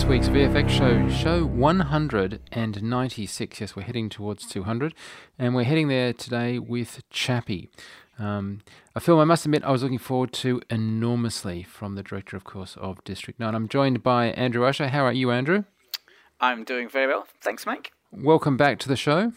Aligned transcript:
welcome 0.00 0.22
to 0.22 0.30
this 0.30 0.32
week's 0.32 0.54
VFX 0.54 0.70
show, 0.70 1.10
show 1.10 1.44
196. 1.44 3.60
Yes, 3.60 3.76
we're 3.76 3.82
heading 3.82 4.08
towards 4.08 4.46
200, 4.46 4.94
and 5.38 5.54
we're 5.54 5.64
heading 5.64 5.88
there 5.88 6.14
today 6.14 6.58
with 6.58 7.02
Chappie, 7.10 7.68
um, 8.18 8.62
a 8.94 9.00
film 9.00 9.20
I 9.20 9.24
must 9.24 9.44
admit 9.44 9.62
I 9.62 9.70
was 9.70 9.82
looking 9.82 9.98
forward 9.98 10.32
to 10.34 10.62
enormously 10.70 11.64
from 11.64 11.96
the 11.96 12.02
director, 12.02 12.34
of 12.36 12.44
course, 12.44 12.78
of 12.80 13.04
District 13.04 13.38
9. 13.38 13.54
I'm 13.54 13.68
joined 13.68 14.02
by 14.02 14.28
Andrew 14.28 14.64
Usher. 14.64 14.88
How 14.88 15.04
are 15.04 15.12
you, 15.12 15.30
Andrew? 15.30 15.64
I'm 16.40 16.64
doing 16.64 16.88
very 16.88 17.08
well. 17.08 17.26
Thanks, 17.42 17.66
Mike. 17.66 17.92
Welcome 18.10 18.56
back 18.56 18.78
to 18.80 18.88
the 18.88 18.96
show. 18.96 19.34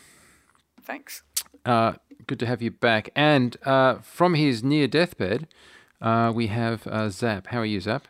Thanks. 0.82 1.24
Uh, 1.66 1.96
good 2.26 2.40
to 2.40 2.46
have 2.46 2.62
you 2.62 2.72
back. 2.72 3.10
And 3.16 3.58
uh, 3.66 3.96
from 3.96 4.36
his 4.36 4.64
near 4.64 4.88
deathbed, 4.88 5.50
uh, 6.02 6.32
we 6.34 6.48
have 6.48 6.88
uh, 6.88 7.10
Zap. 7.10 7.48
How 7.48 7.60
are 7.60 7.66
you, 7.66 7.82
Zap? 7.82 8.08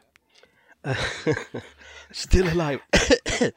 Still 2.13 2.47
alive. 2.47 2.79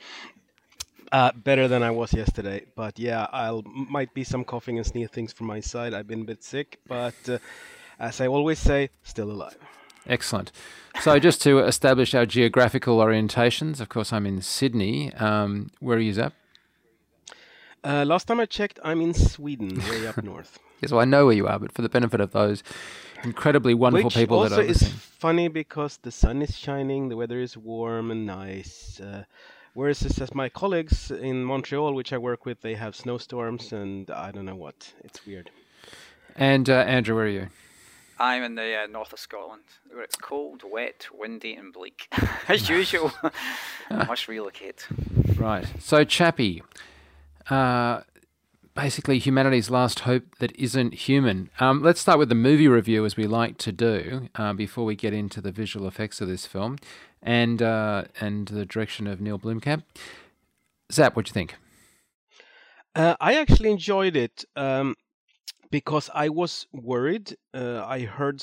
uh, 1.13 1.33
better 1.33 1.69
than 1.69 1.83
I 1.83 1.91
was 1.91 2.15
yesterday, 2.15 2.65
but 2.75 2.99
yeah, 2.99 3.27
I'll 3.31 3.63
might 3.67 4.15
be 4.15 4.25
some 4.25 4.45
coughing 4.45 4.79
and 4.79 4.87
sneezing 4.87 5.29
from 5.29 5.47
my 5.47 5.61
side. 5.61 5.93
I've 5.93 6.09
been 6.09 6.23
a 6.23 6.25
bit 6.25 6.43
sick, 6.43 6.81
but 6.89 7.15
uh, 7.29 7.39
as 7.99 8.21
I 8.21 8.27
always 8.27 8.59
say, 8.59 8.89
still 9.03 9.31
alive. 9.31 9.59
Excellent. 10.09 10.53
So, 11.03 11.19
just 11.19 11.43
to 11.43 11.59
establish 11.59 12.15
our 12.15 12.25
geographical 12.25 12.97
orientations, 12.99 13.81
of 13.81 13.91
course, 13.91 14.11
I'm 14.11 14.25
in 14.25 14.41
Sydney. 14.41 15.13
Um, 15.15 15.71
where 15.81 15.99
are 15.99 16.01
you, 16.01 16.15
Zap? 16.15 16.33
Uh, 17.85 18.05
last 18.07 18.27
time 18.27 18.41
I 18.41 18.47
checked, 18.47 18.81
I'm 18.83 19.03
in 19.03 19.13
Sweden, 19.13 19.83
way 19.91 20.07
up 20.07 20.23
north. 20.25 20.59
Yes, 20.81 20.93
well, 20.93 21.01
I 21.01 21.05
know 21.05 21.27
where 21.27 21.35
you 21.35 21.47
are, 21.47 21.59
but 21.59 21.73
for 21.73 21.83
the 21.83 21.89
benefit 21.89 22.21
of 22.21 22.33
those 22.33 22.63
incredibly 23.25 23.75
wonderful 23.75 24.09
Which 24.09 24.15
people 24.15 24.39
also 24.39 24.57
that 24.57 24.61
are 24.61 24.65
is 24.65 24.83
listening. 24.83 25.01
funny 25.19 25.49
because 25.49 25.99
the 25.99 26.11
sun 26.11 26.43
is 26.43 26.57
shining, 26.57 27.09
the 27.09 27.17
weather 27.17 27.41
is 27.41 27.57
warm 27.57 28.11
and 28.11 28.27
nice. 28.27 29.01
Uh, 29.01 29.25
whereas 29.75 30.03
it's 30.03 30.17
just 30.17 30.35
my 30.35 30.49
colleagues 30.49 31.11
in 31.11 31.45
Montreal, 31.45 31.95
which 31.95 32.13
I 32.13 32.19
work 32.19 32.45
with, 32.47 32.61
they 32.63 32.75
have 32.75 32.95
snowstorms 32.97 33.73
and 33.73 34.11
I 34.11 34.31
don't 34.31 34.45
know 34.45 34.57
what. 34.57 34.93
It's 35.05 35.25
weird. 35.27 35.51
And 36.37 36.69
uh, 36.69 36.75
Andrew, 36.75 37.15
where 37.15 37.25
are 37.25 37.29
you? 37.29 37.49
I'm 38.19 38.43
in 38.43 38.55
the 38.55 38.85
uh, 38.85 38.87
north 38.87 39.13
of 39.13 39.19
Scotland, 39.19 39.65
where 39.91 40.03
it's 40.03 40.17
cold, 40.17 40.63
wet, 40.71 41.07
windy, 41.13 41.55
and 41.55 41.71
bleak. 41.73 42.09
As 42.49 42.69
usual, 42.69 43.13
I 43.91 44.05
must 44.05 44.27
relocate. 44.27 44.87
Right. 45.37 45.67
So, 45.81 46.03
Chappie, 46.05 46.63
uh, 47.51 48.01
basically 48.77 49.19
humanity's 49.19 49.71
last 49.71 50.01
hope 50.01 50.37
that 50.39 50.55
isn't 50.57 50.95
human. 50.95 51.51
Um, 51.59 51.83
let's 51.83 52.01
start 52.01 52.19
with 52.19 52.29
the 52.29 52.37
movie 52.37 52.69
review, 52.69 53.05
as 53.05 53.17
we 53.17 53.27
like 53.27 53.57
to 53.59 53.73
do, 53.73 54.29
uh, 54.37 54.53
before 54.53 54.85
we 54.85 54.95
get 54.95 55.13
into 55.13 55.41
the 55.41 55.51
visual 55.51 55.89
effects 55.89 56.21
of 56.21 56.29
this 56.29 56.47
film 56.47 56.79
and 57.23 57.63
uh, 57.63 58.05
and 58.21 58.47
the 58.49 58.67
direction 58.67 59.07
of 59.07 59.21
Neill 59.21 59.39
Blomkamp. 59.39 59.83
Zap, 60.93 61.17
what 61.17 61.25
do 61.25 61.31
you 61.31 61.33
think? 61.33 61.57
Uh, 62.95 63.17
I 63.19 63.35
actually 63.35 63.71
enjoyed 63.71 64.15
it 64.15 64.45
um, 64.55 64.95
because 65.71 66.11
I 66.15 66.29
was 66.29 66.67
worried. 66.73 67.37
Uh, 67.55 67.85
I 67.85 68.01
heard, 68.03 68.43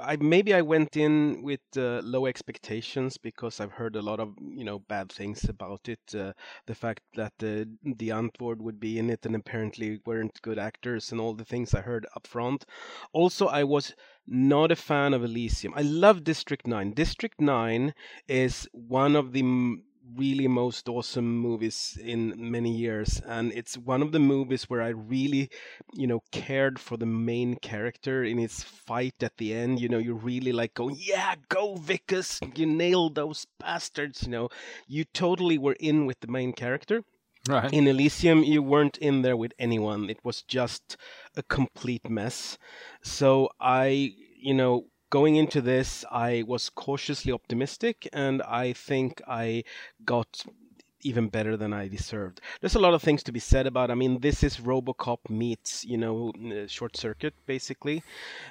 I 0.00 0.16
maybe 0.16 0.54
I 0.54 0.62
went 0.62 0.96
in 0.96 1.42
with 1.42 1.60
uh, 1.76 2.00
low 2.02 2.26
expectations 2.26 3.18
because 3.18 3.60
I've 3.60 3.72
heard 3.72 3.96
a 3.96 4.02
lot 4.02 4.20
of 4.20 4.34
you 4.40 4.64
know 4.64 4.78
bad 4.80 5.10
things 5.12 5.44
about 5.48 5.88
it. 5.88 6.00
Uh, 6.14 6.32
the 6.66 6.74
fact 6.74 7.02
that 7.14 7.32
the 7.38 7.68
the 7.84 8.10
Antwoord 8.10 8.58
would 8.58 8.80
be 8.80 8.98
in 8.98 9.10
it 9.10 9.24
and 9.26 9.34
apparently 9.36 10.00
weren't 10.06 10.40
good 10.42 10.58
actors 10.58 11.12
and 11.12 11.20
all 11.20 11.34
the 11.34 11.44
things 11.44 11.74
I 11.74 11.80
heard 11.80 12.06
up 12.16 12.26
front. 12.26 12.64
Also, 13.12 13.46
I 13.46 13.64
was 13.64 13.94
not 14.26 14.70
a 14.70 14.76
fan 14.76 15.14
of 15.14 15.24
Elysium. 15.24 15.72
I 15.76 15.82
love 15.82 16.24
District 16.24 16.66
9. 16.66 16.92
District 16.92 17.40
9 17.40 17.94
is 18.28 18.68
one 18.72 19.16
of 19.16 19.32
the 19.32 19.40
m- 19.40 19.84
really 20.16 20.48
most 20.48 20.88
awesome 20.88 21.38
movies 21.38 21.98
in 22.02 22.34
many 22.36 22.76
years 22.76 23.20
and 23.26 23.52
it's 23.52 23.78
one 23.78 24.02
of 24.02 24.12
the 24.12 24.18
movies 24.18 24.64
where 24.64 24.82
I 24.82 24.88
really 24.88 25.48
you 25.94 26.06
know 26.06 26.20
cared 26.32 26.78
for 26.78 26.96
the 26.96 27.06
main 27.06 27.56
character 27.56 28.24
in 28.24 28.38
his 28.38 28.62
fight 28.62 29.22
at 29.22 29.36
the 29.38 29.54
end 29.54 29.80
you 29.80 29.88
know 29.88 29.98
you 29.98 30.14
really 30.14 30.52
like 30.52 30.74
going 30.74 30.96
yeah 30.98 31.34
go 31.48 31.76
Wikus 31.76 32.40
you 32.58 32.66
nailed 32.66 33.14
those 33.14 33.46
bastards 33.58 34.24
you 34.24 34.30
know 34.30 34.48
you 34.86 35.04
totally 35.04 35.58
were 35.58 35.76
in 35.78 36.06
with 36.06 36.20
the 36.20 36.28
main 36.28 36.52
character 36.52 37.02
Right. 37.48 37.72
in 37.72 37.88
Elysium, 37.88 38.44
you 38.44 38.62
weren't 38.62 38.98
in 38.98 39.22
there 39.22 39.36
with 39.36 39.52
anyone. 39.58 40.08
It 40.08 40.24
was 40.24 40.42
just 40.42 40.96
a 41.36 41.42
complete 41.42 42.08
mess. 42.08 42.56
So 43.02 43.48
I, 43.60 44.12
you 44.36 44.54
know, 44.54 44.84
going 45.12 45.36
into 45.36 45.60
this, 45.60 46.06
I 46.10 46.42
was 46.46 46.70
cautiously 46.70 47.32
optimistic, 47.32 48.08
and 48.14 48.40
I 48.42 48.72
think 48.72 49.20
I 49.28 49.64
got 50.06 50.42
even 51.02 51.28
better 51.28 51.54
than 51.54 51.74
I 51.74 51.86
deserved. 51.86 52.40
There's 52.60 52.76
a 52.76 52.84
lot 52.86 52.94
of 52.94 53.02
things 53.02 53.22
to 53.24 53.32
be 53.32 53.38
said 53.38 53.66
about. 53.66 53.90
I 53.90 53.94
mean, 53.94 54.20
this 54.20 54.42
is 54.42 54.56
RoboCop 54.56 55.28
meets, 55.28 55.84
you 55.84 55.98
know, 55.98 56.32
uh, 56.50 56.66
Short 56.66 56.96
Circuit, 56.96 57.34
basically, 57.44 58.02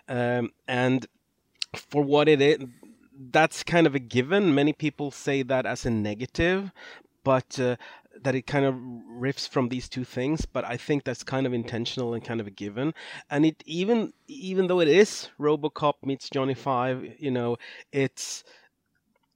um, 0.08 0.52
and 0.68 1.08
for 1.74 2.04
what 2.04 2.30
it 2.30 2.42
is, 2.42 2.60
that's 3.32 3.64
kind 3.64 3.88
of 3.88 3.96
a 3.96 4.00
given. 4.18 4.54
Many 4.54 4.74
people 4.74 5.10
say 5.10 5.42
that 5.42 5.66
as 5.66 5.88
a 5.88 5.90
negative, 5.90 6.72
but 7.24 7.60
uh, 7.60 7.76
that 8.22 8.36
it 8.36 8.48
kind 8.48 8.66
of 8.66 8.76
riffs 8.76 9.48
from 9.48 9.70
these 9.70 9.88
two 9.88 10.04
things. 10.04 10.46
But 10.46 10.66
I 10.66 10.78
think 10.78 11.04
that's 11.04 11.24
kind 11.24 11.46
of 11.46 11.54
intentional 11.54 12.14
and 12.14 12.24
kind 12.24 12.42
of 12.42 12.48
a 12.48 12.52
given. 12.52 12.94
And 13.30 13.46
it 13.46 13.64
even 13.66 14.14
even 14.28 14.68
though 14.68 14.80
it 14.80 14.88
is 14.88 15.30
RoboCop 15.40 15.94
meets 16.04 16.30
Johnny 16.30 16.54
Five, 16.54 17.16
you 17.20 17.32
know, 17.32 17.58
it's 17.92 18.44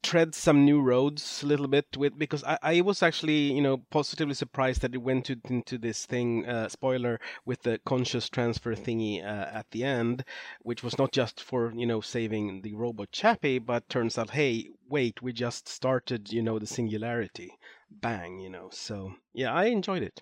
tread 0.05 0.35
some 0.35 0.63
new 0.63 0.79
roads 0.79 1.41
a 1.41 1.47
little 1.47 1.67
bit 1.67 1.97
with 1.97 2.15
because 2.15 2.43
I, 2.43 2.59
I 2.61 2.81
was 2.81 3.01
actually 3.01 3.51
you 3.51 3.61
know 3.61 3.77
positively 3.89 4.35
surprised 4.35 4.81
that 4.81 4.93
it 4.93 4.99
went 4.99 5.25
to, 5.25 5.39
into 5.49 5.79
this 5.79 6.05
thing 6.05 6.45
uh, 6.45 6.69
spoiler 6.69 7.19
with 7.43 7.63
the 7.63 7.79
conscious 7.87 8.29
transfer 8.29 8.75
thingy 8.75 9.23
uh, 9.23 9.47
at 9.51 9.65
the 9.71 9.83
end 9.83 10.23
which 10.61 10.83
was 10.83 10.99
not 10.99 11.11
just 11.11 11.41
for 11.41 11.73
you 11.75 11.87
know 11.87 12.01
saving 12.01 12.61
the 12.61 12.75
robot 12.75 13.11
chappie 13.11 13.57
but 13.57 13.89
turns 13.89 14.15
out 14.15 14.29
hey 14.29 14.69
wait 14.87 15.23
we 15.23 15.33
just 15.33 15.67
started 15.67 16.31
you 16.31 16.43
know 16.43 16.59
the 16.59 16.67
singularity 16.67 17.57
bang 17.89 18.39
you 18.39 18.49
know 18.49 18.69
so 18.71 19.13
yeah 19.33 19.53
i 19.53 19.65
enjoyed 19.65 20.03
it 20.03 20.21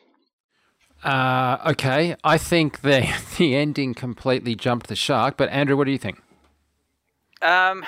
Uh, 1.03 1.57
okay. 1.65 2.15
I 2.23 2.37
think 2.37 2.79
the 2.81 3.05
the 3.37 3.55
ending 3.57 3.93
completely 3.93 4.55
jumped 4.55 4.87
the 4.87 4.95
shark. 4.95 5.35
But 5.35 5.49
Andrew, 5.49 5.75
what 5.75 5.83
do 5.85 5.91
you 5.91 5.97
think? 5.97 6.21
Um, 7.41 7.83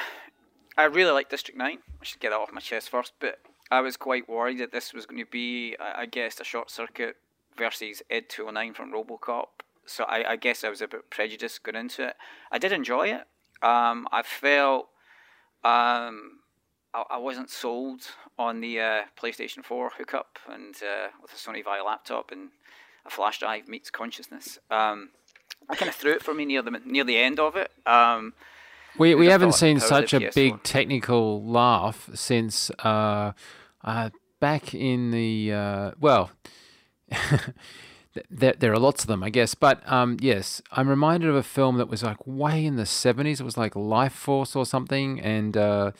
I 0.77 0.83
really 0.83 1.11
like 1.11 1.29
District 1.29 1.57
9. 1.57 1.77
I 2.01 2.03
should 2.03 2.19
get 2.19 2.31
that 2.31 2.39
off 2.39 2.51
my 2.51 2.59
chest 2.59 2.89
first, 2.89 3.13
but 3.21 3.39
I 3.71 3.79
was 3.79 3.95
quite 3.95 4.27
worried 4.27 4.59
that 4.59 4.73
this 4.73 4.93
was 4.93 5.05
going 5.05 5.23
to 5.23 5.29
be, 5.31 5.77
I 5.79 6.01
I 6.01 6.05
guess, 6.07 6.39
a 6.41 6.43
short 6.43 6.69
circuit 6.69 7.15
versus 7.57 8.01
Ed 8.09 8.27
209 8.27 8.73
from 8.73 8.91
Robocop. 8.91 9.63
So 9.85 10.03
I, 10.03 10.31
I 10.31 10.35
guess 10.35 10.63
I 10.63 10.69
was 10.69 10.81
a 10.81 10.87
bit 10.87 11.09
prejudiced 11.09 11.63
going 11.63 11.77
into 11.77 12.07
it. 12.07 12.15
I 12.51 12.57
did 12.57 12.71
enjoy 12.73 13.07
it. 13.07 13.23
Um, 13.63 14.07
I 14.11 14.23
felt 14.23 14.89
um, 15.63 16.39
I, 16.95 17.03
I 17.15 17.17
wasn't 17.17 17.49
sold 17.49 18.01
on 18.39 18.61
the 18.61 18.79
uh, 18.79 19.01
PlayStation 19.21 19.63
4 19.63 19.91
hookup 19.97 20.39
and 20.49 20.75
uh, 20.77 21.09
with 21.21 21.31
a 21.31 21.35
Sony 21.35 21.63
Vaio 21.63 21.85
laptop 21.85 22.31
and 22.31 22.49
a 23.05 23.09
flash 23.09 23.39
drive 23.39 23.67
meets 23.67 23.89
consciousness. 23.89 24.57
Um, 24.71 25.09
I 25.69 25.75
kind 25.75 25.89
of 25.89 25.95
threw 25.95 26.13
it 26.13 26.23
for 26.23 26.33
me 26.33 26.45
near 26.45 26.61
the 26.61 26.71
near 26.85 27.03
the 27.03 27.17
end 27.17 27.39
of 27.39 27.55
it. 27.55 27.71
Um, 27.85 28.33
We 28.97 29.13
we 29.15 29.27
haven't 29.27 29.53
seen 29.53 29.79
such 29.79 30.13
a 30.13 30.19
PS4. 30.19 30.33
big 30.33 30.63
technical 30.63 31.43
laugh 31.43 32.09
since 32.13 32.71
uh, 32.79 33.33
uh, 33.83 34.09
back 34.39 34.73
in 34.73 35.11
the 35.11 35.53
uh, 35.53 35.91
well. 35.99 36.31
There, 38.29 38.53
there 38.53 38.71
are 38.71 38.79
lots 38.79 39.03
of 39.03 39.07
them, 39.07 39.23
I 39.23 39.29
guess, 39.29 39.55
but 39.55 39.81
um, 39.91 40.15
yes, 40.21 40.61
I'm 40.71 40.87
reminded 40.87 41.29
of 41.29 41.35
a 41.35 41.43
film 41.43 41.75
that 41.79 41.89
was 41.89 42.01
like 42.01 42.25
way 42.25 42.65
in 42.65 42.77
the 42.77 42.83
70s. 42.83 43.41
It 43.41 43.43
was 43.43 43.57
like 43.57 43.75
Life 43.75 44.13
Force 44.13 44.55
or 44.55 44.65
something, 44.65 45.19
and 45.19 45.57
uh, 45.57 45.91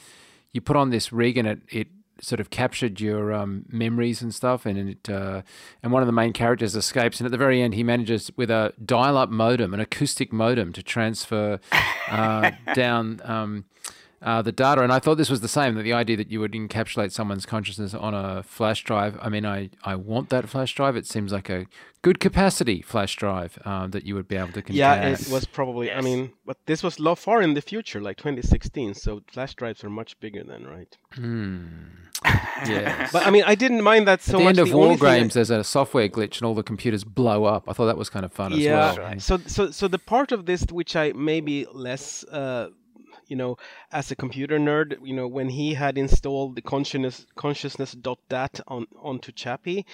you 0.56 0.60
put 0.60 0.74
on 0.74 0.90
this 0.90 1.12
rig 1.12 1.38
and 1.38 1.46
it, 1.46 1.60
it 1.68 1.88
sort 2.20 2.40
of 2.40 2.50
captured 2.50 3.00
your 3.00 3.32
um, 3.32 3.66
memories 3.68 4.22
and 4.22 4.34
stuff, 4.34 4.66
and 4.66 4.90
it 4.90 5.10
uh, 5.10 5.42
and 5.82 5.92
one 5.92 6.02
of 6.02 6.06
the 6.06 6.12
main 6.12 6.32
characters 6.32 6.74
escapes, 6.74 7.20
and 7.20 7.26
at 7.26 7.30
the 7.30 7.38
very 7.38 7.62
end 7.62 7.74
he 7.74 7.84
manages 7.84 8.30
with 8.36 8.50
a 8.50 8.72
dial-up 8.84 9.30
modem, 9.30 9.74
an 9.74 9.80
acoustic 9.80 10.32
modem, 10.32 10.72
to 10.72 10.82
transfer 10.82 11.60
uh, 12.10 12.50
down. 12.74 13.20
Um, 13.24 13.64
uh, 14.22 14.42
the 14.42 14.52
data, 14.52 14.82
and 14.82 14.92
I 14.92 14.98
thought 14.98 15.16
this 15.16 15.30
was 15.30 15.40
the 15.40 15.48
same. 15.48 15.74
That 15.74 15.82
the 15.82 15.92
idea 15.92 16.16
that 16.16 16.30
you 16.30 16.40
would 16.40 16.52
encapsulate 16.52 17.12
someone's 17.12 17.46
consciousness 17.46 17.94
on 17.94 18.14
a 18.14 18.42
flash 18.42 18.82
drive. 18.84 19.18
I 19.20 19.28
mean, 19.28 19.44
I, 19.44 19.70
I 19.84 19.94
want 19.94 20.30
that 20.30 20.48
flash 20.48 20.74
drive. 20.74 20.96
It 20.96 21.06
seems 21.06 21.32
like 21.32 21.48
a 21.50 21.66
good 22.02 22.18
capacity 22.20 22.82
flash 22.82 23.16
drive 23.16 23.58
um, 23.64 23.90
that 23.90 24.04
you 24.04 24.14
would 24.14 24.28
be 24.28 24.36
able 24.36 24.52
to. 24.52 24.62
yeah 24.72 25.08
it 25.08 25.28
was 25.28 25.44
probably 25.44 25.90
i 25.90 26.00
mean 26.00 26.30
but 26.44 26.56
this 26.66 26.80
was 26.80 27.00
lo- 27.00 27.16
far 27.16 27.42
in 27.42 27.54
the 27.54 27.60
future 27.60 28.00
like 28.00 28.16
2016 28.16 28.94
so 28.94 29.20
flash 29.26 29.54
drives 29.56 29.82
are 29.82 29.90
much 29.90 30.16
bigger 30.20 30.44
then 30.44 30.64
right 30.64 30.96
Yes. 32.66 33.10
but 33.12 33.26
i 33.26 33.30
mean 33.30 33.42
i 33.46 33.54
didn't 33.56 33.82
mind 33.82 34.06
that 34.08 34.22
so 34.22 34.34
At 34.34 34.38
the 34.38 34.44
much 34.44 34.50
end 34.50 34.58
of 34.60 34.68
The 34.70 34.76
War 34.76 34.96
thing 34.96 35.06
I- 35.08 35.18
Games, 35.18 35.34
there's 35.34 35.50
a 35.50 35.64
software 35.64 36.08
glitch 36.08 36.38
and 36.38 36.42
all 36.46 36.54
the 36.54 36.62
computers 36.62 37.02
blow 37.04 37.44
up. 37.44 37.68
I 37.68 37.72
thought 37.72 37.86
that 37.86 37.98
was 37.98 38.08
kind 38.08 38.24
of 38.24 38.32
fun 38.32 38.52
as 38.52 38.58
well. 38.58 38.64
yeah 38.64 39.10
well. 39.10 39.18
so 39.20 39.38
so 39.46 39.70
so 39.72 39.88
the 39.88 39.98
part 39.98 40.30
of 40.32 40.46
this 40.46 40.62
which 40.70 40.94
i 40.96 41.12
maybe 41.12 41.66
less 41.72 42.24
uh 42.24 42.68
you 43.26 43.36
know, 43.36 43.56
as 43.92 44.10
a 44.10 44.16
computer 44.16 44.58
nerd, 44.58 44.96
you 45.04 45.14
know, 45.14 45.26
when 45.26 45.48
he 45.50 45.74
had 45.74 45.98
installed 45.98 46.56
the 46.56 46.62
consciousness 46.62 47.26
consciousness.dat 47.36 48.60
on 48.68 48.86
onto 49.02 49.32
Chappie, 49.32 49.84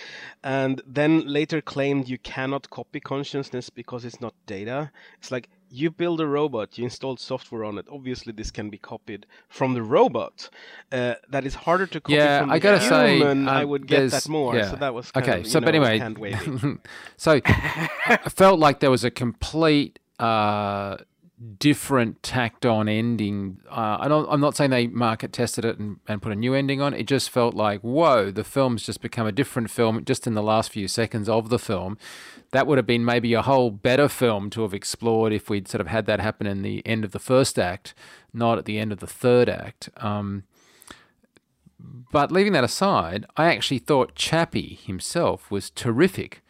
and 0.42 0.82
then 0.86 1.26
later 1.26 1.60
claimed 1.60 2.08
you 2.08 2.18
cannot 2.18 2.70
copy 2.70 3.00
consciousness 3.00 3.70
because 3.70 4.04
it's 4.04 4.20
not 4.20 4.34
data. 4.46 4.90
It's 5.18 5.30
like 5.30 5.48
you 5.74 5.90
build 5.90 6.20
a 6.20 6.26
robot, 6.26 6.76
you 6.76 6.84
installed 6.84 7.18
software 7.18 7.64
on 7.64 7.78
it. 7.78 7.86
Obviously, 7.90 8.32
this 8.32 8.50
can 8.50 8.68
be 8.68 8.76
copied 8.76 9.24
from 9.48 9.72
the 9.72 9.82
robot. 9.82 10.50
Uh, 10.90 11.14
that 11.30 11.46
is 11.46 11.54
harder 11.54 11.86
to 11.86 12.00
copy 12.00 12.14
Yeah, 12.14 12.40
from 12.40 12.50
I 12.50 12.56
the 12.58 12.60
gotta 12.60 12.80
say, 12.80 13.16
human. 13.16 13.48
I 13.48 13.62
um, 13.62 13.70
would 13.70 13.86
get 13.86 14.10
that 14.10 14.28
more. 14.28 14.54
yeah. 14.54 14.70
So 14.70 14.76
that 14.76 14.92
was 14.92 15.10
kind 15.10 15.26
okay. 15.26 15.40
Of, 15.40 15.46
so, 15.46 15.60
know, 15.60 15.64
but 15.64 15.74
anyway, 15.74 15.98
so 17.16 17.40
I 17.44 18.28
felt 18.28 18.60
like 18.60 18.80
there 18.80 18.90
was 18.90 19.02
a 19.04 19.10
complete 19.10 19.98
uh, 20.18 20.98
different 21.58 22.22
tacked 22.22 22.64
on 22.64 22.88
ending. 22.88 23.58
Uh, 23.70 23.96
I 24.00 24.08
don't, 24.08 24.28
I'm 24.30 24.40
not 24.40 24.56
saying 24.56 24.70
they 24.70 24.86
market 24.86 25.32
tested 25.32 25.64
it 25.64 25.78
and, 25.78 25.98
and 26.06 26.22
put 26.22 26.32
a 26.32 26.36
new 26.36 26.54
ending 26.54 26.80
on. 26.80 26.94
It 26.94 27.06
just 27.06 27.30
felt 27.30 27.54
like, 27.54 27.80
whoa, 27.80 28.30
the 28.30 28.44
film's 28.44 28.84
just 28.84 29.00
become 29.00 29.26
a 29.26 29.32
different 29.32 29.70
film 29.70 30.04
just 30.04 30.26
in 30.26 30.34
the 30.34 30.42
last 30.42 30.70
few 30.70 30.88
seconds 30.88 31.28
of 31.28 31.48
the 31.48 31.58
film. 31.58 31.98
That 32.52 32.66
would 32.66 32.78
have 32.78 32.86
been 32.86 33.04
maybe 33.04 33.32
a 33.34 33.42
whole 33.42 33.70
better 33.70 34.08
film 34.08 34.50
to 34.50 34.62
have 34.62 34.74
explored 34.74 35.32
if 35.32 35.48
we'd 35.48 35.68
sort 35.68 35.80
of 35.80 35.86
had 35.86 36.06
that 36.06 36.20
happen 36.20 36.46
in 36.46 36.62
the 36.62 36.86
end 36.86 37.04
of 37.04 37.12
the 37.12 37.18
first 37.18 37.58
act, 37.58 37.94
not 38.32 38.58
at 38.58 38.66
the 38.66 38.78
end 38.78 38.92
of 38.92 38.98
the 38.98 39.06
third 39.06 39.48
act. 39.48 39.88
Um, 39.96 40.44
but 42.12 42.30
leaving 42.30 42.52
that 42.52 42.64
aside, 42.64 43.26
I 43.36 43.46
actually 43.46 43.78
thought 43.78 44.14
Chappie 44.14 44.78
himself 44.84 45.50
was 45.50 45.70
terrific. 45.70 46.41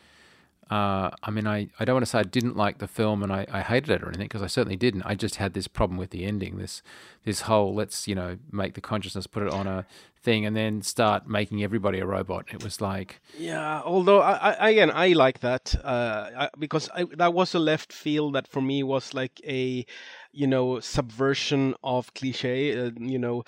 Uh, 0.73 1.11
I 1.23 1.31
mean, 1.31 1.47
I, 1.47 1.69
I 1.79 1.85
don't 1.85 1.97
want 1.97 2.07
to 2.07 2.11
say 2.11 2.21
I 2.21 2.23
didn't 2.23 2.57
like 2.57 2.79
the 2.79 2.89
film 2.89 3.23
and 3.23 3.31
I, 3.31 3.47
I 3.53 3.61
hated 3.61 3.91
it 3.91 4.03
or 4.03 4.09
anything 4.09 4.25
because 4.25 4.41
I 4.41 4.47
certainly 4.47 4.79
didn't. 4.79 5.03
I 5.03 5.15
just 5.15 5.37
had 5.37 5.53
this 5.53 5.69
problem 5.69 5.99
with 5.99 6.09
the 6.11 6.25
ending. 6.25 6.57
This 6.57 6.81
this 7.27 7.43
whole 7.43 7.75
let's 7.75 8.09
you 8.09 8.15
know 8.15 8.39
make 8.51 8.73
the 8.73 8.81
consciousness 8.81 9.27
put 9.27 9.43
it 9.43 9.53
on 9.53 9.67
a 9.67 9.85
thing 10.23 10.47
and 10.47 10.57
then 10.57 10.81
start 10.81 11.29
making 11.29 11.63
everybody 11.63 11.99
a 11.99 12.07
robot. 12.07 12.47
It 12.55 12.65
was 12.65 12.81
like 12.81 13.21
Yeah, 13.39 13.83
although 13.85 14.23
I, 14.23 14.53
I 14.53 14.71
again 14.71 14.91
I 14.91 15.09
like 15.09 15.41
that 15.41 15.75
uh, 15.85 16.31
I, 16.39 16.49
because 16.59 16.89
I, 16.95 17.05
that 17.17 17.35
was 17.35 17.55
a 17.55 17.59
left 17.59 17.93
field 17.93 18.35
that 18.35 18.49
for 18.49 18.63
me 18.63 18.83
was 18.83 19.13
like 19.13 19.43
a 19.47 19.85
you 20.33 20.47
know 20.47 20.81
subversion 20.81 21.75
of 21.83 22.13
cliche. 22.15 22.87
Uh, 22.87 22.91
you 22.99 23.19
know, 23.19 23.45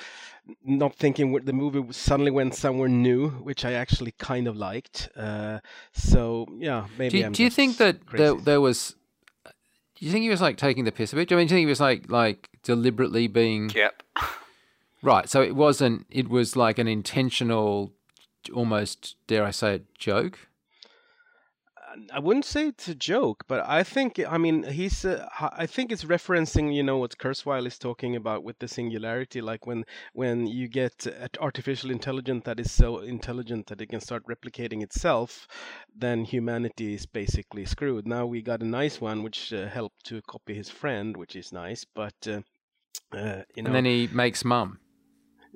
not 0.64 0.94
thinking 0.94 1.32
what 1.32 1.46
the 1.46 1.52
movie 1.52 1.92
suddenly 1.92 2.30
went 2.30 2.54
somewhere 2.54 2.88
new, 2.88 3.30
which 3.30 3.64
I 3.64 3.72
actually 3.72 4.12
kind 4.18 4.46
of 4.46 4.56
liked. 4.56 5.08
Uh, 5.16 5.60
so 5.92 6.46
yeah, 6.58 6.86
maybe. 6.98 7.10
do 7.10 7.18
you, 7.18 7.26
I'm 7.26 7.32
do 7.32 7.42
you 7.42 7.50
think 7.50 7.78
that 7.78 8.06
there, 8.12 8.34
there 8.34 8.60
was? 8.60 8.94
Do 9.96 10.04
you 10.06 10.12
think 10.12 10.22
he 10.22 10.28
was 10.28 10.40
like 10.40 10.56
taking 10.56 10.84
the 10.84 10.92
piss 10.92 11.12
a 11.12 11.16
bit? 11.16 11.28
Do 11.28 11.34
you 11.34 11.38
mean 11.38 11.46
do 11.46 11.54
you 11.54 11.58
think 11.58 11.66
he 11.66 11.70
was 11.70 11.80
like 11.80 12.10
like 12.10 12.50
deliberately 12.62 13.26
being 13.28 13.70
Yep. 13.70 14.02
right? 15.02 15.28
So 15.28 15.42
it 15.42 15.54
wasn't. 15.56 16.06
It 16.10 16.28
was 16.28 16.56
like 16.56 16.78
an 16.78 16.88
intentional, 16.88 17.92
almost 18.52 19.16
dare 19.26 19.44
I 19.44 19.50
say 19.50 19.76
it, 19.76 19.94
joke. 19.98 20.38
I 22.12 22.18
wouldn't 22.18 22.44
say 22.44 22.68
it's 22.68 22.88
a 22.88 22.94
joke, 22.94 23.44
but 23.46 23.68
I 23.68 23.82
think 23.82 24.20
I 24.28 24.38
mean 24.38 24.64
he's. 24.64 25.04
Uh, 25.04 25.28
I 25.40 25.66
think 25.66 25.92
it's 25.92 26.04
referencing 26.04 26.74
you 26.74 26.82
know 26.82 26.98
what 26.98 27.18
Kurzweil 27.18 27.66
is 27.66 27.78
talking 27.78 28.16
about 28.16 28.42
with 28.42 28.58
the 28.58 28.68
singularity, 28.68 29.40
like 29.40 29.66
when 29.66 29.84
when 30.12 30.46
you 30.46 30.68
get 30.68 31.06
uh, 31.06 31.28
artificial 31.40 31.90
intelligence 31.90 32.44
that 32.44 32.60
is 32.60 32.72
so 32.72 32.98
intelligent 32.98 33.66
that 33.68 33.80
it 33.80 33.88
can 33.88 34.00
start 34.00 34.26
replicating 34.26 34.82
itself, 34.82 35.46
then 35.94 36.24
humanity 36.24 36.94
is 36.94 37.06
basically 37.06 37.64
screwed. 37.64 38.06
Now 38.06 38.26
we 38.26 38.42
got 38.42 38.62
a 38.62 38.66
nice 38.66 39.00
one 39.00 39.22
which 39.22 39.52
uh, 39.52 39.68
helped 39.68 40.04
to 40.06 40.22
copy 40.22 40.54
his 40.54 40.70
friend, 40.70 41.16
which 41.16 41.36
is 41.36 41.52
nice, 41.52 41.84
but 41.84 42.14
uh, 42.26 42.40
uh, 43.12 43.42
you 43.54 43.62
know 43.62 43.68
and 43.68 43.74
then 43.74 43.84
he 43.84 44.08
makes 44.12 44.44
mum. 44.44 44.78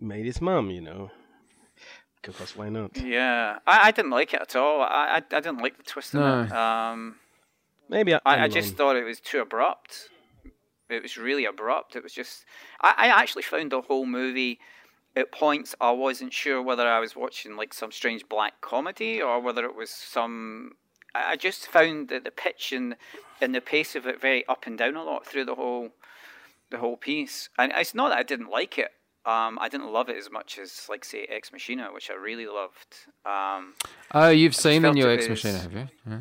made 0.00 0.26
his 0.26 0.40
mom, 0.40 0.70
you 0.70 0.81
know, 0.81 1.11
because 2.22 2.56
why 2.56 2.68
not? 2.68 2.96
Yeah, 2.96 3.58
I, 3.66 3.88
I 3.88 3.90
didn't 3.90 4.10
like 4.10 4.34
it 4.34 4.40
at 4.40 4.56
all. 4.56 4.82
I, 4.82 4.86
I, 4.86 5.16
I 5.16 5.40
didn't 5.40 5.58
like 5.58 5.76
the 5.76 5.82
twist 5.82 6.14
in 6.14 6.20
it. 6.20 6.52
Um, 6.52 7.16
Maybe 7.88 8.14
I, 8.14 8.20
I, 8.24 8.36
I'm 8.36 8.50
just 8.50 8.76
thought 8.76 8.96
it 8.96 9.04
was 9.04 9.20
too 9.20 9.40
abrupt. 9.40 10.10
It 10.88 11.02
was 11.02 11.16
really 11.16 11.44
abrupt. 11.44 11.96
It 11.96 12.02
was 12.02 12.12
just. 12.12 12.44
I, 12.80 12.94
I 12.96 13.06
actually 13.08 13.42
found 13.42 13.72
the 13.72 13.82
whole 13.82 14.06
movie. 14.06 14.58
At 15.16 15.32
points, 15.32 15.74
I 15.80 15.90
wasn't 15.90 16.32
sure 16.32 16.62
whether 16.62 16.86
I 16.86 17.00
was 17.00 17.16
watching 17.16 17.56
like 17.56 17.74
some 17.74 17.90
strange 17.90 18.28
black 18.28 18.60
comedy 18.60 19.20
or 19.20 19.40
whether 19.40 19.64
it 19.64 19.74
was 19.74 19.90
some. 19.90 20.72
I 21.12 21.32
I 21.32 21.36
just 21.36 21.66
found 21.66 22.08
that 22.10 22.22
the 22.24 22.30
pitch 22.30 22.72
and, 22.72 22.94
and 23.40 23.52
the 23.52 23.60
pace 23.60 23.96
of 23.96 24.06
it 24.06 24.20
very 24.20 24.46
up 24.46 24.66
and 24.66 24.78
down 24.78 24.94
a 24.94 25.02
lot 25.02 25.26
through 25.26 25.46
the 25.46 25.56
whole, 25.56 25.88
the 26.70 26.78
whole 26.78 26.96
piece. 26.96 27.48
And 27.58 27.72
it's 27.74 27.94
not 27.94 28.10
that 28.10 28.18
I 28.18 28.22
didn't 28.22 28.50
like 28.50 28.78
it. 28.78 28.92
Um, 29.28 29.58
I 29.60 29.69
didn't 29.69 29.92
love 29.92 30.08
it 30.08 30.16
as 30.16 30.30
much 30.30 30.58
as 30.58 30.86
like 30.88 31.04
say 31.04 31.26
Ex 31.28 31.52
Machina, 31.52 31.90
which 31.92 32.10
I 32.10 32.14
really 32.14 32.46
loved. 32.46 32.96
Um, 33.26 33.75
Oh, 34.14 34.30
you've 34.30 34.56
seen 34.56 34.80
the 34.80 34.92
new 34.92 35.06
Ex 35.06 35.28
Machina, 35.28 35.58
have 35.58 35.72
you? 35.72 35.88
Ah. 36.10 36.16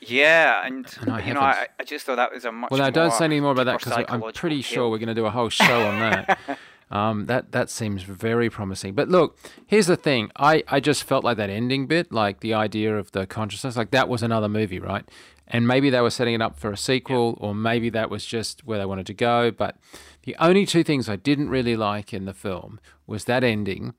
yeah, 0.00 0.66
and, 0.66 0.86
And 1.00 1.10
I 1.10 1.26
you 1.26 1.32
know, 1.32 1.40
haven't. 1.40 1.62
I, 1.62 1.68
I 1.80 1.84
just 1.84 2.04
thought 2.04 2.16
that 2.16 2.30
was 2.30 2.44
a 2.44 2.52
much. 2.52 2.70
Well, 2.70 2.78
now 2.80 2.90
don't 2.90 3.12
say 3.12 3.24
any 3.24 3.40
more 3.40 3.52
about 3.52 3.64
that 3.64 3.78
because 3.78 4.04
I'm 4.06 4.32
pretty 4.32 4.60
sure 4.60 4.90
we're 4.90 4.98
going 4.98 5.08
to 5.08 5.14
do 5.14 5.24
a 5.24 5.30
whole 5.30 5.48
show 5.48 5.86
on 5.86 5.98
that. 5.98 6.38
um, 6.90 7.24
that 7.24 7.52
that 7.52 7.70
seems 7.70 8.02
very 8.02 8.50
promising. 8.50 8.92
But 8.92 9.08
look, 9.08 9.38
here's 9.66 9.86
the 9.86 9.96
thing: 9.96 10.30
I 10.36 10.62
I 10.68 10.80
just 10.80 11.04
felt 11.04 11.24
like 11.24 11.38
that 11.38 11.48
ending 11.48 11.86
bit, 11.86 12.12
like 12.12 12.40
the 12.40 12.52
idea 12.52 12.98
of 12.98 13.12
the 13.12 13.26
consciousness, 13.26 13.78
like 13.78 13.92
that 13.92 14.10
was 14.10 14.22
another 14.22 14.50
movie, 14.50 14.78
right? 14.78 15.08
And 15.46 15.68
maybe 15.68 15.90
they 15.90 16.00
were 16.00 16.10
setting 16.10 16.34
it 16.34 16.40
up 16.40 16.58
for 16.58 16.72
a 16.72 16.76
sequel, 16.76 17.36
or 17.40 17.54
maybe 17.54 17.90
that 17.90 18.08
was 18.08 18.24
just 18.24 18.64
where 18.64 18.78
they 18.78 18.86
wanted 18.86 19.06
to 19.06 19.14
go. 19.14 19.50
But 19.50 19.76
the 20.22 20.34
only 20.38 20.64
two 20.64 20.82
things 20.82 21.08
I 21.08 21.16
didn't 21.16 21.50
really 21.50 21.76
like 21.76 22.14
in 22.14 22.24
the 22.24 22.32
film 22.32 22.80
was 23.06 23.24
that 23.24 23.44
ending, 23.44 23.94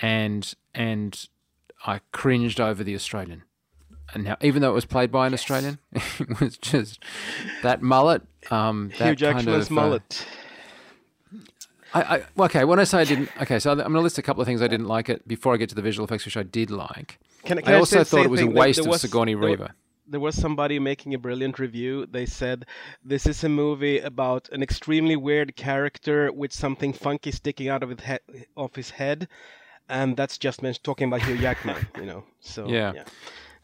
and 0.00 0.54
and 0.74 1.26
I 1.86 2.00
cringed 2.12 2.58
over 2.60 2.82
the 2.82 2.94
Australian. 2.94 3.42
And 4.14 4.24
now, 4.24 4.36
even 4.40 4.62
though 4.62 4.70
it 4.70 4.74
was 4.74 4.86
played 4.86 5.12
by 5.12 5.26
an 5.26 5.34
Australian, 5.34 5.78
it 5.92 6.40
was 6.40 6.56
just 6.56 7.02
that 7.62 7.82
mullet. 7.82 8.22
Um, 8.50 8.90
that 8.98 9.08
Hugh 9.08 9.16
Jackman's 9.16 9.66
of, 9.66 9.72
uh, 9.72 9.74
mullet. 9.74 10.26
I, 11.92 12.02
I 12.38 12.44
okay. 12.44 12.64
When 12.64 12.78
I 12.78 12.84
say 12.84 13.00
I 13.00 13.04
didn't, 13.04 13.30
okay, 13.42 13.58
so 13.58 13.70
I'm 13.70 13.78
going 13.78 13.92
to 13.92 14.00
list 14.00 14.16
a 14.18 14.22
couple 14.22 14.40
of 14.40 14.46
things 14.46 14.62
I 14.62 14.68
didn't 14.68 14.88
like 14.88 15.08
it 15.10 15.28
before 15.28 15.52
I 15.54 15.56
get 15.58 15.68
to 15.70 15.74
the 15.74 15.82
visual 15.82 16.06
effects, 16.06 16.24
which 16.24 16.36
I 16.36 16.42
did 16.42 16.70
like. 16.70 17.18
Can, 17.44 17.60
I 17.66 17.74
also 17.74 18.02
say- 18.02 18.04
thought 18.04 18.24
it 18.24 18.30
was 18.30 18.40
a 18.40 18.46
waste 18.46 18.78
there 18.78 18.84
of 18.84 18.92
was- 18.92 19.02
Sigourney 19.02 19.34
Weaver. 19.34 19.74
There 20.10 20.20
was 20.20 20.34
somebody 20.34 20.78
making 20.78 21.14
a 21.14 21.18
brilliant 21.18 21.58
review. 21.58 22.06
They 22.06 22.26
said 22.26 22.66
this 23.04 23.26
is 23.26 23.44
a 23.44 23.48
movie 23.48 23.98
about 24.00 24.48
an 24.50 24.62
extremely 24.62 25.16
weird 25.16 25.54
character 25.56 26.32
with 26.32 26.52
something 26.52 26.92
funky 26.92 27.30
sticking 27.30 27.68
out 27.68 27.82
of 27.82 27.90
his 27.90 28.00
head, 28.00 28.20
of 28.56 28.74
his 28.74 28.90
head, 28.90 29.28
and 29.88 30.16
that's 30.16 30.38
just 30.38 30.62
men- 30.62 30.74
talking 30.82 31.08
about 31.08 31.22
Hugh 31.22 31.38
Jackman, 31.38 31.86
you 31.96 32.06
know. 32.06 32.24
So 32.40 32.68
Yeah. 32.68 33.04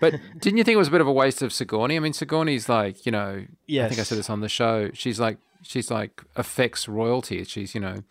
But 0.00 0.14
didn't 0.38 0.58
you 0.58 0.64
think 0.64 0.74
it 0.74 0.78
was 0.78 0.88
a 0.88 0.90
bit 0.90 1.00
of 1.00 1.06
a 1.06 1.12
waste 1.12 1.40
of 1.40 1.52
Sigourney? 1.52 1.96
I 1.96 2.00
mean, 2.00 2.12
Sigourney's 2.12 2.68
like, 2.68 3.06
you 3.06 3.12
know, 3.12 3.44
I 3.86 3.88
think 3.88 4.00
I 4.00 4.02
said 4.02 4.18
this 4.18 4.28
on 4.28 4.40
the 4.40 4.48
show. 4.48 4.90
She's 4.92 5.20
like, 5.20 5.38
she's 5.62 5.90
like 5.90 6.22
affects 6.36 6.88
royalty. 6.88 7.42
She's, 7.44 7.74
you 7.74 7.80
know, 7.80 8.02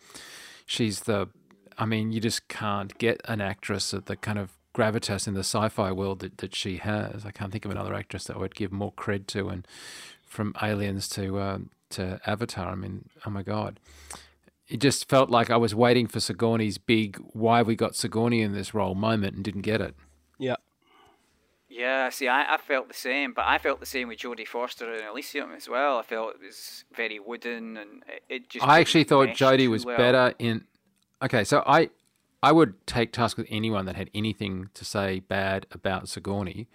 she's 0.66 1.00
the. 1.00 1.28
I 1.76 1.86
mean, 1.86 2.10
you 2.12 2.20
just 2.20 2.48
can't 2.48 2.96
get 2.98 3.20
an 3.26 3.40
actress 3.40 3.92
at 3.92 4.06
the 4.06 4.16
kind 4.16 4.38
of 4.38 4.52
gravitas 4.74 5.26
in 5.26 5.34
the 5.34 5.40
sci-fi 5.40 5.92
world 5.92 6.18
that, 6.20 6.38
that 6.38 6.54
she 6.54 6.78
has. 6.78 7.24
I 7.24 7.30
can't 7.30 7.52
think 7.52 7.64
of 7.64 7.70
another 7.70 7.94
actress 7.94 8.24
that 8.24 8.36
I 8.36 8.40
would 8.40 8.54
give 8.54 8.72
more 8.72 8.92
cred 8.92 9.26
to. 9.28 9.48
And 9.48 9.66
from 10.24 10.54
Aliens 10.62 11.08
to 11.10 11.40
um, 11.40 11.70
to 11.90 12.20
Avatar, 12.26 12.68
I 12.68 12.74
mean, 12.74 13.08
oh 13.24 13.30
my 13.30 13.42
god, 13.42 13.80
it 14.68 14.80
just 14.80 15.08
felt 15.08 15.30
like 15.30 15.50
I 15.50 15.56
was 15.56 15.74
waiting 15.74 16.06
for 16.06 16.20
Sigourney's 16.20 16.78
big 16.78 17.18
"why 17.32 17.62
we 17.62 17.76
got 17.76 17.94
Sigourney 17.94 18.42
in 18.42 18.52
this 18.52 18.74
role" 18.74 18.94
moment 18.94 19.36
and 19.36 19.44
didn't 19.44 19.62
get 19.62 19.80
it. 19.80 19.94
yeah. 20.38 20.56
Yeah, 21.66 22.08
see, 22.10 22.28
I, 22.28 22.54
I 22.54 22.56
felt 22.58 22.86
the 22.86 22.94
same, 22.94 23.32
but 23.32 23.46
I 23.48 23.58
felt 23.58 23.80
the 23.80 23.86
same 23.86 24.06
with 24.06 24.18
Jodie 24.18 24.46
Foster 24.46 24.94
in 24.94 25.04
Elysium 25.04 25.50
as 25.50 25.68
well. 25.68 25.98
I 25.98 26.02
felt 26.02 26.36
it 26.36 26.46
was 26.46 26.84
very 26.94 27.18
wooden, 27.18 27.76
and 27.76 28.04
it, 28.06 28.22
it 28.28 28.48
just. 28.48 28.64
I 28.64 28.78
actually 28.78 29.02
thought 29.02 29.30
Jodie 29.30 29.66
was 29.66 29.84
well. 29.84 29.96
better 29.96 30.34
in. 30.38 30.66
Okay, 31.20 31.42
so 31.42 31.64
I, 31.66 31.90
I 32.44 32.52
would 32.52 32.86
take 32.86 33.10
task 33.10 33.38
with 33.38 33.46
anyone 33.48 33.86
that 33.86 33.96
had 33.96 34.10
anything 34.14 34.68
to 34.74 34.84
say 34.84 35.20
bad 35.20 35.66
about 35.72 36.10
Sigourney. 36.10 36.68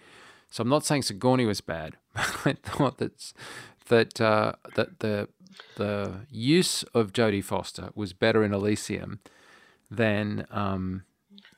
So 0.50 0.62
I'm 0.62 0.68
not 0.68 0.84
saying 0.84 1.02
Sigourney 1.02 1.46
was 1.46 1.60
bad. 1.60 1.96
I 2.16 2.54
thought 2.54 2.98
that 2.98 3.32
that 3.86 4.20
uh, 4.20 4.54
that 4.74 4.98
the 4.98 5.28
the 5.76 6.26
use 6.28 6.82
of 6.92 7.12
Jodie 7.12 7.44
Foster 7.44 7.90
was 7.94 8.12
better 8.12 8.42
in 8.42 8.52
Elysium 8.52 9.20
than 9.88 10.44
um, 10.50 11.04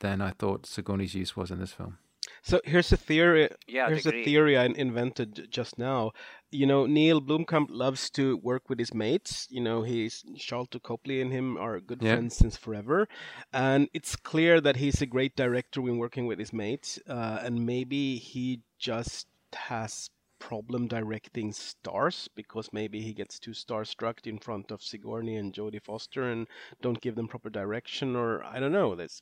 than 0.01 0.21
I 0.21 0.29
thought 0.29 0.67
Sigourney's 0.67 1.15
use 1.15 1.35
was 1.35 1.49
in 1.49 1.59
this 1.59 1.71
film. 1.73 1.97
So 2.43 2.61
here's 2.65 2.91
a 2.91 2.97
theory. 2.97 3.49
Yeah, 3.67 3.85
I'd 3.85 3.93
here's 3.93 4.05
a 4.05 4.23
theory 4.23 4.55
I 4.57 4.65
invented 4.65 5.47
just 5.49 5.79
now. 5.79 6.11
You 6.53 6.67
know, 6.67 6.85
Neill 6.85 7.19
Blomkamp 7.19 7.67
loves 7.69 8.11
to 8.11 8.37
work 8.37 8.69
with 8.69 8.77
his 8.77 8.93
mates. 8.93 9.47
You 9.49 9.59
know, 9.61 9.81
he's 9.81 10.23
Sharlto 10.37 10.81
Copley 10.81 11.19
and 11.19 11.31
him 11.33 11.57
are 11.57 11.79
good 11.79 12.01
Yeah. 12.03 12.13
friends 12.13 12.35
since 12.37 12.57
forever, 12.57 13.07
and 13.51 13.89
it's 13.91 14.15
clear 14.15 14.61
that 14.61 14.75
he's 14.75 15.01
a 15.01 15.07
great 15.07 15.35
director 15.35 15.81
when 15.81 15.97
working 15.97 16.27
with 16.27 16.37
his 16.37 16.53
mates. 16.53 16.99
Uh, 17.07 17.39
and 17.41 17.65
maybe 17.65 18.17
he 18.17 18.61
just 18.77 19.27
has 19.53 20.11
problem 20.37 20.87
directing 20.87 21.53
stars 21.53 22.27
because 22.35 22.71
maybe 22.71 23.01
he 23.01 23.13
gets 23.13 23.39
too 23.39 23.51
starstruck 23.51 24.27
in 24.27 24.37
front 24.37 24.69
of 24.71 24.83
Sigourney 24.83 25.37
and 25.37 25.53
Jodie 25.53 25.81
Foster 25.81 26.29
and 26.29 26.47
don't 26.81 27.01
give 27.01 27.15
them 27.15 27.27
proper 27.27 27.49
direction, 27.49 28.15
or 28.15 28.43
I 28.43 28.59
don't 28.59 28.73
know. 28.73 28.93
That's 28.93 29.21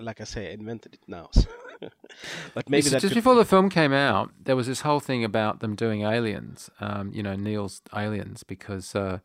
like 0.00 0.20
I 0.20 0.24
say, 0.24 0.50
I 0.50 0.52
invented 0.52 0.94
it 0.94 1.00
now. 1.06 1.30
but 2.54 2.68
maybe 2.68 2.90
just 2.90 3.00
could... 3.00 3.14
before 3.14 3.34
the 3.34 3.44
film 3.44 3.68
came 3.68 3.92
out, 3.92 4.30
there 4.40 4.56
was 4.56 4.66
this 4.66 4.82
whole 4.82 5.00
thing 5.00 5.24
about 5.24 5.60
them 5.60 5.74
doing 5.74 6.02
aliens. 6.02 6.70
Um, 6.80 7.10
you 7.12 7.22
know, 7.22 7.36
Neil's 7.36 7.82
aliens 7.94 8.42
because. 8.42 8.94
Uh, 8.94 9.18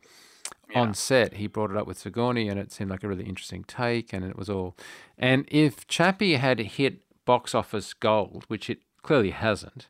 yeah. 0.70 0.82
on 0.82 0.94
set, 0.94 1.36
he 1.36 1.48
brought 1.48 1.72
it 1.72 1.78
up 1.78 1.88
with 1.88 1.98
Sigourney, 1.98 2.50
and 2.50 2.60
it 2.60 2.74
seemed 2.74 2.90
like 2.90 3.04
a 3.04 3.08
really 3.08 3.24
interesting 3.24 3.64
take, 3.64 4.12
and 4.12 4.26
it 4.26 4.38
was 4.38 4.50
all. 4.50 4.76
And 5.18 5.46
if 5.48 5.88
Chappie 5.88 6.36
had 6.36 6.60
hit 6.60 7.00
box 7.26 7.56
office 7.56 7.94
gold, 7.94 8.44
which 8.48 8.70
it 8.70 8.80
clearly 9.02 9.32
hasn't, 9.32 9.88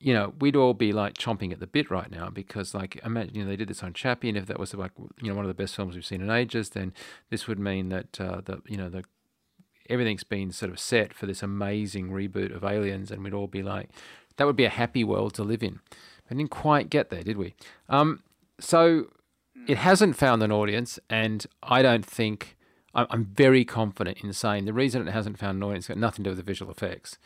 you 0.00 0.14
know, 0.14 0.32
we'd 0.40 0.56
all 0.56 0.74
be 0.74 0.92
like 0.92 1.14
chomping 1.14 1.52
at 1.52 1.60
the 1.60 1.66
bit 1.66 1.90
right 1.90 2.10
now 2.10 2.30
because, 2.30 2.72
like, 2.72 3.00
imagine 3.04 3.34
you 3.34 3.42
know 3.42 3.50
they 3.50 3.56
did 3.56 3.68
this 3.68 3.82
on 3.82 3.92
Chappie, 3.92 4.28
and 4.28 4.38
if 4.38 4.46
that 4.46 4.58
was 4.58 4.72
like 4.74 4.92
you 5.20 5.28
know 5.28 5.34
one 5.34 5.44
of 5.44 5.48
the 5.48 5.60
best 5.62 5.74
films 5.74 5.94
we've 5.94 6.06
seen 6.06 6.22
in 6.22 6.30
ages, 6.30 6.70
then 6.70 6.92
this 7.30 7.48
would 7.48 7.58
mean 7.58 7.88
that 7.88 8.20
uh, 8.20 8.40
the 8.44 8.62
you 8.66 8.76
know 8.76 8.88
the 8.88 9.04
everything's 9.88 10.24
been 10.24 10.50
sort 10.52 10.70
of 10.70 10.78
set 10.78 11.14
for 11.14 11.26
this 11.26 11.42
amazing 11.42 12.10
reboot 12.10 12.54
of 12.54 12.64
Aliens, 12.64 13.10
and 13.10 13.24
we'd 13.24 13.34
all 13.34 13.46
be 13.46 13.62
like, 13.62 13.90
that 14.36 14.46
would 14.46 14.56
be 14.56 14.64
a 14.64 14.70
happy 14.70 15.04
world 15.04 15.34
to 15.34 15.42
live 15.42 15.62
in. 15.62 15.80
I 16.30 16.34
didn't 16.34 16.50
quite 16.50 16.90
get 16.90 17.10
there, 17.10 17.22
did 17.22 17.36
we? 17.36 17.54
Um, 17.88 18.22
so 18.60 19.06
it 19.66 19.78
hasn't 19.78 20.16
found 20.16 20.42
an 20.42 20.52
audience, 20.52 20.98
and 21.08 21.46
I 21.62 21.82
don't 21.82 22.04
think 22.04 22.56
I'm 22.94 23.26
very 23.26 23.64
confident 23.64 24.18
in 24.22 24.32
saying 24.32 24.64
the 24.64 24.72
reason 24.72 25.06
it 25.06 25.12
hasn't 25.12 25.38
found 25.38 25.56
an 25.56 25.62
audience 25.62 25.88
got 25.88 25.98
nothing 25.98 26.24
to 26.24 26.30
do 26.30 26.30
with 26.30 26.38
the 26.38 26.50
visual 26.50 26.72
effects. 26.72 27.18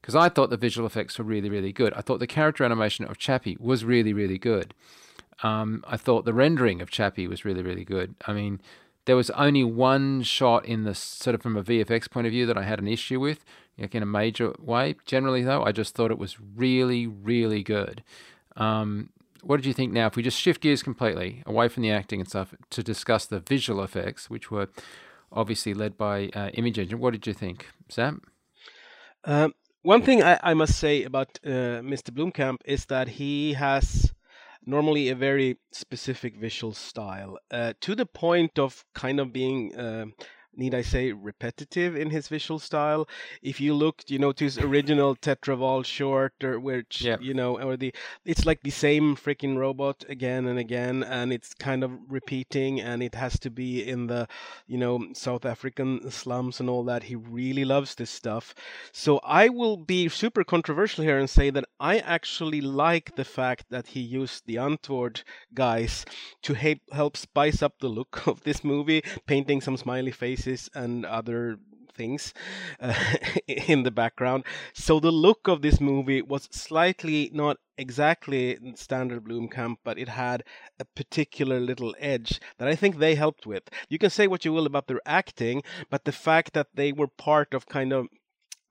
Because 0.00 0.14
I 0.14 0.28
thought 0.28 0.50
the 0.50 0.56
visual 0.56 0.86
effects 0.86 1.18
were 1.18 1.24
really, 1.24 1.50
really 1.50 1.72
good. 1.72 1.92
I 1.94 2.00
thought 2.00 2.20
the 2.20 2.26
character 2.26 2.64
animation 2.64 3.04
of 3.04 3.18
Chappie 3.18 3.56
was 3.58 3.84
really, 3.84 4.12
really 4.12 4.38
good. 4.38 4.72
Um, 5.42 5.84
I 5.86 5.96
thought 5.96 6.24
the 6.24 6.32
rendering 6.32 6.80
of 6.80 6.90
Chappie 6.90 7.26
was 7.26 7.44
really, 7.44 7.62
really 7.62 7.84
good. 7.84 8.14
I 8.26 8.32
mean, 8.32 8.60
there 9.08 9.16
was 9.16 9.30
only 9.30 9.64
one 9.64 10.22
shot 10.22 10.66
in 10.66 10.84
the 10.84 10.94
sort 10.94 11.34
of 11.34 11.40
from 11.40 11.56
a 11.56 11.62
VFX 11.64 12.10
point 12.10 12.26
of 12.26 12.30
view 12.30 12.44
that 12.44 12.58
I 12.58 12.62
had 12.64 12.78
an 12.78 12.86
issue 12.86 13.18
with, 13.18 13.42
like 13.78 13.94
in 13.94 14.02
a 14.02 14.06
major 14.06 14.52
way. 14.58 14.96
Generally, 15.06 15.44
though, 15.44 15.62
I 15.64 15.72
just 15.72 15.94
thought 15.94 16.10
it 16.10 16.18
was 16.18 16.36
really, 16.38 17.06
really 17.06 17.62
good. 17.62 18.04
Um, 18.58 19.08
what 19.42 19.56
did 19.56 19.64
you 19.64 19.72
think 19.72 19.94
now? 19.94 20.08
If 20.08 20.16
we 20.16 20.22
just 20.22 20.38
shift 20.38 20.60
gears 20.60 20.82
completely 20.82 21.42
away 21.46 21.68
from 21.68 21.84
the 21.84 21.90
acting 21.90 22.20
and 22.20 22.28
stuff 22.28 22.54
to 22.68 22.82
discuss 22.82 23.24
the 23.24 23.40
visual 23.40 23.82
effects, 23.82 24.28
which 24.28 24.50
were 24.50 24.68
obviously 25.32 25.72
led 25.72 25.96
by 25.96 26.28
uh, 26.34 26.50
Image 26.52 26.78
Engine, 26.78 26.98
what 26.98 27.12
did 27.12 27.26
you 27.26 27.32
think, 27.32 27.68
Sam? 27.88 28.20
Um, 29.24 29.54
one 29.80 30.02
thing 30.02 30.22
I, 30.22 30.38
I, 30.42 30.52
must 30.52 30.78
say 30.78 31.04
about 31.04 31.38
uh, 31.46 31.80
Mr. 31.80 32.10
Blomkamp 32.10 32.58
is 32.66 32.84
that 32.86 33.08
he 33.08 33.54
has 33.54 34.12
normally 34.68 35.08
a 35.08 35.14
very 35.14 35.58
specific 35.72 36.36
visual 36.36 36.74
style 36.74 37.38
uh, 37.50 37.72
to 37.80 37.94
the 37.94 38.04
point 38.04 38.58
of 38.58 38.84
kind 38.94 39.18
of 39.18 39.32
being 39.32 39.74
uh, 39.74 40.04
need 40.58 40.74
I 40.74 40.82
say, 40.82 41.12
repetitive 41.12 41.96
in 41.96 42.10
his 42.10 42.28
visual 42.28 42.58
style. 42.58 43.08
If 43.42 43.60
you 43.60 43.74
looked, 43.74 44.10
you 44.10 44.18
know, 44.18 44.32
to 44.32 44.44
his 44.44 44.58
original 44.58 45.14
Tetra 45.16 45.56
Vaal 45.56 45.84
short, 45.84 46.34
or 46.42 46.58
which, 46.58 47.02
yep. 47.02 47.22
you 47.22 47.32
know, 47.32 47.60
or 47.60 47.76
the, 47.76 47.94
it's 48.24 48.44
like 48.44 48.62
the 48.62 48.70
same 48.70 49.16
freaking 49.16 49.56
robot 49.56 50.04
again 50.08 50.46
and 50.46 50.58
again, 50.58 51.04
and 51.04 51.32
it's 51.32 51.54
kind 51.54 51.84
of 51.84 51.92
repeating, 52.08 52.80
and 52.80 53.02
it 53.02 53.14
has 53.14 53.38
to 53.38 53.50
be 53.50 53.88
in 53.88 54.08
the, 54.08 54.26
you 54.66 54.76
know, 54.76 55.06
South 55.12 55.44
African 55.44 56.10
slums 56.10 56.60
and 56.60 56.68
all 56.68 56.84
that. 56.84 57.04
He 57.04 57.14
really 57.14 57.64
loves 57.64 57.94
this 57.94 58.10
stuff. 58.10 58.54
So 58.92 59.18
I 59.18 59.48
will 59.48 59.76
be 59.76 60.08
super 60.08 60.42
controversial 60.44 61.04
here 61.04 61.18
and 61.18 61.30
say 61.30 61.50
that 61.50 61.64
I 61.78 61.98
actually 61.98 62.60
like 62.60 63.14
the 63.14 63.24
fact 63.24 63.66
that 63.70 63.88
he 63.88 64.00
used 64.00 64.46
the 64.46 64.56
Antwoord 64.56 65.22
guys 65.54 66.04
to 66.42 66.80
help 66.92 67.16
spice 67.16 67.62
up 67.62 67.78
the 67.78 67.88
look 67.88 68.26
of 68.26 68.42
this 68.42 68.64
movie, 68.64 69.04
painting 69.26 69.60
some 69.60 69.76
smiley 69.76 70.10
faces 70.10 70.47
and 70.74 71.04
other 71.04 71.58
things 71.98 72.32
uh, 72.80 72.94
in 73.46 73.82
the 73.82 73.90
background. 73.90 74.44
So 74.72 75.00
the 75.00 75.10
look 75.10 75.48
of 75.48 75.60
this 75.60 75.80
movie 75.80 76.22
was 76.22 76.48
slightly 76.50 77.30
not 77.34 77.58
exactly 77.76 78.58
standard 78.74 79.24
Blomkamp, 79.24 79.76
but 79.84 79.98
it 79.98 80.08
had 80.08 80.44
a 80.80 80.84
particular 80.84 81.60
little 81.60 81.94
edge 81.98 82.40
that 82.58 82.68
I 82.68 82.74
think 82.74 82.96
they 82.96 83.14
helped 83.14 83.46
with. 83.46 83.64
You 83.88 83.98
can 83.98 84.10
say 84.10 84.26
what 84.26 84.44
you 84.44 84.52
will 84.52 84.66
about 84.66 84.86
their 84.86 85.02
acting, 85.04 85.62
but 85.90 86.04
the 86.04 86.12
fact 86.12 86.54
that 86.54 86.68
they 86.74 86.92
were 86.92 87.08
part 87.08 87.52
of 87.52 87.66
kind 87.66 87.92
of 87.92 88.06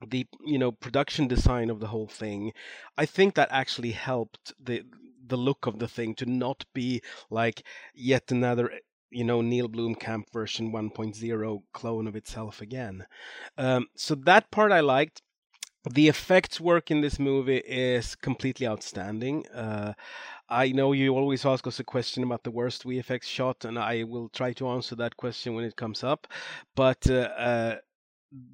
the 0.06 0.26
you 0.44 0.58
know 0.58 0.70
production 0.70 1.26
design 1.26 1.70
of 1.70 1.80
the 1.80 1.88
whole 1.88 2.06
thing 2.06 2.52
i 2.96 3.04
think 3.04 3.34
that 3.34 3.48
actually 3.50 3.90
helped 3.90 4.54
the 4.62 4.84
the 5.26 5.36
look 5.36 5.66
of 5.66 5.78
the 5.78 5.88
thing 5.88 6.14
to 6.14 6.24
not 6.24 6.64
be 6.72 7.02
like 7.30 7.62
yet 7.94 8.30
another 8.30 8.70
you 9.10 9.24
know 9.24 9.40
Neill 9.40 9.68
Blomkamp 9.68 10.30
version 10.32 10.72
1.0 10.72 11.62
clone 11.72 12.06
of 12.06 12.16
itself 12.16 12.60
again. 12.60 13.06
Um, 13.56 13.86
so 13.96 14.14
that 14.14 14.50
part 14.50 14.72
I 14.72 14.80
liked. 14.80 15.22
The 15.90 16.08
effects 16.08 16.60
work 16.60 16.90
in 16.90 17.00
this 17.00 17.18
movie 17.18 17.58
is 17.58 18.14
completely 18.14 18.66
outstanding. 18.66 19.46
Uh, 19.48 19.94
I 20.48 20.72
know 20.72 20.92
you 20.92 21.14
always 21.14 21.46
ask 21.46 21.66
us 21.66 21.78
a 21.78 21.84
question 21.84 22.24
about 22.24 22.42
the 22.42 22.50
worst 22.50 22.84
VFX 22.84 23.22
shot, 23.22 23.64
and 23.64 23.78
I 23.78 24.02
will 24.02 24.28
try 24.30 24.52
to 24.54 24.68
answer 24.68 24.96
that 24.96 25.16
question 25.16 25.54
when 25.54 25.64
it 25.64 25.76
comes 25.76 26.02
up. 26.02 26.26
But 26.74 27.08
uh, 27.08 27.30
uh, 27.38 27.76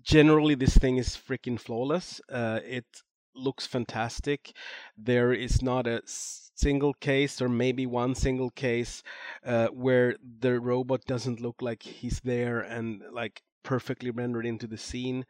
generally, 0.03 0.55
this 0.55 0.77
thing 0.77 0.99
is 0.99 1.17
freaking 1.17 1.59
flawless. 1.59 2.21
Uh, 2.29 2.61
it 2.65 2.87
looks 3.35 3.67
fantastic. 3.67 4.53
There 4.97 5.33
is 5.33 5.63
not 5.63 5.87
a 5.87 6.03
single 6.07 6.95
case 6.95 7.43
or 7.43 7.49
maybe 7.49 7.87
one 7.87 8.15
single 8.15 8.51
case 8.51 9.03
uh, 9.45 9.69
where 9.69 10.17
the 10.41 10.61
robot 10.61 11.05
doesn't 11.07 11.41
look 11.41 11.61
like 11.61 11.83
he's 11.83 12.21
there 12.21 12.61
and 12.61 13.03
like 13.13 13.43
perfectly 13.63 14.11
rendered 14.11 14.47
into 14.47 14.67
the 14.67 14.79
scene. 14.79 15.27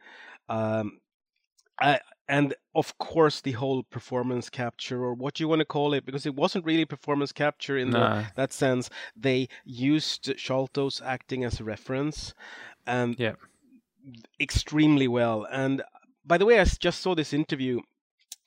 Um, 0.49 0.99
I, 1.79 1.99
and 2.27 2.53
of 2.73 2.97
course 2.97 3.41
the 3.41 3.51
whole 3.51 3.83
performance 3.83 4.49
capture 4.49 5.03
or 5.03 5.13
what 5.13 5.39
you 5.39 5.47
want 5.47 5.59
to 5.59 5.65
call 5.65 5.93
it 5.93 6.05
because 6.05 6.25
it 6.25 6.35
wasn't 6.35 6.65
really 6.65 6.85
performance 6.85 7.31
capture 7.31 7.77
in 7.77 7.91
the, 7.91 7.99
that 8.35 8.53
sense 8.53 8.89
they 9.15 9.47
used 9.65 10.25
Sharlto's 10.37 11.01
acting 11.03 11.43
as 11.43 11.59
a 11.59 11.63
reference 11.63 12.33
and 12.87 13.19
yeah 13.19 13.33
extremely 14.39 15.07
well 15.07 15.47
and 15.51 15.81
by 16.25 16.37
the 16.37 16.45
way 16.45 16.59
i 16.59 16.63
just 16.63 17.01
saw 17.01 17.15
this 17.15 17.33
interview 17.33 17.79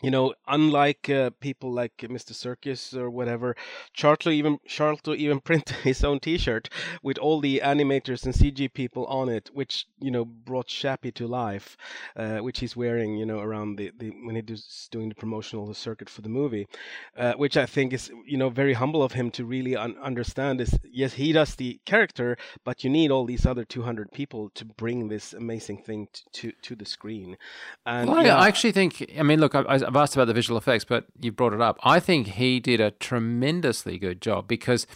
you 0.00 0.12
know, 0.12 0.34
unlike 0.46 1.10
uh, 1.10 1.30
people 1.40 1.72
like 1.72 1.96
Mr. 1.98 2.32
Serkis 2.32 2.96
or 2.96 3.10
whatever, 3.10 3.56
Sharlto 3.96 4.32
even 4.32 4.58
Sharlto 4.68 5.16
even 5.16 5.40
printed 5.48 5.76
his 5.78 6.04
own 6.04 6.20
T-shirt 6.20 6.68
with 7.02 7.18
all 7.18 7.40
the 7.40 7.60
animators 7.64 8.24
and 8.24 8.34
CG 8.34 8.72
people 8.72 9.06
on 9.06 9.28
it, 9.28 9.50
which 9.52 9.86
you 10.00 10.10
know 10.10 10.24
brought 10.24 10.68
Chappie 10.68 11.10
to 11.12 11.26
life, 11.26 11.76
uh, 12.16 12.38
which 12.38 12.60
he's 12.60 12.76
wearing, 12.76 13.16
you 13.16 13.26
know, 13.26 13.40
around 13.40 13.76
the, 13.76 13.90
the 13.98 14.10
when 14.24 14.36
he's 14.36 14.88
doing 14.92 15.08
the 15.08 15.16
promotional 15.16 15.74
circuit 15.74 16.08
for 16.08 16.22
the 16.22 16.28
movie, 16.28 16.68
uh, 17.16 17.32
which 17.32 17.56
I 17.56 17.66
think 17.66 17.92
is 17.92 18.10
you 18.24 18.36
know 18.36 18.50
very 18.50 18.74
humble 18.74 19.02
of 19.02 19.12
him 19.12 19.32
to 19.32 19.44
really 19.44 19.74
un- 19.74 19.96
understand. 20.00 20.60
Is 20.60 20.78
yes, 20.84 21.14
he 21.14 21.32
does 21.32 21.56
the 21.56 21.80
character, 21.86 22.36
but 22.64 22.84
you 22.84 22.90
need 22.90 23.10
all 23.10 23.24
these 23.24 23.44
other 23.44 23.64
200 23.64 24.12
people 24.12 24.50
to 24.50 24.64
bring 24.64 25.08
this 25.08 25.32
amazing 25.32 25.78
thing 25.78 26.06
t- 26.12 26.22
to 26.34 26.52
to 26.62 26.76
the 26.76 26.86
screen. 26.86 27.36
And 27.84 28.08
well, 28.08 28.24
yeah, 28.24 28.36
I 28.36 28.46
actually 28.46 28.72
think. 28.72 29.12
I 29.18 29.24
mean, 29.24 29.40
look, 29.40 29.56
I, 29.56 29.62
I 29.62 29.87
I've 29.88 29.96
asked 29.96 30.14
about 30.14 30.26
the 30.26 30.34
visual 30.34 30.58
effects, 30.58 30.84
but 30.84 31.06
you 31.18 31.32
brought 31.32 31.54
it 31.54 31.62
up. 31.62 31.78
I 31.82 31.98
think 31.98 32.26
he 32.26 32.60
did 32.60 32.78
a 32.78 32.90
tremendously 32.90 33.98
good 33.98 34.20
job 34.20 34.46
because 34.46 34.86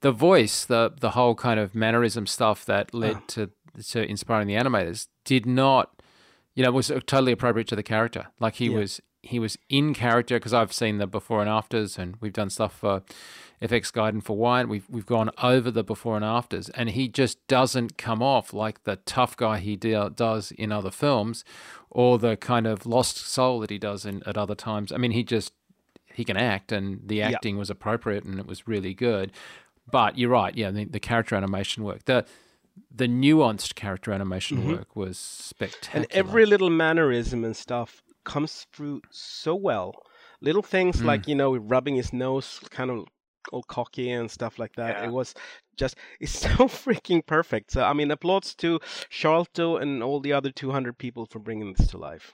the 0.00 0.10
voice, 0.10 0.64
the 0.64 0.92
the 0.98 1.10
whole 1.10 1.36
kind 1.36 1.60
of 1.60 1.72
mannerism 1.72 2.26
stuff 2.26 2.64
that 2.64 2.92
led 2.92 3.16
oh. 3.16 3.22
to 3.28 3.50
to 3.90 4.04
inspiring 4.04 4.48
the 4.48 4.54
animators 4.54 5.06
did 5.24 5.46
not, 5.46 6.02
you 6.56 6.64
know, 6.64 6.72
was 6.72 6.88
totally 6.88 7.30
appropriate 7.30 7.68
to 7.68 7.76
the 7.76 7.84
character. 7.84 8.26
Like 8.40 8.56
he 8.56 8.66
yeah. 8.66 8.78
was 8.78 9.00
he 9.24 9.38
was 9.38 9.58
in 9.68 9.94
character 9.94 10.36
because 10.36 10.52
I've 10.52 10.72
seen 10.72 10.98
the 10.98 11.06
before 11.06 11.40
and 11.40 11.50
afters, 11.50 11.98
and 11.98 12.16
we've 12.20 12.32
done 12.32 12.50
stuff 12.50 12.76
for 12.78 13.02
FX 13.62 13.92
Guide 13.92 14.14
and 14.14 14.24
for 14.24 14.36
Wine. 14.36 14.68
We've 14.68 14.88
we've 14.88 15.06
gone 15.06 15.30
over 15.42 15.70
the 15.70 15.84
before 15.84 16.16
and 16.16 16.24
afters, 16.24 16.68
and 16.70 16.90
he 16.90 17.08
just 17.08 17.44
doesn't 17.46 17.96
come 17.96 18.22
off 18.22 18.52
like 18.52 18.84
the 18.84 18.96
tough 18.96 19.36
guy 19.36 19.58
he 19.58 19.76
de- 19.76 20.10
does 20.10 20.52
in 20.52 20.72
other 20.72 20.90
films, 20.90 21.44
or 21.90 22.18
the 22.18 22.36
kind 22.36 22.66
of 22.66 22.86
lost 22.86 23.16
soul 23.18 23.60
that 23.60 23.70
he 23.70 23.78
does 23.78 24.04
in 24.04 24.22
at 24.24 24.36
other 24.36 24.54
times. 24.54 24.92
I 24.92 24.96
mean, 24.96 25.12
he 25.12 25.24
just 25.24 25.52
he 26.12 26.24
can 26.24 26.36
act, 26.36 26.72
and 26.72 27.00
the 27.06 27.22
acting 27.22 27.56
yep. 27.56 27.60
was 27.60 27.70
appropriate, 27.70 28.24
and 28.24 28.38
it 28.38 28.46
was 28.46 28.68
really 28.68 28.94
good. 28.94 29.32
But 29.90 30.18
you're 30.18 30.30
right, 30.30 30.54
yeah, 30.56 30.70
the, 30.70 30.84
the 30.84 31.00
character 31.00 31.34
animation 31.36 31.84
work, 31.84 32.04
the 32.04 32.24
the 32.94 33.06
nuanced 33.06 33.74
character 33.74 34.12
animation 34.12 34.58
mm-hmm. 34.58 34.72
work 34.72 34.96
was 34.96 35.18
spectacular. 35.18 36.06
And 36.10 36.12
every 36.12 36.46
little 36.46 36.70
mannerism 36.70 37.44
and 37.44 37.56
stuff 37.56 38.02
comes 38.24 38.66
through 38.72 39.02
so 39.10 39.54
well. 39.54 39.94
Little 40.40 40.62
things 40.62 41.00
mm. 41.00 41.04
like 41.04 41.28
you 41.28 41.34
know 41.34 41.56
rubbing 41.56 41.94
his 41.96 42.12
nose, 42.12 42.60
kind 42.70 42.90
of 42.90 43.06
all 43.52 43.62
cocky 43.62 44.10
and 44.10 44.30
stuff 44.30 44.58
like 44.58 44.74
that. 44.76 44.96
Yeah. 44.96 45.04
It 45.06 45.12
was 45.12 45.34
just 45.76 45.96
it's 46.20 46.32
so 46.38 46.48
freaking 46.68 47.24
perfect. 47.24 47.72
So 47.72 47.82
I 47.84 47.92
mean, 47.92 48.10
applause 48.10 48.54
to 48.56 48.80
Sharlto 49.10 49.80
and 49.80 50.02
all 50.02 50.20
the 50.20 50.32
other 50.32 50.50
200 50.50 50.98
people 50.98 51.26
for 51.26 51.38
bringing 51.38 51.72
this 51.72 51.88
to 51.88 51.98
life. 51.98 52.32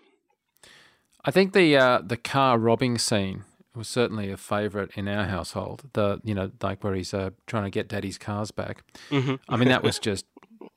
I 1.24 1.30
think 1.30 1.52
the 1.52 1.76
uh, 1.76 2.00
the 2.02 2.16
car 2.16 2.58
robbing 2.58 2.96
scene 2.98 3.44
was 3.74 3.88
certainly 3.88 4.30
a 4.30 4.36
favourite 4.36 4.90
in 4.94 5.06
our 5.06 5.26
household. 5.26 5.82
The 5.92 6.20
you 6.24 6.34
know 6.34 6.50
like 6.62 6.82
where 6.82 6.94
he's 6.94 7.12
uh, 7.14 7.30
trying 7.46 7.64
to 7.64 7.70
get 7.70 7.88
Daddy's 7.88 8.18
cars 8.18 8.50
back. 8.50 8.84
Mm-hmm. 9.10 9.34
I 9.48 9.56
mean 9.56 9.68
that 9.68 9.82
was 9.82 9.98
just 10.10 10.24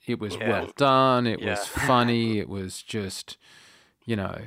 it 0.05 0.19
was 0.19 0.35
Yeah. 0.35 0.49
well 0.49 0.69
done. 0.75 1.27
It 1.27 1.39
Yeah. 1.39 1.51
was 1.51 1.67
funny. 1.67 2.39
It 2.43 2.49
was 2.49 2.81
just 2.83 3.37
you 4.05 4.15
know 4.15 4.37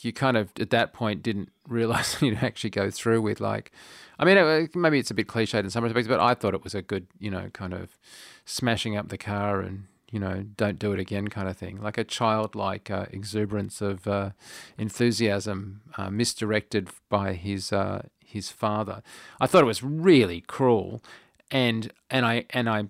you 0.00 0.12
kind 0.12 0.36
of 0.36 0.50
at 0.60 0.70
that 0.70 0.92
point 0.92 1.22
didn't 1.22 1.50
realize 1.68 2.16
you'd 2.20 2.42
actually 2.42 2.70
go 2.70 2.90
through 2.90 3.22
with 3.22 3.40
like. 3.40 3.72
I 4.18 4.24
mean, 4.24 4.70
maybe 4.74 4.98
it's 4.98 5.10
a 5.10 5.14
bit 5.14 5.26
cliched 5.26 5.60
in 5.60 5.68
some 5.68 5.84
respects, 5.84 6.08
but 6.08 6.20
I 6.20 6.32
thought 6.32 6.54
it 6.54 6.64
was 6.64 6.74
a 6.74 6.80
good, 6.80 7.06
you 7.18 7.30
know, 7.30 7.50
kind 7.52 7.74
of 7.74 7.98
smashing 8.46 8.96
up 8.96 9.10
the 9.10 9.18
car 9.18 9.60
and 9.60 9.88
you 10.10 10.20
know, 10.20 10.44
don't 10.56 10.78
do 10.78 10.92
it 10.92 11.00
again 11.00 11.28
kind 11.28 11.48
of 11.48 11.56
thing, 11.56 11.80
like 11.80 11.98
a 11.98 12.04
childlike 12.04 12.90
uh, 12.90 13.06
exuberance 13.10 13.80
of 13.80 14.06
uh, 14.06 14.30
enthusiasm, 14.78 15.82
uh, 15.96 16.10
misdirected 16.10 16.88
by 17.08 17.34
his 17.34 17.72
uh, 17.72 18.02
his 18.24 18.50
father. 18.50 19.02
I 19.40 19.46
thought 19.46 19.62
it 19.62 19.66
was 19.66 19.82
really 19.82 20.40
cruel, 20.42 21.02
and 21.50 21.92
and 22.08 22.24
I 22.24 22.44
and 22.50 22.68
I 22.68 22.84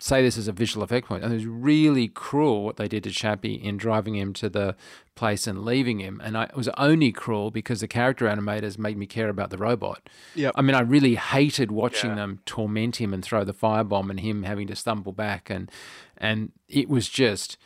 say 0.00 0.22
this 0.22 0.38
as 0.38 0.48
a 0.48 0.52
visual 0.52 0.82
effect 0.82 1.06
point, 1.06 1.22
and 1.22 1.32
it 1.32 1.36
was 1.36 1.46
really 1.46 2.08
cruel 2.08 2.64
what 2.64 2.76
they 2.76 2.88
did 2.88 3.04
to 3.04 3.10
Chappie 3.10 3.54
in 3.54 3.76
driving 3.76 4.16
him 4.16 4.32
to 4.34 4.48
the 4.48 4.74
place 5.14 5.46
and 5.46 5.64
leaving 5.64 5.98
him, 5.98 6.20
and 6.24 6.36
I, 6.36 6.44
it 6.44 6.56
was 6.56 6.68
only 6.78 7.12
cruel 7.12 7.50
because 7.50 7.80
the 7.80 7.88
character 7.88 8.26
animators 8.26 8.78
made 8.78 8.96
me 8.96 9.06
care 9.06 9.28
about 9.28 9.50
the 9.50 9.58
robot. 9.58 10.08
Yep. 10.34 10.54
I 10.56 10.62
mean, 10.62 10.74
I 10.74 10.80
really 10.80 11.16
hated 11.16 11.70
watching 11.70 12.10
Yeah. 12.10 12.16
them 12.16 12.40
torment 12.46 12.96
him 12.96 13.12
and 13.12 13.24
throw 13.24 13.44
the 13.44 13.54
firebomb, 13.54 14.10
and 14.10 14.20
him 14.20 14.44
having 14.44 14.66
to 14.68 14.76
stumble 14.76 15.12
back, 15.12 15.50
and 15.50 15.70
and 16.16 16.52
it 16.68 16.88
was 16.88 17.08
just, 17.08 17.58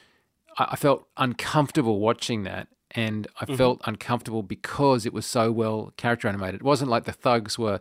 I, 0.58 0.68
I 0.72 0.76
felt 0.76 1.06
uncomfortable 1.16 2.00
watching 2.00 2.42
that, 2.44 2.68
and 2.90 3.26
I 3.40 3.44
mm-hmm. 3.44 3.56
felt 3.56 3.80
uncomfortable 3.84 4.42
because 4.42 5.06
it 5.06 5.12
was 5.12 5.26
so 5.26 5.52
well 5.52 5.92
character 5.96 6.28
animated. 6.28 6.56
It 6.56 6.62
wasn't 6.62 6.90
like 6.90 7.04
the 7.04 7.12
thugs 7.12 7.58
were 7.58 7.80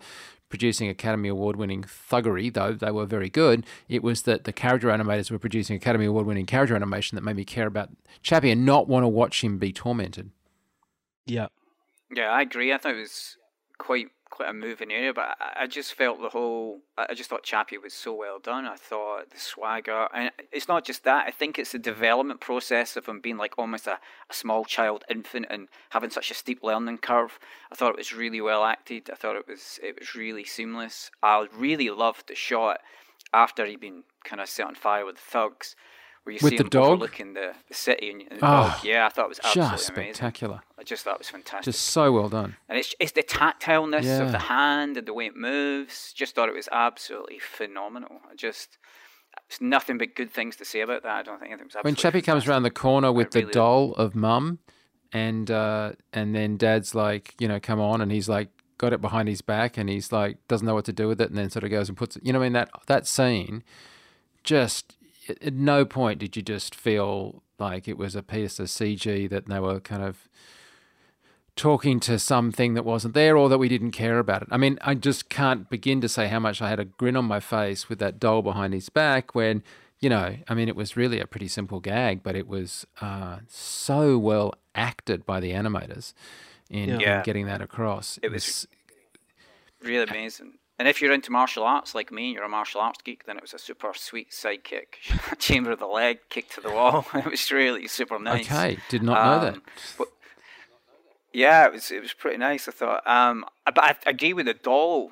producing 0.53 0.87
Academy 0.87 1.29
Award 1.29 1.55
winning 1.55 1.81
thuggery, 1.81 2.53
though 2.53 2.73
they 2.73 2.91
were 2.91 3.07
very 3.07 3.27
good. 3.27 3.65
It 3.89 4.03
was 4.03 4.21
that 4.21 4.43
the 4.43 4.53
character 4.53 4.89
animators 4.89 5.31
were 5.31 5.39
producing 5.39 5.75
Academy 5.75 6.05
Award 6.05 6.27
winning 6.27 6.45
character 6.45 6.75
animation 6.75 7.15
that 7.15 7.23
made 7.23 7.37
me 7.37 7.43
care 7.43 7.65
about 7.65 7.89
Chappie 8.21 8.51
and 8.51 8.63
not 8.63 8.87
want 8.87 9.03
to 9.03 9.07
watch 9.07 9.43
him 9.43 9.57
be 9.57 9.73
tormented. 9.73 10.29
Yeah. 11.25 11.47
Yeah, 12.15 12.29
I 12.29 12.43
agree. 12.43 12.71
I 12.71 12.77
thought 12.77 12.93
it 12.93 12.99
was 12.99 13.35
quite 13.79 14.09
quite 14.33 14.49
a 14.49 14.53
moving 14.53 14.91
area, 14.91 15.13
but 15.13 15.37
I, 15.39 15.67
just 15.67 15.93
felt 15.93 16.19
the 16.19 16.29
whole. 16.29 16.79
I 16.97 17.05
I 17.11 17.13
just 17.13 17.29
thought 17.29 17.43
Chappie 17.43 17.77
was 17.77 17.93
so 17.93 18.15
well 18.15 18.39
done. 18.39 18.65
I 18.65 18.75
thought 18.75 19.29
the 19.29 19.39
swagger, 19.39 20.07
and 20.11 20.31
it's 20.51 20.67
not 20.67 20.83
just 20.83 21.03
that. 21.03 21.27
I 21.27 21.31
think 21.31 21.59
it's 21.59 21.71
the 21.71 21.77
development 21.77 22.41
process 22.41 22.97
of 22.97 23.05
him 23.05 23.19
being 23.19 23.37
like 23.37 23.53
almost 23.59 23.85
a, 23.85 23.99
a 24.31 24.33
small 24.33 24.65
child 24.65 25.03
infant 25.07 25.45
and 25.51 25.67
having 25.91 26.09
such 26.09 26.31
a 26.31 26.33
steep 26.33 26.63
learning 26.63 26.97
curve. 26.97 27.37
I 27.71 27.75
thought 27.75 27.91
it 27.91 27.97
was 27.97 28.11
really 28.11 28.41
well 28.41 28.63
acted. 28.63 29.11
I 29.11 29.15
thought 29.15 29.35
it 29.35 29.47
was 29.47 29.79
it 29.83 29.99
was 29.99 30.15
really 30.15 30.45
seamless. 30.45 31.11
I 31.21 31.47
really 31.55 31.91
loved 31.91 32.27
the 32.27 32.35
shot 32.35 32.79
after 33.33 33.67
he'd 33.67 33.79
been 33.79 34.03
kind 34.23 34.41
of 34.41 34.49
set 34.49 34.65
on 34.65 34.73
fire 34.73 35.05
with 35.05 35.17
the 35.17 35.21
thugs. 35.21 35.75
Where 36.23 36.33
you 36.33 36.39
With 36.41 36.51
see 36.51 36.57
the 36.57 36.63
him 36.63 36.69
dog? 36.69 36.85
overlooking 36.91 37.33
the, 37.33 37.53
the 37.67 37.73
city 37.73 38.09
and, 38.11 38.21
and 38.21 38.39
the 38.39 38.45
Oh, 38.45 38.67
dog. 38.69 38.83
Yeah, 38.83 39.05
I 39.05 39.09
thought 39.09 39.25
it 39.25 39.29
was 39.29 39.39
absolutely 39.43 39.71
Just 39.71 39.89
amazing. 39.89 40.13
spectacular. 40.13 40.61
I 40.79 40.83
just 40.83 41.03
thought 41.03 41.15
it 41.15 41.19
was 41.19 41.29
fantastic. 41.29 41.65
Just 41.73 41.81
so 41.87 42.11
well 42.13 42.29
done. 42.29 42.55
And 42.69 42.77
it's 42.77 42.95
it's 42.99 43.11
the 43.11 43.23
tactileness 43.23 44.03
Yeah. 44.03 44.21
of 44.21 44.31
the 44.31 44.39
hand 44.39 44.95
and 44.95 45.05
the 45.05 45.13
way 45.13 45.25
it 45.25 45.35
moves. 45.35 46.13
Just 46.13 46.33
thought 46.35 46.47
it 46.47 46.55
was 46.55 46.69
absolutely 46.71 47.39
phenomenal. 47.39 48.21
I 48.31 48.35
just 48.35 48.77
there's 49.49 49.59
nothing 49.61 49.97
but 49.97 50.15
good 50.15 50.31
things 50.31 50.55
to 50.57 50.65
say 50.65 50.79
about 50.81 51.03
that. 51.03 51.11
I 51.17 51.23
don't 51.23 51.39
think 51.39 51.51
anything 51.51 51.67
was 51.73 51.83
when 51.83 51.95
Chappie 51.95 52.21
comes 52.21 52.47
around 52.47 52.63
the 52.63 52.71
corner 52.71 53.11
with 53.11 53.31
the 53.31 53.39
really- 53.41 53.51
doll 53.51 53.91
of 53.95 54.15
mum, 54.15 54.59
and 55.11 55.51
uh, 55.51 55.91
and 56.13 56.33
then 56.33 56.55
Dad's 56.55 56.95
like, 56.95 57.35
you 57.39 57.47
know, 57.49 57.59
come 57.59 57.81
on, 57.81 57.99
and 57.99 58.11
he's 58.13 58.29
like, 58.29 58.47
got 58.77 58.93
it 58.93 59.01
behind 59.01 59.27
his 59.27 59.41
back, 59.41 59.77
and 59.77 59.89
he's 59.89 60.11
like, 60.13 60.37
doesn't 60.47 60.65
know 60.65 60.73
what 60.75 60.85
to 60.85 60.93
do 60.93 61.07
with 61.09 61.19
it, 61.19 61.29
and 61.29 61.37
then 61.37 61.49
sort 61.49 61.63
of 61.65 61.69
goes 61.71 61.89
and 61.89 61.97
puts 61.97 62.15
it. 62.15 62.25
You 62.25 62.31
know, 62.31 62.39
what 62.39 62.43
I 62.45 62.47
mean 62.47 62.53
that 62.53 62.69
that 62.87 63.07
scene, 63.07 63.63
just 64.43 64.95
at 65.29 65.41
at 65.43 65.53
no 65.53 65.85
point 65.85 66.19
did 66.19 66.35
you 66.35 66.41
just 66.41 66.73
feel 66.75 67.43
like 67.59 67.87
it 67.87 67.97
was 67.97 68.15
a 68.15 68.23
piece 68.23 68.59
of 68.59 68.67
CG 68.67 69.29
that 69.29 69.47
they 69.47 69.59
were 69.59 69.79
kind 69.79 70.03
of 70.03 70.27
talking 71.55 71.99
to 71.99 72.17
something 72.17 72.73
that 72.73 72.83
wasn't 72.83 73.13
there 73.13 73.37
or 73.37 73.47
that 73.47 73.59
we 73.59 73.69
didn't 73.69 73.91
care 73.91 74.17
about 74.17 74.41
it. 74.41 74.47
I 74.51 74.57
mean, 74.57 74.79
I 74.81 74.95
just 74.95 75.29
can't 75.29 75.69
begin 75.69 76.01
to 76.01 76.09
say 76.09 76.27
how 76.27 76.39
much 76.39 76.61
I 76.63 76.69
had 76.69 76.79
a 76.79 76.85
grin 76.85 77.15
on 77.15 77.25
my 77.25 77.39
face 77.39 77.87
with 77.89 77.99
that 77.99 78.19
doll 78.19 78.41
behind 78.41 78.73
his 78.73 78.89
back 78.89 79.35
when, 79.35 79.61
you 79.99 80.09
know, 80.09 80.35
I 80.47 80.53
mean, 80.55 80.67
it 80.67 80.75
was 80.75 80.97
really 80.97 81.19
a 81.19 81.27
pretty 81.27 81.47
simple 81.47 81.79
gag, 81.79 82.23
but 82.23 82.35
it 82.35 82.47
was 82.47 82.87
uh, 83.01 83.37
so 83.47 84.17
well 84.17 84.55
acted 84.73 85.27
by 85.27 85.39
the 85.39 85.51
animators 85.51 86.13
in, 86.71 86.89
in 86.89 86.99
Yeah. 86.99 87.21
getting 87.21 87.45
that 87.45 87.61
across. 87.61 88.17
It 88.23 88.31
was- 88.31 88.67
really 89.83 90.03
amazing. 90.09 90.53
And 90.79 90.87
if 90.87 91.01
you're 91.01 91.13
into 91.13 91.31
martial 91.31 91.63
arts 91.63 91.93
like 91.93 92.11
me 92.11 92.25
and 92.27 92.33
you're 92.35 92.43
a 92.43 92.49
martial 92.49 92.81
arts 92.81 92.99
geek, 93.03 93.25
then 93.25 93.37
it 93.37 93.43
was 93.43 93.53
a 93.53 93.59
super 93.59 93.91
sweet 93.95 94.31
sidekick, 94.31 94.95
chamber 95.37 95.71
of 95.71 95.79
the 95.79 95.85
leg, 95.85 96.17
kick 96.29 96.49
to 96.51 96.61
the 96.61 96.71
wall. 96.71 97.05
It 97.13 97.25
was 97.29 97.51
really 97.51 97.87
super 97.87 98.17
nice. 98.19 98.51
okay. 98.51 98.77
Did 98.89 99.03
not 99.03 99.23
know 99.25 99.45
that. 99.45 99.53
Um, 99.55 99.61
but- 99.97 100.07
yeah, 101.31 101.65
it 101.65 101.73
was 101.73 101.89
it 101.91 102.01
was 102.01 102.13
pretty 102.13 102.37
nice. 102.37 102.67
I 102.67 102.71
thought, 102.71 103.05
um, 103.07 103.43
but 103.65 103.79
I 103.83 103.95
agree 104.05 104.33
with 104.33 104.45
the 104.45 104.53
doll. 104.53 105.11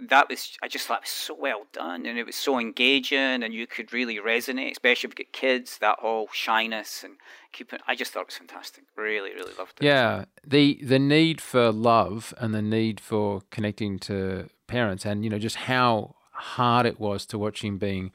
That 0.00 0.28
was 0.28 0.56
I 0.62 0.68
just 0.68 0.86
thought 0.86 0.98
it 0.98 1.02
was 1.02 1.10
so 1.10 1.34
well 1.34 1.66
done, 1.72 2.06
and 2.06 2.18
it 2.18 2.24
was 2.24 2.36
so 2.36 2.58
engaging, 2.58 3.42
and 3.42 3.52
you 3.52 3.66
could 3.66 3.92
really 3.92 4.16
resonate, 4.18 4.72
especially 4.72 5.08
if 5.08 5.18
you 5.18 5.24
get 5.24 5.32
kids. 5.32 5.78
That 5.78 5.98
whole 5.98 6.28
shyness 6.32 7.02
and 7.02 7.14
keeping. 7.52 7.80
I 7.88 7.96
just 7.96 8.12
thought 8.12 8.20
it 8.20 8.28
was 8.28 8.36
fantastic. 8.36 8.84
Really, 8.96 9.34
really 9.34 9.52
loved 9.58 9.78
it. 9.80 9.84
Yeah, 9.84 10.26
the 10.46 10.78
the 10.82 11.00
need 11.00 11.40
for 11.40 11.72
love 11.72 12.32
and 12.38 12.54
the 12.54 12.62
need 12.62 13.00
for 13.00 13.42
connecting 13.50 13.98
to 14.00 14.48
parents, 14.68 15.04
and 15.04 15.24
you 15.24 15.30
know 15.30 15.38
just 15.38 15.56
how 15.56 16.14
hard 16.30 16.86
it 16.86 17.00
was 17.00 17.26
to 17.26 17.38
watch 17.38 17.62
him 17.64 17.78
being 17.78 18.12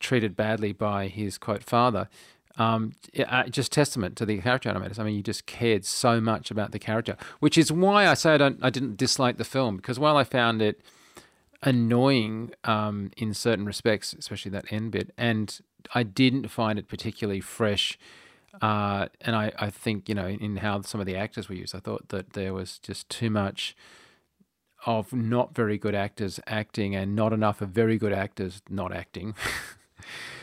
treated 0.00 0.36
badly 0.36 0.72
by 0.72 1.08
his 1.08 1.38
quote 1.38 1.62
father. 1.62 2.08
Um, 2.56 2.92
just 3.50 3.72
testament 3.72 4.16
to 4.16 4.26
the 4.26 4.40
character 4.40 4.70
animators. 4.70 5.00
I 5.00 5.02
mean, 5.02 5.16
you 5.16 5.24
just 5.24 5.44
cared 5.44 5.84
so 5.84 6.20
much 6.20 6.52
about 6.52 6.70
the 6.70 6.78
character, 6.78 7.16
which 7.40 7.58
is 7.58 7.72
why 7.72 8.06
I 8.06 8.14
say 8.14 8.34
I 8.34 8.38
don't, 8.38 8.60
I 8.62 8.70
didn't 8.70 8.96
dislike 8.96 9.38
the 9.38 9.44
film 9.44 9.76
because 9.76 9.98
while 9.98 10.16
I 10.16 10.22
found 10.22 10.62
it 10.62 10.80
annoying 11.64 12.52
um, 12.62 13.10
in 13.16 13.34
certain 13.34 13.64
respects, 13.64 14.12
especially 14.12 14.50
that 14.52 14.70
end 14.70 14.92
bit, 14.92 15.12
and 15.16 15.58
I 15.94 16.02
didn't 16.02 16.48
find 16.48 16.78
it 16.78 16.88
particularly 16.88 17.40
fresh. 17.40 17.98
Uh, 18.62 19.06
and 19.22 19.34
I, 19.34 19.50
I 19.58 19.70
think, 19.70 20.08
you 20.08 20.14
know, 20.14 20.28
in 20.28 20.58
how 20.58 20.82
some 20.82 21.00
of 21.00 21.06
the 21.06 21.16
actors 21.16 21.48
were 21.48 21.56
used, 21.56 21.74
I 21.74 21.80
thought 21.80 22.10
that 22.10 22.34
there 22.34 22.54
was 22.54 22.78
just 22.78 23.08
too 23.08 23.30
much 23.30 23.74
of 24.86 25.12
not 25.12 25.54
very 25.54 25.78
good 25.78 25.94
actors 25.94 26.38
acting 26.46 26.94
and 26.94 27.16
not 27.16 27.32
enough 27.32 27.60
of 27.60 27.70
very 27.70 27.98
good 27.98 28.12
actors 28.12 28.62
not 28.68 28.92
acting. 28.92 29.34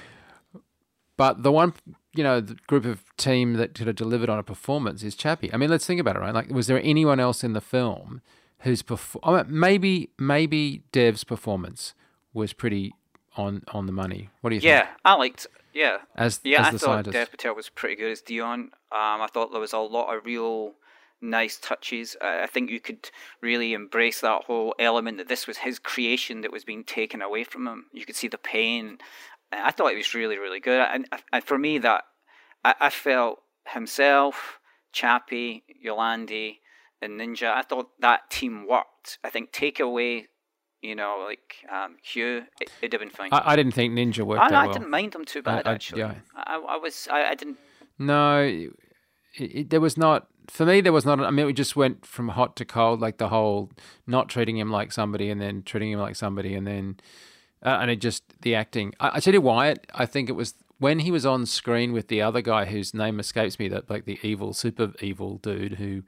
but 1.18 1.44
the 1.44 1.52
one, 1.52 1.74
you 2.14 2.24
know, 2.24 2.42
the 2.42 2.56
group 2.68 2.84
of 2.84 3.04
team 3.16 3.54
that 3.54 3.76
could 3.76 3.88
have 3.88 3.96
delivered 3.96 4.30
on 4.30 4.40
a 4.40 4.44
performance 4.44 5.04
is 5.04 5.16
Chappie. 5.16 5.54
I 5.54 5.58
mean, 5.58 5.70
let's 5.70 5.86
think 5.86 6.02
about 6.02 6.16
it, 6.16 6.20
right? 6.20 6.34
Like, 6.34 6.50
was 6.50 6.68
there 6.68 6.82
anyone 6.84 7.20
else 7.20 7.44
in 7.44 7.54
the 7.54 7.62
film 7.62 8.22
whose 8.62 8.82
perform? 8.82 9.46
Maybe, 9.50 10.10
maybe 10.18 10.84
Dev's 10.92 11.24
performance 11.24 11.94
was 12.34 12.54
pretty 12.54 12.94
on 13.38 13.64
on 13.70 13.86
the 13.86 13.92
money. 13.92 14.30
What 14.42 14.50
do 14.50 14.56
you 14.56 14.62
think? 14.62 14.70
Yeah, 14.70 14.88
I 15.06 15.16
liked. 15.16 15.48
Yeah, 15.74 16.00
As 16.16 16.42
yeah, 16.44 16.62
as 16.62 16.68
I 16.68 16.72
thought 16.72 16.80
scientist. 16.82 17.14
Dev 17.14 17.32
Patel 17.32 17.56
was 17.56 17.70
pretty 17.70 17.96
good 17.96 18.12
as 18.12 18.22
Dion. 18.22 18.72
Um, 18.92 19.22
I 19.22 19.28
thought 19.32 19.52
there 19.52 19.62
was 19.62 19.72
a 19.72 19.80
lot 19.80 20.14
of 20.14 20.26
real 20.26 20.74
nice 21.22 21.58
touches. 21.58 22.18
I 22.22 22.44
I 22.44 22.48
think 22.48 22.70
you 22.70 22.82
could 22.82 23.10
really 23.40 23.74
embrace 23.74 24.20
that 24.22 24.44
whole 24.46 24.76
element 24.80 25.18
that 25.18 25.30
this 25.30 25.48
was 25.48 25.58
his 25.58 25.80
creation 25.80 26.42
that 26.42 26.52
was 26.52 26.66
being 26.66 26.84
taken 26.84 27.22
away 27.22 27.46
from 27.46 27.68
him. 27.68 27.86
You 27.94 28.06
could 28.06 28.18
see 28.18 28.28
the 28.28 28.38
pain. 28.38 28.98
I 29.54 29.72
thought 29.72 29.94
it 29.94 29.98
was 29.98 30.14
really, 30.14 30.38
really 30.38 30.60
good. 30.60 30.80
And, 30.80 31.08
and 31.34 31.44
for 31.44 31.58
me, 31.58 31.78
that 31.80 32.04
I, 32.64 32.74
I 32.80 32.90
felt 32.90 33.40
himself, 33.68 34.60
Chappie, 34.94 35.64
Yolandi, 35.86 36.60
and 37.02 37.20
Ninja. 37.20 37.52
I 37.54 37.62
thought 37.62 37.90
that 38.00 38.30
team 38.30 38.68
worked. 38.68 39.20
I 39.24 39.30
think 39.30 39.52
take 39.52 39.80
away, 39.80 40.28
you 40.82 40.96
know, 40.96 41.26
like 41.28 41.56
um, 41.72 41.98
Hugh, 42.04 42.44
it, 42.60 42.72
it'd 42.82 42.94
have 42.94 43.02
been 43.02 43.10
fine. 43.10 43.30
I, 43.32 43.54
I 43.54 43.56
didn't 43.56 43.74
think 43.74 43.94
Ninja 43.94 44.24
worked 44.24 44.42
I, 44.42 44.48
I 44.48 44.66
well. 44.66 44.74
didn't 44.74 44.90
mind 44.90 45.14
them 45.14 45.26
too 45.26 45.42
bad 45.42 45.68
I- 45.68 45.74
actually. 45.74 46.02
yeah. 46.02 46.16
I, 46.36 46.56
I 46.56 46.78
was 46.78 47.08
I, 47.12 47.34
didn't. 47.36 47.58
No, 48.00 48.42
it, 48.42 48.72
it, 49.36 49.70
there 49.70 49.82
was 49.82 49.98
not. 49.98 50.28
For 50.48 50.66
me, 50.66 50.82
there 50.82 50.92
was 50.92 51.06
not. 51.06 51.20
I 51.20 51.32
mean, 51.32 51.48
it 51.48 51.54
just 51.54 51.76
went 51.76 52.06
from 52.06 52.30
hot 52.30 52.56
to 52.58 52.66
cold, 52.66 53.00
like 53.00 53.18
the 53.18 53.30
whole 53.30 53.72
not 54.08 54.28
treating 54.28 54.58
him 54.58 54.72
like 54.72 54.92
somebody, 54.92 55.30
and 55.30 55.40
then 55.40 55.64
treating 55.64 55.92
him 55.92 56.00
like 56.00 56.16
somebody, 56.16 56.56
and 56.56 56.66
then 56.68 56.98
uh, 57.64 57.78
and 57.80 57.92
it 57.92 58.02
just 58.02 58.24
the 58.42 58.56
acting. 58.56 58.94
I, 59.00 59.12
I 59.16 59.20
tell 59.20 59.34
you 59.34 59.42
why. 59.42 59.70
It, 59.70 59.88
I 59.94 60.06
think 60.06 60.30
it 60.30 60.34
was 60.34 60.56
when 60.80 61.00
he 61.00 61.12
was 61.12 61.26
on 61.28 61.46
screen 61.46 61.94
with 61.94 62.08
the 62.08 62.22
other 62.24 62.42
guy 62.42 62.66
whose 62.66 62.94
name 62.94 63.20
escapes 63.20 63.60
me. 63.60 63.68
That 63.70 63.90
like 63.90 64.06
the 64.06 64.20
evil, 64.24 64.54
super 64.54 64.94
evil 65.00 65.38
dude 65.38 65.74
who 65.74 66.04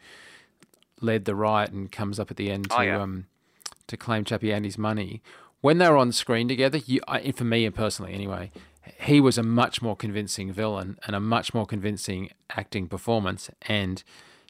led 1.03 1.25
the 1.25 1.35
riot 1.35 1.71
and 1.71 1.91
comes 1.91 2.19
up 2.19 2.31
at 2.31 2.37
the 2.37 2.49
end 2.49 2.69
to 2.69 2.77
Oh, 2.77 2.81
yeah. 2.81 3.01
um 3.01 3.27
to 3.87 3.97
claim 3.97 4.23
Chappie 4.23 4.53
Andy's 4.53 4.77
money. 4.77 5.21
When 5.61 5.77
they 5.77 5.89
were 5.89 5.97
on 5.97 6.11
screen 6.11 6.47
together, 6.47 6.77
you, 6.79 7.01
I, 7.07 7.31
for 7.31 7.43
me 7.43 7.69
personally 7.69 8.13
anyway, 8.13 8.51
he 8.99 9.19
was 9.21 9.37
a 9.37 9.43
much 9.43 9.81
more 9.81 9.95
convincing 9.95 10.51
villain 10.51 10.97
and 11.05 11.15
a 11.15 11.19
much 11.19 11.53
more 11.53 11.65
convincing 11.65 12.29
acting 12.49 12.87
performance. 12.87 13.49
And 13.63 14.03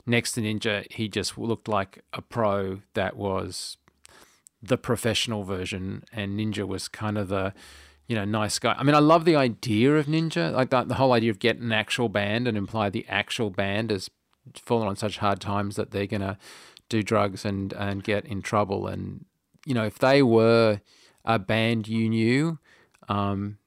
next 0.05 0.33
to 0.33 0.41
Ninja, 0.41 0.91
he 0.91 1.07
just 1.07 1.37
looked 1.37 1.67
like 1.67 2.03
a 2.13 2.21
pro 2.21 2.81
that 2.93 3.15
was 3.15 3.77
the 4.61 4.77
professional 4.77 5.43
version, 5.43 6.03
and 6.13 6.39
Ninja 6.39 6.65
was 6.67 6.87
kind 6.87 7.17
of 7.17 7.27
the 7.27 7.53
you 8.07 8.15
know 8.15 8.25
nice 8.25 8.59
guy. 8.59 8.75
I 8.77 8.83
mean, 8.83 8.95
I 8.95 8.99
love 8.99 9.25
the 9.25 9.35
idea 9.35 9.95
of 9.97 10.05
Ninja, 10.07 10.51
like 10.53 10.69
that, 10.69 10.87
the 10.87 10.95
whole 10.95 11.11
idea 11.13 11.31
of 11.31 11.39
getting 11.39 11.63
an 11.63 11.71
actual 11.71 12.09
band 12.09 12.47
and 12.47 12.57
imply 12.57 12.89
the 12.89 13.05
actual 13.09 13.49
band 13.49 13.91
has 13.91 14.09
fallen 14.63 14.87
on 14.87 14.95
such 14.95 15.17
hard 15.17 15.39
times 15.39 15.75
that 15.75 15.91
they're 15.91 16.07
gonna 16.07 16.37
do 16.89 17.03
drugs 17.03 17.45
and 17.45 17.73
and 17.73 18.03
get 18.03 18.25
in 18.25 18.41
trouble. 18.41 18.87
And 18.87 19.25
you 19.65 19.73
know, 19.73 19.85
if 19.85 19.99
they 19.99 20.21
were 20.21 20.81
a 21.25 21.39
band 21.39 21.87
you 21.87 22.09
knew, 22.09 22.59
um, 23.09 23.57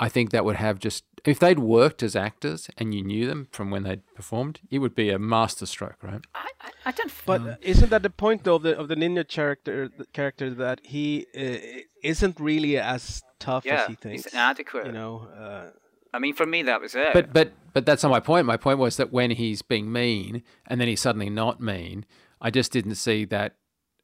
I 0.00 0.08
think 0.08 0.30
that 0.30 0.44
would 0.44 0.56
have 0.56 0.78
just 0.78 1.04
if 1.24 1.38
they'd 1.38 1.58
worked 1.58 2.02
as 2.02 2.16
actors 2.16 2.70
and 2.78 2.94
you 2.94 3.02
knew 3.02 3.26
them 3.26 3.48
from 3.50 3.70
when 3.70 3.82
they'd 3.82 4.06
performed, 4.14 4.60
it 4.70 4.78
would 4.78 4.94
be 4.94 5.10
a 5.10 5.18
masterstroke, 5.18 6.02
right? 6.02 6.20
I, 6.34 6.48
I, 6.60 6.70
I 6.86 6.90
don't. 6.92 7.12
But 7.26 7.40
uh, 7.40 7.56
isn't 7.60 7.90
that 7.90 8.02
the 8.02 8.10
point 8.10 8.44
though 8.44 8.56
of 8.56 8.62
the 8.62 8.78
of 8.78 8.88
the 8.88 8.94
ninja 8.96 9.26
character 9.26 9.88
the 9.88 10.06
character 10.06 10.50
that 10.50 10.80
he 10.84 11.26
uh, 11.36 11.82
isn't 12.02 12.38
really 12.40 12.78
as 12.78 13.22
tough 13.38 13.64
yeah, 13.64 13.82
as 13.82 13.88
he 13.88 13.94
thinks? 13.94 14.04
Yeah, 14.04 14.30
he's 14.30 14.32
inadequate. 14.32 14.86
You 14.86 14.92
know. 14.92 15.28
Uh, 15.36 15.70
I 16.12 16.18
mean, 16.18 16.34
for 16.34 16.46
me, 16.46 16.62
that 16.62 16.80
was 16.80 16.94
it. 16.94 17.12
But 17.12 17.32
but 17.32 17.52
but 17.78 17.86
that's 17.86 18.02
not 18.02 18.10
my 18.10 18.18
point. 18.18 18.44
My 18.44 18.56
point 18.56 18.80
was 18.80 18.96
that 18.96 19.12
when 19.12 19.30
he's 19.30 19.62
being 19.62 19.92
mean 19.92 20.42
and 20.66 20.80
then 20.80 20.88
he's 20.88 21.00
suddenly 21.00 21.30
not 21.30 21.60
mean, 21.60 22.04
I 22.40 22.50
just 22.50 22.72
didn't 22.72 22.96
see 22.96 23.24
that 23.26 23.54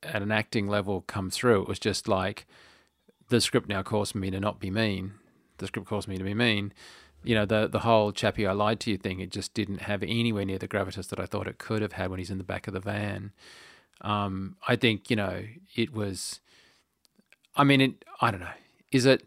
at 0.01 0.23
an 0.23 0.31
acting 0.31 0.69
level 0.69 1.01
come 1.01 1.29
through. 1.29 1.63
It 1.63 1.69
was 1.69 1.81
just 1.81 2.07
like 2.07 2.47
the 3.31 3.41
script 3.41 3.69
now 3.69 3.83
calls 3.83 4.15
me 4.15 4.31
to 4.31 4.39
not 4.39 4.61
be 4.61 4.71
mean. 4.71 5.15
The 5.59 5.67
script 5.67 5.89
calls 5.89 6.07
me 6.07 6.17
to 6.19 6.23
be 6.23 6.35
mean. 6.35 6.73
You 7.25 7.35
know, 7.35 7.45
the 7.45 7.67
the 7.67 7.81
whole 7.81 8.13
Chappie 8.13 8.47
I 8.47 8.53
lied 8.53 8.79
to 8.79 8.93
you 8.93 8.97
thing, 8.97 9.19
it 9.19 9.31
just 9.31 9.55
didn't 9.55 9.81
have 9.81 10.05
anywhere 10.05 10.45
near 10.45 10.59
the 10.59 10.69
gravitas 10.69 11.09
that 11.09 11.19
I 11.19 11.27
thought 11.27 11.49
it 11.49 11.59
could 11.59 11.83
have 11.83 11.95
had 11.95 12.11
when 12.11 12.21
he's 12.21 12.31
in 12.31 12.39
the 12.39 12.45
back 12.45 12.69
of 12.69 12.75
the 12.75 12.81
van. 12.81 13.33
Um, 14.03 14.57
I 14.69 14.77
think, 14.77 15.11
you 15.11 15.17
know, 15.17 15.43
it 15.75 15.93
was 15.93 16.39
I 17.57 17.65
mean 17.65 17.81
it 17.81 18.05
I 18.21 18.31
don't 18.31 18.39
know. 18.39 18.47
Is 18.93 19.05
it 19.05 19.27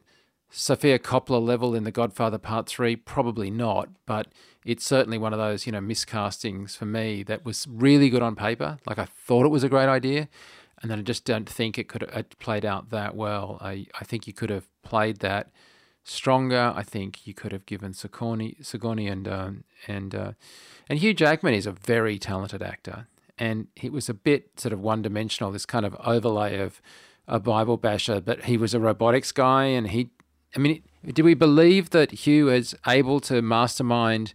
Sofia 0.49 0.97
Coppola 0.97 1.45
level 1.45 1.75
in 1.75 1.83
The 1.83 1.91
Godfather 1.91 2.37
Part 2.37 2.67
3? 2.67 2.95
Probably 2.95 3.51
not, 3.51 3.89
but 4.05 4.27
it's 4.65 4.85
certainly 4.85 5.17
one 5.17 5.33
of 5.33 5.39
those, 5.39 5.65
you 5.65 5.71
know, 5.71 5.79
miscastings 5.79 6.75
for 6.75 6.85
me 6.85 7.23
that 7.23 7.45
was 7.45 7.67
really 7.69 8.09
good 8.09 8.21
on 8.21 8.35
paper. 8.35 8.77
Like 8.85 8.97
I 8.97 9.05
thought 9.05 9.45
it 9.45 9.49
was 9.49 9.63
a 9.63 9.69
great 9.69 9.89
idea, 9.89 10.29
and 10.81 10.89
then 10.89 10.99
I 10.99 11.01
just 11.01 11.25
don't 11.25 11.49
think 11.49 11.77
it 11.77 11.87
could 11.87 12.01
have 12.01 12.39
played 12.39 12.65
out 12.65 12.89
that 12.89 13.15
well. 13.15 13.57
I, 13.61 13.87
I 13.99 14.03
think 14.03 14.27
you 14.27 14.33
could 14.33 14.49
have 14.49 14.67
played 14.83 15.19
that 15.19 15.51
stronger. 16.03 16.73
I 16.75 16.83
think 16.83 17.27
you 17.27 17.33
could 17.33 17.51
have 17.51 17.65
given 17.65 17.93
Sigourney, 17.93 18.55
Sigourney 18.61 19.07
and 19.07 19.27
um, 19.27 19.63
and 19.87 20.15
uh, 20.15 20.31
and 20.89 20.99
Hugh 20.99 21.13
Jackman 21.13 21.53
is 21.53 21.65
a 21.65 21.71
very 21.71 22.17
talented 22.17 22.61
actor, 22.61 23.07
and 23.37 23.67
he 23.75 23.89
was 23.89 24.09
a 24.09 24.13
bit 24.13 24.51
sort 24.59 24.73
of 24.73 24.79
one 24.79 25.01
dimensional. 25.01 25.51
This 25.51 25.65
kind 25.65 25.85
of 25.85 25.95
overlay 26.03 26.57
of 26.57 26.81
a 27.27 27.39
Bible 27.39 27.77
basher, 27.77 28.21
but 28.21 28.45
he 28.45 28.57
was 28.57 28.73
a 28.73 28.79
robotics 28.79 29.31
guy, 29.31 29.65
and 29.65 29.89
he 29.89 30.11
I 30.57 30.59
mean, 30.59 30.81
do 31.05 31.23
we 31.23 31.35
believe 31.35 31.91
that 31.91 32.11
Hugh 32.11 32.49
is 32.49 32.75
able 32.87 33.19
to 33.21 33.41
mastermind 33.43 34.33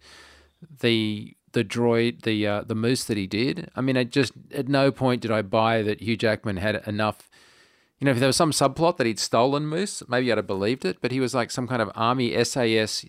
the 0.81 1.37
the 1.51 1.65
droid, 1.65 2.23
the 2.23 2.47
uh, 2.47 2.63
the 2.63 2.77
moose 2.77 3.05
that 3.05 3.17
he 3.17 3.27
did? 3.27 3.69
I 3.75 3.81
mean, 3.81 3.97
I 3.97 4.05
just 4.05 4.33
at 4.55 4.69
no 4.69 4.93
point 4.93 5.23
did 5.23 5.33
I 5.33 5.43
buy 5.43 5.83
that 5.83 6.01
Hugh 6.01 6.17
Jackman 6.17 6.59
had 6.59 6.81
enough. 6.87 7.29
You 7.99 8.05
know, 8.05 8.13
if 8.13 8.21
there 8.21 8.29
was 8.29 8.37
some 8.37 8.53
subplot 8.53 8.99
that 8.99 9.07
he'd 9.07 9.19
stolen 9.19 9.67
moose, 9.67 10.03
maybe 10.09 10.31
I'd 10.31 10.39
have 10.39 10.47
believed 10.47 10.85
it. 10.85 10.99
But 11.01 11.11
he 11.11 11.19
was 11.19 11.35
like 11.35 11.51
some 11.51 11.67
kind 11.67 11.83
of 11.83 11.91
army 11.97 12.43
SAS 12.45 13.05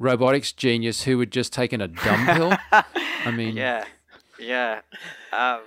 robotics 0.00 0.50
genius 0.52 1.04
who 1.04 1.18
had 1.20 1.30
just 1.30 1.52
taken 1.52 1.80
a 1.80 1.88
dumb 1.88 2.26
pill. 2.26 2.52
I 3.24 3.30
mean, 3.30 3.56
yeah, 3.56 3.84
yeah. 4.40 4.80
Um, 5.32 5.60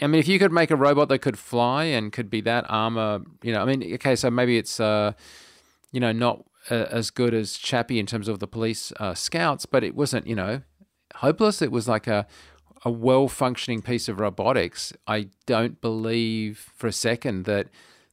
I 0.00 0.06
mean, 0.06 0.18
if 0.18 0.28
you 0.28 0.38
could 0.38 0.52
make 0.52 0.70
a 0.70 0.76
robot 0.76 1.08
that 1.10 1.18
could 1.18 1.38
fly 1.38 1.84
and 1.84 2.10
could 2.10 2.30
be 2.30 2.40
that 2.42 2.64
armor, 2.70 3.20
you 3.42 3.52
know, 3.52 3.60
I 3.60 3.64
mean, 3.66 3.94
okay, 3.94 4.16
so 4.16 4.30
maybe 4.30 4.56
it's. 4.56 4.80
Uh, 4.80 5.12
you 5.92 6.00
know, 6.00 6.12
not 6.12 6.44
uh, 6.70 6.86
as 6.90 7.10
good 7.10 7.32
as 7.34 7.56
Chappie 7.56 7.98
in 7.98 8.06
terms 8.06 8.28
of 8.28 8.38
the 8.40 8.46
police 8.46 8.92
uh, 8.98 9.14
scouts, 9.14 9.64
but 9.66 9.82
it 9.84 9.94
wasn't, 9.94 10.26
you 10.26 10.34
know, 10.36 10.62
hopeless. 11.16 11.62
It 11.62 11.72
was 11.72 11.88
like 11.88 12.06
a 12.06 12.26
a 12.84 12.90
well 12.90 13.26
functioning 13.26 13.82
piece 13.82 14.08
of 14.08 14.20
robotics. 14.20 14.92
I 15.06 15.28
don't 15.46 15.80
believe 15.80 16.70
for 16.76 16.86
a 16.86 16.92
second 16.92 17.44
that 17.46 17.68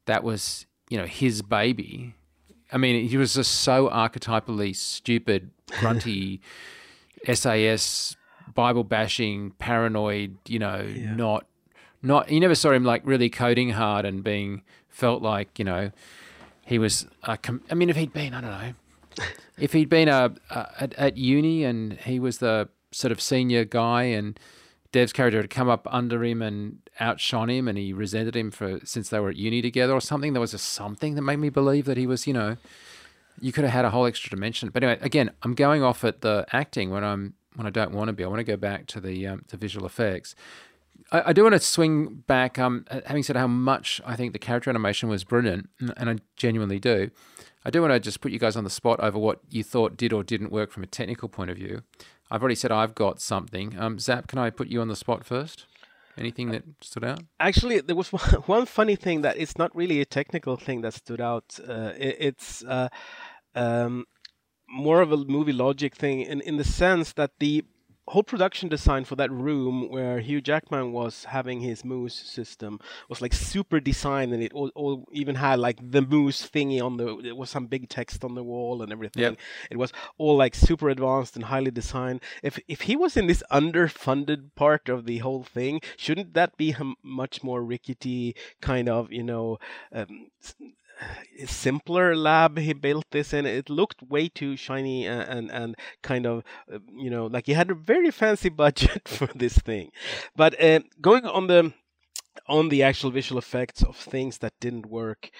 that 0.06 0.24
was, 0.24 0.66
you 0.90 0.98
know, 0.98 1.06
his 1.06 1.42
baby. 1.42 2.16
I 2.72 2.78
mean, 2.78 3.08
he 3.08 3.16
was 3.18 3.36
just 3.36 3.52
so 3.62 3.90
archetypally 3.90 4.76
stupid, 4.76 5.52
grunty, 5.80 6.42
SAS, 7.32 8.16
Bible 8.54 8.84
bashing, 8.84 9.52
paranoid. 9.60 10.38
You 10.48 10.60
know, 10.60 10.82
Yeah. 10.82 11.16
not 11.16 11.46
not. 12.02 12.32
You 12.32 12.40
never 12.40 12.56
saw 12.56 12.72
him 12.72 12.84
like 12.84 13.02
really 13.06 13.30
coding 13.30 13.72
hard 13.72 14.06
and 14.06 14.24
being 14.24 14.64
felt 14.90 15.22
like 15.22 15.58
you 15.60 15.66
know 15.66 15.92
he 16.66 16.80
was. 16.80 17.08
A 17.24 17.38
com- 17.38 17.62
I 17.72 17.76
mean, 17.76 17.90
if 17.90 17.96
he'd 17.96 18.14
been, 18.14 18.34
I 18.34 18.42
don't 18.42 18.52
know, 18.52 18.74
if 19.58 19.74
he'd 19.74 19.90
been 19.90 20.10
a, 20.10 20.34
a 20.50 20.68
at, 20.80 20.94
at 20.96 21.18
uni 21.18 21.64
and 21.64 21.94
he 21.94 22.20
was 22.20 22.40
the 22.40 22.70
sort 22.92 23.12
of 23.12 23.22
senior 23.22 23.66
guy 23.66 24.04
and 24.04 24.40
Dev's 24.92 25.14
character 25.14 25.42
had 25.42 25.50
come 25.50 25.70
up 25.70 25.88
under 25.92 26.24
him 26.24 26.42
and 26.42 26.80
outshone 27.00 27.50
him 27.50 27.68
and 27.68 27.78
he 27.78 27.94
resented 27.94 28.36
him 28.36 28.52
for 28.52 28.80
since 28.86 29.10
they 29.10 29.20
were 29.20 29.30
at 29.30 29.36
uni 29.36 29.62
together 29.62 29.94
or 29.94 30.02
something. 30.02 30.34
There 30.34 30.42
was 30.42 30.54
a 30.54 30.58
something 30.58 31.16
that 31.16 31.22
made 31.22 31.40
me 31.40 31.50
believe 31.50 31.86
that 31.86 31.98
he 31.98 32.08
was, 32.08 32.28
you 32.28 32.34
know, 32.34 32.58
you 33.40 33.52
could 33.52 33.66
have 33.66 33.74
had 33.74 33.86
a 33.86 33.90
whole 33.90 34.06
extra 34.06 34.30
dimension. 34.30 34.70
But 34.70 34.84
anyway, 34.84 35.00
again, 35.02 35.32
I'm 35.44 35.54
going 35.54 35.84
off 35.84 36.04
at 36.04 36.22
the 36.22 36.46
acting 36.54 36.92
when 36.92 37.04
I'm 37.04 37.34
when 37.56 37.68
I 37.68 37.70
don't 37.70 37.92
want 37.92 38.08
to 38.08 38.14
be. 38.14 38.24
I 38.24 38.28
want 38.28 38.40
to 38.40 38.46
go 38.46 38.58
back 38.58 38.88
to 38.88 39.02
the 39.02 39.28
um, 39.28 39.44
to 39.50 39.58
visual 39.58 39.86
effects. 39.86 40.36
I, 41.12 41.30
I 41.30 41.34
do 41.34 41.44
want 41.44 41.54
to 41.54 41.60
swing 41.60 42.24
back. 42.28 42.58
Um, 42.60 42.86
having 43.06 43.24
said 43.24 43.36
how 43.36 43.48
much 43.48 44.02
I 44.06 44.16
think 44.16 44.34
the 44.34 44.40
character 44.40 44.70
animation 44.70 45.10
was 45.10 45.24
brilliant, 45.24 45.70
and- 45.80 46.10
I 46.10 46.16
genuinely 46.36 46.80
do. 46.80 47.12
I 47.68 47.72
do 47.72 47.82
want 47.82 47.94
to 47.94 48.00
just 48.00 48.22
put 48.22 48.32
you 48.32 48.38
guys 48.40 48.56
on 48.56 48.64
the 48.64 48.70
spot 48.70 49.00
over 49.00 49.18
what 49.18 49.40
you 49.50 49.64
thought 49.64 49.98
did 49.98 50.14
or 50.14 50.24
didn't 50.24 50.52
work 50.52 50.72
from 50.72 50.84
a 50.84 50.88
technical 50.88 51.28
point 51.28 51.50
of 51.50 51.58
view. 51.58 51.82
I've 52.30 52.42
already 52.42 52.56
said 52.56 52.72
I've 52.72 52.94
got 52.94 53.20
something. 53.20 53.76
Um, 53.80 53.98
Zap, 53.98 54.28
can 54.28 54.38
I 54.38 54.52
put 54.52 54.68
you 54.68 54.82
on 54.82 54.88
the 54.88 54.96
spot 54.96 55.26
first? 55.26 55.66
Anything 56.18 56.52
that 56.52 56.64
stood 56.82 57.04
out? 57.04 57.22
Actually, 57.40 57.80
there 57.82 57.96
was 57.96 58.14
one, 58.14 58.22
one 58.46 58.66
funny 58.66 58.96
thing 58.96 59.22
that 59.22 59.38
it's 59.38 59.58
not 59.58 59.76
really 59.76 60.00
a 60.00 60.06
technical 60.06 60.58
thing 60.58 60.82
that 60.82 60.94
stood 60.94 61.20
out. 61.22 61.60
Uh, 61.68 61.92
it, 61.98 62.18
it's 62.20 62.64
uh, 62.64 62.90
um, 63.56 64.06
more 64.70 65.02
of 65.02 65.12
a 65.12 65.18
movie 65.18 65.54
logic 65.54 65.96
thing 65.96 66.22
in, 66.22 66.42
in 66.42 66.58
the 66.58 66.64
sense 66.64 67.14
that 67.14 67.32
the 67.40 67.64
whole 68.08 68.24
production 68.24 68.70
design 68.70 69.04
for 69.04 69.16
that 69.16 69.32
room 69.32 69.90
where 69.90 70.20
Hugh 70.20 70.42
Jackman 70.42 70.92
was 70.92 71.26
having 71.26 71.62
his 71.62 71.84
moose 71.84 72.14
system 72.14 72.80
was 73.10 73.22
like 73.22 73.34
super 73.34 73.80
designed 73.80 74.32
and 74.34 74.44
it 74.44 74.54
all, 74.54 74.72
all 74.76 75.06
even 75.12 75.36
had 75.36 75.60
like 75.60 75.80
the 75.92 76.02
moose 76.02 76.48
thingy 76.48 76.82
on 76.82 76.98
the 76.98 77.18
It 77.20 77.36
was 77.36 77.50
some 77.50 77.66
big 77.68 77.90
text 77.90 78.24
on 78.24 78.36
the 78.36 78.44
wall 78.44 78.82
and 78.82 78.92
everything 78.92 79.24
Yep. 79.24 79.38
it 79.72 79.78
was 79.78 79.92
all 80.18 80.38
like 80.38 80.54
super 80.56 80.90
advanced 80.90 81.36
and 81.36 81.46
highly 81.46 81.72
designed 81.72 82.22
if 82.44 82.60
if 82.68 82.82
he 82.82 82.96
was 82.96 83.18
in 83.18 83.28
this 83.28 83.44
underfunded 83.52 84.54
part 84.56 84.88
of 84.90 85.06
the 85.06 85.20
whole 85.20 85.44
thing 85.44 85.82
shouldn't 85.98 86.34
that 86.34 86.58
be 86.58 86.72
a 86.72 86.94
much 87.04 87.44
more 87.44 87.64
rickety 87.64 88.36
kind 88.62 88.88
of 88.88 89.12
you 89.12 89.24
know 89.24 89.58
um, 89.92 90.30
simpler 91.46 92.16
lab 92.16 92.58
he 92.58 92.74
built 92.74 93.06
this 93.12 93.34
in. 93.34 93.46
It 93.46 93.70
looked 93.70 94.02
way 94.02 94.30
too 94.30 94.56
shiny 94.56 95.08
and 95.08 95.22
and, 95.30 95.52
and 95.52 95.76
kind 96.02 96.26
of 96.26 96.44
uh, 96.72 96.80
you 96.96 97.10
know 97.10 97.28
like 97.28 97.46
he 97.46 97.54
had 97.54 97.72
a 97.72 97.76
very 97.76 98.12
fancy 98.12 98.50
budget 98.64 99.08
for 99.08 99.28
this 99.36 99.58
thing. 99.58 99.92
But 100.36 100.62
uh, 100.62 100.82
going 101.02 101.26
on 101.26 101.48
the 101.48 101.74
on 102.48 102.70
the 102.70 102.84
actual 102.84 103.12
visual 103.12 103.40
effects 103.40 103.84
of 103.84 103.96
things 103.96 104.40
that 104.40 104.54
didn't 104.60 104.86
work 104.86 105.32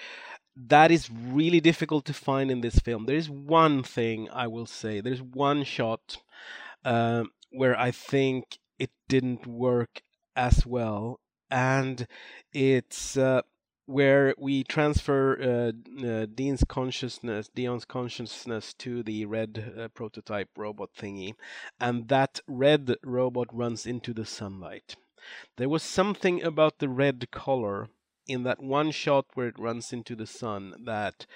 that 0.56 0.90
is 0.90 1.10
really 1.10 1.60
difficult 1.60 2.06
to 2.06 2.14
find 2.14 2.50
in 2.50 2.62
this 2.62 2.78
film. 2.78 3.04
There 3.04 3.16
is 3.16 3.28
one 3.28 3.82
thing 3.82 4.28
i 4.32 4.46
will 4.46 4.64
say. 4.64 5.02
There's 5.02 5.20
one 5.20 5.64
shot 5.64 6.16
um, 6.84 7.30
where 7.50 7.78
i 7.78 7.90
think 7.90 8.58
it 8.78 8.90
didn't 9.08 9.46
work 9.46 10.02
as 10.34 10.66
well 10.66 11.20
and 11.50 12.06
it's 12.52 13.16
uh, 13.16 13.42
where 13.86 14.34
we 14.36 14.64
transfer 14.64 15.38
uh, 15.40 16.06
uh, 16.06 16.26
Dean's 16.34 16.64
consciousness, 16.68 17.48
Dion's 17.54 17.84
consciousness 17.84 18.74
to 18.74 19.02
the 19.02 19.24
red 19.24 19.72
uh, 19.78 19.88
prototype 19.88 20.50
robot 20.56 20.90
thingy, 20.98 21.34
and 21.80 22.08
that 22.08 22.40
red 22.46 22.96
robot 23.04 23.48
runs 23.52 23.86
into 23.86 24.12
the 24.12 24.26
sunlight. 24.26 24.96
There 25.56 25.68
was 25.68 25.82
something 25.82 26.42
about 26.42 26.78
the 26.78 26.88
red 26.88 27.30
color 27.30 27.88
in 28.26 28.42
that 28.42 28.62
one 28.62 28.90
shot 28.90 29.26
where 29.34 29.48
it 29.48 29.58
runs 29.58 29.92
into 29.92 30.16
the 30.16 30.26
sun 30.26 30.74
that, 30.84 31.26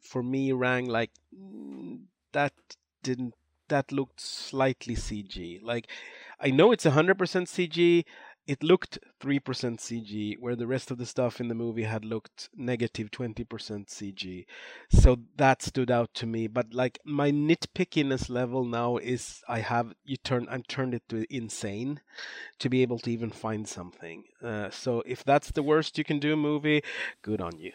for 0.00 0.22
me, 0.22 0.52
rang 0.52 0.86
like 0.86 1.10
"Mm, 1.34 2.04
that 2.32 2.52
didn't 3.02 3.34
that 3.68 3.92
looked 3.92 4.20
slightly 4.20 4.94
CG. 4.94 5.60
Like 5.62 5.88
I 6.40 6.50
know 6.50 6.72
it's 6.72 6.84
100% 6.84 7.48
CG. 7.48 8.04
It 8.48 8.62
looked 8.62 8.98
3% 9.20 9.40
CG, 9.42 10.38
where 10.40 10.56
the 10.56 10.66
rest 10.66 10.90
of 10.90 10.96
the 10.96 11.04
stuff 11.04 11.38
in 11.38 11.48
the 11.48 11.54
movie 11.54 11.82
had 11.82 12.02
looked 12.02 12.48
negative 12.56 13.10
20% 13.10 13.44
CG. 13.46 14.46
So 14.88 15.18
that 15.36 15.60
stood 15.60 15.90
out 15.90 16.14
to 16.14 16.26
me. 16.26 16.46
But 16.46 16.72
like 16.72 16.98
my 17.04 17.30
nitpickiness 17.30 18.30
level 18.30 18.64
now 18.64 18.96
is 18.96 19.42
I 19.46 19.60
have 19.60 19.92
you 20.06 20.16
turn 20.16 20.46
I'm 20.50 20.62
turned 20.62 20.94
it 20.94 21.02
to 21.10 21.26
insane 21.28 22.00
to 22.58 22.70
be 22.70 22.80
able 22.80 22.98
to 23.00 23.10
even 23.10 23.30
find 23.30 23.68
something. 23.68 24.24
Uh, 24.42 24.70
so 24.70 25.02
if 25.04 25.22
that's 25.22 25.50
the 25.50 25.62
worst 25.62 25.98
you 25.98 26.04
can 26.04 26.18
do 26.18 26.34
movie, 26.34 26.82
good 27.20 27.42
on 27.42 27.58
you. 27.58 27.72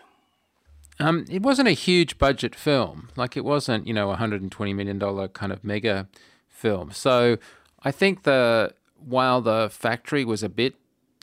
Um, 1.00 1.26
it 1.30 1.44
wasn't 1.44 1.68
a 1.68 1.74
huge 1.74 2.18
budget 2.18 2.56
film. 2.56 3.10
Like 3.16 3.38
it 3.38 3.46
wasn't, 3.46 3.86
you 3.86 3.94
know, 3.94 4.10
a 4.10 4.16
hundred 4.16 4.42
and 4.42 4.52
twenty 4.52 4.74
million 4.74 4.98
dollar 4.98 5.28
kind 5.28 5.52
of 5.52 5.64
mega 5.64 6.08
film. 6.50 6.92
So 6.92 7.38
I 7.84 7.92
think 7.92 8.24
the 8.24 8.74
while 9.06 9.42
the 9.42 9.70
factory 9.72 10.26
was 10.26 10.44
a 10.44 10.50
bit, 10.50 10.76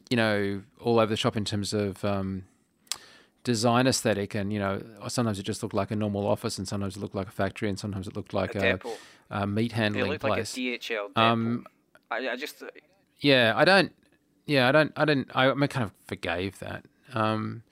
you 0.09 0.17
know, 0.17 0.63
all 0.81 0.99
over 0.99 1.11
the 1.11 1.17
shop 1.17 1.37
in 1.37 1.45
terms 1.45 1.73
of 1.73 2.05
um, 2.05 2.45
design 3.45 3.87
aesthetic, 3.87 4.35
and 4.35 4.53
you 4.53 4.59
know, 4.59 4.83
sometimes 5.09 5.39
it 5.39 5.45
just 5.45 5.63
looked 5.63 5.75
like 5.75 5.91
a 5.91 5.97
normal 5.97 6.27
office, 6.27 6.59
and 6.59 6.67
sometimes 6.67 6.97
it 6.97 7.01
looked 7.01 7.15
like 7.15 7.29
a 7.29 7.33
factory, 7.33 7.69
and 7.69 7.79
sometimes 7.79 8.07
it 8.07 8.17
looked 8.17 8.35
like 8.35 8.55
a, 8.55 8.79
a, 9.31 9.43
a 9.43 9.47
meat 9.47 9.73
handling 9.73 10.07
it 10.07 10.09
looked 10.09 10.21
place. 10.23 10.57
like 10.57 10.65
a 10.67 10.79
DHL 10.79 11.09
depot. 11.09 11.21
Um, 11.21 11.67
I, 12.11 12.29
I 12.31 12.37
just. 12.37 12.63
Yeah, 13.19 13.53
I 13.57 13.65
don't. 13.65 13.93
Yeah, 14.47 14.69
I 14.69 14.73
don't. 14.73 14.93
I 14.97 15.05
didn't. 15.05 15.31
I, 15.35 15.51
I 15.51 15.67
kind 15.67 15.85
of 15.85 15.93
forgave 16.07 16.59
that. 16.59 16.85
Um, 17.13 17.63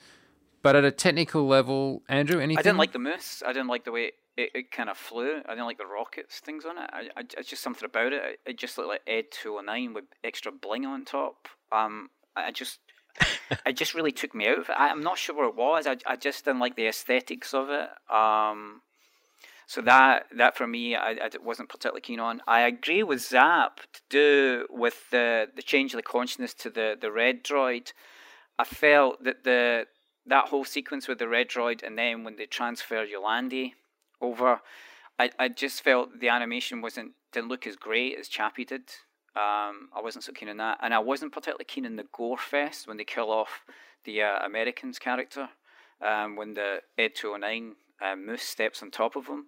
but 0.62 0.76
at 0.76 0.84
a 0.84 0.90
technical 0.90 1.46
level, 1.46 2.02
Andrew, 2.08 2.40
anything? 2.40 2.58
I 2.58 2.62
didn't 2.62 2.78
like 2.78 2.92
the 2.92 2.98
moose. 2.98 3.42
I 3.46 3.52
didn't 3.52 3.68
like 3.68 3.84
the 3.84 3.92
way 3.92 4.12
it, 4.38 4.50
it 4.54 4.70
kind 4.70 4.88
of 4.88 4.96
flew. 4.96 5.40
I 5.44 5.50
didn't 5.50 5.66
like 5.66 5.78
the 5.78 5.86
rockets 5.86 6.38
things 6.38 6.64
on 6.64 6.78
it. 6.78 6.88
I, 6.92 7.08
I 7.16 7.20
it's 7.36 7.50
just 7.50 7.62
something 7.62 7.84
about 7.84 8.12
it. 8.12 8.38
It 8.46 8.56
just 8.56 8.78
looked 8.78 8.88
like 8.88 9.02
Ed 9.06 9.24
two 9.30 9.56
hundred 9.56 9.66
nine 9.66 9.94
with 9.94 10.04
extra 10.22 10.52
bling 10.52 10.86
on 10.86 11.04
top. 11.04 11.48
Um, 11.72 12.10
I 12.36 12.52
just. 12.52 12.78
it 13.66 13.76
just 13.76 13.94
really 13.94 14.12
took 14.12 14.32
me 14.32 14.46
out 14.46 14.58
of 14.58 14.68
it. 14.68 14.76
I, 14.78 14.90
am 14.90 15.02
not 15.02 15.18
sure 15.18 15.34
what 15.34 15.48
it 15.48 15.56
was. 15.56 15.88
I, 15.88 15.96
I 16.06 16.14
just 16.14 16.44
didn't 16.44 16.60
like 16.60 16.76
the 16.76 16.86
aesthetics 16.86 17.52
of 17.52 17.68
it. 17.68 17.88
Um, 18.14 18.82
so 19.66 19.80
that 19.80 20.26
that 20.36 20.56
for 20.56 20.68
me, 20.68 20.94
I, 20.94 21.10
I 21.10 21.30
wasn't 21.42 21.68
particularly 21.68 22.02
keen 22.02 22.20
on. 22.20 22.42
I 22.46 22.60
agree 22.60 23.02
with 23.02 23.20
Zap 23.20 23.80
to 23.92 24.00
do 24.08 24.66
with 24.70 25.10
the 25.10 25.48
the 25.56 25.62
change 25.62 25.94
of 25.94 25.98
the 25.98 26.02
consciousness 26.04 26.54
to 26.54 26.70
the 26.70 26.96
the 27.00 27.10
red 27.10 27.42
droid. 27.42 27.92
I 28.56 28.64
felt 28.64 29.24
that 29.24 29.42
the 29.42 29.86
that 30.26 30.48
whole 30.48 30.64
sequence 30.64 31.08
with 31.08 31.18
the 31.18 31.28
red 31.28 31.48
droid 31.48 31.82
and 31.82 31.98
then 31.98 32.22
when 32.22 32.36
they 32.36 32.46
transfer 32.46 33.04
Yolandi 33.04 33.72
over, 34.20 34.60
I, 35.18 35.30
I 35.38 35.48
just 35.48 35.82
felt 35.82 36.20
the 36.20 36.28
animation 36.28 36.80
wasn't 36.80 37.12
didn't 37.32 37.48
look 37.48 37.66
as 37.66 37.76
great 37.76 38.18
as 38.18 38.28
Chappie 38.28 38.64
did. 38.64 38.82
Um, 39.36 39.90
I 39.94 40.00
wasn't 40.02 40.24
so 40.24 40.32
keen 40.32 40.48
on 40.48 40.56
that, 40.56 40.78
and 40.82 40.94
I 40.94 40.98
wasn't 40.98 41.32
particularly 41.32 41.64
keen 41.64 41.86
on 41.86 41.96
the 41.96 42.06
gore 42.12 42.38
fest 42.38 42.88
when 42.88 42.96
they 42.96 43.04
kill 43.04 43.30
off 43.30 43.64
the 44.04 44.22
uh, 44.22 44.38
Amerika's 44.44 44.98
character. 44.98 45.48
Um, 46.00 46.36
when 46.36 46.54
the 46.54 46.80
Ed 46.96 47.14
209 47.14 47.74
uh, 48.00 48.16
Moose 48.16 48.42
steps 48.42 48.82
on 48.82 48.90
top 48.90 49.16
of 49.16 49.26
him, 49.26 49.46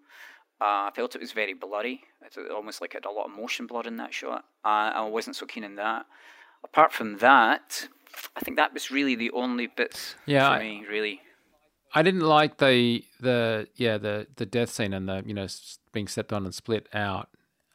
uh, 0.61 0.89
I 0.89 0.91
felt 0.95 1.15
it 1.15 1.21
was 1.21 1.33
very 1.33 1.55
bloody. 1.55 2.03
It's 2.25 2.37
almost 2.53 2.81
like 2.81 2.95
it 2.95 3.05
had 3.05 3.11
a 3.11 3.13
lot 3.13 3.27
of 3.27 3.37
motion 3.37 3.67
blur 3.67 3.83
in 3.83 3.97
that 3.97 4.13
shot. 4.13 4.45
Uh, 4.65 4.93
I 4.95 5.09
wasn't 5.09 5.37
so 5.37 5.47
keen 5.47 5.65
on 5.65 5.77
that. 5.77 6.07
Apart 6.63 6.93
from 6.93 7.19
that, 7.19 7.89
I 8.37 8.41
think 8.41 8.57
that 8.59 8.75
was 8.75 8.91
really 8.91 9.15
the 9.15 9.31
only 9.31 9.67
bits 9.69 10.17
yeah, 10.27 10.49
for 10.49 10.55
I, 10.57 10.59
me, 10.59 10.85
really. 10.89 11.21
I 11.93 12.03
didn't 12.03 12.21
like 12.21 12.59
the 12.59 13.05
the 13.21 13.69
yeah 13.77 13.99
the 13.99 14.27
the 14.37 14.47
death 14.47 14.71
scene 14.71 14.93
and 14.93 15.09
the 15.09 15.23
you 15.27 15.35
know 15.35 15.47
being 15.93 16.09
stepped 16.09 16.33
on 16.33 16.45
and 16.45 16.55
split 16.55 16.89
out. 16.95 17.29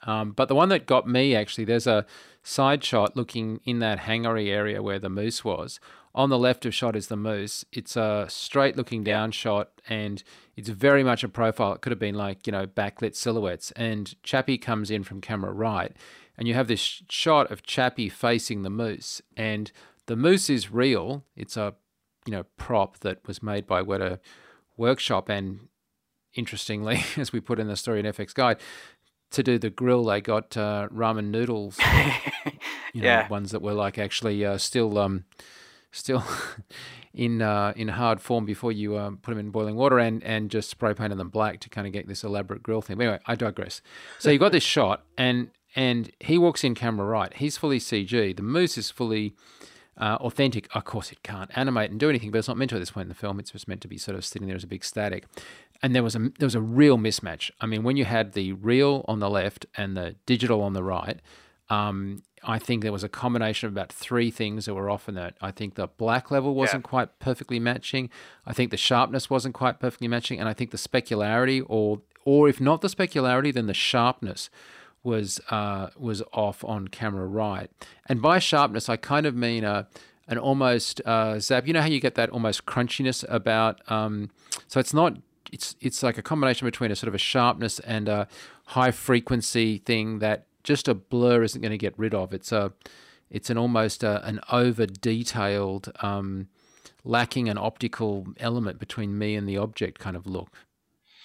Um, 0.05 0.31
but 0.31 0.47
the 0.47 0.55
one 0.55 0.69
that 0.69 0.85
got 0.85 1.07
me 1.07 1.35
actually, 1.35 1.65
there's 1.65 1.87
a 1.87 2.05
side 2.43 2.83
shot 2.83 3.17
looking 3.17 3.59
in 3.65 3.79
that 3.79 4.01
hangery 4.01 4.49
area 4.49 4.81
where 4.81 4.99
the 4.99 5.09
moose 5.09 5.43
was. 5.43 5.79
On 6.13 6.29
the 6.29 6.37
left 6.37 6.65
of 6.65 6.73
shot 6.73 6.95
is 6.95 7.07
the 7.07 7.17
moose. 7.17 7.65
It's 7.73 7.97
a 7.97 8.27
straight 8.29 8.77
looking 8.77 9.03
down 9.03 9.31
shot 9.31 9.81
and 9.89 10.23
it's 10.55 10.69
very 10.69 11.03
much 11.03 11.23
a 11.23 11.27
profile. 11.27 11.73
It 11.73 11.81
could 11.81 11.91
have 11.91 11.99
been 11.99 12.15
like, 12.15 12.45
you 12.45 12.51
know, 12.51 12.67
backlit 12.67 13.15
silhouettes. 13.15 13.71
And 13.71 14.15
Chappie 14.23 14.57
comes 14.57 14.91
in 14.91 15.03
from 15.03 15.21
camera 15.21 15.51
right. 15.51 15.91
And 16.37 16.47
you 16.47 16.53
have 16.53 16.67
this 16.67 17.03
shot 17.09 17.51
of 17.51 17.63
Chappie 17.63 18.09
facing 18.09 18.61
the 18.61 18.69
moose. 18.69 19.21
And 19.35 19.71
the 20.05 20.15
moose 20.15 20.49
is 20.49 20.71
real. 20.71 21.25
It's 21.35 21.57
a 21.57 21.73
you 22.25 22.31
know 22.31 22.43
prop 22.57 22.99
that 22.99 23.25
was 23.27 23.41
made 23.41 23.67
by 23.67 23.81
Weta 23.81 24.19
Workshop, 24.77 25.29
and 25.29 25.67
interestingly, 26.33 27.03
as 27.17 27.31
we 27.31 27.39
put 27.39 27.59
in 27.59 27.67
the 27.67 27.75
story 27.75 27.99
in 27.99 28.05
FX 28.05 28.33
Guide, 28.33 28.57
to 29.31 29.43
do 29.43 29.57
the 29.57 29.69
grill, 29.69 30.03
they 30.05 30.21
got 30.21 30.55
uh, 30.57 30.87
ramen 30.93 31.29
noodles, 31.29 31.77
you 32.93 33.01
know, 33.01 33.07
yeah. 33.07 33.27
ones 33.27 33.51
that 33.51 33.61
were 33.61 33.73
like 33.73 33.97
actually 33.97 34.45
uh, 34.45 34.57
still 34.57 34.97
um, 34.97 35.25
still 35.91 36.23
in 37.13 37.41
uh, 37.41 37.73
in 37.75 37.89
hard 37.89 38.21
form 38.21 38.45
before 38.45 38.71
you 38.71 38.97
um, 38.97 39.17
put 39.17 39.31
them 39.31 39.39
in 39.39 39.49
boiling 39.49 39.75
water 39.75 39.99
and 39.99 40.23
and 40.23 40.49
just 40.49 40.69
spray 40.69 40.93
painted 40.93 41.17
them 41.17 41.29
black 41.29 41.59
to 41.61 41.69
kind 41.69 41.87
of 41.87 41.93
get 41.93 42.07
this 42.07 42.23
elaborate 42.23 42.63
grill 42.63 42.81
thing. 42.81 42.97
But 42.97 43.03
anyway, 43.03 43.19
I 43.25 43.35
digress. 43.35 43.81
So 44.19 44.31
you 44.31 44.39
got 44.39 44.51
this 44.51 44.63
shot, 44.63 45.03
and 45.17 45.49
and 45.75 46.11
he 46.19 46.37
walks 46.37 46.63
in 46.63 46.75
camera 46.75 47.05
right. 47.05 47.33
He's 47.33 47.57
fully 47.57 47.79
CG. 47.79 48.35
The 48.35 48.43
moose 48.43 48.77
is 48.77 48.89
fully 48.89 49.35
uh, 49.97 50.17
authentic. 50.21 50.67
Of 50.75 50.85
course, 50.85 51.11
it 51.11 51.23
can't 51.23 51.49
animate 51.55 51.91
and 51.91 51.99
do 51.99 52.09
anything, 52.09 52.31
but 52.31 52.39
it's 52.39 52.47
not 52.47 52.57
meant 52.57 52.69
to 52.69 52.75
at 52.75 52.79
this 52.79 52.91
point 52.91 53.05
in 53.05 53.09
the 53.09 53.15
film. 53.15 53.39
It's 53.39 53.51
just 53.51 53.67
meant 53.67 53.81
to 53.81 53.87
be 53.87 53.97
sort 53.97 54.17
of 54.17 54.25
sitting 54.25 54.47
there 54.47 54.55
as 54.55 54.63
a 54.63 54.67
big 54.67 54.83
static. 54.83 55.25
And 55.81 55.95
there 55.95 56.03
was 56.03 56.15
a 56.15 56.19
there 56.39 56.45
was 56.45 56.55
a 56.55 56.61
real 56.61 56.97
mismatch. 56.97 57.51
I 57.61 57.65
mean, 57.65 57.83
when 57.83 57.97
you 57.97 58.05
had 58.05 58.33
the 58.33 58.53
real 58.53 59.05
on 59.07 59.19
the 59.19 59.29
left 59.29 59.65
and 59.77 59.95
the 59.95 60.15
digital 60.25 60.61
on 60.61 60.73
the 60.73 60.83
right, 60.83 61.19
um, 61.69 62.23
I 62.43 62.59
think 62.59 62.83
there 62.83 62.91
was 62.91 63.03
a 63.03 63.09
combination 63.09 63.67
of 63.67 63.73
about 63.73 63.91
three 63.91 64.31
things 64.31 64.65
that 64.65 64.73
were 64.73 64.89
off 64.89 65.09
in 65.09 65.15
that. 65.15 65.35
I 65.41 65.51
think 65.51 65.75
the 65.75 65.87
black 65.87 66.31
level 66.31 66.53
wasn't 66.53 66.85
yeah. 66.85 66.89
quite 66.89 67.19
perfectly 67.19 67.59
matching. 67.59 68.09
I 68.45 68.53
think 68.53 68.71
the 68.71 68.77
sharpness 68.77 69.29
wasn't 69.29 69.55
quite 69.55 69.79
perfectly 69.79 70.07
matching, 70.07 70.39
and 70.39 70.47
I 70.47 70.53
think 70.53 70.71
the 70.71 70.77
specularity, 70.77 71.63
or 71.67 72.01
or 72.23 72.49
if 72.49 72.59
not 72.59 72.81
the 72.81 72.87
specularity, 72.87 73.53
then 73.53 73.67
the 73.67 73.73
sharpness 73.73 74.49
was 75.05 75.39
uh, 75.49 75.89
was 75.97 76.21
off 76.33 76.63
on 76.63 76.87
camera 76.87 77.25
right. 77.25 77.69
And 78.07 78.21
by 78.21 78.39
sharpness, 78.39 78.89
I 78.89 78.97
kind 78.97 79.25
of 79.25 79.35
mean 79.35 79.63
a 79.63 79.87
an 80.27 80.37
almost 80.37 81.01
uh, 81.05 81.39
zap. 81.39 81.67
You 81.67 81.73
know 81.73 81.81
how 81.81 81.87
you 81.87 81.99
get 81.99 82.15
that 82.15 82.29
almost 82.31 82.65
crunchiness 82.65 83.23
about. 83.29 83.79
Um, 83.89 84.31
so 84.67 84.79
it's 84.79 84.93
not. 84.93 85.17
It's 85.51 85.75
it's 85.79 86.01
like 86.01 86.17
a 86.17 86.21
combination 86.21 86.65
between 86.65 86.91
a 86.91 86.95
sort 86.95 87.07
of 87.07 87.15
a 87.15 87.19
sharpness 87.19 87.79
and 87.79 88.09
a 88.09 88.27
high 88.65 88.91
frequency 88.91 89.77
thing 89.77 90.19
that 90.19 90.47
just 90.63 90.87
a 90.87 90.95
blur 90.95 91.43
isn't 91.43 91.61
going 91.61 91.71
to 91.71 91.77
get 91.77 91.93
rid 91.97 92.13
of. 92.13 92.33
It's 92.33 92.51
a 92.51 92.73
it's 93.29 93.49
an 93.49 93.57
almost 93.57 94.03
a, 94.03 94.23
uh, 94.23 94.27
an 94.27 94.39
over 94.51 94.85
detailed, 94.85 95.91
um, 96.01 96.47
lacking 97.03 97.49
an 97.49 97.57
optical 97.57 98.27
element 98.39 98.79
between 98.79 99.17
me 99.17 99.35
and 99.35 99.47
the 99.47 99.57
object 99.57 99.99
kind 99.99 100.15
of 100.15 100.25
look. 100.25 100.49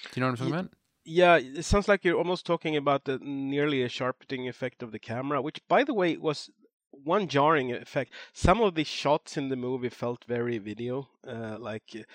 Do 0.04 0.08
you 0.14 0.20
know 0.20 0.26
what 0.26 0.32
I'm 0.32 0.36
talking 0.36 0.54
about? 0.54 0.70
Yeah, 1.04 1.36
it 1.36 1.64
sounds 1.64 1.88
like 1.88 2.04
you're 2.04 2.18
almost 2.18 2.44
talking 2.46 2.76
about 2.76 3.04
the 3.04 3.18
nearly 3.18 3.82
a 3.82 3.88
sharpening 3.88 4.48
effect 4.48 4.82
of 4.82 4.92
the 4.92 4.98
camera, 4.98 5.40
which, 5.40 5.60
by 5.66 5.82
the 5.82 5.94
way, 5.94 6.16
was 6.16 6.50
one 6.90 7.26
jarring 7.26 7.72
effect. 7.72 8.12
Some 8.32 8.60
of 8.60 8.74
the 8.74 8.84
shots 8.84 9.36
in 9.36 9.48
the 9.48 9.56
movie 9.56 9.88
felt 9.88 10.24
very 10.24 10.58
video, 10.58 11.08
uh, 11.26 11.56
like 11.58 12.06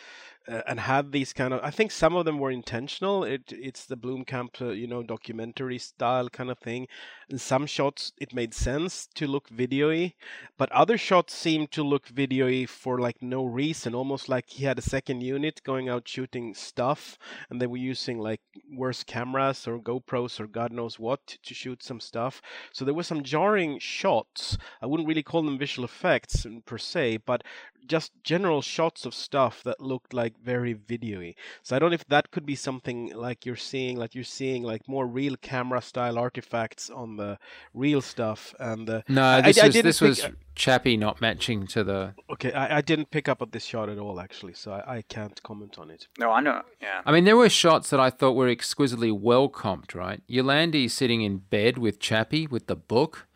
uh, 0.48 0.62
and 0.68 0.80
had 0.80 1.12
these 1.12 1.34
kind 1.34 1.54
of. 1.54 1.60
I 1.64 1.72
think 1.72 1.92
some 1.92 2.16
of 2.16 2.26
them 2.26 2.40
were 2.40 2.52
intentional. 2.52 3.24
It 3.24 3.52
it's 3.52 3.86
the 3.86 3.98
Blomkamp, 3.98 4.62
uh, 4.62 4.70
you 4.70 4.88
know, 4.88 5.04
documentary 5.04 5.78
style 5.78 6.30
kind 6.30 6.50
of 6.50 6.60
thing. 6.60 6.88
In 7.30 7.38
some 7.38 7.66
shots, 7.66 8.12
it 8.20 8.34
made 8.34 8.54
sense 8.54 9.08
to 9.16 9.28
look 9.28 9.50
videoy, 9.50 10.14
but 10.58 10.72
other 10.72 10.98
shots 10.98 11.34
seemed 11.34 11.72
to 11.72 11.84
look 11.84 12.08
videoy 12.08 12.70
for 12.70 13.00
like 13.00 13.22
no 13.22 13.44
reason. 13.46 13.96
Almost 13.96 14.30
like 14.30 14.50
he 14.50 14.66
had 14.66 14.78
a 14.78 14.84
second 14.84 15.22
unit 15.22 15.62
going 15.64 15.90
out 15.90 16.08
shooting 16.08 16.54
stuff, 16.54 17.18
and 17.50 17.60
they 17.62 17.68
were 17.68 17.78
using 17.78 18.20
like 18.20 18.42
worse 18.72 19.04
cameras 19.04 19.68
or 19.68 19.80
GoPros 19.80 20.40
or 20.40 20.48
God 20.48 20.72
knows 20.72 21.00
what 21.00 21.38
to 21.44 21.54
shoot 21.54 21.82
some 21.84 22.00
stuff. 22.00 22.42
So 22.72 22.86
there 22.86 22.94
were 22.94 23.04
some 23.04 23.24
jarring 23.24 23.80
shots. 23.80 24.58
I 24.82 24.86
wouldn't 24.86 25.08
really 25.08 25.24
call 25.24 25.44
them 25.44 25.58
visual 25.58 25.86
effects 25.86 26.46
per 26.66 26.78
se, 26.78 27.18
but 27.26 27.44
just 27.88 28.12
general 28.24 28.62
shots 28.62 29.06
of 29.06 29.14
stuff 29.14 29.64
that 29.64 29.80
looked 29.80 30.14
like 30.14 30.34
very 30.42 30.76
videoy. 30.76 31.36
So 31.64 31.76
I 31.76 31.80
don't 31.80 31.92
know 31.92 31.96
if 31.96 32.06
that 32.08 32.32
could 32.32 32.46
be 32.46 32.56
something 32.56 33.14
like 33.14 33.46
you're 33.46 33.56
seeing, 33.56 33.98
like 33.98 34.16
you're 34.16 34.24
seeing 34.24 34.64
like 34.64 34.88
more 34.88 35.08
real 35.08 35.36
camera 35.38 35.82
style 35.82 36.18
artifacts 36.18 36.90
on 36.90 37.18
the 37.18 37.38
real 37.74 38.02
stuff. 38.02 38.54
And 38.60 38.90
uh, 38.90 39.02
no, 39.08 39.42
this 39.42 39.58
I, 39.58 39.68
was 39.68 39.76
I 39.76 39.82
this 39.82 40.00
pick, 40.00 40.08
was 40.08 40.28
Chappie 40.56 40.98
not 40.98 41.22
matching 41.22 41.68
to 41.68 41.84
the. 41.84 42.14
Okay, 42.32 42.52
I, 42.54 42.78
I 42.78 42.82
didn't 42.82 43.12
pick 43.12 43.28
up 43.28 43.42
on 43.42 43.50
this 43.52 43.66
shot 43.66 43.90
at 43.90 43.98
all 43.98 44.20
actually, 44.20 44.54
so 44.54 44.72
I, 44.72 44.98
I 44.98 45.02
can't 45.04 45.42
comment 45.44 45.78
on 45.78 45.92
it. 45.92 46.08
No, 46.20 46.32
I 46.32 46.42
know. 46.42 46.62
Yeah. 46.82 47.02
I 47.06 47.12
mean, 47.12 47.26
there 47.26 47.38
were 47.38 47.50
shots 47.50 47.90
that 47.90 48.00
I 48.00 48.10
thought 48.10 48.34
were 48.34 48.50
exquisitely 48.50 49.12
well 49.12 49.50
comped. 49.50 49.96
Right, 49.96 50.22
Yolandi 50.30 50.90
sitting 50.90 51.22
in 51.22 51.38
bed 51.38 51.78
with 51.78 52.00
Chappie 52.00 52.48
with 52.48 52.68
the 52.68 52.76
book 52.76 53.28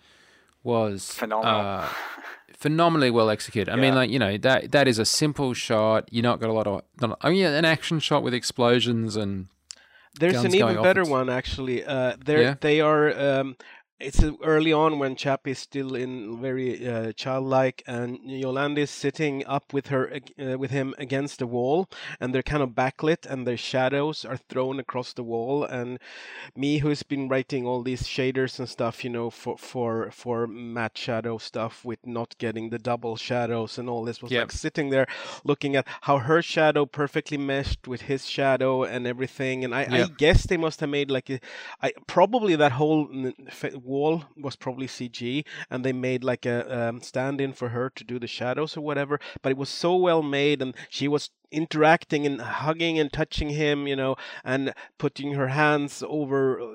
was 0.64 1.12
phenomenal. 1.12 1.62
Uh, 1.62 1.90
phenomenally 2.60 3.10
well 3.10 3.30
executed. 3.30 3.72
I 3.72 3.76
yeah. 3.76 3.82
mean, 3.82 3.96
like 3.96 4.10
you 4.10 4.20
know 4.20 4.38
that 4.38 4.72
that 4.72 4.88
is 4.88 5.00
a 5.00 5.06
simple 5.06 5.54
shot. 5.54 6.08
You're 6.12 6.24
not 6.24 6.40
got 6.40 6.50
a 6.50 6.54
lot 6.54 6.68
of. 6.68 6.82
Not, 7.02 7.18
I 7.22 7.30
mean, 7.32 7.46
an 7.46 7.66
action 7.66 8.00
shot 8.00 8.24
with 8.24 8.34
explosions 8.34 9.16
and. 9.16 9.48
There's 10.20 10.44
an 10.44 10.54
even 10.54 10.82
better 10.82 11.06
one 11.06 11.30
actually. 11.30 11.86
Uh, 11.86 12.18
they 12.24 12.42
yeah? 12.42 12.56
they 12.60 12.82
are. 12.82 13.18
Um, 13.18 13.56
it's 14.00 14.24
early 14.44 14.72
on 14.72 15.00
when 15.00 15.16
Chappie 15.16 15.52
is 15.52 15.60
still 15.60 15.96
in 15.96 16.42
very 16.42 16.88
uh, 16.88 17.12
childlike, 17.12 17.84
and 17.86 18.20
Yolanda 18.24 18.82
is 18.82 18.90
sitting 18.90 19.46
up 19.46 19.74
with 19.74 19.88
her 19.88 20.20
uh, 20.42 20.58
with 20.58 20.72
him 20.72 20.96
against 20.98 21.40
the 21.40 21.48
wall, 21.48 21.90
and 22.20 22.34
they're 22.34 22.42
kind 22.44 22.64
of 22.64 22.70
backlit, 22.70 23.26
and 23.26 23.46
their 23.46 23.58
shadows 23.58 24.24
are 24.26 24.38
thrown 24.38 24.80
across 24.80 25.14
the 25.14 25.24
wall. 25.24 25.64
And 25.64 26.00
me, 26.56 26.78
who's 26.80 27.04
been 27.04 27.28
writing 27.28 27.66
all 27.66 27.84
these 27.84 28.04
shaders 28.04 28.58
and 28.60 28.70
stuff, 28.70 29.04
you 29.04 29.10
know, 29.10 29.30
for 29.30 29.58
for 29.58 30.10
for 30.12 30.48
matte 30.48 30.98
shadow 30.98 31.38
stuff 31.38 31.84
with 31.84 32.00
not 32.06 32.38
getting 32.38 32.70
the 32.70 32.80
double 32.80 33.18
shadows 33.18 33.78
and 33.78 33.90
all 33.90 34.06
this, 34.06 34.22
was 34.22 34.32
Yep. 34.32 34.42
like 34.44 34.52
sitting 34.52 34.90
there 34.90 35.08
looking 35.44 35.76
at 35.76 35.88
how 36.02 36.20
her 36.20 36.42
shadow 36.42 36.86
perfectly 36.86 37.38
meshed 37.38 37.88
with 37.88 38.02
his 38.04 38.26
shadow 38.26 38.84
and 38.84 39.06
everything. 39.08 39.66
And 39.66 39.76
I, 39.76 39.82
I 39.92 40.08
guess 40.18 40.46
they 40.46 40.58
must 40.58 40.80
have 40.80 40.90
made 40.90 41.12
like 41.12 41.30
a, 41.30 41.40
I 41.82 41.92
probably 42.08 42.56
that 42.56 42.74
whole 42.74 43.10
wall 43.90 44.24
was 44.38 44.56
probably 44.56 44.88
CG, 44.88 45.44
and 45.70 45.84
they 45.84 45.94
made 45.94 46.24
like 46.24 46.46
a 46.46 46.60
um, 46.90 47.02
stand-in 47.02 47.54
for 47.54 47.70
her 47.70 47.90
to 47.96 48.04
do 48.04 48.20
the 48.20 48.28
shadows 48.28 48.78
or 48.78 48.82
whatever. 48.82 49.20
But 49.42 49.52
it 49.54 49.58
was 49.58 49.70
so 49.70 49.96
well 49.96 50.24
made, 50.24 50.62
and 50.62 50.76
she 50.90 51.08
was 51.08 51.30
interacting 51.52 52.26
and 52.26 52.42
hugging 52.42 53.00
and 53.00 53.12
touching 53.12 53.50
him, 53.50 53.88
you 53.88 53.96
know, 53.96 54.16
and 54.44 54.74
putting 54.98 55.34
her 55.34 55.48
hands 55.50 56.04
over. 56.08 56.62
uh, 56.62 56.66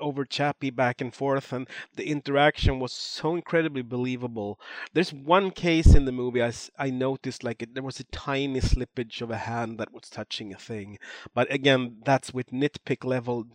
Over 0.00 0.24
Chappie 0.24 0.70
back 0.70 1.00
and 1.00 1.12
forth, 1.12 1.52
and 1.52 1.66
the 1.96 2.06
interaction 2.06 2.78
was 2.78 2.92
so 2.92 3.34
incredibly 3.34 3.82
believable. 3.82 4.50
There's 4.94 5.12
one 5.12 5.50
case 5.50 5.90
in 5.98 6.04
the 6.04 6.12
movie 6.12 6.40
I, 6.40 6.52
I 6.78 6.90
noticed 6.90 7.42
like 7.42 7.62
it, 7.62 7.74
there 7.74 7.82
was 7.82 7.98
a 8.00 8.04
tiny 8.04 8.60
slippage 8.60 9.20
of 9.22 9.30
a 9.32 9.38
hand 9.50 9.78
that 9.78 9.92
was 9.92 10.08
touching 10.08 10.52
a 10.52 10.56
thing, 10.70 10.98
but 11.34 11.52
again, 11.52 11.82
that's 12.04 12.32
with 12.32 12.52
nitpick 12.52 13.02
level 13.04 13.46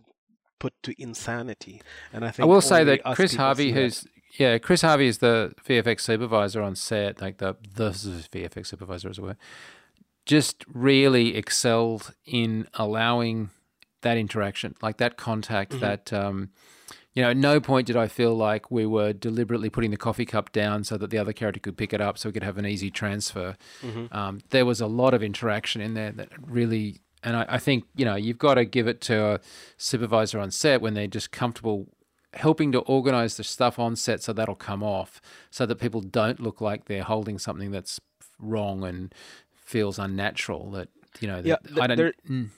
put 0.58 0.74
to 0.82 0.94
insanity. 1.00 1.82
And 2.12 2.24
I 2.24 2.30
think 2.30 2.44
I 2.44 2.46
will 2.46 2.60
say 2.60 2.84
that 2.84 3.04
Chris 3.14 3.34
Harvey, 3.34 3.72
who's 3.72 4.06
yeah, 4.38 4.58
Chris 4.58 4.82
Harvey 4.82 5.06
is 5.06 5.18
the 5.18 5.54
VFX 5.66 6.00
supervisor 6.00 6.62
on 6.62 6.74
set, 6.74 7.20
like 7.20 7.38
the 7.38 7.56
the 7.74 7.90
VFX 7.90 8.66
supervisor 8.66 9.08
as 9.08 9.18
it 9.18 9.22
were, 9.22 9.36
just 10.26 10.64
really 10.72 11.36
excelled 11.36 12.14
in 12.24 12.66
allowing 12.74 13.50
that 14.02 14.16
interaction, 14.16 14.74
like 14.82 14.98
that 14.98 15.16
contact, 15.16 15.72
Mm-hmm. 15.72 15.80
that 15.80 16.12
um, 16.12 16.50
you 17.14 17.22
know, 17.22 17.30
at 17.30 17.36
no 17.36 17.60
point 17.60 17.86
did 17.86 17.96
I 17.96 18.08
feel 18.08 18.34
like 18.34 18.72
we 18.72 18.86
were 18.86 19.12
deliberately 19.12 19.70
putting 19.70 19.92
the 19.92 19.96
coffee 19.96 20.26
cup 20.26 20.50
down 20.50 20.82
so 20.82 20.96
that 20.96 21.10
the 21.10 21.18
other 21.18 21.32
character 21.32 21.60
could 21.60 21.76
pick 21.76 21.92
it 21.92 22.00
up 22.00 22.18
so 22.18 22.28
we 22.28 22.32
could 22.32 22.42
have 22.42 22.58
an 22.58 22.66
easy 22.66 22.90
transfer. 22.90 23.56
Mm-hmm. 23.82 24.12
Um, 24.14 24.40
there 24.50 24.66
was 24.66 24.80
a 24.80 24.88
lot 24.88 25.14
of 25.14 25.22
interaction 25.22 25.80
in 25.80 25.94
there 25.94 26.10
that 26.10 26.30
really, 26.40 27.02
and 27.24 27.36
I, 27.36 27.46
I 27.48 27.58
think, 27.58 27.84
you 27.96 28.04
know, 28.04 28.14
you've 28.14 28.38
got 28.38 28.54
to 28.54 28.64
give 28.64 28.86
it 28.86 29.00
to 29.02 29.24
a 29.34 29.40
supervisor 29.76 30.38
on 30.38 30.50
set 30.50 30.80
when 30.80 30.94
they're 30.94 31.06
just 31.06 31.32
comfortable 31.32 31.86
helping 32.34 32.72
to 32.72 32.80
organize 32.80 33.36
the 33.36 33.44
stuff 33.44 33.78
on 33.78 33.94
set 33.96 34.22
so 34.22 34.32
that'll 34.32 34.54
come 34.56 34.82
off 34.82 35.20
so 35.50 35.64
that 35.66 35.76
people 35.76 36.00
don't 36.00 36.40
look 36.40 36.60
like 36.60 36.86
they're 36.86 37.04
holding 37.04 37.38
something 37.38 37.70
that's 37.70 38.00
wrong 38.40 38.82
and 38.84 39.14
feels 39.52 39.98
unnatural 39.98 40.70
that, 40.72 40.88
you 41.20 41.28
know, 41.28 41.40
Yeah, 41.44 41.56
that, 41.62 41.82
I 41.82 41.86
don't. 41.86 41.96
there- 41.96 42.14
mm. 42.28 42.48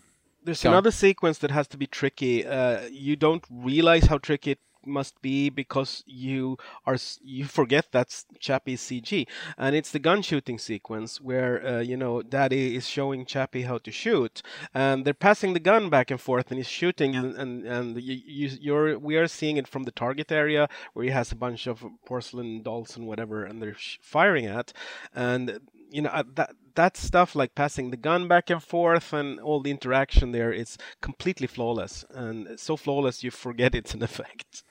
There's 0.44 0.62
Go 0.62 0.68
on. 0.68 0.74
another 0.76 0.92
sequence 0.92 1.38
that 1.38 1.50
has 1.50 1.66
to 1.68 1.76
be 1.76 1.88
tricky. 1.88 2.46
Uh, 2.46 2.82
you 2.92 3.16
don't 3.16 3.44
realize 3.50 4.04
how 4.06 4.18
tricky 4.18 4.52
it 4.52 4.60
must 4.86 5.20
be 5.22 5.50
because 5.50 6.02
you 6.06 6.56
are 6.86 6.96
you 7.22 7.44
forget 7.44 7.86
that's 7.92 8.26
Chappie's 8.38 8.80
CG, 8.82 9.26
and 9.58 9.76
it's 9.76 9.90
the 9.90 9.98
gun 9.98 10.22
shooting 10.22 10.58
sequence 10.58 11.20
where 11.20 11.66
uh, 11.66 11.80
you 11.80 11.96
know 11.96 12.22
Daddy 12.22 12.76
is 12.76 12.88
showing 12.88 13.26
Chappie 13.26 13.62
how 13.62 13.78
to 13.78 13.90
shoot, 13.90 14.42
and 14.74 15.04
they're 15.04 15.14
passing 15.14 15.52
the 15.52 15.60
gun 15.60 15.90
back 15.90 16.10
and 16.10 16.20
forth, 16.20 16.50
and 16.50 16.58
he's 16.58 16.68
shooting, 16.68 17.14
and 17.14 17.34
and, 17.36 17.64
and 17.66 18.02
you, 18.02 18.20
you 18.26 18.58
you're 18.60 18.98
we 18.98 19.16
are 19.16 19.28
seeing 19.28 19.56
it 19.56 19.68
from 19.68 19.84
the 19.84 19.92
target 19.92 20.30
area 20.32 20.68
where 20.92 21.04
he 21.04 21.10
has 21.10 21.32
a 21.32 21.36
bunch 21.36 21.66
of 21.66 21.84
porcelain 22.04 22.62
dolls 22.62 22.96
and 22.96 23.06
whatever, 23.06 23.44
and 23.44 23.62
they're 23.62 23.74
sh- 23.74 23.98
firing 24.00 24.46
at, 24.46 24.72
and 25.14 25.60
you 25.90 26.02
know 26.02 26.10
uh, 26.10 26.24
that 26.34 26.54
that 26.74 26.96
stuff 26.96 27.34
like 27.34 27.54
passing 27.54 27.90
the 27.90 27.96
gun 27.96 28.28
back 28.28 28.50
and 28.50 28.62
forth 28.62 29.12
and 29.12 29.40
all 29.40 29.60
the 29.60 29.70
interaction 29.70 30.32
there 30.32 30.52
is 30.52 30.76
completely 31.00 31.46
flawless. 31.46 32.04
And 32.10 32.60
so 32.60 32.76
flawless 32.76 33.24
you 33.24 33.30
forget 33.30 33.74
it's 33.74 33.94
an 33.94 34.02
effect 34.10 34.62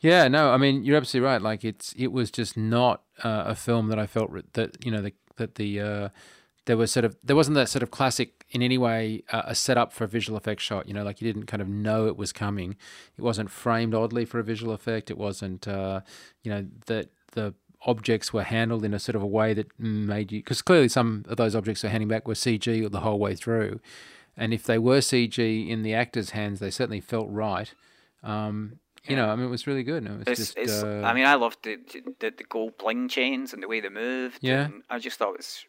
Yeah, 0.00 0.28
no, 0.28 0.50
I 0.50 0.56
mean 0.56 0.84
you're 0.84 0.96
absolutely 0.96 1.26
right. 1.26 1.40
Like 1.40 1.64
it's 1.64 1.92
it 1.96 2.08
was 2.08 2.30
just 2.30 2.56
not 2.56 3.02
uh, 3.24 3.44
a 3.46 3.54
film 3.54 3.88
that 3.88 3.98
I 3.98 4.06
felt 4.06 4.30
re- 4.30 4.42
that 4.52 4.84
you 4.84 4.90
know 4.90 5.00
the, 5.02 5.12
that 5.36 5.54
the 5.54 5.80
uh, 5.80 6.08
there 6.66 6.76
was 6.76 6.92
sort 6.92 7.04
of 7.04 7.16
there 7.24 7.36
wasn't 7.36 7.54
that 7.54 7.68
sort 7.68 7.82
of 7.82 7.90
classic 7.90 8.44
in 8.50 8.62
any 8.62 8.76
way 8.76 9.22
uh, 9.32 9.42
a 9.46 9.54
setup 9.54 9.92
for 9.92 10.04
a 10.04 10.08
visual 10.08 10.36
effect 10.36 10.60
shot. 10.60 10.86
You 10.86 10.94
know, 10.94 11.02
like 11.02 11.20
you 11.20 11.32
didn't 11.32 11.46
kind 11.46 11.62
of 11.62 11.68
know 11.68 12.06
it 12.06 12.16
was 12.16 12.32
coming. 12.32 12.76
It 13.16 13.22
wasn't 13.22 13.50
framed 13.50 13.94
oddly 13.94 14.24
for 14.24 14.38
a 14.38 14.44
visual 14.44 14.72
effect. 14.72 15.10
It 15.10 15.16
wasn't 15.16 15.66
uh, 15.66 16.00
you 16.42 16.50
know 16.50 16.66
that 16.86 17.08
the 17.32 17.54
objects 17.82 18.32
were 18.32 18.42
handled 18.42 18.84
in 18.84 18.92
a 18.92 18.98
sort 18.98 19.16
of 19.16 19.22
a 19.22 19.26
way 19.26 19.54
that 19.54 19.78
made 19.78 20.32
you 20.32 20.40
because 20.40 20.60
clearly 20.60 20.88
some 20.88 21.24
of 21.28 21.36
those 21.36 21.54
objects 21.54 21.82
they're 21.82 21.90
handing 21.90 22.08
back 22.08 22.28
were 22.28 22.34
CG 22.34 22.90
the 22.90 23.00
whole 23.00 23.18
way 23.18 23.34
through, 23.34 23.80
and 24.36 24.52
if 24.52 24.64
they 24.64 24.78
were 24.78 24.98
CG 24.98 25.68
in 25.68 25.82
the 25.82 25.94
actors' 25.94 26.30
hands, 26.30 26.60
they 26.60 26.70
certainly 26.70 27.00
felt 27.00 27.28
right. 27.30 27.72
Um, 28.22 28.80
you 29.08 29.16
know, 29.16 29.28
I 29.28 29.36
mean, 29.36 29.46
it 29.46 29.50
was 29.50 29.66
really 29.66 29.82
good. 29.82 30.02
and 30.04 30.14
It 30.14 30.18
was 30.18 30.28
It's, 30.28 30.54
just, 30.54 30.58
it's, 30.58 30.82
uh, 30.82 31.02
I 31.04 31.12
mean, 31.14 31.26
I 31.26 31.34
loved 31.34 31.58
the, 31.62 31.76
the 32.20 32.30
the 32.30 32.44
gold 32.44 32.78
bling 32.78 33.08
chains 33.08 33.52
and 33.52 33.62
the 33.62 33.68
way 33.68 33.80
they 33.80 33.88
moved. 33.88 34.38
Yeah. 34.42 34.64
and 34.66 34.82
I 34.90 34.98
just 34.98 35.18
thought 35.18 35.30
it 35.34 35.38
was. 35.38 35.64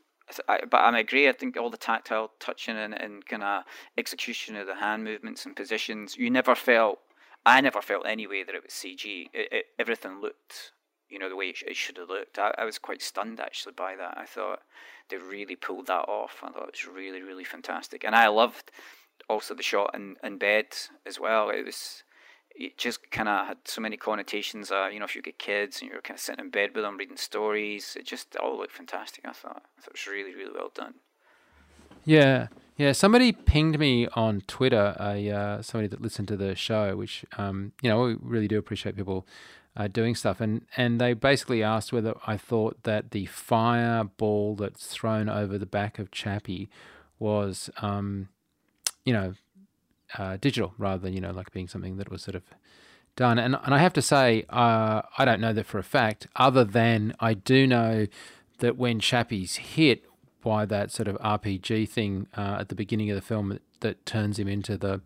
I, 0.49 0.59
but 0.69 0.81
I 0.81 0.99
agree. 0.99 1.29
I 1.29 1.31
think 1.31 1.55
all 1.55 1.69
the 1.69 1.77
tactile 1.77 2.31
touching 2.39 2.75
and, 2.75 2.93
and 2.93 3.25
kind 3.25 3.43
of 3.43 3.63
execution 3.97 4.57
of 4.57 4.67
the 4.67 4.75
hand 4.75 5.05
movements 5.05 5.45
and 5.45 5.55
positions, 5.55 6.17
you 6.17 6.29
never 6.29 6.53
felt. 6.55 6.99
I 7.45 7.61
never 7.61 7.81
felt 7.81 8.05
anyway 8.05 8.43
that 8.43 8.53
it 8.55 8.63
was 8.63 8.73
CG. 8.73 9.27
It, 9.33 9.47
it, 9.53 9.65
everything 9.79 10.19
looked, 10.19 10.73
you 11.09 11.17
know, 11.17 11.29
the 11.29 11.37
way 11.37 11.49
it, 11.49 11.57
sh- 11.57 11.63
it 11.65 11.77
should 11.77 11.95
have 11.95 12.09
looked. 12.09 12.37
I, 12.37 12.53
I 12.57 12.65
was 12.65 12.77
quite 12.77 13.01
stunned 13.01 13.39
actually 13.39 13.71
by 13.73 13.95
that. 13.95 14.17
I 14.17 14.25
thought 14.25 14.59
they 15.09 15.15
really 15.15 15.55
pulled 15.55 15.87
that 15.87 16.09
off. 16.09 16.41
I 16.43 16.49
thought 16.51 16.67
it 16.67 16.75
was 16.83 16.87
really, 16.93 17.21
really 17.21 17.45
fantastic, 17.45 18.03
and 18.03 18.13
I 18.13 18.27
loved 18.27 18.69
also 19.29 19.53
the 19.55 19.63
shot 19.63 19.91
in, 19.95 20.17
in 20.23 20.37
bed 20.37 20.65
as 21.05 21.19
well. 21.21 21.49
It 21.49 21.65
was 21.65 22.03
it 22.57 22.77
just 22.77 23.09
kind 23.11 23.29
of 23.29 23.47
had 23.47 23.57
so 23.65 23.81
many 23.81 23.97
connotations. 23.97 24.71
Uh, 24.71 24.89
you 24.91 24.99
know, 24.99 25.05
if 25.05 25.15
you 25.15 25.21
get 25.21 25.37
kids 25.37 25.81
and 25.81 25.91
you're 25.91 26.01
kind 26.01 26.17
of 26.17 26.21
sitting 26.21 26.43
in 26.43 26.49
bed 26.49 26.71
with 26.73 26.83
them 26.83 26.97
reading 26.97 27.17
stories, 27.17 27.95
it 27.99 28.05
just 28.05 28.35
all 28.37 28.57
looked 28.57 28.73
fantastic. 28.73 29.25
I 29.25 29.31
thought, 29.31 29.63
I 29.77 29.81
thought 29.81 29.87
it 29.87 29.93
was 29.93 30.07
really, 30.07 30.35
really 30.35 30.53
well 30.53 30.71
done. 30.73 30.95
Yeah, 32.03 32.47
yeah. 32.77 32.93
Somebody 32.93 33.31
pinged 33.31 33.77
me 33.79 34.07
on 34.15 34.41
Twitter. 34.47 34.95
A 34.99 35.29
uh, 35.29 35.61
somebody 35.61 35.87
that 35.87 36.01
listened 36.01 36.27
to 36.29 36.37
the 36.37 36.55
show, 36.55 36.95
which 36.95 37.25
um, 37.37 37.73
you 37.81 37.89
know, 37.89 38.01
we 38.01 38.15
really 38.21 38.47
do 38.47 38.57
appreciate 38.57 38.95
people 38.95 39.27
uh, 39.75 39.87
doing 39.87 40.15
stuff, 40.15 40.41
and 40.41 40.65
and 40.75 40.99
they 40.99 41.13
basically 41.13 41.61
asked 41.61 41.93
whether 41.93 42.15
I 42.25 42.37
thought 42.37 42.83
that 42.83 43.11
the 43.11 43.25
fireball 43.25 44.55
that's 44.55 44.87
thrown 44.87 45.29
over 45.29 45.57
the 45.57 45.65
back 45.65 45.99
of 45.99 46.11
Chappie 46.11 46.69
was, 47.19 47.69
um, 47.81 48.29
you 49.03 49.13
know, 49.13 49.33
uh, 50.17 50.37
digital 50.39 50.73
rather 50.77 51.01
than 51.01 51.13
you 51.13 51.21
know 51.21 51.31
like 51.31 51.51
being 51.51 51.67
something 51.67 51.97
that 51.97 52.09
was 52.09 52.21
sort 52.21 52.35
of 52.35 52.43
done. 53.15 53.37
And 53.37 53.57
and 53.63 53.73
I 53.73 53.79
have 53.79 53.93
to 53.93 54.01
say, 54.01 54.45
uh, 54.49 55.01
I 55.17 55.25
don't 55.25 55.41
know 55.41 55.53
that 55.53 55.65
for 55.65 55.79
a 55.79 55.83
fact. 55.83 56.27
Other 56.35 56.63
than 56.63 57.13
I 57.19 57.33
do 57.33 57.67
know 57.67 58.07
that 58.59 58.77
when 58.77 58.99
Chappie's 58.99 59.57
hit 59.57 60.05
by 60.41 60.65
that 60.65 60.91
sort 60.91 61.07
of 61.07 61.17
RPG 61.17 61.89
thing 61.89 62.27
uh, 62.37 62.57
at 62.59 62.69
the 62.69 62.75
beginning 62.75 63.09
of 63.11 63.15
the 63.15 63.21
film 63.21 63.49
that, 63.49 63.61
that 63.81 64.05
turns 64.05 64.39
him 64.39 64.47
into 64.47 64.77
the 64.77 65.01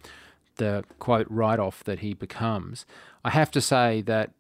the 0.57 0.83
quote 0.99 1.25
write 1.29 1.59
off 1.59 1.83
that 1.85 1.99
he 1.99 2.13
becomes, 2.13 2.85
I 3.25 3.31
have 3.31 3.49
to 3.51 3.61
say 3.61 4.01
that 4.01 4.31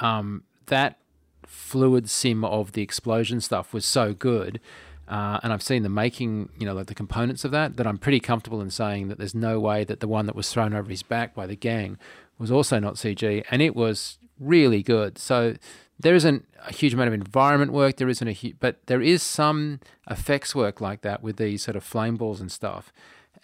um, 0.00 0.42
that 0.66 0.98
fluid 1.46 2.10
sim 2.10 2.44
of 2.44 2.72
the 2.72 2.82
explosion 2.82 3.40
stuff 3.40 3.72
was 3.72 3.86
so 3.86 4.12
good. 4.12 4.60
Uh, 5.06 5.38
and 5.42 5.52
I've 5.52 5.62
seen 5.62 5.82
the 5.82 5.88
making, 5.88 6.48
you 6.58 6.66
know, 6.66 6.74
like 6.74 6.86
the 6.86 6.94
components 6.94 7.44
of 7.44 7.50
that, 7.50 7.76
that 7.76 7.86
I'm 7.86 7.98
pretty 7.98 8.20
comfortable 8.20 8.60
in 8.60 8.70
saying 8.70 9.08
that 9.08 9.18
there's 9.18 9.34
no 9.34 9.60
way 9.60 9.84
that 9.84 10.00
the 10.00 10.08
one 10.08 10.26
that 10.26 10.34
was 10.34 10.50
thrown 10.50 10.72
over 10.72 10.90
his 10.90 11.02
back 11.02 11.34
by 11.34 11.46
the 11.46 11.56
gang 11.56 11.98
was 12.38 12.50
also 12.50 12.78
not 12.78 12.94
CG, 12.94 13.44
and 13.50 13.62
it 13.62 13.76
was 13.76 14.18
really 14.40 14.82
good. 14.82 15.18
So 15.18 15.56
there 15.98 16.14
isn't 16.14 16.46
a 16.66 16.72
huge 16.72 16.94
amount 16.94 17.08
of 17.08 17.14
environment 17.14 17.72
work, 17.72 17.96
there 17.96 18.08
isn't 18.08 18.26
a 18.26 18.32
hu- 18.32 18.54
but 18.58 18.86
there 18.86 19.02
is 19.02 19.22
some 19.22 19.80
effects 20.10 20.54
work 20.54 20.80
like 20.80 21.02
that 21.02 21.22
with 21.22 21.36
these 21.36 21.62
sort 21.62 21.76
of 21.76 21.84
flame 21.84 22.16
balls 22.16 22.40
and 22.40 22.50
stuff. 22.50 22.92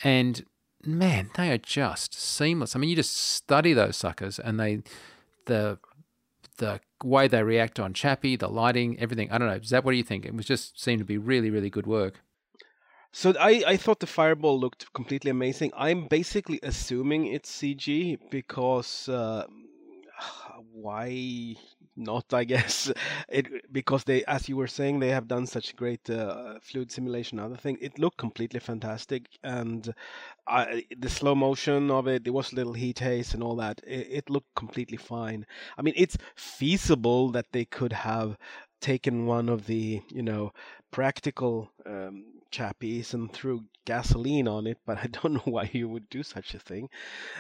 And 0.03 0.45
man, 0.85 1.31
they 1.37 1.51
are 1.53 1.59
just 1.59 2.15
seamless. 2.15 2.75
I 2.75 2.79
mean, 2.79 2.91
you 2.91 2.97
just 2.97 3.17
study 3.17 3.73
those 3.73 3.97
suckers, 3.97 4.39
and 4.39 4.59
they 4.59 4.83
the 5.47 5.79
the 6.61 6.81
way 7.03 7.27
they 7.27 7.43
react 7.43 7.81
on 7.81 7.93
Chappie, 7.93 8.37
the 8.37 8.49
lighting, 8.49 8.99
everything. 9.01 9.31
I 9.33 9.39
don't 9.39 9.49
know. 9.49 9.55
Is 9.55 9.71
that 9.71 9.85
what 9.85 9.91
do 9.91 9.97
you 9.97 10.05
think? 10.05 10.25
It 10.25 10.35
was 10.35 10.47
just 10.47 10.81
seemed 10.81 11.01
to 11.01 11.05
be 11.05 11.19
really, 11.19 11.51
really 11.51 11.71
good 11.71 11.87
work. 11.87 12.21
So 13.13 13.35
I, 13.41 13.65
I 13.67 13.77
thought 13.77 13.99
the 13.99 14.07
fireball 14.07 14.61
looked 14.61 14.93
completely 14.93 15.33
amazing. 15.33 15.73
I'm 15.77 16.07
basically 16.07 16.61
assuming 16.63 17.27
it's 17.27 17.51
CG 17.51 18.19
because 18.31 19.09
uh, 19.09 19.47
why 20.73 21.57
not, 21.97 22.33
I 22.33 22.45
guess. 22.45 22.93
It 23.29 23.73
because 23.73 24.05
they, 24.05 24.25
as 24.25 24.49
you 24.49 24.57
were 24.57 24.67
saying, 24.67 24.99
they 25.01 25.11
have 25.11 25.29
done 25.29 25.47
such 25.47 25.77
great 25.77 26.09
uh, 26.11 26.59
fluid 26.63 26.91
simulation. 26.91 27.39
Other 27.39 27.57
thing, 27.57 27.79
it 27.81 27.99
looked 27.99 28.19
completely 28.19 28.61
fantastic, 28.61 29.27
and 29.43 29.93
I, 30.49 30.85
the 30.99 31.11
slow 31.11 31.35
motion 31.35 31.91
of 31.91 32.09
it, 32.09 32.25
there 32.25 32.33
was 32.33 32.53
a 32.53 32.57
little 32.57 32.75
heat 32.75 32.99
haze 33.01 33.35
and 33.35 33.43
all 33.43 33.57
that. 33.57 33.81
It, 33.87 34.09
it 34.11 34.31
looked 34.31 34.55
completely 34.57 34.99
fine. 34.99 35.47
I 35.79 35.83
mean, 35.83 35.95
it's 35.97 36.19
feasible 36.37 37.31
that 37.33 37.47
they 37.53 37.65
could 37.67 37.93
have 37.93 38.37
taken 38.81 39.27
one 39.27 39.49
of 39.49 39.67
the 39.67 40.03
you 40.11 40.23
know 40.23 40.53
practical 40.91 41.71
um, 41.87 42.25
chappies 42.51 43.15
and 43.15 43.33
threw 43.33 43.65
gasoline 43.85 44.49
on 44.49 44.67
it, 44.67 44.79
but 44.87 44.99
I 44.99 45.07
don't 45.17 45.35
know 45.35 45.53
why 45.53 45.71
you 45.73 45.89
would 45.89 46.09
do 46.09 46.23
such 46.23 46.55
a 46.55 46.59
thing. 46.59 46.89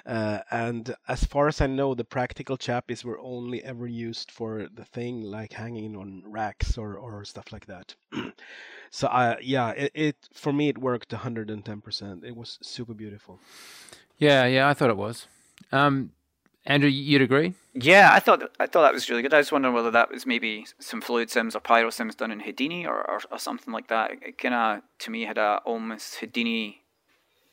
Uh, 0.07 0.41
and 0.51 0.95
as 1.09 1.25
far 1.25 1.49
as 1.49 1.61
I 1.61 1.67
know, 1.67 1.95
the 1.95 2.05
practical 2.05 2.57
chappies 2.57 3.05
were 3.05 3.19
only 3.21 3.63
ever 3.65 3.87
used 3.87 4.31
for 4.31 4.69
the 4.75 4.85
thing 4.85 5.23
like 5.23 5.53
hanging 5.53 5.97
on 5.97 6.23
racks 6.27 6.79
or, 6.79 6.97
or 6.97 7.25
stuff 7.25 7.53
like 7.53 7.67
that. 7.67 7.95
so 8.91 9.09
I 9.09 9.39
yeah, 9.41 9.71
it, 9.71 9.93
it 9.95 10.17
for 10.33 10.53
me 10.53 10.69
it 10.69 10.79
worked 10.79 11.11
110%. 11.11 12.25
It 12.25 12.37
was 12.37 12.59
super 12.63 12.95
beautiful. 12.95 13.39
Yeah, 14.19 14.45
yeah, 14.47 14.69
I 14.69 14.75
thought 14.75 14.91
it 14.91 14.97
was. 14.97 15.27
Um, 15.73 16.13
Andrew, 16.67 16.89
you'd 16.91 17.23
agree? 17.23 17.55
Yeah, 17.75 18.11
I 18.13 18.21
thought 18.21 18.43
I 18.59 18.67
thought 18.67 18.83
that 18.83 18.93
was 18.93 19.09
really 19.09 19.23
good. 19.23 19.33
I 19.33 19.39
was 19.39 19.51
wondering 19.51 19.75
whether 19.75 19.91
that 19.91 20.11
was 20.11 20.27
maybe 20.27 20.67
some 20.79 21.01
fluid 21.01 21.31
sims 21.31 21.57
or 21.57 21.61
pyro 21.61 21.91
sims 21.91 22.15
done 22.15 22.31
in 22.31 22.41
Houdini 22.41 22.87
or, 22.87 22.99
or, 23.09 23.21
or 23.31 23.39
something 23.39 23.73
like 23.73 23.89
that. 23.89 24.11
It 24.23 24.39
kind 24.39 24.55
of 24.55 24.83
to 25.01 25.11
me 25.11 25.23
had 25.23 25.39
a 25.39 25.61
almost 25.65 26.17
Houdini 26.17 26.83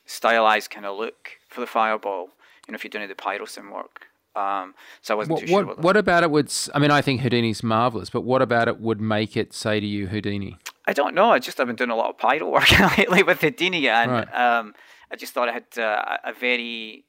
stylized 0.06 0.72
kind 0.72 0.86
of 0.86 0.98
look 0.98 1.32
for 1.48 1.62
the 1.62 1.68
fireball. 1.68 2.30
You 2.68 2.74
know, 2.74 2.76
if 2.76 2.84
you're 2.84 2.90
doing 2.90 3.08
the 3.08 3.16
pyro 3.16 3.46
sim 3.46 3.72
work. 3.72 4.08
Um, 4.36 4.76
so 5.02 5.16
I 5.16 5.18
wasn't 5.18 5.34
what, 5.34 5.42
too 5.42 5.48
sure. 5.48 5.66
What, 5.66 5.80
what 5.80 5.98
about 5.98 6.24
it 6.24 6.30
would? 6.30 6.54
I 6.76 6.80
mean, 6.80 6.92
I 6.92 7.02
think 7.02 7.22
Houdini's 7.22 7.64
marvelous, 7.64 8.10
but 8.10 8.22
what 8.22 8.42
about 8.42 8.68
it 8.68 8.80
would 8.80 9.02
make 9.02 9.36
it 9.36 9.54
say 9.54 9.80
to 9.80 9.86
you 9.86 10.08
Houdini? 10.08 10.58
I 10.86 10.94
don't 10.94 11.16
know. 11.16 11.32
I 11.32 11.40
just 11.40 11.60
I've 11.60 11.68
been 11.68 11.76
doing 11.76 11.90
a 11.90 11.96
lot 11.96 12.10
of 12.10 12.18
pyro 12.18 12.50
work 12.50 12.70
lately 12.98 13.24
with 13.24 13.42
Houdini, 13.42 13.88
and 13.88 14.12
right. 14.12 14.34
um, 14.36 14.76
I 15.12 15.16
just 15.16 15.34
thought 15.34 15.48
it 15.48 15.54
had 15.54 15.82
uh, 15.82 16.18
a 16.24 16.34
very 16.34 17.06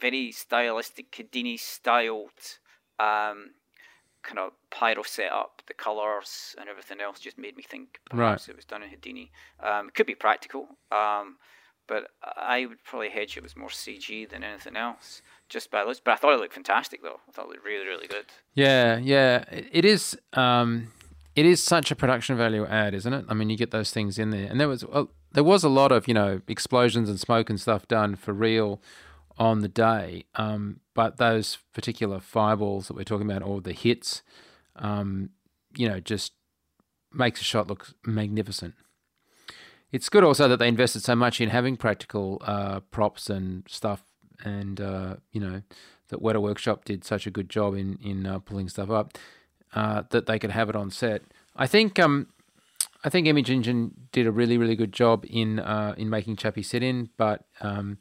very 0.00 0.32
stylistic 0.32 1.14
Houdini 1.16 1.56
styled 1.56 2.30
um, 2.98 3.50
kind 4.22 4.38
of 4.38 4.52
pyro 4.70 5.02
setup, 5.02 5.62
the 5.68 5.74
colors 5.74 6.54
and 6.58 6.68
everything 6.68 7.00
else 7.00 7.20
just 7.20 7.38
made 7.38 7.56
me 7.56 7.62
think 7.62 8.00
perhaps 8.10 8.48
right. 8.48 8.52
it 8.52 8.56
was 8.56 8.64
done 8.64 8.82
in 8.82 8.90
Houdini. 8.90 9.30
Um, 9.62 9.88
it 9.88 9.94
could 9.94 10.06
be 10.06 10.14
practical, 10.14 10.68
um, 10.90 11.36
but 11.86 12.08
I 12.22 12.66
would 12.66 12.82
probably 12.84 13.10
hedge 13.10 13.36
it 13.36 13.42
was 13.42 13.56
more 13.56 13.68
CG 13.68 14.28
than 14.28 14.42
anything 14.42 14.76
else, 14.76 15.22
just 15.48 15.70
by 15.70 15.84
looks. 15.84 16.00
But 16.04 16.12
I 16.12 16.16
thought 16.16 16.34
it 16.34 16.40
looked 16.40 16.54
fantastic, 16.54 17.02
though. 17.02 17.20
I 17.28 17.32
thought 17.32 17.46
it 17.46 17.50
looked 17.50 17.64
really, 17.64 17.86
really 17.86 18.08
good. 18.08 18.26
Yeah, 18.54 18.98
yeah, 18.98 19.44
it 19.50 19.84
is. 19.84 20.18
Um, 20.32 20.92
it 21.36 21.46
is 21.46 21.62
such 21.62 21.90
a 21.90 21.96
production 21.96 22.36
value 22.36 22.66
add, 22.66 22.94
isn't 22.94 23.12
it? 23.12 23.26
I 23.28 23.34
mean, 23.34 23.50
you 23.50 23.56
get 23.56 23.70
those 23.70 23.92
things 23.92 24.18
in 24.18 24.30
there, 24.30 24.46
and 24.46 24.58
there 24.58 24.68
was 24.68 24.84
well, 24.84 25.10
there 25.32 25.44
was 25.44 25.62
a 25.62 25.68
lot 25.68 25.92
of 25.92 26.08
you 26.08 26.14
know 26.14 26.40
explosions 26.48 27.08
and 27.08 27.20
smoke 27.20 27.48
and 27.48 27.60
stuff 27.60 27.86
done 27.86 28.16
for 28.16 28.32
real 28.32 28.80
on 29.38 29.60
the 29.60 29.68
day. 29.68 30.24
Um, 30.34 30.80
but 30.94 31.18
those 31.18 31.58
particular 31.74 32.20
fireballs 32.20 32.88
that 32.88 32.94
we're 32.94 33.04
talking 33.04 33.30
about, 33.30 33.42
or 33.42 33.60
the 33.60 33.72
hits, 33.72 34.22
um, 34.76 35.30
you 35.76 35.88
know, 35.88 36.00
just 36.00 36.32
makes 37.12 37.40
a 37.40 37.44
shot 37.44 37.68
look 37.68 37.94
magnificent. 38.04 38.74
It's 39.92 40.08
good 40.08 40.24
also 40.24 40.48
that 40.48 40.58
they 40.58 40.68
invested 40.68 41.02
so 41.02 41.14
much 41.14 41.40
in 41.40 41.50
having 41.50 41.76
practical 41.76 42.42
uh, 42.44 42.80
props 42.80 43.30
and 43.30 43.64
stuff, 43.68 44.04
and 44.44 44.80
uh, 44.80 45.16
you 45.32 45.40
know 45.40 45.62
that 46.08 46.20
Weta 46.20 46.40
Workshop 46.40 46.84
did 46.84 47.04
such 47.04 47.26
a 47.26 47.30
good 47.30 47.48
job 47.48 47.74
in 47.74 47.98
in 48.02 48.26
uh, 48.26 48.38
pulling 48.40 48.68
stuff 48.68 48.90
up 48.90 49.16
uh, 49.74 50.02
that 50.10 50.26
they 50.26 50.38
could 50.38 50.50
have 50.50 50.68
it 50.68 50.76
on 50.76 50.90
set. 50.90 51.22
I 51.54 51.66
think 51.66 51.98
um, 51.98 52.28
I 53.04 53.10
think 53.10 53.26
Image 53.26 53.50
Engine 53.50 54.08
did 54.12 54.26
a 54.26 54.32
really 54.32 54.58
really 54.58 54.76
good 54.76 54.92
job 54.92 55.24
in 55.28 55.60
uh, 55.60 55.94
in 55.96 56.10
making 56.10 56.36
Chappie 56.36 56.62
sit 56.62 56.82
in, 56.82 57.10
but 57.16 57.46
um, 57.60 57.98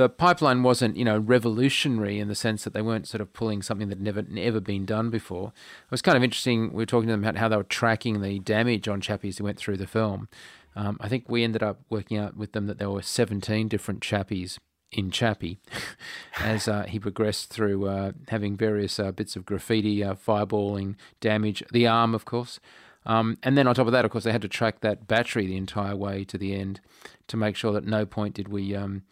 the 0.00 0.08
pipeline 0.08 0.62
wasn't, 0.62 0.96
you 0.96 1.04
know, 1.04 1.18
revolutionary 1.18 2.18
in 2.18 2.28
the 2.28 2.34
sense 2.34 2.64
that 2.64 2.72
they 2.72 2.80
weren't 2.80 3.06
sort 3.06 3.20
of 3.20 3.34
pulling 3.34 3.60
something 3.60 3.90
that 3.90 4.00
never 4.00 4.22
never 4.22 4.58
been 4.58 4.86
done 4.86 5.10
before. 5.10 5.52
It 5.84 5.90
was 5.90 6.00
kind 6.00 6.16
of 6.16 6.24
interesting. 6.24 6.72
We 6.72 6.82
were 6.82 6.86
talking 6.86 7.08
to 7.08 7.12
them 7.12 7.22
about 7.22 7.36
how 7.36 7.48
they 7.48 7.56
were 7.56 7.64
tracking 7.64 8.22
the 8.22 8.38
damage 8.38 8.88
on 8.88 9.02
chappies 9.02 9.36
who 9.36 9.44
went 9.44 9.58
through 9.58 9.76
the 9.76 9.86
film. 9.86 10.28
Um, 10.74 10.96
I 11.00 11.08
think 11.08 11.28
we 11.28 11.44
ended 11.44 11.62
up 11.62 11.80
working 11.90 12.16
out 12.16 12.34
with 12.34 12.52
them 12.52 12.66
that 12.66 12.78
there 12.78 12.88
were 12.88 13.02
17 13.02 13.68
different 13.68 14.00
chappies 14.00 14.58
in 14.90 15.10
Chappie 15.10 15.58
as 16.40 16.66
uh, 16.66 16.84
he 16.84 16.98
progressed 16.98 17.50
through 17.50 17.86
uh, 17.86 18.12
having 18.28 18.56
various 18.56 18.98
uh, 18.98 19.12
bits 19.12 19.36
of 19.36 19.44
graffiti, 19.44 20.02
uh, 20.02 20.14
fireballing, 20.14 20.94
damage, 21.20 21.62
the 21.72 21.86
arm, 21.86 22.14
of 22.14 22.24
course. 22.24 22.58
Um, 23.04 23.36
and 23.42 23.58
then 23.58 23.66
on 23.66 23.74
top 23.74 23.86
of 23.86 23.92
that, 23.92 24.06
of 24.06 24.10
course, 24.10 24.24
they 24.24 24.32
had 24.32 24.42
to 24.42 24.48
track 24.48 24.80
that 24.80 25.06
battery 25.06 25.46
the 25.46 25.56
entire 25.56 25.96
way 25.96 26.24
to 26.24 26.38
the 26.38 26.54
end 26.54 26.80
to 27.28 27.36
make 27.36 27.56
sure 27.56 27.72
that 27.72 27.84
no 27.84 28.06
point 28.06 28.34
did 28.34 28.48
we 28.48 28.74
um, 28.74 29.02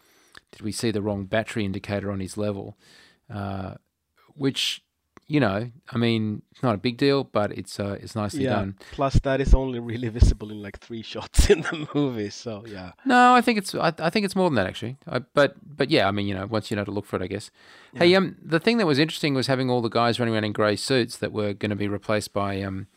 did 0.51 0.61
we 0.61 0.71
see 0.71 0.91
the 0.91 1.01
wrong 1.01 1.25
battery 1.25 1.65
indicator 1.65 2.11
on 2.11 2.19
his 2.19 2.37
level? 2.37 2.77
Uh, 3.33 3.75
which, 4.35 4.81
you 5.27 5.39
know, 5.39 5.69
I 5.91 5.97
mean, 5.97 6.41
it's 6.51 6.63
not 6.63 6.75
a 6.75 6.77
big 6.77 6.97
deal, 6.97 7.23
but 7.23 7.51
it's 7.51 7.79
uh, 7.79 7.97
it's 8.01 8.15
nicely 8.15 8.45
yeah. 8.45 8.51
done. 8.51 8.77
Plus, 8.91 9.19
that 9.19 9.41
is 9.41 9.53
only 9.53 9.79
really 9.91 10.09
visible 10.09 10.49
in 10.51 10.61
like 10.61 10.79
three 10.79 11.01
shots 11.13 11.49
in 11.49 11.61
the 11.61 11.87
movie. 11.93 12.29
So 12.29 12.63
yeah. 12.67 12.91
No, 13.05 13.33
I 13.33 13.41
think 13.41 13.57
it's 13.57 13.75
I, 13.75 13.93
I 13.99 14.09
think 14.09 14.25
it's 14.25 14.35
more 14.35 14.49
than 14.49 14.55
that 14.55 14.67
actually. 14.67 14.97
I, 15.07 15.19
but 15.19 15.55
but 15.63 15.89
yeah, 15.89 16.07
I 16.07 16.11
mean, 16.11 16.27
you 16.27 16.33
know, 16.33 16.47
once 16.47 16.71
you 16.71 16.77
know 16.77 16.85
to 16.85 16.91
look 16.91 17.05
for 17.05 17.17
it, 17.17 17.21
I 17.21 17.27
guess. 17.27 17.51
Yeah. 17.93 17.99
Hey, 17.99 18.15
um, 18.15 18.37
the 18.43 18.59
thing 18.59 18.77
that 18.77 18.87
was 18.87 18.99
interesting 18.99 19.33
was 19.33 19.47
having 19.47 19.69
all 19.69 19.81
the 19.81 19.89
guys 19.89 20.19
running 20.19 20.33
around 20.33 20.45
in 20.45 20.53
grey 20.53 20.75
suits 20.75 21.17
that 21.17 21.31
were 21.31 21.53
going 21.53 21.69
to 21.69 21.75
be 21.75 21.87
replaced 21.87 22.33
by 22.33 22.61
um 22.61 22.87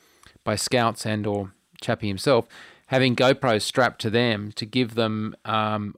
by 0.44 0.57
scouts 0.57 1.05
and 1.07 1.26
or 1.26 1.53
Chappie 1.80 2.09
himself 2.09 2.46
having 2.92 3.16
GoPros 3.16 3.62
strapped 3.62 4.03
to 4.03 4.11
them 4.11 4.53
to 4.53 4.66
give 4.66 4.96
them 4.96 5.34
um, 5.46 5.94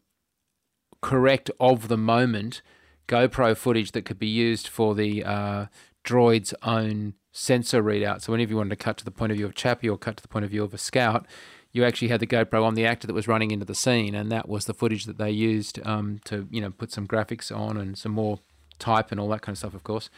correct 1.04 1.50
of 1.60 1.88
the 1.88 1.98
moment 1.98 2.62
GoPro 3.08 3.54
footage 3.54 3.92
that 3.92 4.06
could 4.06 4.18
be 4.18 4.26
used 4.26 4.66
for 4.66 4.94
the 4.94 5.22
uh, 5.22 5.66
droid's 6.02 6.54
own 6.62 7.12
sensor 7.30 7.82
readout. 7.82 8.22
So 8.22 8.32
whenever 8.32 8.52
you 8.52 8.56
wanted 8.56 8.70
to 8.70 8.76
cut 8.82 8.96
to 8.96 9.04
the 9.04 9.10
point 9.10 9.30
of 9.30 9.36
view 9.36 9.44
of 9.44 9.54
Chappie 9.54 9.86
or 9.86 9.98
cut 9.98 10.16
to 10.16 10.22
the 10.22 10.28
point 10.28 10.46
of 10.46 10.50
view 10.50 10.64
of 10.64 10.72
a 10.72 10.78
scout, 10.78 11.26
you 11.72 11.84
actually 11.84 12.08
had 12.08 12.20
the 12.20 12.26
GoPro 12.26 12.64
on 12.64 12.74
the 12.74 12.86
actor 12.86 13.06
that 13.06 13.12
was 13.12 13.28
running 13.28 13.50
into 13.50 13.66
the 13.66 13.74
scene, 13.74 14.14
and 14.14 14.32
that 14.32 14.48
was 14.48 14.64
the 14.64 14.72
footage 14.72 15.04
that 15.04 15.18
they 15.18 15.30
used 15.30 15.78
um, 15.86 16.20
to 16.24 16.48
you 16.50 16.62
know 16.62 16.70
put 16.70 16.90
some 16.90 17.06
graphics 17.06 17.54
on 17.54 17.76
and 17.76 17.98
some 17.98 18.12
more 18.12 18.38
type 18.78 19.10
and 19.10 19.20
all 19.20 19.28
that 19.28 19.42
kind 19.42 19.52
of 19.52 19.58
stuff. 19.58 19.74
Of 19.74 19.84
course, 19.84 20.08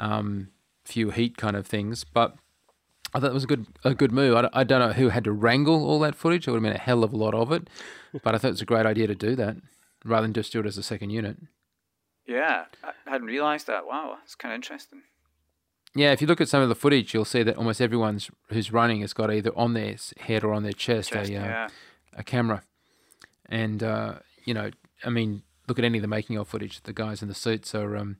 um, 0.00 0.48
few 0.84 1.10
heat 1.10 1.36
kind 1.36 1.54
of 1.56 1.66
things, 1.66 2.02
but. 2.02 2.34
I 3.14 3.20
thought 3.20 3.28
it 3.28 3.34
was 3.34 3.44
a 3.44 3.46
good 3.46 3.66
a 3.84 3.92
good 3.92 4.10
move. 4.10 4.34
I, 4.36 4.48
I 4.54 4.64
don't 4.64 4.80
know 4.80 4.94
who 4.94 5.10
had 5.10 5.24
to 5.24 5.32
wrangle 5.32 5.84
all 5.84 6.00
that 6.00 6.14
footage. 6.14 6.48
It 6.48 6.50
would 6.50 6.56
have 6.56 6.62
been 6.62 6.80
a 6.80 6.82
hell 6.82 7.04
of 7.04 7.12
a 7.12 7.16
lot 7.16 7.34
of 7.34 7.52
it, 7.52 7.68
but 8.24 8.34
I 8.34 8.38
thought 8.38 8.48
it 8.48 8.52
was 8.52 8.62
a 8.62 8.64
great 8.64 8.86
idea 8.86 9.06
to 9.06 9.14
do 9.14 9.36
that 9.36 9.58
rather 10.04 10.22
than 10.22 10.34
just 10.34 10.52
do 10.52 10.60
it 10.60 10.66
as 10.66 10.78
a 10.78 10.82
second 10.82 11.10
unit. 11.10 11.36
Yeah, 12.26 12.66
I 12.84 13.10
hadn't 13.10 13.26
realised 13.26 13.66
that. 13.66 13.86
Wow, 13.86 14.18
it's 14.22 14.34
kind 14.34 14.52
of 14.52 14.56
interesting. 14.56 15.02
Yeah, 15.94 16.12
if 16.12 16.20
you 16.22 16.26
look 16.26 16.40
at 16.40 16.48
some 16.48 16.62
of 16.62 16.68
the 16.68 16.74
footage, 16.74 17.12
you'll 17.12 17.24
see 17.24 17.42
that 17.42 17.56
almost 17.56 17.80
everyone's 17.80 18.30
who's 18.48 18.72
running 18.72 19.02
has 19.02 19.12
got 19.12 19.32
either 19.32 19.56
on 19.56 19.74
their 19.74 19.96
head 20.20 20.42
or 20.42 20.54
on 20.54 20.62
their 20.62 20.72
chest, 20.72 21.10
chest 21.10 21.30
a 21.30 21.36
uh, 21.36 21.44
yeah. 21.44 21.68
a 22.16 22.22
camera, 22.22 22.62
and 23.46 23.82
uh, 23.82 24.14
you 24.44 24.54
know, 24.54 24.70
I 25.04 25.10
mean, 25.10 25.42
look 25.68 25.78
at 25.78 25.84
any 25.84 25.98
of 25.98 26.02
the 26.02 26.08
making 26.08 26.38
of 26.38 26.48
footage. 26.48 26.82
The 26.82 26.94
guys 26.94 27.20
in 27.20 27.28
the 27.28 27.34
suits 27.34 27.74
are 27.74 27.96
um, 27.96 28.16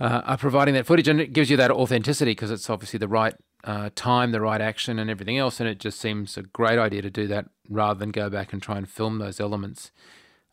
uh, 0.00 0.22
are 0.24 0.38
providing 0.38 0.74
that 0.74 0.86
footage, 0.86 1.08
and 1.08 1.20
it 1.20 1.32
gives 1.34 1.50
you 1.50 1.56
that 1.58 1.70
authenticity 1.70 2.30
because 2.30 2.50
it's 2.50 2.70
obviously 2.70 2.98
the 2.98 3.08
right 3.08 3.34
uh, 3.64 3.90
time, 3.94 4.32
the 4.32 4.40
right 4.40 4.60
action, 4.60 4.98
and 4.98 5.10
everything 5.10 5.36
else. 5.36 5.60
And 5.60 5.68
it 5.68 5.78
just 5.78 6.00
seems 6.00 6.38
a 6.38 6.42
great 6.42 6.78
idea 6.78 7.02
to 7.02 7.10
do 7.10 7.26
that 7.26 7.50
rather 7.68 7.98
than 7.98 8.12
go 8.12 8.30
back 8.30 8.54
and 8.54 8.62
try 8.62 8.78
and 8.78 8.88
film 8.88 9.18
those 9.18 9.40
elements 9.40 9.90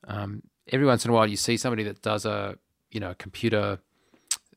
um, 0.08 0.44
every 0.72 0.86
once 0.86 1.06
in 1.06 1.12
a 1.12 1.14
while, 1.14 1.28
you 1.28 1.38
see 1.38 1.58
somebody 1.58 1.84
that 1.84 2.02
does 2.02 2.26
a 2.26 2.58
you 2.92 3.00
know 3.00 3.12
a 3.12 3.16
computer 3.16 3.80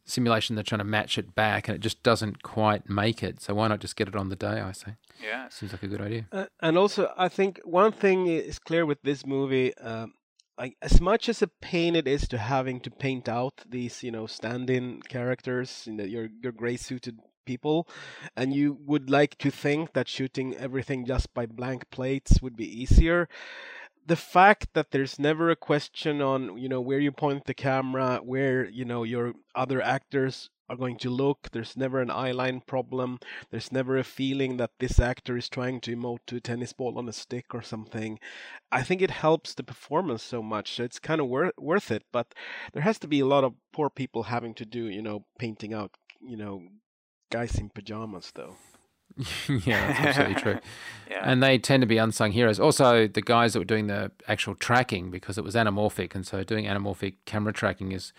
simulation. 0.04 0.54
They're 0.56 0.62
trying 0.62 0.78
to 0.78 0.84
match 0.84 1.18
it 1.18 1.34
back, 1.34 1.68
and 1.68 1.74
it 1.74 1.80
just 1.80 2.02
doesn't 2.02 2.42
quite 2.42 2.88
make 2.88 3.22
it. 3.22 3.40
So 3.40 3.54
why 3.54 3.68
not 3.68 3.80
just 3.80 3.96
get 3.96 4.08
it 4.08 4.16
on 4.16 4.28
the 4.28 4.36
day? 4.36 4.60
I 4.60 4.72
say. 4.72 4.96
Yeah, 5.22 5.48
seems 5.48 5.72
like 5.72 5.82
a 5.82 5.88
good 5.88 6.00
idea. 6.00 6.26
Uh, 6.32 6.46
and 6.60 6.78
also, 6.78 7.12
I 7.16 7.28
think 7.28 7.60
one 7.64 7.92
thing 7.92 8.26
is 8.26 8.58
clear 8.58 8.86
with 8.86 9.02
this 9.02 9.26
movie. 9.26 9.76
Um, 9.78 10.14
like 10.58 10.76
as 10.80 11.00
much 11.00 11.28
as 11.28 11.42
a 11.42 11.48
pain 11.48 11.94
it 11.94 12.08
is 12.08 12.26
to 12.28 12.38
having 12.38 12.80
to 12.80 12.90
paint 12.90 13.28
out 13.28 13.62
these, 13.68 14.02
you 14.02 14.10
know, 14.10 14.26
stand-in 14.26 15.02
characters, 15.02 15.84
you 15.86 15.92
know, 15.92 16.04
your 16.04 16.28
your 16.42 16.52
gray 16.52 16.76
suited 16.76 17.18
people, 17.44 17.88
and 18.36 18.54
you 18.54 18.78
would 18.86 19.10
like 19.10 19.36
to 19.38 19.50
think 19.50 19.92
that 19.92 20.08
shooting 20.08 20.56
everything 20.56 21.04
just 21.04 21.32
by 21.34 21.46
blank 21.46 21.90
plates 21.90 22.40
would 22.42 22.56
be 22.56 22.82
easier 22.82 23.28
the 24.06 24.16
fact 24.16 24.68
that 24.74 24.90
there's 24.90 25.18
never 25.18 25.50
a 25.50 25.56
question 25.56 26.22
on 26.22 26.56
you 26.56 26.68
know 26.68 26.80
where 26.80 27.00
you 27.00 27.12
point 27.12 27.44
the 27.44 27.54
camera 27.54 28.20
where 28.22 28.68
you 28.68 28.84
know 28.84 29.02
your 29.02 29.34
other 29.54 29.82
actors 29.82 30.48
are 30.68 30.76
going 30.76 30.96
to 30.96 31.10
look 31.10 31.48
there's 31.52 31.76
never 31.76 32.00
an 32.00 32.08
eyeline 32.08 32.64
problem 32.66 33.18
there's 33.50 33.70
never 33.70 33.96
a 33.96 34.04
feeling 34.04 34.56
that 34.56 34.70
this 34.80 34.98
actor 34.98 35.36
is 35.36 35.48
trying 35.48 35.80
to 35.80 35.94
emote 35.94 36.18
to 36.26 36.36
a 36.36 36.40
tennis 36.40 36.72
ball 36.72 36.98
on 36.98 37.08
a 37.08 37.12
stick 37.12 37.54
or 37.54 37.62
something 37.62 38.18
i 38.72 38.82
think 38.82 39.00
it 39.00 39.10
helps 39.10 39.54
the 39.54 39.62
performance 39.62 40.22
so 40.22 40.42
much 40.42 40.80
it's 40.80 40.98
kind 40.98 41.20
of 41.20 41.28
wor- 41.28 41.52
worth 41.58 41.90
it 41.90 42.02
but 42.12 42.34
there 42.72 42.82
has 42.82 42.98
to 42.98 43.06
be 43.06 43.20
a 43.20 43.26
lot 43.26 43.44
of 43.44 43.54
poor 43.72 43.88
people 43.88 44.24
having 44.24 44.54
to 44.54 44.64
do 44.64 44.86
you 44.88 45.02
know 45.02 45.24
painting 45.38 45.72
out 45.72 45.92
you 46.20 46.36
know 46.36 46.62
guys 47.30 47.56
in 47.58 47.68
pajamas, 47.68 48.32
though. 48.34 48.56
yeah, 49.48 49.86
that's 49.86 50.00
absolutely 50.00 50.34
true. 50.40 50.58
Yeah. 51.08 51.20
And 51.22 51.40
they 51.40 51.56
tend 51.56 51.82
to 51.82 51.86
be 51.86 51.98
unsung 51.98 52.32
heroes. 52.32 52.58
Also, 52.58 53.06
the 53.06 53.22
guys 53.22 53.52
that 53.52 53.60
were 53.60 53.64
doing 53.64 53.86
the 53.86 54.10
actual 54.26 54.56
tracking, 54.56 55.08
because 55.08 55.38
it 55.38 55.44
was 55.44 55.54
anamorphic, 55.54 56.16
and 56.16 56.26
so 56.26 56.42
doing 56.42 56.64
anamorphic 56.64 57.14
camera 57.26 57.52
tracking 57.52 57.92
is 57.92 58.12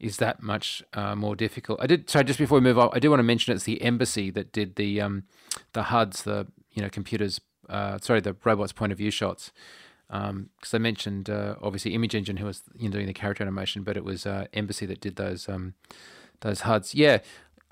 is 0.00 0.16
that 0.16 0.42
much 0.42 0.82
uh, 0.94 1.14
more 1.14 1.36
difficult. 1.36 1.80
I 1.80 1.86
did. 1.86 2.10
So 2.10 2.20
just 2.24 2.40
before 2.40 2.58
we 2.58 2.62
move 2.62 2.80
on, 2.80 2.90
I 2.92 2.98
do 2.98 3.10
want 3.10 3.20
to 3.20 3.24
mention 3.24 3.54
it's 3.54 3.62
the 3.62 3.80
embassy 3.80 4.28
that 4.30 4.50
did 4.50 4.74
the 4.74 5.00
um, 5.00 5.22
the 5.72 5.84
HUDs, 5.84 6.24
the 6.24 6.48
you 6.72 6.82
know 6.82 6.88
computers. 6.90 7.40
Uh, 7.68 7.98
sorry, 8.00 8.20
the 8.20 8.34
robots' 8.44 8.72
point 8.72 8.90
of 8.90 8.98
view 8.98 9.12
shots. 9.12 9.52
Because 10.08 10.28
um, 10.30 10.50
I 10.74 10.78
mentioned 10.78 11.30
uh, 11.30 11.54
obviously 11.62 11.94
Image 11.94 12.14
Engine, 12.14 12.38
who 12.38 12.46
was 12.46 12.62
you 12.76 12.88
know, 12.88 12.92
doing 12.92 13.06
the 13.06 13.14
character 13.14 13.44
animation, 13.44 13.84
but 13.84 13.96
it 13.96 14.04
was 14.04 14.26
uh, 14.26 14.46
Embassy 14.52 14.84
that 14.86 15.00
did 15.00 15.14
those 15.14 15.48
um, 15.48 15.74
those 16.40 16.62
HUDs. 16.62 16.94
Yeah, 16.94 17.18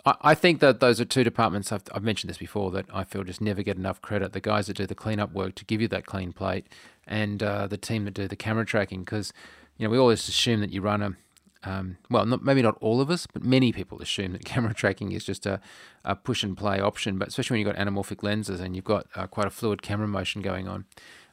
I, 0.04 0.14
I 0.20 0.34
think 0.34 0.60
that 0.60 0.80
those 0.80 1.00
are 1.00 1.04
two 1.04 1.24
departments. 1.24 1.72
I've, 1.72 1.82
I've 1.94 2.02
mentioned 2.02 2.30
this 2.30 2.38
before 2.38 2.70
that 2.72 2.86
I 2.92 3.04
feel 3.04 3.24
just 3.24 3.40
never 3.40 3.62
get 3.62 3.76
enough 3.76 4.00
credit. 4.02 4.32
The 4.32 4.40
guys 4.40 4.66
that 4.66 4.76
do 4.76 4.86
the 4.86 4.94
cleanup 4.94 5.32
work 5.32 5.54
to 5.56 5.64
give 5.64 5.80
you 5.80 5.88
that 5.88 6.06
clean 6.06 6.32
plate, 6.32 6.66
and 7.06 7.42
uh, 7.42 7.66
the 7.66 7.76
team 7.76 8.04
that 8.04 8.14
do 8.14 8.28
the 8.28 8.36
camera 8.36 8.64
tracking. 8.64 9.00
Because 9.00 9.32
you 9.76 9.86
know 9.86 9.90
we 9.90 9.98
always 9.98 10.28
assume 10.28 10.60
that 10.60 10.70
you 10.70 10.80
run 10.82 11.02
a 11.02 11.16
um, 11.62 11.98
well, 12.08 12.24
not, 12.24 12.42
maybe 12.42 12.62
not 12.62 12.78
all 12.80 13.00
of 13.00 13.10
us, 13.10 13.26
but 13.26 13.44
many 13.44 13.72
people 13.72 14.00
assume 14.00 14.32
that 14.32 14.44
camera 14.44 14.74
tracking 14.74 15.12
is 15.12 15.24
just 15.24 15.46
a, 15.46 15.60
a 16.04 16.16
push 16.16 16.42
and 16.42 16.56
play 16.56 16.80
option. 16.80 17.18
But 17.18 17.28
especially 17.28 17.54
when 17.54 17.66
you've 17.66 17.76
got 17.76 17.86
anamorphic 17.86 18.22
lenses 18.22 18.60
and 18.60 18.74
you've 18.74 18.84
got 18.84 19.06
uh, 19.14 19.26
quite 19.26 19.46
a 19.46 19.50
fluid 19.50 19.82
camera 19.82 20.08
motion 20.08 20.42
going 20.42 20.68
on, 20.68 20.86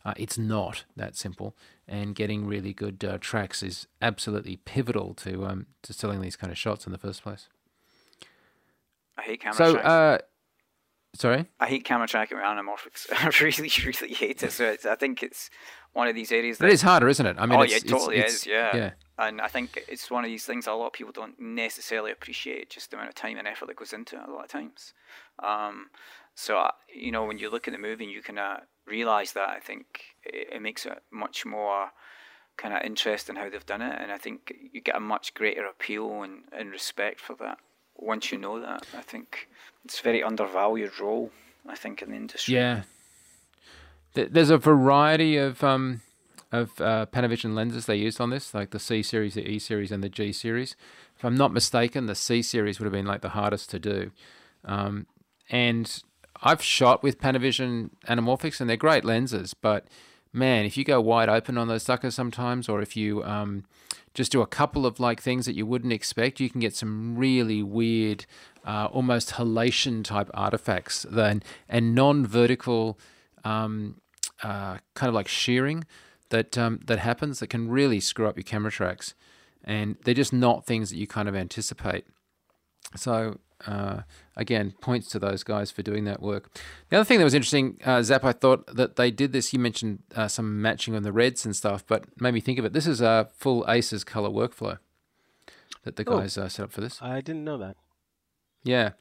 uh, 0.06 0.14
it's 0.18 0.38
not 0.38 0.86
that 0.96 1.16
simple. 1.16 1.56
And 1.88 2.16
getting 2.16 2.46
really 2.46 2.74
good 2.74 3.04
uh, 3.04 3.18
tracks 3.20 3.64
is 3.64 3.88
absolutely 4.02 4.58
pivotal 4.58 5.14
to 5.16 5.46
um, 5.46 5.68
to 5.84 5.94
selling 5.94 6.22
these 6.22 6.36
kind 6.36 6.52
of 6.52 6.58
shots 6.58 6.86
in 6.86 6.92
the 6.92 6.98
first 6.98 7.24
place. 7.24 7.48
I 9.18 9.22
hate 9.24 9.42
camera 9.42 9.56
So, 9.58 9.74
tracking. 9.74 9.90
uh, 9.92 10.18
sorry. 11.16 11.46
I 11.60 11.68
hate 11.68 11.84
camera 11.86 12.08
tracking 12.08 12.38
with 12.38 12.46
anamorphics. 12.46 13.08
I 13.12 13.30
really, 13.44 13.72
really 13.86 14.14
hate 14.14 14.44
it. 14.44 14.52
So 14.52 14.66
it's, 14.66 14.86
I 14.86 14.96
think 14.96 15.24
it's 15.24 15.50
one 15.94 16.08
of 16.08 16.16
these 16.16 16.32
areas 16.32 16.58
But 16.60 16.70
it 16.70 16.74
is 16.74 16.82
harder, 16.84 17.08
isn't 17.08 17.26
it? 17.26 17.36
I 17.40 17.46
mean, 17.46 17.60
oh 17.60 17.64
it's, 17.64 17.72
yeah, 17.72 17.78
it 17.78 17.88
totally 17.88 18.18
it's- 18.18 18.34
is. 18.36 18.46
Yeah. 18.46 18.76
yeah. 18.76 18.92
And 19.20 19.42
I 19.42 19.48
think 19.48 19.84
it's 19.88 20.12
one 20.12 20.24
of 20.24 20.30
these 20.30 20.46
things 20.46 20.68
a 20.68 20.74
lot 20.74 20.88
of 20.88 20.94
people 20.94 21.12
don't 21.12 21.40
necessarily 21.40 22.12
appreciate 22.12 22.70
just 22.70 22.92
the 22.92 22.98
amount 22.98 23.10
of 23.10 23.16
time 23.16 23.38
and 23.38 23.48
effort 23.48 23.66
that 23.66 23.76
goes 23.76 23.92
into 23.92 24.16
it 24.16 24.22
a 24.28 24.32
lot 24.32 24.44
of 24.46 24.50
times. 24.52 24.94
Um, 25.42 25.88
so 26.36 26.60
uh, 26.60 26.72
you 26.94 27.12
know, 27.12 27.26
when 27.26 27.40
you 27.40 27.50
look 27.50 27.68
at 27.68 27.72
the 27.72 27.80
movie 27.80 28.04
and 28.04 28.14
you 28.14 28.22
can 28.22 28.38
uh, 28.38 28.60
realize 28.86 29.32
that, 29.34 29.50
I 29.50 29.60
think 29.60 30.02
it, 30.24 30.50
it 30.54 30.62
makes 30.62 30.86
it 30.86 31.02
much 31.12 31.48
more 31.48 31.90
kind 32.58 32.76
of 32.76 32.84
interesting 32.84 33.38
how 33.38 33.50
they've 33.50 33.66
done 33.66 33.82
it, 33.82 34.00
and 34.00 34.12
I 34.12 34.20
think 34.20 34.54
you 34.72 34.82
get 34.82 34.96
a 34.96 35.00
much 35.00 35.34
greater 35.34 35.66
appeal 35.66 36.22
and, 36.22 36.44
and 36.52 36.70
respect 36.70 37.20
for 37.20 37.36
that 37.40 37.58
once 37.98 38.32
you 38.32 38.38
know 38.38 38.60
that. 38.60 38.86
I 38.96 39.02
think 39.02 39.48
it's 39.86 40.00
a 40.00 40.04
very 40.04 40.24
undervalued 40.24 41.00
role. 41.00 41.32
I 41.68 41.76
think 41.76 42.02
in 42.02 42.12
the 42.12 42.16
industry. 42.16 42.56
Yeah. 42.56 42.84
There's 44.14 44.50
a 44.50 44.58
variety 44.58 45.38
of 45.38 45.64
um, 45.64 46.02
of 46.52 46.80
uh, 46.82 47.06
Panavision 47.12 47.54
lenses 47.54 47.86
they 47.86 47.98
used 47.98 48.20
on 48.20 48.30
this, 48.30 48.54
like 48.54 48.72
the 48.72 48.80
C 48.80 49.04
series, 49.04 49.36
the 49.36 49.48
E 49.48 49.60
series, 49.60 49.92
and 49.92 50.04
the 50.04 50.10
G 50.10 50.32
series. 50.32 50.76
If 51.16 51.26
I'm 51.26 51.36
not 51.36 51.54
mistaken, 51.54 52.06
the 52.06 52.16
C 52.16 52.42
series 52.42 52.80
would 52.80 52.86
have 52.86 52.94
been 52.94 53.06
like 53.06 53.22
the 53.22 53.30
hardest 53.30 53.70
to 53.72 53.80
do. 53.80 54.12
Um, 54.66 55.08
and 55.50 56.04
I've 56.42 56.64
shot 56.64 57.04
with 57.04 57.20
Panavision 57.20 57.92
anamorphics, 58.08 58.60
and 58.60 58.70
they're 58.70 58.78
great 58.78 59.06
lenses, 59.06 59.54
but 59.54 59.88
man, 60.34 60.66
if 60.66 60.78
you 60.78 60.84
go 60.84 61.00
wide 61.02 61.30
open 61.30 61.58
on 61.58 61.68
those 61.68 61.84
suckers 61.84 62.16
sometimes, 62.16 62.70
or 62.70 62.82
if 62.82 62.96
you 62.96 63.24
um, 63.24 63.64
just 64.14 64.32
do 64.32 64.42
a 64.42 64.48
couple 64.48 64.86
of 64.86 65.00
like 65.00 65.22
things 65.22 65.46
that 65.46 65.56
you 65.56 65.66
wouldn't 65.66 65.94
expect, 65.94 66.40
you 66.40 66.50
can 66.50 66.60
get 66.60 66.76
some 66.76 67.16
really 67.18 67.64
weird, 67.64 68.26
uh, 68.66 68.88
almost 68.92 69.32
halation 69.32 70.04
type 70.04 70.30
artifacts. 70.34 71.06
Then 71.10 71.44
and 71.70 71.94
non-vertical, 71.96 73.00
um, 73.44 74.02
uh, 74.44 74.78
kind 74.94 75.08
of 75.08 75.14
like 75.14 75.28
shearing 75.28 75.86
that 76.30 76.58
um, 76.58 76.80
that 76.86 77.00
happens 77.00 77.40
that 77.40 77.48
can 77.48 77.70
really 77.70 78.00
screw 78.00 78.28
up 78.28 78.38
your 78.38 78.44
camera 78.44 78.72
tracks, 78.72 79.14
and 79.64 79.96
they're 80.04 80.14
just 80.14 80.34
not 80.34 80.66
things 80.66 80.90
that 80.90 80.98
you 80.98 81.08
kind 81.08 81.30
of 81.30 81.36
anticipate. 81.36 82.06
So 82.96 83.40
uh, 83.66 84.02
again, 84.36 84.74
points 84.82 85.10
to 85.10 85.20
those 85.20 85.44
guys 85.44 85.72
for 85.72 85.82
doing 85.82 86.06
that 86.06 86.22
work. 86.22 86.58
The 86.90 86.98
other 86.98 87.04
thing 87.06 87.18
that 87.18 87.24
was 87.24 87.34
interesting, 87.34 87.80
uh, 87.86 88.02
Zap, 88.04 88.24
I 88.24 88.32
thought 88.32 88.68
that 88.76 88.96
they 88.96 89.12
did 89.12 89.34
this. 89.34 89.52
You 89.52 89.60
mentioned 89.60 90.04
uh, 90.16 90.28
some 90.28 90.62
matching 90.62 90.96
on 90.96 91.04
the 91.04 91.12
reds 91.12 91.46
and 91.46 91.56
stuff, 91.56 91.84
but 91.88 92.06
made 92.22 92.34
me 92.34 92.40
think 92.40 92.60
of 92.60 92.66
it. 92.66 92.74
This 92.74 92.88
is 92.88 93.02
a 93.02 93.30
full 93.36 93.66
ACES 93.68 94.04
color 94.04 94.30
workflow 94.30 94.78
that 95.84 95.96
the 95.96 96.04
Oh. 96.08 96.20
guys 96.20 96.38
uh, 96.38 96.50
set 96.50 96.64
up 96.66 96.72
for 96.72 96.82
this. 96.82 97.02
I 97.02 97.22
didn't 97.22 97.44
know 97.44 97.58
that. 97.58 97.78
Yeah. 98.64 98.92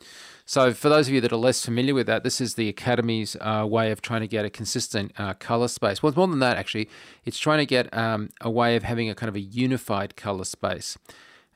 So 0.45 0.73
for 0.73 0.89
those 0.89 1.09
of 1.09 1.15
you 1.15 1.21
that 1.23 1.33
are 1.33 1.37
less 1.37 1.65
familiar 1.65 1.93
with 1.95 2.07
that, 2.07 2.23
this 2.23 2.41
is 2.41 2.55
the 2.55 2.69
Academy's 2.69 3.37
uh, 3.41 3.67
way 3.69 3.91
of 3.91 4.01
trying 4.01 4.21
to 4.21 4.29
get 4.29 4.45
a 4.45 4.51
consistent 4.51 5.13
uh, 5.19 5.35
color 5.35 5.67
space. 5.67 6.03
Well, 6.03 6.09
it's 6.11 6.17
more 6.17 6.29
than 6.29 6.39
that 6.39 6.57
actually. 6.57 6.89
It's 7.25 7.39
trying 7.39 7.59
to 7.59 7.67
get 7.67 7.93
um, 7.97 8.31
a 8.41 8.51
way 8.51 8.77
of 8.77 8.85
having 8.85 9.11
a 9.11 9.15
kind 9.15 9.29
of 9.29 9.35
a 9.35 9.41
unified 9.41 10.15
color 10.17 10.45
space. 10.45 10.97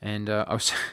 And 0.01 0.29
uh, 0.29 0.45
I 0.47 0.53
was. 0.53 0.71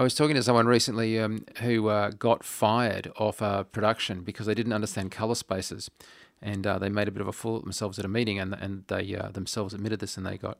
I 0.00 0.02
was 0.02 0.14
talking 0.14 0.34
to 0.34 0.42
someone 0.42 0.64
recently 0.64 1.18
um, 1.18 1.44
who 1.58 1.88
uh, 1.88 2.12
got 2.12 2.42
fired 2.42 3.12
off 3.18 3.42
uh, 3.42 3.64
production 3.64 4.22
because 4.22 4.46
they 4.46 4.54
didn't 4.54 4.72
understand 4.72 5.10
color 5.10 5.34
spaces, 5.34 5.90
and 6.40 6.66
uh, 6.66 6.78
they 6.78 6.88
made 6.88 7.06
a 7.06 7.10
bit 7.10 7.20
of 7.20 7.28
a 7.28 7.34
fool 7.34 7.56
of 7.56 7.64
themselves 7.64 7.98
at 7.98 8.06
a 8.06 8.08
meeting, 8.08 8.38
and 8.38 8.54
and 8.54 8.84
they 8.86 9.14
uh, 9.14 9.28
themselves 9.28 9.74
admitted 9.74 10.00
this, 10.00 10.16
and 10.16 10.24
they 10.24 10.38
got 10.38 10.56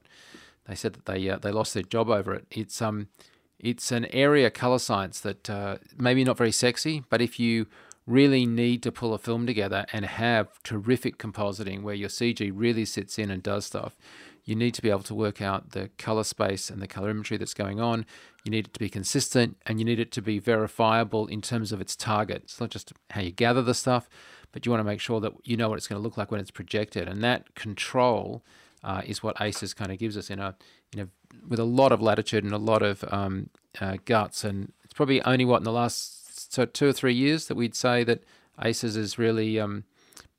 they 0.67 0.75
said 0.75 0.93
that 0.93 1.07
they 1.07 1.27
uh, 1.27 1.39
they 1.39 1.49
lost 1.49 1.73
their 1.73 1.81
job 1.81 2.07
over 2.07 2.35
it. 2.35 2.45
It's 2.51 2.83
um 2.83 3.07
it's 3.57 3.91
an 3.91 4.05
area 4.13 4.51
color 4.51 4.77
science 4.77 5.19
that 5.21 5.49
uh, 5.49 5.77
maybe 5.97 6.23
not 6.23 6.37
very 6.37 6.51
sexy, 6.51 7.03
but 7.09 7.19
if 7.19 7.39
you 7.39 7.65
really 8.05 8.45
need 8.45 8.83
to 8.83 8.91
pull 8.91 9.11
a 9.11 9.17
film 9.17 9.47
together 9.47 9.87
and 9.91 10.05
have 10.05 10.61
terrific 10.61 11.17
compositing 11.17 11.81
where 11.81 11.95
your 11.95 12.09
CG 12.09 12.51
really 12.53 12.85
sits 12.85 13.17
in 13.17 13.31
and 13.31 13.41
does 13.41 13.65
stuff, 13.65 13.95
you 14.43 14.55
need 14.55 14.73
to 14.73 14.81
be 14.81 14.89
able 14.89 15.03
to 15.03 15.15
work 15.15 15.41
out 15.41 15.71
the 15.71 15.89
color 15.97 16.23
space 16.23 16.69
and 16.69 16.81
the 16.81 16.87
color 16.87 17.09
imagery 17.09 17.37
that's 17.37 17.53
going 17.53 17.79
on. 17.79 18.05
You 18.43 18.51
need 18.51 18.67
it 18.67 18.73
to 18.73 18.79
be 18.79 18.89
consistent 18.89 19.57
and 19.65 19.79
you 19.79 19.85
need 19.85 19.99
it 19.99 20.11
to 20.13 20.21
be 20.21 20.39
verifiable 20.39 21.27
in 21.27 21.41
terms 21.41 21.71
of 21.71 21.79
its 21.79 21.95
target. 21.95 22.41
It's 22.43 22.59
not 22.59 22.71
just 22.71 22.91
how 23.11 23.21
you 23.21 23.31
gather 23.31 23.61
the 23.61 23.73
stuff, 23.73 24.09
but 24.51 24.65
you 24.65 24.71
want 24.71 24.79
to 24.79 24.85
make 24.85 24.99
sure 24.99 25.19
that 25.19 25.33
you 25.43 25.55
know 25.55 25.69
what 25.69 25.77
it's 25.77 25.87
going 25.87 25.99
to 25.99 26.03
look 26.03 26.17
like 26.17 26.31
when 26.31 26.39
it's 26.39 26.51
projected. 26.51 27.07
And 27.07 27.23
that 27.23 27.53
control 27.55 28.43
uh, 28.83 29.03
is 29.05 29.21
what 29.21 29.39
ACES 29.39 29.73
kind 29.73 29.91
of 29.91 29.99
gives 29.99 30.17
us 30.17 30.29
in 30.29 30.39
a, 30.39 30.55
in 30.91 30.99
a, 31.01 31.07
with 31.47 31.59
a 31.59 31.63
lot 31.63 31.91
of 31.91 32.01
latitude 32.01 32.43
and 32.43 32.53
a 32.53 32.57
lot 32.57 32.81
of 32.81 33.05
um, 33.13 33.49
uh, 33.79 33.97
guts. 34.05 34.43
And 34.43 34.73
it's 34.83 34.93
probably 34.93 35.21
only 35.23 35.45
what 35.45 35.57
in 35.57 35.63
the 35.63 35.71
last 35.71 36.51
so 36.51 36.65
two 36.65 36.87
or 36.87 36.93
three 36.93 37.13
years 37.13 37.47
that 37.47 37.55
we'd 37.55 37.75
say 37.75 38.03
that 38.03 38.23
ACES 38.61 38.95
has 38.95 39.17
really 39.19 39.59
um, 39.59 39.83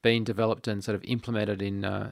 been 0.03 0.24
developed 0.24 0.66
and 0.66 0.82
sort 0.82 0.96
of 0.96 1.05
implemented 1.05 1.62
in. 1.62 1.84
Uh, 1.84 2.11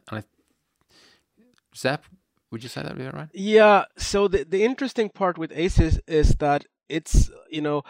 Zap, 1.76 2.04
would 2.50 2.62
you 2.62 2.68
say 2.68 2.82
that 2.82 2.96
would 2.96 2.98
be 2.98 3.08
right? 3.08 3.28
Yeah. 3.32 3.84
So 3.96 4.28
the 4.28 4.44
the 4.44 4.64
interesting 4.64 5.08
part 5.08 5.38
with 5.38 5.52
ACES 5.52 6.00
is 6.06 6.34
that 6.36 6.64
it's 6.88 7.30
you 7.50 7.62
know 7.62 7.82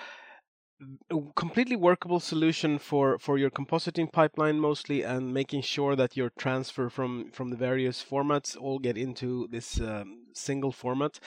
a 1.11 1.21
completely 1.37 1.77
workable 1.77 2.21
solution 2.21 2.79
for 2.79 3.19
for 3.19 3.37
your 3.37 3.51
compositing 3.51 4.11
pipeline 4.11 4.59
mostly 4.59 5.03
and 5.03 5.35
making 5.35 5.61
sure 5.61 5.95
that 5.95 6.17
your 6.17 6.31
transfer 6.39 6.89
from 6.89 7.31
from 7.33 7.51
the 7.51 7.57
various 7.57 8.03
formats 8.03 8.57
all 8.57 8.79
get 8.79 8.97
into 8.97 9.47
this 9.51 9.81
um, 9.81 10.27
single 10.33 10.73
format 10.73 11.21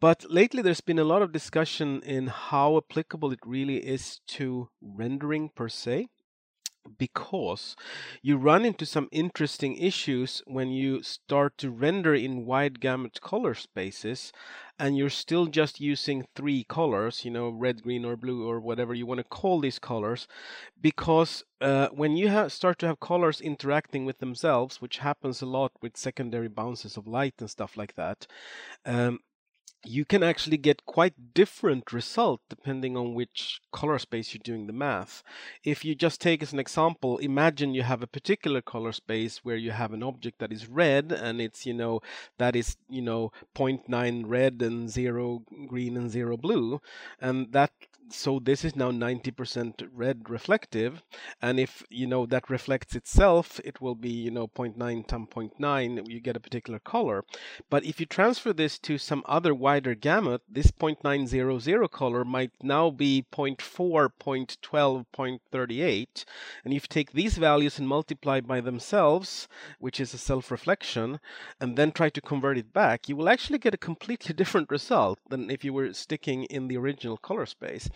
but 0.00 0.24
lately 0.28 0.60
there's 0.60 0.80
been 0.80 0.98
a 0.98 1.04
lot 1.04 1.22
of 1.22 1.30
discussion 1.30 2.02
in 2.02 2.26
how 2.26 2.76
applicable 2.76 3.30
it 3.30 3.38
really 3.44 3.76
is 3.76 4.20
to 4.26 4.68
rendering 4.80 5.50
per 5.54 5.68
se 5.68 6.08
because 6.98 7.76
you 8.22 8.36
run 8.36 8.64
into 8.64 8.86
some 8.86 9.08
interesting 9.12 9.76
issues 9.76 10.42
when 10.46 10.70
you 10.70 11.02
start 11.02 11.56
to 11.58 11.70
render 11.70 12.14
in 12.14 12.46
wide 12.46 12.80
gamut 12.80 13.20
color 13.20 13.54
spaces 13.54 14.32
and 14.78 14.96
you're 14.96 15.08
still 15.10 15.46
just 15.46 15.80
using 15.80 16.26
three 16.34 16.64
colors, 16.64 17.24
you 17.24 17.30
know, 17.30 17.48
red, 17.48 17.82
green, 17.82 18.04
or 18.04 18.16
blue, 18.16 18.46
or 18.48 18.60
whatever 18.60 18.92
you 18.92 19.06
want 19.06 19.18
to 19.18 19.24
call 19.24 19.60
these 19.60 19.78
colors, 19.78 20.28
because 20.80 21.44
uh, 21.60 21.88
when 21.88 22.16
you 22.16 22.30
ha- 22.30 22.48
start 22.48 22.78
to 22.78 22.86
have 22.86 23.00
colors 23.00 23.40
interacting 23.40 24.04
with 24.04 24.18
themselves, 24.18 24.80
which 24.80 24.98
happens 24.98 25.40
a 25.40 25.46
lot 25.46 25.72
with 25.80 25.96
secondary 25.96 26.48
bounces 26.48 26.96
of 26.96 27.06
light 27.06 27.34
and 27.38 27.50
stuff 27.50 27.76
like 27.76 27.94
that, 27.94 28.26
um, 28.84 29.20
you 29.84 30.04
can 30.04 30.22
actually 30.22 30.56
get 30.56 30.84
quite 30.86 31.34
different 31.34 31.92
result 31.92 32.40
depending 32.48 32.96
on 32.96 33.14
which 33.14 33.60
color 33.72 33.98
space 33.98 34.34
you're 34.34 34.40
doing 34.42 34.66
the 34.66 34.72
math. 34.72 35.22
If 35.64 35.84
you 35.84 35.94
just 35.94 36.20
take 36.20 36.42
as 36.42 36.52
an 36.52 36.58
example, 36.58 37.18
imagine 37.18 37.74
you 37.74 37.82
have 37.82 38.02
a 38.02 38.06
particular 38.06 38.60
color 38.60 38.92
space 38.92 39.38
where 39.44 39.56
you 39.56 39.70
have 39.70 39.92
an 39.92 40.02
object 40.02 40.38
that 40.40 40.52
is 40.52 40.66
red 40.66 41.12
and 41.12 41.40
it's, 41.40 41.66
you 41.66 41.74
know, 41.74 42.00
that 42.38 42.56
is, 42.56 42.76
you 42.88 43.02
know, 43.02 43.32
0.9 43.54 44.24
red 44.26 44.62
and 44.62 44.90
0 44.90 45.42
green 45.68 45.96
and 45.96 46.10
0 46.10 46.36
blue. 46.36 46.80
And 47.20 47.52
that 47.52 47.72
so 48.08 48.38
this 48.38 48.64
is 48.64 48.76
now 48.76 48.90
90% 48.90 49.88
red 49.92 50.30
reflective 50.30 51.02
and 51.42 51.58
if 51.58 51.82
you 51.90 52.06
know 52.06 52.24
that 52.26 52.48
reflects 52.48 52.94
itself 52.94 53.60
it 53.64 53.80
will 53.80 53.94
be 53.94 54.10
you 54.10 54.30
know 54.30 54.46
0.9 54.46 55.06
times 55.06 55.28
0.9 55.28 56.08
you 56.08 56.20
get 56.20 56.36
a 56.36 56.40
particular 56.40 56.78
color. 56.78 57.24
But 57.68 57.84
if 57.84 57.98
you 57.98 58.06
transfer 58.06 58.52
this 58.52 58.78
to 58.80 58.98
some 58.98 59.22
other 59.26 59.54
wider 59.54 59.94
gamut 59.94 60.42
this 60.48 60.70
0.900 60.70 61.90
color 61.90 62.24
might 62.24 62.52
now 62.62 62.90
be 62.90 63.24
0.4 63.32 64.08
0.12 64.20 65.06
0.38 65.12 66.24
and 66.64 66.74
if 66.74 66.84
you 66.84 66.88
take 66.88 67.12
these 67.12 67.38
values 67.38 67.78
and 67.78 67.88
multiply 67.88 68.40
by 68.40 68.60
themselves 68.60 69.48
which 69.78 70.00
is 70.00 70.14
a 70.14 70.18
self-reflection 70.18 71.18
and 71.60 71.76
then 71.76 71.90
try 71.90 72.08
to 72.08 72.20
convert 72.20 72.58
it 72.58 72.72
back 72.72 73.08
you 73.08 73.16
will 73.16 73.28
actually 73.28 73.58
get 73.58 73.74
a 73.74 73.78
completely 73.78 74.34
different 74.40 74.70
result 74.70 75.18
than 75.28 75.50
if 75.50 75.64
you 75.64 75.72
were 75.72 75.92
sticking 75.92 76.44
in 76.44 76.68
the 76.68 76.76
original 76.76 77.16
color 77.16 77.46
space 77.46 77.88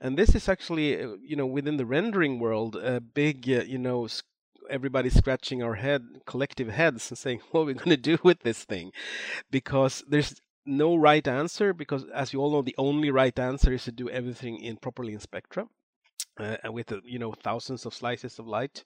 and 0.00 0.16
this 0.16 0.34
is 0.34 0.48
actually 0.48 1.00
uh, 1.00 1.16
you 1.22 1.36
know 1.36 1.46
within 1.46 1.76
the 1.76 1.86
rendering 1.86 2.38
world 2.38 2.76
a 2.76 3.00
big 3.00 3.48
uh, 3.48 3.62
you 3.64 3.78
know 3.78 4.08
everybody 4.70 5.10
scratching 5.10 5.62
our 5.62 5.74
head 5.74 6.02
collective 6.26 6.68
heads 6.68 7.10
and 7.10 7.18
saying 7.18 7.40
what 7.50 7.62
are 7.62 7.64
we 7.64 7.74
going 7.74 7.90
to 7.90 7.96
do 7.96 8.18
with 8.22 8.40
this 8.40 8.64
thing 8.64 8.92
because 9.50 10.02
there's 10.08 10.40
no 10.66 10.96
right 10.96 11.28
answer 11.28 11.74
because 11.74 12.04
as 12.14 12.32
you 12.32 12.40
all 12.40 12.50
know 12.50 12.62
the 12.62 12.74
only 12.78 13.10
right 13.10 13.38
answer 13.38 13.72
is 13.72 13.84
to 13.84 13.92
do 13.92 14.08
everything 14.08 14.58
in 14.58 14.76
properly 14.76 15.12
in 15.12 15.20
spectra 15.20 15.66
uh, 16.38 16.56
with 16.70 16.90
uh, 16.92 17.00
you 17.04 17.18
know 17.18 17.32
thousands 17.32 17.86
of 17.86 17.94
slices 17.94 18.38
of 18.38 18.46
light, 18.46 18.84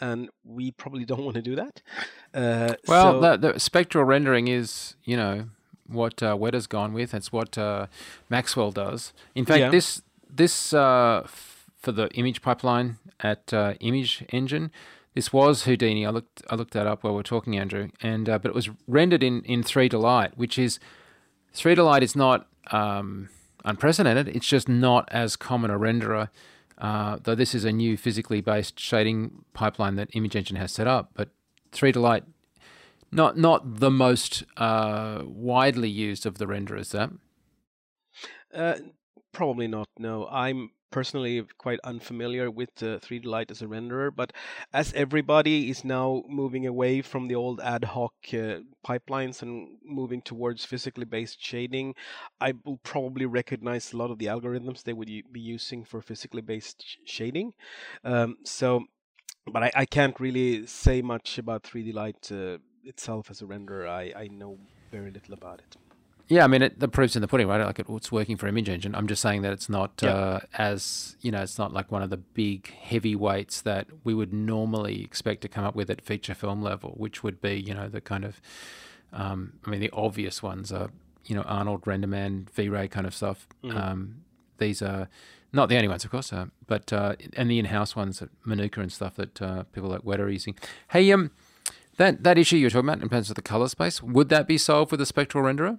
and 0.00 0.28
we 0.44 0.70
probably 0.70 1.04
don't 1.10 1.24
want 1.24 1.34
to 1.34 1.42
do 1.42 1.56
that. 1.56 1.82
Uh, 2.32 2.74
well, 2.86 3.20
so... 3.20 3.36
the, 3.36 3.52
the, 3.52 3.60
spectral 3.60 4.04
rendering 4.04 4.48
is 4.48 4.96
you 5.04 5.16
know 5.16 5.48
what 5.86 6.22
uh, 6.22 6.36
Weta's 6.36 6.66
gone 6.66 6.92
with. 6.92 7.14
It's 7.14 7.32
what 7.32 7.56
uh, 7.58 7.86
Maxwell 8.28 8.70
does. 8.70 9.12
In 9.34 9.44
fact, 9.44 9.60
yeah. 9.60 9.70
this 9.70 10.02
this 10.28 10.72
uh, 10.72 11.22
f- 11.24 11.66
for 11.78 11.92
the 11.92 12.08
image 12.10 12.42
pipeline 12.42 12.98
at 13.20 13.52
uh, 13.52 13.74
Image 13.80 14.24
Engine. 14.30 14.70
This 15.14 15.32
was 15.32 15.64
Houdini. 15.64 16.04
I 16.04 16.10
looked 16.10 16.42
I 16.50 16.56
looked 16.56 16.72
that 16.72 16.86
up 16.86 17.04
while 17.04 17.14
we 17.14 17.20
are 17.20 17.24
talking, 17.24 17.56
Andrew, 17.56 17.90
and 18.02 18.28
uh, 18.28 18.38
but 18.38 18.48
it 18.50 18.54
was 18.54 18.70
rendered 18.88 19.22
in 19.22 19.42
in 19.42 19.62
3Delight, 19.62 20.32
which 20.36 20.58
is 20.58 20.80
3Delight 21.54 22.02
is 22.02 22.16
not 22.16 22.48
um, 22.72 23.28
unprecedented. 23.64 24.28
It's 24.28 24.46
just 24.46 24.68
not 24.68 25.08
as 25.12 25.36
common 25.36 25.70
a 25.70 25.78
renderer. 25.78 26.28
Uh, 26.76 27.18
though 27.22 27.36
this 27.36 27.54
is 27.54 27.64
a 27.64 27.70
new 27.70 27.96
physically 27.96 28.40
based 28.40 28.80
shading 28.80 29.44
pipeline 29.52 29.94
that 29.94 30.08
Image 30.12 30.34
Engine 30.34 30.56
has 30.56 30.72
set 30.72 30.88
up, 30.88 31.10
but 31.14 31.28
3Delight 31.72 32.22
not 33.14 33.36
not 33.36 33.80
the 33.80 33.90
most 33.90 34.44
uh, 34.56 35.22
widely 35.24 35.88
used 35.88 36.26
of 36.26 36.38
the 36.38 36.46
renderers. 36.46 36.90
That 36.90 37.10
uh, 38.54 38.78
probably 39.32 39.68
not. 39.68 39.88
No, 39.98 40.26
I'm 40.28 40.70
personally 40.94 41.44
quite 41.58 41.80
unfamiliar 41.82 42.48
with 42.48 42.70
uh, 42.80 43.00
3Delight 43.00 43.50
as 43.50 43.60
a 43.60 43.66
renderer, 43.66 44.14
but 44.14 44.32
as 44.72 44.92
everybody 44.92 45.68
is 45.68 45.84
now 45.84 46.22
moving 46.28 46.68
away 46.68 47.02
from 47.02 47.26
the 47.26 47.34
old 47.34 47.60
ad 47.60 47.82
hoc 47.82 48.12
uh, 48.32 48.60
pipelines 48.86 49.42
and 49.42 49.76
moving 49.84 50.22
towards 50.22 50.64
physically 50.64 51.04
based 51.04 51.42
shading, 51.42 51.96
I 52.40 52.54
will 52.64 52.78
probably 52.84 53.26
recognize 53.26 53.92
a 53.92 53.96
lot 53.96 54.12
of 54.12 54.18
the 54.18 54.26
algorithms 54.26 54.84
they 54.84 54.92
would 54.92 55.10
be 55.32 55.40
using 55.40 55.84
for 55.84 56.00
physically 56.00 56.42
based 56.42 56.84
shading. 57.04 57.54
Um, 58.04 58.36
so, 58.44 58.84
but 59.52 59.64
I, 59.64 59.70
I, 59.74 59.86
can't 59.86 60.18
really 60.20 60.64
say 60.66 61.02
much 61.02 61.38
about 61.38 61.64
3Delight. 61.64 62.30
Uh, 62.30 62.58
itself 62.86 63.30
as 63.30 63.40
a 63.42 63.44
renderer, 63.44 63.88
I, 63.88 64.12
I 64.16 64.28
know 64.28 64.58
very 64.90 65.10
little 65.10 65.34
about 65.34 65.60
it. 65.60 65.76
Yeah, 66.28 66.44
I 66.44 66.46
mean, 66.46 66.62
it, 66.62 66.80
the 66.80 66.88
proof's 66.88 67.16
in 67.16 67.22
the 67.22 67.28
pudding, 67.28 67.46
right? 67.48 67.62
Like 67.62 67.78
it, 67.78 67.86
it's 67.88 68.10
working 68.10 68.38
for 68.38 68.46
Image 68.46 68.68
Engine. 68.68 68.94
I'm 68.94 69.06
just 69.06 69.20
saying 69.20 69.42
that 69.42 69.52
it's 69.52 69.68
not 69.68 70.00
yeah. 70.02 70.14
uh, 70.14 70.40
as 70.56 71.16
you 71.20 71.30
know, 71.30 71.42
it's 71.42 71.58
not 71.58 71.72
like 71.72 71.92
one 71.92 72.02
of 72.02 72.08
the 72.08 72.16
big 72.16 72.72
heavyweights 72.72 73.60
that 73.62 73.88
we 74.04 74.14
would 74.14 74.32
normally 74.32 75.02
expect 75.02 75.42
to 75.42 75.48
come 75.48 75.64
up 75.64 75.74
with 75.74 75.90
at 75.90 76.00
feature 76.00 76.34
film 76.34 76.62
level, 76.62 76.94
which 76.96 77.22
would 77.22 77.42
be 77.42 77.60
you 77.60 77.74
know 77.74 77.88
the 77.88 78.00
kind 78.00 78.24
of, 78.24 78.40
um, 79.12 79.54
I 79.66 79.70
mean, 79.70 79.80
the 79.80 79.90
obvious 79.92 80.42
ones 80.42 80.72
are 80.72 80.90
you 81.26 81.34
know 81.36 81.42
Arnold 81.42 81.82
Renderman, 81.82 82.48
V-Ray 82.50 82.88
kind 82.88 83.06
of 83.06 83.14
stuff. 83.14 83.46
Mm-hmm. 83.62 83.76
Um, 83.76 84.14
these 84.56 84.80
are 84.80 85.08
not 85.52 85.68
the 85.68 85.76
only 85.76 85.88
ones, 85.88 86.04
of 86.04 86.10
course, 86.10 86.32
uh, 86.32 86.46
but 86.66 86.90
uh, 86.90 87.16
and 87.36 87.50
the 87.50 87.58
in-house 87.58 87.94
ones, 87.94 88.22
at 88.22 88.30
Manuka 88.44 88.80
and 88.80 88.90
stuff 88.90 89.16
that 89.16 89.42
uh, 89.42 89.64
people 89.64 89.90
like 89.90 90.02
Weta 90.02 90.20
are 90.20 90.30
using. 90.30 90.56
Hey, 90.88 91.12
um, 91.12 91.32
that 91.96 92.22
that 92.24 92.38
issue 92.38 92.56
you're 92.56 92.70
talking 92.70 92.88
about 92.88 93.02
in 93.02 93.08
terms 93.08 93.30
of 93.30 93.36
the 93.36 93.42
color 93.42 93.68
space, 93.68 94.02
would 94.02 94.28
that 94.28 94.46
be 94.46 94.58
solved 94.58 94.90
with 94.90 95.00
a 95.00 95.06
spectral 95.06 95.44
renderer? 95.44 95.78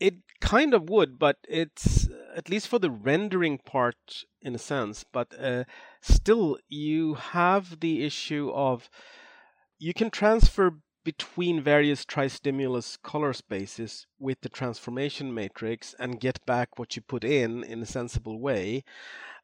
It 0.00 0.16
kind 0.40 0.74
of 0.74 0.88
would, 0.88 1.18
but 1.18 1.38
it's 1.48 2.08
at 2.36 2.48
least 2.48 2.68
for 2.68 2.78
the 2.78 2.90
rendering 2.90 3.58
part 3.58 4.24
in 4.40 4.54
a 4.54 4.58
sense. 4.58 5.04
But 5.10 5.34
uh, 5.38 5.64
still, 6.00 6.58
you 6.68 7.14
have 7.14 7.80
the 7.80 8.04
issue 8.04 8.50
of 8.54 8.88
you 9.78 9.92
can 9.94 10.10
transfer 10.10 10.78
between 11.08 11.62
various 11.62 12.04
tri-stimulus 12.04 12.98
color 13.02 13.32
spaces 13.32 14.06
with 14.18 14.38
the 14.42 14.48
transformation 14.50 15.32
matrix 15.32 15.94
and 15.98 16.20
get 16.20 16.44
back 16.44 16.78
what 16.78 16.94
you 16.96 17.00
put 17.00 17.24
in 17.24 17.64
in 17.64 17.80
a 17.80 17.86
sensible 17.86 18.38
way. 18.38 18.84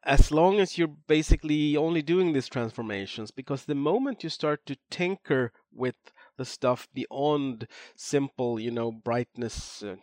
As 0.02 0.30
long 0.30 0.60
as 0.60 0.76
you're 0.76 0.98
basically 1.16 1.74
only 1.74 2.02
doing 2.02 2.34
these 2.34 2.50
transformations 2.50 3.30
because 3.30 3.64
the 3.64 3.74
moment 3.74 4.22
you 4.22 4.28
start 4.28 4.66
to 4.66 4.76
tinker 4.90 5.52
with 5.72 5.94
the 6.36 6.44
stuff 6.44 6.86
beyond 6.92 7.66
simple 7.96 8.60
you 8.60 8.70
know 8.70 8.92
brightness 8.92 9.82
uh, 9.82 9.96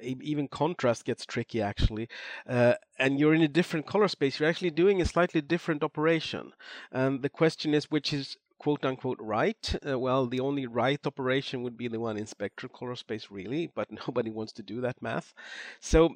even 0.00 0.48
contrast 0.48 1.04
gets 1.04 1.24
tricky 1.24 1.62
actually 1.62 2.08
uh, 2.48 2.74
and 2.98 3.20
you're 3.20 3.34
in 3.34 3.42
a 3.42 3.56
different 3.58 3.86
color 3.86 4.08
space 4.08 4.40
you're 4.40 4.48
actually 4.48 4.72
doing 4.72 5.00
a 5.00 5.04
slightly 5.04 5.40
different 5.40 5.84
operation. 5.84 6.52
And 6.90 7.22
the 7.22 7.30
question 7.30 7.72
is 7.72 7.88
which 7.88 8.12
is 8.12 8.36
quote 8.58 8.84
unquote 8.84 9.18
right 9.20 9.74
uh, 9.88 9.98
well 9.98 10.26
the 10.26 10.40
only 10.40 10.66
right 10.66 11.06
operation 11.06 11.62
would 11.62 11.76
be 11.76 11.88
the 11.88 12.00
one 12.00 12.16
in 12.16 12.26
spectral 12.26 12.70
color 12.70 12.96
space 12.96 13.28
really 13.30 13.70
but 13.74 13.88
nobody 14.06 14.30
wants 14.30 14.52
to 14.52 14.62
do 14.62 14.80
that 14.80 15.00
math 15.00 15.32
so 15.80 16.14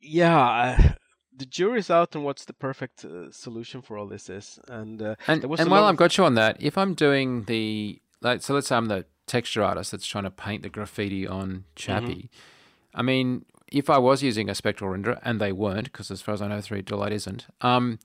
yeah 0.00 0.94
the 1.36 1.46
jury's 1.46 1.90
out 1.90 2.14
on 2.14 2.22
what's 2.22 2.44
the 2.44 2.52
perfect 2.52 3.04
uh, 3.04 3.30
solution 3.30 3.82
for 3.82 3.98
all 3.98 4.06
this 4.06 4.30
is. 4.30 4.58
And 4.68 5.02
uh, 5.02 5.16
and, 5.26 5.44
and 5.44 5.70
while 5.70 5.84
I've 5.84 5.96
got 5.96 6.16
you 6.16 6.24
on 6.24 6.34
that, 6.34 6.56
if 6.60 6.78
I'm 6.78 6.94
doing 6.94 7.44
the 7.44 8.00
like, 8.20 8.42
so 8.42 8.54
let's 8.54 8.68
say 8.68 8.76
I'm 8.76 8.86
the 8.86 9.04
texture 9.26 9.62
artist 9.62 9.90
that's 9.90 10.06
trying 10.06 10.24
to 10.24 10.30
paint 10.30 10.62
the 10.62 10.68
graffiti 10.68 11.26
on 11.26 11.64
Chappie. 11.76 12.30
Mm-hmm. 12.30 12.98
I 12.98 13.02
mean, 13.02 13.44
if 13.72 13.90
I 13.90 13.98
was 13.98 14.22
using 14.22 14.48
a 14.48 14.54
spectral 14.54 14.90
renderer, 14.90 15.18
and 15.22 15.40
they 15.40 15.52
weren't, 15.52 15.84
because 15.84 16.10
as 16.10 16.22
far 16.22 16.34
as 16.34 16.42
I 16.42 16.48
know, 16.48 16.58
3D 16.58 16.84
Delight 16.84 17.12
isn't. 17.12 17.46
Um, 17.60 17.98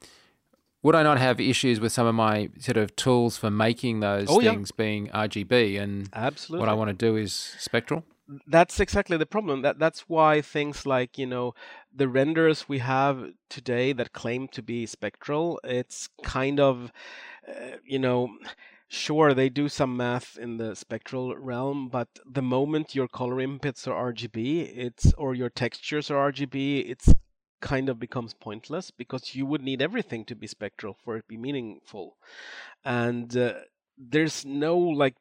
would 0.81 0.95
I 0.95 1.03
not 1.03 1.17
have 1.17 1.39
issues 1.39 1.79
with 1.79 1.91
some 1.91 2.07
of 2.07 2.15
my 2.15 2.49
sort 2.59 2.77
of 2.77 2.95
tools 2.95 3.37
for 3.37 3.51
making 3.51 3.99
those 3.99 4.27
oh, 4.29 4.39
things 4.39 4.71
yeah. 4.73 4.83
being 4.83 5.07
RGB? 5.09 5.79
And 5.81 6.09
absolutely, 6.13 6.61
what 6.61 6.69
I 6.69 6.73
want 6.73 6.89
to 6.89 6.93
do 6.93 7.15
is 7.15 7.33
spectral 7.33 8.03
that's 8.47 8.79
exactly 8.79 9.17
the 9.17 9.25
problem. 9.25 9.61
That 9.61 9.79
that's 9.79 10.01
why 10.01 10.41
things 10.41 10.85
like 10.85 11.17
you 11.17 11.25
know 11.25 11.53
the 11.93 12.05
renderers 12.05 12.67
we 12.67 12.79
have 12.79 13.31
today 13.49 13.93
that 13.93 14.13
claim 14.13 14.47
to 14.49 14.61
be 14.61 14.85
spectral, 14.85 15.59
it's 15.63 16.09
kind 16.23 16.59
of 16.59 16.91
uh, 17.47 17.77
you 17.85 17.99
know. 17.99 18.29
Sure, 18.91 19.35
they 19.35 19.49
do 19.49 19.69
some 19.69 19.95
math 19.95 20.35
in 20.35 20.57
the 20.57 20.75
spectral 20.75 21.35
realm, 21.35 21.89
but 21.89 22.07
the 22.25 22.41
moment 22.41 22.95
your 22.95 23.07
color 23.07 23.35
inputs 23.35 23.87
are 23.87 24.11
RGB, 24.11 24.75
it's 24.75 25.13
or 25.13 25.35
your 25.35 25.51
textures 25.51 26.09
are 26.09 26.31
RGB, 26.31 26.89
it's 26.89 27.13
kind 27.61 27.89
of 27.89 27.99
becomes 27.99 28.33
pointless 28.33 28.91
because 28.91 29.35
you 29.35 29.45
would 29.45 29.61
need 29.61 29.81
everything 29.81 30.25
to 30.25 30.35
be 30.35 30.47
spectral 30.47 30.95
for 31.03 31.17
it 31.17 31.21
to 31.21 31.27
be 31.27 31.37
meaningful. 31.37 32.17
And 32.83 33.35
uh, 33.35 33.53
there's 33.97 34.45
no 34.45 34.77
like 34.77 35.15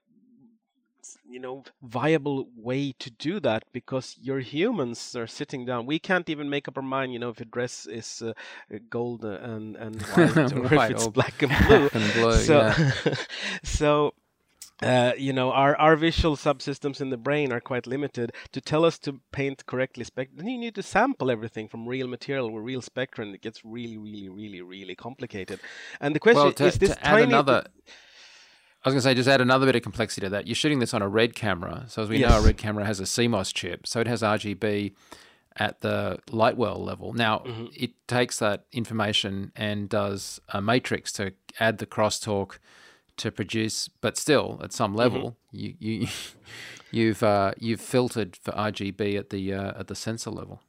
you 1.28 1.40
know 1.40 1.62
viable 1.82 2.48
way 2.56 2.92
to 2.98 3.10
do 3.10 3.40
that 3.40 3.64
because 3.72 4.16
your 4.20 4.40
humans 4.40 5.16
are 5.16 5.26
sitting 5.26 5.64
down 5.64 5.86
we 5.86 5.98
can't 5.98 6.28
even 6.28 6.50
make 6.50 6.68
up 6.68 6.76
our 6.76 6.82
mind 6.82 7.12
you 7.12 7.18
know 7.18 7.30
if 7.30 7.40
a 7.40 7.44
dress 7.44 7.86
is 7.86 8.22
uh, 8.22 8.32
gold 8.90 9.24
and 9.24 9.76
and 9.76 10.02
white 10.12 10.36
or 10.36 10.66
if 10.66 10.90
it's 10.90 11.08
black 11.08 11.42
and 11.42 11.52
blue, 11.66 11.90
and 11.92 12.12
blue 12.14 12.32
so 12.32 12.58
yeah. 12.58 13.14
so 13.62 14.12
uh, 14.82 15.12
you 15.16 15.32
know, 15.32 15.52
our, 15.52 15.76
our 15.76 15.96
visual 15.96 16.36
subsystems 16.36 17.00
in 17.00 17.10
the 17.10 17.16
brain 17.16 17.52
are 17.52 17.60
quite 17.60 17.86
limited. 17.86 18.32
To 18.52 18.60
tell 18.60 18.84
us 18.84 18.98
to 19.00 19.20
paint 19.32 19.66
correctly 19.66 20.04
spec, 20.04 20.28
then 20.34 20.46
you 20.46 20.58
need 20.58 20.74
to 20.76 20.82
sample 20.82 21.30
everything 21.30 21.68
from 21.68 21.88
real 21.88 22.06
material 22.06 22.50
with 22.50 22.64
real 22.64 22.82
spectrum. 22.82 23.28
And 23.28 23.34
it 23.34 23.42
gets 23.42 23.64
really, 23.64 23.98
really, 23.98 24.28
really, 24.28 24.62
really 24.62 24.94
complicated. 24.94 25.60
And 26.00 26.14
the 26.14 26.20
question 26.20 26.42
well, 26.42 26.52
to, 26.52 26.66
is: 26.66 26.78
this 26.78 26.90
to 26.90 27.06
add 27.06 27.22
another 27.22 27.64
I 28.84 28.88
was 28.88 28.94
going 28.94 29.00
to 29.00 29.02
say, 29.02 29.14
just 29.14 29.28
add 29.28 29.40
another 29.40 29.66
bit 29.66 29.74
of 29.74 29.82
complexity 29.82 30.26
to 30.26 30.30
that. 30.30 30.46
You're 30.46 30.54
shooting 30.54 30.78
this 30.78 30.94
on 30.94 31.02
a 31.02 31.08
red 31.08 31.34
camera. 31.34 31.84
So, 31.88 32.02
as 32.02 32.08
we 32.08 32.18
yes. 32.18 32.30
know, 32.30 32.38
a 32.38 32.42
red 32.42 32.56
camera 32.56 32.84
has 32.84 33.00
a 33.00 33.04
CMOS 33.04 33.52
chip. 33.52 33.86
So, 33.88 34.00
it 34.00 34.06
has 34.06 34.22
RGB 34.22 34.94
at 35.56 35.80
the 35.80 36.20
light 36.30 36.56
well 36.56 36.82
level. 36.82 37.12
Now, 37.12 37.40
mm-hmm. 37.40 37.66
it 37.74 37.90
takes 38.06 38.38
that 38.38 38.66
information 38.70 39.50
and 39.56 39.88
does 39.88 40.40
a 40.50 40.62
matrix 40.62 41.10
to 41.14 41.32
add 41.58 41.78
the 41.78 41.86
crosstalk 41.86 42.58
to 43.18 43.30
produce, 43.30 43.88
but 43.88 44.16
still, 44.16 44.60
at 44.62 44.72
some 44.72 44.90
mm-hmm. 44.90 44.98
level, 44.98 45.36
mm-hmm. 45.52 45.56
you, 45.56 45.74
you, 45.78 46.08
you've, 46.90 47.22
uh, 47.22 47.52
you've 47.58 47.80
filtered 47.80 48.36
for 48.36 48.52
RGB 48.52 49.18
at 49.18 49.30
the, 49.30 49.52
uh, 49.52 49.80
at 49.80 49.88
the 49.88 49.94
sensor 49.94 50.30
level. 50.30 50.60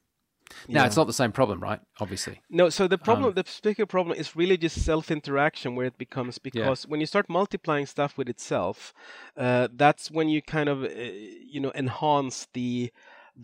Now 0.68 0.80
Yeah. 0.80 0.86
it's 0.86 0.96
not 0.96 1.06
the 1.06 1.12
same 1.12 1.32
problem, 1.32 1.60
right? 1.60 1.80
Obviously. 2.00 2.40
No, 2.50 2.68
so 2.70 2.88
the 2.88 2.98
problem, 2.98 3.28
Um, 3.28 3.34
the 3.34 3.44
particular 3.44 3.86
problem 3.86 4.16
is 4.16 4.36
really 4.36 4.56
just 4.56 4.82
self-interaction 4.84 5.74
where 5.76 5.86
it 5.86 5.98
becomes 5.98 6.38
because 6.38 6.86
when 6.86 7.00
you 7.00 7.06
start 7.06 7.28
multiplying 7.28 7.86
stuff 7.86 8.18
with 8.18 8.28
itself, 8.28 8.92
uh, 9.36 9.68
that's 9.72 10.10
when 10.10 10.28
you 10.28 10.42
kind 10.42 10.68
of, 10.68 10.84
uh, 10.84 10.88
you 10.88 11.60
know, 11.60 11.72
enhance 11.74 12.48
the 12.52 12.90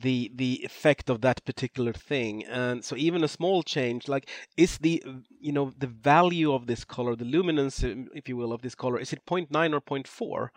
the 0.02 0.30
the 0.34 0.60
effect 0.64 1.08
of 1.10 1.20
that 1.22 1.44
particular 1.44 1.92
thing. 1.92 2.44
And 2.44 2.84
so 2.84 2.96
even 2.96 3.24
a 3.24 3.28
small 3.28 3.62
change, 3.62 4.08
like 4.08 4.28
is 4.56 4.78
the 4.78 5.02
you 5.40 5.52
know 5.52 5.72
the 5.78 5.86
value 5.86 6.52
of 6.52 6.66
this 6.66 6.84
color, 6.84 7.16
the 7.16 7.24
luminance, 7.24 7.82
um, 7.82 8.08
if 8.14 8.28
you 8.28 8.36
will, 8.36 8.52
of 8.52 8.62
this 8.62 8.74
color, 8.74 8.98
is 8.98 9.12
it 9.12 9.24
0.9 9.26 9.46
or 9.74 9.80
0.4? 9.80 10.48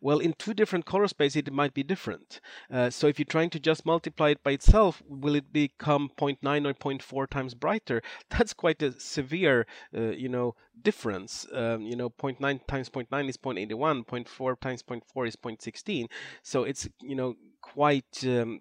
Well, 0.00 0.18
in 0.18 0.32
two 0.34 0.54
different 0.54 0.86
color 0.86 1.08
spaces, 1.08 1.36
it 1.36 1.52
might 1.52 1.74
be 1.74 1.82
different. 1.82 2.40
Uh, 2.70 2.90
so 2.90 3.06
if 3.06 3.18
you're 3.18 3.26
trying 3.26 3.50
to 3.50 3.60
just 3.60 3.84
multiply 3.84 4.30
it 4.30 4.42
by 4.42 4.52
itself, 4.52 5.02
will 5.08 5.34
it 5.34 5.52
become 5.52 6.10
0.9 6.16 6.66
or 6.66 6.74
0.4 6.74 7.28
times 7.28 7.54
brighter? 7.54 8.02
That's 8.30 8.52
quite 8.52 8.82
a 8.82 8.98
severe, 8.98 9.66
uh, 9.96 10.10
you 10.10 10.28
know, 10.28 10.54
difference. 10.82 11.46
Um, 11.52 11.82
you 11.82 11.96
know, 11.96 12.10
0.9 12.10 12.66
times 12.66 12.90
0.9 12.90 13.28
is 13.28 13.36
0.81, 13.36 14.06
0.4 14.06 14.60
times 14.60 14.82
0.4 14.82 15.28
is 15.28 15.36
0.16. 15.36 16.06
So 16.42 16.64
it's 16.64 16.88
you 17.02 17.16
know 17.16 17.34
quite. 17.60 18.24
Um, 18.24 18.60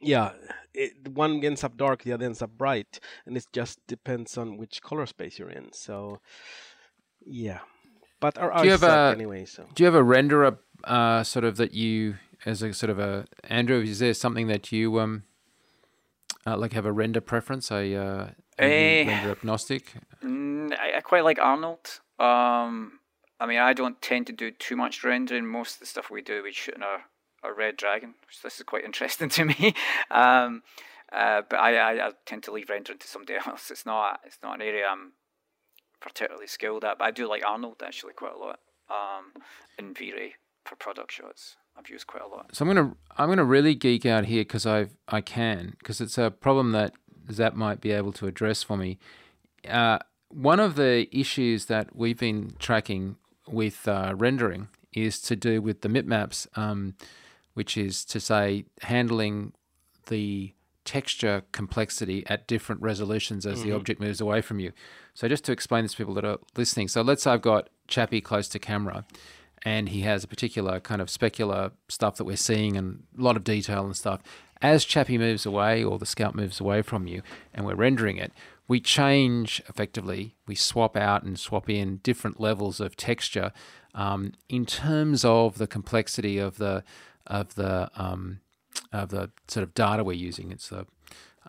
yeah, 0.00 0.32
it, 0.74 1.08
one 1.08 1.44
ends 1.44 1.62
up 1.64 1.76
dark, 1.76 2.02
the 2.02 2.12
other 2.12 2.24
ends 2.24 2.42
up 2.42 2.50
bright, 2.56 2.98
and 3.26 3.36
it 3.36 3.46
just 3.52 3.78
depends 3.86 4.36
on 4.38 4.56
which 4.56 4.82
color 4.82 5.06
space 5.06 5.38
you're 5.38 5.50
in. 5.50 5.72
So, 5.72 6.20
yeah, 7.24 7.60
but 8.20 8.38
our 8.38 8.58
Do 8.58 8.64
you 8.64 8.70
have 8.72 8.82
a- 8.82 9.12
anyway. 9.14 9.44
So 9.44 9.66
Do 9.74 9.82
you 9.82 9.86
have 9.86 9.94
a 9.94 10.02
renderer 10.04 10.58
uh, 10.84 11.22
sort 11.22 11.44
of 11.44 11.56
that 11.56 11.72
you, 11.74 12.16
as 12.46 12.62
a 12.62 12.72
sort 12.72 12.90
of 12.90 12.98
a 12.98 13.26
Andrew? 13.44 13.80
Is 13.82 13.98
there 13.98 14.14
something 14.14 14.46
that 14.48 14.72
you 14.72 14.98
um, 14.98 15.24
uh, 16.46 16.56
like 16.56 16.72
have 16.72 16.86
a 16.86 16.92
render 16.92 17.20
preference? 17.20 17.70
A 17.70 17.94
uh, 17.94 18.02
are 18.04 18.34
Eh. 18.58 19.04
render 19.06 19.30
agnostic? 19.30 19.94
Mm, 20.22 20.72
I, 20.78 20.98
I 20.98 21.00
quite 21.00 21.24
like 21.24 21.38
Arnold. 21.38 22.00
Um, 22.18 23.00
I 23.40 23.46
mean, 23.46 23.58
I 23.58 23.72
don't 23.72 24.00
tend 24.00 24.26
to 24.28 24.32
do 24.32 24.50
too 24.50 24.76
much 24.76 25.02
rendering. 25.02 25.46
Most 25.46 25.74
of 25.74 25.80
the 25.80 25.86
stuff 25.86 26.10
we 26.10 26.22
do, 26.22 26.42
we 26.44 26.52
shoot 26.52 26.76
in 26.76 26.82
a, 26.82 26.98
a 27.44 27.52
red 27.52 27.76
dragon, 27.76 28.14
which 28.26 28.42
this 28.42 28.58
is 28.58 28.64
quite 28.64 28.84
interesting 28.90 29.28
to 29.30 29.44
me. 29.44 29.74
um, 30.10 30.62
uh, 31.12 31.42
but 31.48 31.56
I, 31.58 31.76
I, 31.76 32.08
I 32.08 32.10
tend 32.24 32.42
to 32.44 32.52
leave 32.52 32.70
rendering 32.70 32.98
to 32.98 33.06
somebody 33.06 33.34
else. 33.46 33.70
It's 33.70 33.86
not 33.86 34.20
it's 34.24 34.38
not 34.42 34.56
an 34.56 34.62
area 34.62 34.86
I'm 34.90 35.12
particularly 36.00 36.46
skilled 36.46 36.84
at. 36.84 36.98
But 36.98 37.04
I 37.04 37.10
do 37.10 37.28
like 37.28 37.44
Arnold 37.46 37.82
actually 37.84 38.14
quite 38.14 38.34
a 38.34 38.38
lot. 38.38 38.60
Um, 38.90 39.42
and 39.78 39.96
V-Ray 39.96 40.34
for 40.64 40.76
product 40.76 41.12
shots, 41.12 41.56
I've 41.76 41.88
used 41.88 42.06
quite 42.06 42.22
a 42.22 42.26
lot. 42.26 42.54
So 42.54 42.64
I'm 42.64 42.74
gonna 42.74 42.94
I'm 43.16 43.28
gonna 43.28 43.44
really 43.44 43.74
geek 43.74 44.04
out 44.06 44.26
here 44.26 44.42
because 44.42 44.66
I 44.66 44.88
I 45.08 45.20
can 45.20 45.74
because 45.78 46.00
it's 46.00 46.18
a 46.18 46.30
problem 46.30 46.72
that 46.72 46.94
Zap 47.30 47.54
might 47.54 47.80
be 47.80 47.92
able 47.92 48.12
to 48.14 48.26
address 48.26 48.62
for 48.62 48.76
me. 48.76 48.98
Uh, 49.68 49.98
one 50.28 50.60
of 50.60 50.76
the 50.76 51.08
issues 51.16 51.66
that 51.66 51.94
we've 51.94 52.18
been 52.18 52.54
tracking 52.58 53.16
with 53.46 53.86
uh, 53.86 54.14
rendering 54.16 54.68
is 54.92 55.20
to 55.20 55.36
do 55.36 55.62
with 55.62 55.82
the 55.82 55.88
mipmaps, 55.88 56.46
um, 56.56 56.94
which 57.54 57.76
is 57.76 58.04
to 58.06 58.20
say 58.20 58.64
handling 58.82 59.52
the 60.06 60.54
texture 60.84 61.44
complexity 61.52 62.24
at 62.26 62.46
different 62.48 62.82
resolutions 62.82 63.46
as 63.46 63.62
the 63.62 63.70
object 63.72 64.00
moves 64.00 64.20
away 64.20 64.40
from 64.40 64.58
you. 64.58 64.72
So 65.14 65.28
just 65.28 65.44
to 65.44 65.52
explain 65.52 65.84
this 65.84 65.92
to 65.92 65.98
people 65.98 66.14
that 66.14 66.24
are 66.24 66.38
listening, 66.56 66.88
so 66.88 67.02
let's 67.02 67.22
say 67.22 67.30
I've 67.30 67.42
got 67.42 67.68
Chappie 67.86 68.20
close 68.20 68.48
to 68.48 68.58
camera, 68.58 69.04
and 69.64 69.90
he 69.90 70.00
has 70.00 70.24
a 70.24 70.28
particular 70.28 70.80
kind 70.80 71.00
of 71.00 71.08
specular 71.08 71.72
stuff 71.88 72.16
that 72.16 72.24
we're 72.24 72.36
seeing 72.36 72.76
and 72.76 73.04
a 73.16 73.22
lot 73.22 73.36
of 73.36 73.44
detail 73.44 73.84
and 73.84 73.96
stuff. 73.96 74.20
As 74.60 74.84
Chappie 74.84 75.18
moves 75.18 75.46
away 75.46 75.82
or 75.82 75.98
the 75.98 76.06
scout 76.06 76.34
moves 76.34 76.60
away 76.60 76.82
from 76.82 77.06
you 77.06 77.22
and 77.54 77.66
we're 77.66 77.74
rendering 77.74 78.16
it, 78.16 78.32
we 78.68 78.80
change 78.80 79.62
effectively, 79.68 80.36
we 80.46 80.54
swap 80.54 80.96
out 80.96 81.22
and 81.24 81.38
swap 81.38 81.68
in 81.68 81.98
different 81.98 82.40
levels 82.40 82.80
of 82.80 82.96
texture 82.96 83.52
um, 83.94 84.32
in 84.48 84.64
terms 84.64 85.24
of 85.24 85.58
the 85.58 85.66
complexity 85.66 86.38
of 86.38 86.58
the 86.58 86.82
of 87.26 87.54
the 87.54 87.90
um, 87.96 88.40
of 88.92 89.10
the 89.10 89.30
sort 89.48 89.62
of 89.62 89.74
data 89.74 90.04
we're 90.04 90.12
using. 90.12 90.50
It's 90.50 90.68
the 90.68 90.86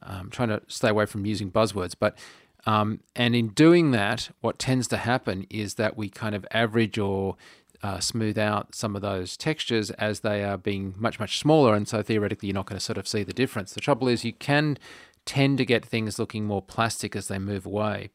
um, 0.01 0.29
trying 0.29 0.49
to 0.49 0.61
stay 0.67 0.89
away 0.89 1.05
from 1.05 1.25
using 1.25 1.51
buzzwords, 1.51 1.95
but 1.97 2.17
um, 2.65 3.01
and 3.15 3.35
in 3.35 3.49
doing 3.49 3.91
that, 3.91 4.29
what 4.41 4.59
tends 4.59 4.87
to 4.89 4.97
happen 4.97 5.45
is 5.49 5.75
that 5.75 5.97
we 5.97 6.09
kind 6.09 6.33
of 6.33 6.45
average 6.51 6.97
or 6.97 7.35
uh, 7.81 7.99
smooth 7.99 8.37
out 8.37 8.73
some 8.73 8.95
of 8.95 9.01
those 9.01 9.35
textures 9.35 9.91
as 9.91 10.21
they 10.21 10.43
are 10.43 10.57
being 10.57 10.95
much 10.97 11.19
much 11.19 11.37
smaller, 11.37 11.75
and 11.75 11.87
so 11.87 12.01
theoretically 12.01 12.47
you're 12.47 12.55
not 12.55 12.65
going 12.65 12.79
to 12.79 12.83
sort 12.83 12.97
of 12.97 13.07
see 13.07 13.23
the 13.23 13.33
difference. 13.33 13.73
The 13.73 13.81
trouble 13.81 14.07
is 14.07 14.23
you 14.23 14.33
can 14.33 14.77
tend 15.25 15.57
to 15.57 15.65
get 15.65 15.85
things 15.85 16.19
looking 16.19 16.45
more 16.45 16.61
plastic 16.61 17.15
as 17.15 17.27
they 17.27 17.39
move 17.39 17.65
away, 17.65 18.09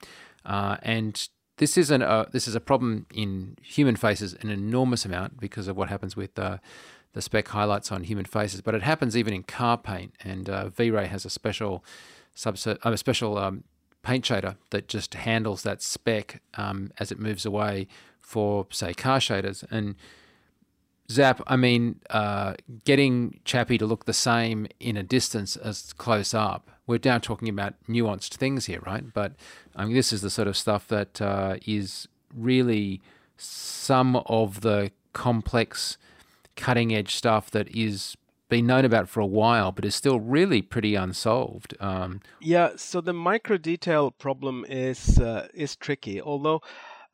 uh, 0.45 0.79
and 0.83 1.29
this 1.59 1.77
isn't 1.77 2.03
a 2.03 2.27
this 2.33 2.49
is 2.49 2.55
a 2.55 2.61
problem 2.61 3.07
in 3.13 3.57
human 3.63 3.97
faces 3.97 4.35
an 4.41 4.49
enormous 4.49 5.05
amount 5.05 5.39
because 5.39 5.69
of 5.69 5.77
what 5.77 5.91
happens 5.91 6.17
with 6.17 6.39
uh, 6.39 6.59
the 7.19 7.23
spec 7.23 7.49
highlights 7.49 7.91
on 7.91 8.05
human 8.05 8.25
faces, 8.25 8.61
but 8.61 8.77
it 8.77 8.83
happens 8.83 9.17
even 9.17 9.35
in 9.35 9.43
car 9.43 9.77
paint. 9.77 10.15
And 10.23 10.49
uh, 10.49 10.69
V-Ray 10.69 11.09
has 11.09 11.25
a 11.25 11.31
special 11.31 11.85
subset, 12.37 12.79
uh, 12.87 12.91
a 12.91 12.97
special 12.97 13.37
um, 13.37 13.65
paint 14.05 14.25
shader 14.25 14.55
that 14.71 14.87
just 14.87 15.15
handles 15.15 15.65
that 15.65 15.83
spec 15.83 16.41
um, 16.55 16.93
as 17.01 17.11
it 17.11 17.19
moves 17.19 17.45
away 17.45 17.89
for 18.21 18.69
say 18.71 18.95
car 18.95 19.19
shaders. 19.19 19.65
And 19.69 19.97
Zap, 21.11 21.43
I 21.49 21.57
mean, 21.57 21.99
uh, 22.09 22.55
getting 22.85 23.41
Chappie 23.45 23.79
to 23.79 23.87
look 23.87 24.05
the 24.05 24.13
same 24.13 24.69
in 24.79 24.97
a 24.97 25.03
distance 25.03 25.57
as 25.57 25.93
close 25.95 26.33
up. 26.35 26.71
We're 26.87 27.01
now 27.05 27.19
talking 27.19 27.49
about 27.49 27.75
nuanced 27.89 28.37
things 28.37 28.67
here, 28.67 28.81
right? 28.87 29.13
But 29.13 29.33
I 29.75 29.87
mean, 29.87 29.95
this 29.95 30.13
is 30.13 30.23
the 30.23 30.31
sort 30.31 30.47
of 30.47 30.57
stuff 30.57 30.87
that 30.87 31.21
uh, 31.21 31.57
is 31.67 32.07
really 32.33 33.01
some 33.37 34.15
of 34.27 34.61
the 34.61 34.93
complex, 35.15 35.99
cutting 36.59 36.95
edge 36.95 37.15
stuff 37.15 37.51
that 37.53 37.69
is 37.75 38.17
been 38.49 38.67
known 38.67 38.85
about 38.85 39.09
for 39.09 39.21
a 39.21 39.27
while, 39.27 39.73
but 39.73 39.85
is 39.85 39.95
still 39.95 40.21
really 40.21 40.63
pretty 40.63 40.95
unsolved. 40.95 41.75
Um, 41.81 42.21
Yeah, 42.41 42.71
so 42.77 43.01
the 43.01 43.13
micro 43.13 43.59
detail 43.59 44.11
problem 44.11 44.65
is 44.69 45.19
uh, 45.19 45.49
is 45.55 45.77
tricky. 45.77 46.21
Although 46.21 46.63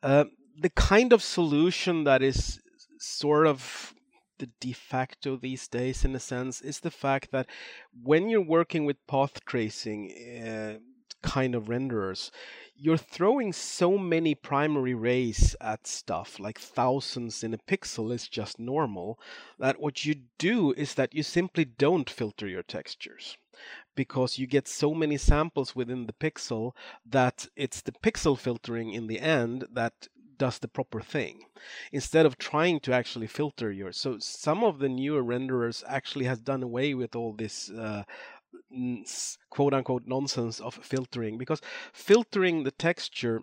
uh, 0.01 0.25
the 0.57 0.69
kind 0.69 1.13
of 1.13 1.21
solution 1.21 2.05
that 2.05 2.21
is 2.21 2.61
sort 2.99 3.47
of 3.47 3.93
the 4.37 4.49
de 4.59 4.73
facto 4.73 5.37
these 5.37 5.67
days, 5.67 6.05
in 6.05 6.15
a 6.15 6.19
sense, 6.19 6.61
is 6.61 6.79
the 6.79 6.91
fact 6.91 7.31
that 7.31 7.47
when 8.03 8.29
you're 8.29 8.41
working 8.41 8.85
with 8.85 9.07
path 9.07 9.43
tracing 9.45 10.11
uh, 10.45 10.79
kind 11.25 11.55
of 11.55 11.65
renderers, 11.65 12.31
you're 12.77 12.97
throwing 12.97 13.53
so 13.53 13.97
many 13.97 14.35
primary 14.35 14.93
rays 14.93 15.55
at 15.59 15.87
stuff, 15.87 16.39
like 16.39 16.59
thousands 16.59 17.43
in 17.43 17.53
a 17.53 17.57
pixel 17.57 18.13
is 18.13 18.27
just 18.27 18.59
normal, 18.59 19.19
that 19.59 19.79
what 19.79 20.05
you 20.05 20.15
do 20.37 20.73
is 20.73 20.93
that 20.95 21.13
you 21.13 21.23
simply 21.23 21.65
don't 21.65 22.09
filter 22.09 22.47
your 22.47 22.63
textures 22.63 23.37
because 23.95 24.37
you 24.37 24.45
get 24.45 24.67
so 24.67 24.93
many 24.93 25.17
samples 25.17 25.75
within 25.75 26.05
the 26.05 26.13
pixel 26.13 26.73
that 27.05 27.47
it's 27.55 27.81
the 27.81 27.93
pixel 27.93 28.37
filtering 28.37 28.91
in 28.91 29.07
the 29.07 29.19
end 29.19 29.65
that 29.71 30.07
does 30.37 30.59
the 30.59 30.67
proper 30.67 31.01
thing 31.01 31.45
instead 31.91 32.25
of 32.25 32.37
trying 32.37 32.79
to 32.79 32.91
actually 32.91 33.27
filter 33.27 33.71
your 33.71 33.91
so 33.91 34.17
some 34.19 34.63
of 34.63 34.79
the 34.79 34.89
newer 34.89 35.23
renderers 35.23 35.81
actually 35.87 36.25
has 36.25 36.41
done 36.41 36.61
away 36.61 36.93
with 36.93 37.15
all 37.15 37.33
this 37.33 37.69
uh, 37.69 38.03
quote 39.49 39.73
unquote 39.73 40.03
nonsense 40.05 40.59
of 40.59 40.73
filtering 40.75 41.37
because 41.37 41.61
filtering 41.93 42.63
the 42.63 42.71
texture 42.71 43.41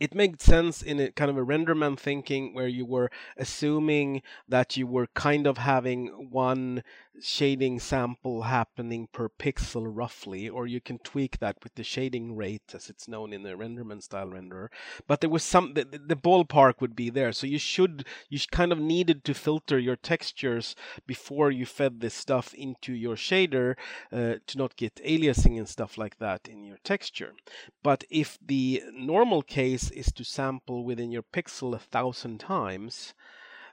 it 0.00 0.14
made 0.14 0.40
sense 0.40 0.80
in 0.80 1.00
a 1.00 1.10
kind 1.10 1.30
of 1.30 1.36
a 1.36 1.44
renderman 1.44 1.98
thinking 1.98 2.54
where 2.54 2.68
you 2.68 2.86
were 2.86 3.10
assuming 3.36 4.22
that 4.48 4.76
you 4.76 4.86
were 4.86 5.08
kind 5.14 5.46
of 5.46 5.58
having 5.58 6.28
one 6.30 6.82
shading 7.20 7.80
sample 7.80 8.42
happening 8.42 9.08
per 9.12 9.28
pixel 9.28 9.86
roughly, 9.86 10.48
or 10.48 10.66
you 10.66 10.80
can 10.80 10.98
tweak 10.98 11.38
that 11.38 11.56
with 11.62 11.74
the 11.74 11.84
shading 11.84 12.36
rate 12.36 12.74
as 12.74 12.88
it's 12.88 13.08
known 13.08 13.32
in 13.32 13.42
the 13.42 13.50
renderman 13.50 14.02
style 14.02 14.28
renderer. 14.28 14.68
But 15.06 15.20
there 15.20 15.30
was 15.30 15.42
some 15.42 15.74
the, 15.74 15.84
the 15.84 16.16
ballpark 16.16 16.80
would 16.80 16.94
be 16.96 17.10
there, 17.10 17.32
so 17.32 17.46
you 17.46 17.58
should 17.58 18.04
you 18.28 18.38
kind 18.50 18.72
of 18.72 18.78
needed 18.78 19.24
to 19.24 19.34
filter 19.34 19.78
your 19.78 19.96
textures 19.96 20.74
before 21.06 21.50
you 21.50 21.66
fed 21.66 22.00
this 22.00 22.14
stuff 22.14 22.54
into 22.54 22.92
your 22.92 23.16
shader 23.16 23.74
uh, 24.12 24.34
to 24.46 24.58
not 24.58 24.76
get 24.76 24.96
aliasing 24.96 25.58
and 25.58 25.68
stuff 25.68 25.98
like 25.98 26.18
that 26.18 26.48
in 26.48 26.64
your 26.64 26.78
texture. 26.84 27.34
But 27.82 28.04
if 28.10 28.38
the 28.44 28.82
normal 28.92 29.42
case 29.42 29.90
is 29.90 30.12
to 30.12 30.24
sample 30.24 30.84
within 30.84 31.10
your 31.10 31.22
pixel 31.22 31.74
a 31.74 31.78
thousand 31.78 32.38
times, 32.40 33.14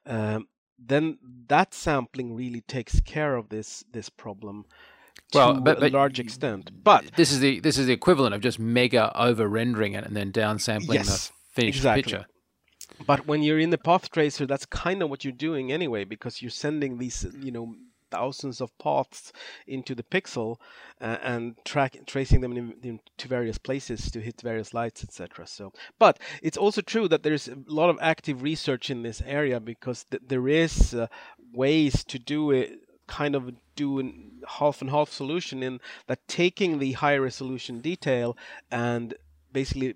um, 0.06 0.48
then 0.78 1.18
that 1.48 1.74
sampling 1.74 2.36
really 2.36 2.62
takes 2.62 3.00
care 3.02 3.36
of 3.36 3.50
this 3.50 3.84
this 3.92 4.10
problem 4.10 4.66
Well, 5.34 5.56
to 5.56 5.62
but- 5.62 5.80
but 5.80 5.92
a 5.92 5.94
large 5.96 6.20
extent. 6.20 6.72
But 6.84 7.12
this 7.16 7.32
is 7.32 7.40
the 7.40 7.60
this 7.62 7.78
is 7.78 7.86
the 7.88 7.94
equivalent 7.94 8.36
of 8.36 8.42
just 8.42 8.60
mega 8.60 9.12
over 9.18 9.48
rendering 9.48 9.94
it 9.94 10.06
and 10.06 10.16
then 10.16 10.32
downsampling 10.32 10.94
Yes, 10.96 11.28
the 11.30 11.34
finished 11.62 11.78
exactly. 11.80 12.04
picture. 12.04 12.26
but 13.08 13.26
when 13.28 13.42
you're 13.44 13.60
in 13.60 13.70
the 13.72 13.78
path 13.78 14.10
tracer, 14.12 14.46
that's 14.46 14.66
kind 14.66 15.02
of 15.02 15.10
what 15.10 15.24
you're 15.26 15.34
doing 15.50 15.72
anyway, 15.72 16.04
because 16.04 16.42
you're 16.42 16.52
sending 16.52 16.98
these 16.98 17.26
you 17.42 17.52
know 17.52 17.76
thousands 18.12 18.62
of 18.62 18.78
paths 18.78 19.32
into 19.68 19.96
the 19.96 20.04
pixel 20.04 20.58
uh, 21.02 21.18
and 21.22 21.56
track 21.66 21.98
tracing 22.06 22.42
them 22.42 22.54
in, 22.54 22.74
in, 22.84 23.00
to 23.18 23.28
various 23.28 23.58
places 23.58 24.12
to 24.12 24.20
hit 24.20 24.42
various 24.42 24.74
lights, 24.74 25.04
etc. 25.04 25.48
So, 25.48 25.74
but 26.00 26.20
it's 26.42 26.58
also 26.58 26.82
true 26.82 27.08
that 27.08 27.24
there's 27.24 27.48
a 27.48 27.58
lot 27.68 27.90
of 27.90 27.98
active 28.02 28.42
research 28.42 28.90
in 28.90 29.04
this 29.04 29.22
area 29.26 29.60
because 29.60 30.06
th- 30.06 30.24
there 30.28 30.48
is 30.48 30.94
uh, 30.94 31.08
ways 31.54 32.04
to 32.06 32.20
do 32.20 32.52
it 32.52 32.80
kind 33.08 33.36
of 33.36 33.52
do 33.76 34.00
a 34.00 34.12
half 34.48 34.82
and 34.82 34.90
half 34.90 35.10
solution 35.10 35.62
in 35.62 35.80
that 36.08 36.28
taking 36.28 36.80
the 36.80 36.94
high 36.94 37.18
resolution 37.18 37.80
detail 37.80 38.36
and 38.72 39.14
basically 39.52 39.94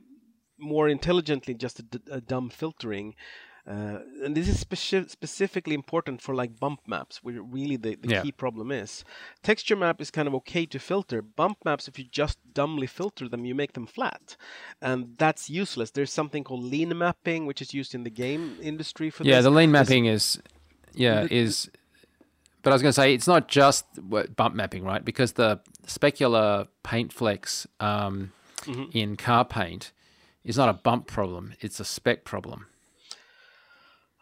more 0.60 0.88
intelligently 0.90 1.54
just 1.54 1.80
a, 1.80 1.86
a 2.12 2.22
dumb 2.22 2.50
filtering 2.50 3.16
uh, 3.68 4.00
and 4.24 4.36
this 4.36 4.48
is 4.48 4.64
speci- 4.64 5.10
specifically 5.10 5.76
important 5.76 6.22
for 6.22 6.34
like 6.34 6.60
bump 6.60 6.82
maps, 6.88 7.24
where 7.24 7.42
really 7.42 7.76
the, 7.76 7.96
the 7.96 8.10
yeah. 8.10 8.22
key 8.22 8.32
problem 8.32 8.72
is. 8.72 9.04
Texture 9.44 9.76
map 9.76 10.02
is 10.02 10.12
kind 10.12 10.28
of 10.28 10.34
okay 10.36 10.66
to 10.66 10.80
filter. 10.80 11.22
Bump 11.22 11.58
maps, 11.66 11.88
if 11.88 12.00
you 12.00 12.06
just 12.06 12.38
dumbly 12.54 12.88
filter 12.88 13.28
them, 13.28 13.46
you 13.46 13.54
make 13.54 13.74
them 13.74 13.86
flat, 13.86 14.38
and 14.82 15.16
that's 15.18 15.50
useless. 15.50 15.92
There's 15.92 16.12
something 16.12 16.44
called 16.44 16.64
lean 16.64 16.98
mapping, 16.98 17.46
which 17.46 17.62
is 17.62 17.74
used 17.74 17.94
in 17.94 18.04
the 18.04 18.10
game 18.10 18.58
industry 18.62 19.10
for 19.10 19.24
yeah, 19.24 19.38
this. 19.38 19.46
the 19.46 19.52
lean 19.52 19.72
mapping 19.72 20.06
is, 20.06 20.42
yeah, 20.94 21.24
the, 21.24 21.34
is. 21.34 21.70
But 22.62 22.72
I 22.72 22.74
was 22.74 22.82
going 22.82 22.90
to 22.90 22.94
say 23.02 23.14
it's 23.14 23.28
not 23.28 23.48
just 23.48 23.86
bump 24.36 24.54
mapping, 24.56 24.84
right? 24.84 25.04
Because 25.04 25.34
the 25.34 25.62
specular 25.88 26.68
paint 26.84 27.14
flecks 27.14 27.66
um, 27.80 28.34
mm-hmm. 28.64 28.86
in 28.92 29.16
car 29.16 29.46
paint 29.46 29.94
is 30.44 30.58
not 30.58 30.70
a 30.70 30.74
bump 30.74 31.08
problem; 31.08 31.54
it's 31.62 31.80
a 31.80 31.86
spec 31.86 32.26
problem. 32.26 32.66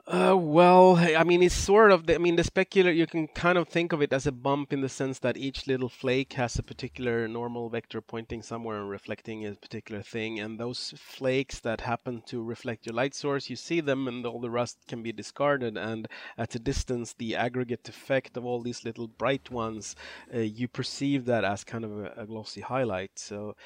Uh, 0.08 0.38
well, 0.38 0.95
I 0.95 1.26
mean, 1.26 1.43
it's 1.43 1.53
sort 1.53 1.91
of. 1.91 2.08
The, 2.08 2.16
I 2.16 2.18
mean, 2.18 2.38
the 2.38 2.43
specular. 2.43 2.95
You 2.95 3.05
can 3.05 3.28
kind 3.28 3.58
of 3.58 3.68
think 3.68 3.91
of 3.91 4.01
it 4.01 4.14
as 4.14 4.26
a 4.26 4.32
bump 4.32 4.72
in 4.72 4.80
the 4.80 4.88
sense 4.88 5.20
that 5.20 5.36
each 5.36 5.68
little 5.68 5.89
flake 5.89 6.34
has 6.34 6.58
a 6.58 6.64
particular 6.64 7.28
normal 7.28 7.68
vector 7.68 7.99
pointing 7.99 8.41
somewhere 8.41 8.80
and 8.80 8.89
reflecting 8.89 9.45
a 9.45 9.51
particular 9.55 10.01
thing, 10.01 10.39
and 10.39 10.58
those 10.58 10.93
flakes 10.95 11.60
that 11.60 11.82
happen 11.82 12.24
to 12.28 12.41
reflect 12.41 12.86
your 12.86 12.95
light 12.95 13.16
source, 13.16 13.49
you 13.49 13.58
see 13.58 13.82
them, 13.82 14.08
and 14.08 14.26
all 14.26 14.39
the 14.39 14.49
rust 14.49 14.78
can 14.88 15.03
be 15.03 15.12
discarded. 15.12 15.76
And 15.76 16.08
at 16.38 16.55
a 16.55 16.60
distance, 16.60 17.12
the 17.12 17.36
aggregate 17.36 17.89
effect 17.89 18.38
of 18.38 18.45
all 18.45 18.62
these 18.62 18.86
little 18.86 19.10
bright 19.10 19.51
ones, 19.51 19.93
uh, 20.34 20.39
you 20.39 20.70
perceive 20.70 21.26
that 21.26 21.43
as 21.43 21.66
kind 21.66 21.84
of 21.84 21.91
a, 21.91 22.14
a 22.16 22.26
glossy 22.26 22.62
highlight. 22.62 23.20
So, 23.20 23.58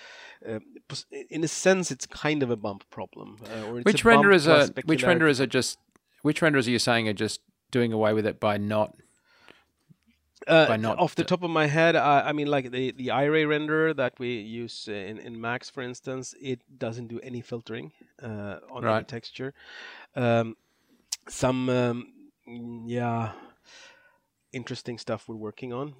uh, 0.50 0.58
in 1.30 1.44
a 1.44 1.48
sense, 1.48 1.92
it's 1.92 2.08
kind 2.08 2.42
of 2.42 2.50
a 2.50 2.56
bump 2.56 2.90
problem. 2.90 3.38
Uh, 3.46 3.82
which 3.84 4.04
renderers 4.04 4.48
are 4.48 4.74
which 4.86 5.04
renderers 5.04 5.40
are 5.40 5.46
just 5.46 5.78
which 6.22 6.42
renderers 6.42 6.68
are 6.68 6.72
you 6.72 6.80
saying 6.80 7.08
are 7.08 7.14
just 7.14 7.42
doing 7.72 7.94
away 7.94 8.14
with 8.14 8.26
it 8.26 8.40
by 8.40 8.58
not? 8.58 8.96
Uh, 10.48 10.68
by 10.68 10.78
not 10.78 10.98
off 10.98 11.14
the 11.14 11.24
top 11.24 11.44
of 11.44 11.52
my 11.52 11.68
head, 11.68 11.96
uh, 11.96 12.24
I 12.26 12.34
mean, 12.34 12.48
like 12.48 12.72
the 12.72 12.92
the 12.92 13.10
Iray 13.10 13.46
renderer 13.46 13.96
that 13.96 14.18
we 14.18 14.40
use 14.40 14.88
in 14.88 15.20
in 15.20 15.40
Max, 15.40 15.70
for 15.70 15.84
instance, 15.84 16.34
it 16.42 16.62
doesn't 16.80 17.08
do 17.08 17.20
any 17.22 17.42
filtering 17.42 17.92
uh, 18.24 18.58
on 18.72 18.84
right. 18.84 18.98
any 18.98 19.06
texture. 19.06 19.54
Um, 20.16 20.58
some, 21.30 21.70
um, 21.70 22.14
yeah, 22.88 23.34
interesting 24.54 24.98
stuff 24.98 25.28
we're 25.28 25.36
working 25.36 25.74
on 25.74 25.94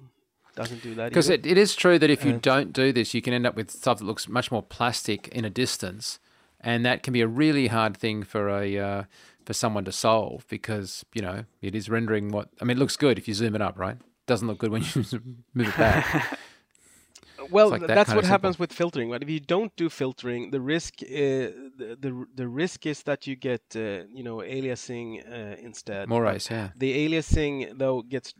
doesn't 0.54 0.82
do 0.82 0.94
that 0.94 1.08
because 1.08 1.30
it, 1.30 1.46
it 1.46 1.56
is 1.56 1.74
true 1.74 1.98
that 1.98 2.10
if 2.10 2.24
you 2.24 2.34
don't 2.34 2.74
do 2.74 2.92
this 2.92 3.14
you 3.14 3.22
can 3.22 3.32
end 3.32 3.46
up 3.46 3.56
with 3.56 3.70
stuff 3.70 3.98
that 3.98 4.04
looks 4.04 4.28
much 4.28 4.50
more 4.50 4.62
plastic 4.62 5.28
in 5.28 5.46
a 5.46 5.50
distance 5.50 6.18
and 6.60 6.84
that 6.84 7.02
can 7.02 7.12
be 7.12 7.22
a 7.22 7.26
really 7.26 7.68
hard 7.68 7.96
thing 7.96 8.22
for 8.22 8.50
a 8.50 8.78
uh, 8.78 9.04
for 9.44 9.52
someone 9.52 9.84
to 9.84 9.92
solve 9.92 10.46
because 10.48 11.04
you 11.14 11.22
know 11.22 11.44
it 11.60 11.74
is 11.74 11.88
rendering 11.88 12.30
what 12.30 12.48
I 12.60 12.64
mean. 12.64 12.76
It 12.76 12.80
looks 12.80 12.96
good 12.96 13.18
if 13.18 13.28
you 13.28 13.34
zoom 13.34 13.54
it 13.54 13.62
up, 13.62 13.78
right? 13.78 13.96
Doesn't 14.26 14.48
look 14.48 14.58
good 14.58 14.70
when 14.70 14.82
you 14.82 15.04
move 15.54 15.68
it 15.68 15.76
back. 15.76 16.38
well, 17.50 17.70
like 17.70 17.80
that 17.82 17.94
that's 17.94 18.14
what 18.14 18.24
happens 18.24 18.58
with 18.58 18.72
filtering. 18.72 19.10
Right? 19.10 19.22
If 19.22 19.30
you 19.30 19.40
don't 19.40 19.74
do 19.76 19.88
filtering, 19.88 20.50
the 20.50 20.60
risk 20.60 20.94
uh, 21.02 21.06
the, 21.06 21.96
the 22.00 22.26
the 22.34 22.48
risk 22.48 22.86
is 22.86 23.02
that 23.04 23.26
you 23.26 23.36
get 23.36 23.62
uh, 23.74 24.04
you 24.12 24.22
know 24.22 24.36
aliasing 24.36 25.26
uh, 25.26 25.56
instead. 25.58 26.08
More 26.08 26.26
ice, 26.26 26.50
yeah. 26.50 26.70
The 26.76 27.08
aliasing 27.08 27.78
though 27.78 28.02
gets 28.02 28.34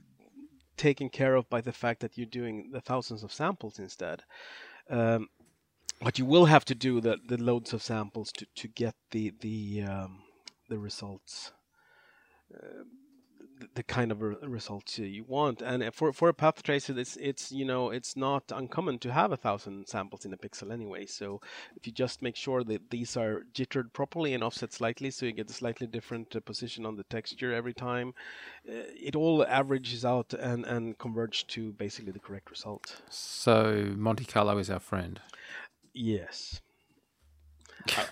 taken 0.76 1.08
care 1.08 1.34
of 1.34 1.48
by 1.48 1.60
the 1.60 1.72
fact 1.72 2.00
that 2.00 2.16
you're 2.16 2.26
doing 2.26 2.70
the 2.72 2.80
thousands 2.80 3.22
of 3.22 3.32
samples 3.32 3.78
instead. 3.78 4.22
Um, 4.90 5.28
but 6.00 6.18
you 6.18 6.26
will 6.26 6.46
have 6.46 6.64
to 6.64 6.74
do 6.74 7.00
the, 7.00 7.18
the 7.28 7.36
loads 7.36 7.72
of 7.72 7.82
samples 7.82 8.32
to, 8.32 8.46
to 8.56 8.68
get 8.68 8.94
the 9.10 9.32
the 9.40 9.82
um, 9.82 10.22
the 10.72 10.78
results, 10.78 11.52
uh, 12.54 12.84
the, 13.74 13.82
kind 13.82 14.10
of 14.10 14.22
re- 14.22 14.36
results 14.42 14.98
you 14.98 15.24
want. 15.28 15.60
And 15.60 15.94
for 15.94 16.14
for 16.14 16.28
a 16.30 16.34
path 16.34 16.62
tracer, 16.62 16.98
it's 16.98 17.16
it's 17.16 17.52
you 17.52 17.66
know 17.66 17.90
it's 17.90 18.16
not 18.16 18.44
uncommon 18.50 18.98
to 19.00 19.12
have 19.12 19.32
a 19.32 19.36
thousand 19.36 19.86
samples 19.86 20.24
in 20.24 20.32
a 20.32 20.38
pixel 20.38 20.72
anyway. 20.72 21.04
So 21.04 21.42
if 21.76 21.86
you 21.86 21.92
just 21.92 22.22
make 22.22 22.36
sure 22.36 22.64
that 22.64 22.90
these 22.90 23.18
are 23.18 23.44
jittered 23.52 23.92
properly 23.92 24.32
and 24.32 24.42
offset 24.42 24.72
slightly, 24.72 25.10
so 25.10 25.26
you 25.26 25.32
get 25.32 25.50
a 25.50 25.60
slightly 25.62 25.86
different 25.86 26.34
uh, 26.34 26.40
position 26.40 26.86
on 26.86 26.96
the 26.96 27.04
texture 27.04 27.52
every 27.52 27.74
time, 27.74 28.14
uh, 28.66 28.88
it 29.08 29.14
all 29.14 29.44
averages 29.44 30.04
out 30.06 30.32
and 30.32 30.64
and 30.64 30.96
converge 30.96 31.46
to 31.48 31.72
basically 31.72 32.12
the 32.12 32.26
correct 32.26 32.50
result. 32.50 33.02
So 33.10 33.92
Monte 33.96 34.24
Carlo 34.24 34.56
is 34.56 34.70
our 34.70 34.80
friend. 34.80 35.20
Yes. 35.92 36.62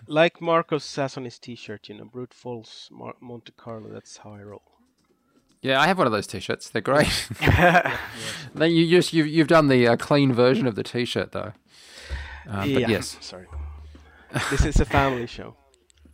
Like 0.07 0.41
Marcos 0.41 0.85
says 0.85 1.17
on 1.17 1.25
his 1.25 1.39
T-shirt, 1.39 1.89
you 1.89 1.97
know, 1.97 2.05
brute 2.05 2.35
force 2.35 2.89
Mar- 2.91 3.17
Monte 3.21 3.53
Carlo. 3.57 3.89
That's 3.93 4.19
how 4.19 4.33
I 4.33 4.43
roll. 4.43 4.63
Yeah, 5.63 5.81
I 5.81 5.87
have 5.89 5.99
one 5.99 6.07
of 6.07 6.13
those 6.13 6.27
T-shirts. 6.27 6.71
They're 6.71 6.81
great. 6.81 7.29
then 8.55 8.71
you 8.71 8.89
just 8.89 9.13
you've 9.13 9.27
you've 9.27 9.49
done 9.49 9.69
the 9.69 9.89
uh, 9.89 9.97
clean 9.97 10.33
version 10.33 10.67
of 10.67 10.75
the 10.75 10.83
T-shirt 10.83 11.33
though. 11.33 11.53
Uh, 12.51 12.65
yeah, 12.67 12.89
yes. 12.89 13.19
Sorry. 13.21 13.47
This 14.51 14.65
is 14.65 14.81
a 14.81 14.85
family 14.85 15.27
show. 15.27 15.57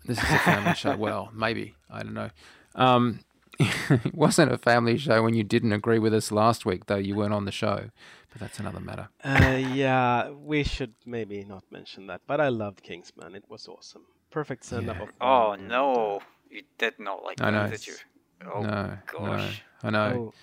This 0.05 0.19
is 0.19 0.25
a 0.25 0.39
family 0.39 0.75
show. 0.75 0.97
Well, 0.99 1.31
maybe 1.35 1.75
I 1.91 2.03
don't 2.03 2.15
know. 2.15 2.31
Um, 2.75 3.21
it 3.91 4.15
wasn't 4.15 4.53
a 4.53 4.59
family 4.59 4.97
show 4.99 5.23
when 5.23 5.35
you 5.35 5.45
didn't 5.45 5.73
agree 5.73 5.99
with 5.99 6.15
us 6.15 6.31
last 6.31 6.67
week, 6.67 6.87
though. 6.87 6.97
You 6.97 7.15
weren't 7.15 7.35
on 7.35 7.45
the 7.45 7.53
show. 7.53 7.91
But 8.31 8.41
that's 8.41 8.59
another 8.59 8.81
matter. 8.81 9.09
Uh, 9.25 9.63
yeah, 9.73 10.31
we 10.31 10.63
should 10.63 10.95
maybe 11.07 11.45
not 11.45 11.65
mention 11.71 12.07
that. 12.09 12.21
But 12.27 12.41
I 12.41 12.49
loved 12.49 12.83
Kingsman. 12.83 13.35
It 13.35 13.45
was 13.49 13.67
awesome. 13.67 14.03
Perfect 14.31 14.65
send 14.65 14.91
up. 14.91 14.99
Yeah. 14.99 15.07
Oh 15.21 15.55
no, 15.55 16.21
you 16.51 16.63
did 16.77 16.99
not 16.99 17.25
like 17.25 17.41
I 17.41 17.51
that, 17.51 17.65
know. 17.65 17.71
did 17.71 17.87
you? 17.87 17.95
Oh 18.45 18.61
no, 18.61 18.99
gosh. 19.07 19.63
No, 19.83 19.89
I 19.89 19.91
know. 19.91 20.17
Oh. 20.17 20.35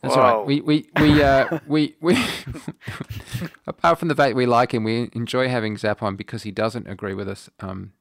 That's 0.00 0.14
Whoa. 0.14 0.22
all 0.22 0.38
right. 0.38 0.46
We 0.46 0.60
we 0.62 0.88
we 0.98 1.22
uh, 1.22 1.58
we 1.66 1.96
we. 2.00 2.16
apart 3.66 3.98
from 3.98 4.08
the 4.08 4.14
fact 4.14 4.34
we 4.34 4.46
like 4.46 4.72
him, 4.72 4.84
we 4.84 5.10
enjoy 5.12 5.48
having 5.48 5.76
Zap 5.76 6.02
on 6.02 6.16
because 6.16 6.44
he 6.44 6.50
doesn't 6.50 6.88
agree 6.88 7.12
with 7.12 7.28
us. 7.28 7.50
Um, 7.60 7.92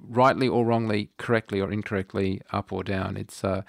rightly 0.00 0.48
or 0.48 0.64
wrongly, 0.64 1.10
correctly 1.16 1.60
or 1.60 1.70
incorrectly, 1.70 2.40
up 2.52 2.72
or 2.72 2.82
down. 2.82 3.16
It's 3.16 3.44
uh, 3.44 3.62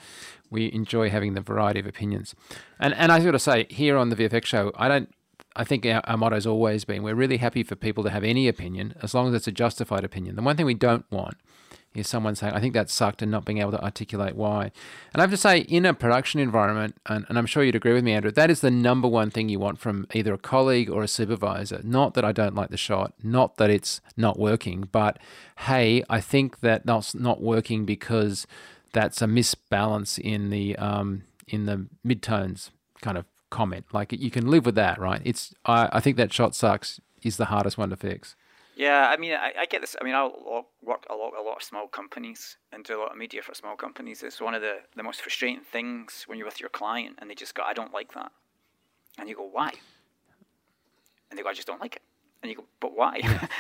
we 0.49 0.72
enjoy 0.72 1.09
having 1.09 1.34
the 1.34 1.41
variety 1.41 1.80
of 1.80 1.88
opinions, 1.88 2.36
and 2.80 2.93
and 2.93 3.11
I 3.11 3.20
got 3.20 3.32
to 3.32 3.39
say 3.39 3.67
here 3.70 3.97
on 3.97 4.09
the 4.09 4.15
VFX 4.15 4.45
show, 4.45 4.72
I 4.76 4.88
don't. 4.88 5.09
I 5.55 5.63
think 5.63 5.86
our, 5.86 6.01
our 6.05 6.15
motto's 6.15 6.45
always 6.45 6.86
been 6.86 7.03
we're 7.03 7.15
really 7.15 7.38
happy 7.38 7.63
for 7.63 7.76
people 7.76 8.03
to 8.03 8.09
have 8.11 8.24
any 8.24 8.47
opinion 8.47 8.93
as 9.01 9.13
long 9.13 9.28
as 9.28 9.34
it's 9.34 9.47
a 9.47 9.51
justified 9.51 10.03
opinion. 10.03 10.36
The 10.36 10.41
one 10.41 10.55
thing 10.55 10.65
we 10.65 10.74
don't 10.76 11.09
want 11.11 11.38
is 11.96 12.08
someone 12.08 12.36
saying, 12.36 12.54
I 12.54 12.60
think 12.60 12.74
that 12.76 12.90
sucked 12.90 13.22
and 13.22 13.32
not 13.32 13.46
being 13.46 13.58
able 13.58 13.72
to 13.72 13.84
articulate 13.84 14.36
why. 14.36 14.72
And 15.12 15.22
I 15.22 15.22
have 15.22 15.32
to 15.32 15.38
say, 15.38 15.60
in 15.60 15.86
a 15.86 15.94
production 15.94 16.40
environment, 16.40 16.96
and, 17.08 17.26
and, 17.28 17.38
I'm 17.38 17.48
sure 17.48 17.64
you'd 17.64 17.76
agree 17.76 17.94
with 17.94 18.04
me, 18.04 18.14
Andrew, 18.14 18.32
that 18.32 18.52
is 18.52 18.62
the 18.62 18.70
number 18.70 19.08
one 19.08 19.32
thing 19.32 19.50
you 19.50 19.60
want 19.60 19.80
from 19.80 20.08
either 20.14 20.34
a 20.34 20.38
colleague 20.38 20.90
or 20.90 21.02
a 21.02 21.08
supervisor. 21.08 21.82
Not 21.84 22.14
that 22.14 22.24
I 22.24 22.32
don't 22.32 22.56
like 22.56 22.70
the 22.70 22.78
shot, 22.78 23.14
not 23.24 23.58
that 23.58 23.70
it's 23.70 24.02
not 24.16 24.38
working, 24.38 24.88
but 24.92 25.18
hey, 25.60 26.04
I 26.10 26.22
think 26.22 26.60
that 26.60 26.86
that's 26.86 27.16
not 27.16 27.42
working 27.42 27.86
because 27.86 28.46
that's 28.94 29.22
a 29.22 29.26
misbalance 29.26 30.20
in 30.20 30.50
the 30.50 30.76
um, 30.78 31.24
in 31.48 31.66
the 31.66 31.88
midtones 32.06 32.70
kind 33.02 33.18
of 33.18 33.26
comment. 33.50 33.86
Like 33.92 34.12
you 34.12 34.32
can 34.32 34.48
live 34.48 34.66
with 34.66 34.76
that, 34.76 35.00
right? 35.00 35.22
It's 35.26 35.54
I, 35.66 35.90
I 35.92 36.00
think 36.00 36.18
that 36.18 36.32
shot 36.32 36.56
sucks 36.56 37.00
is 37.24 37.38
the 37.38 37.46
hardest 37.46 37.78
one 37.78 37.90
to 37.90 37.96
fix. 37.96 38.36
Yeah, 38.80 39.10
I 39.10 39.18
mean, 39.18 39.34
I, 39.34 39.52
I 39.60 39.66
get 39.66 39.82
this. 39.82 39.98
I 40.00 40.06
mean, 40.06 40.16
I 40.16 40.24
work 40.82 41.06
a 41.10 41.14
lot, 41.14 41.34
a 41.38 41.42
lot 41.42 41.58
of 41.58 41.64
small 41.64 41.90
companies 41.90 42.56
and 42.72 42.82
do 42.86 42.98
a 42.98 43.00
lot 43.02 43.12
of 43.12 43.18
media 43.18 43.42
for 43.42 43.54
small 43.54 43.76
companies. 43.76 44.24
It's 44.24 44.40
one 44.40 44.54
of 44.54 44.62
the, 44.62 44.78
the 44.96 45.04
most 45.04 45.22
frustrating 45.22 45.60
things 45.70 46.24
when 46.28 46.38
you're 46.38 46.48
with 46.48 46.62
your 46.62 46.70
client 46.70 47.18
and 47.20 47.30
they 47.30 47.36
just 47.36 47.56
go, 47.56 47.64
I 47.64 47.74
don't 47.74 47.94
like 47.94 48.14
that. 48.14 48.32
And 49.18 49.28
you 49.28 49.36
go, 49.36 49.50
why? 49.52 49.74
And 51.30 51.38
they 51.38 51.44
go, 51.44 51.50
I 51.50 51.54
just 51.54 51.68
don't 51.68 51.82
like 51.82 51.98
it. 51.98 52.02
And 52.42 52.50
you 52.50 52.56
go, 52.56 52.64
but 52.80 52.96
why? 52.96 53.20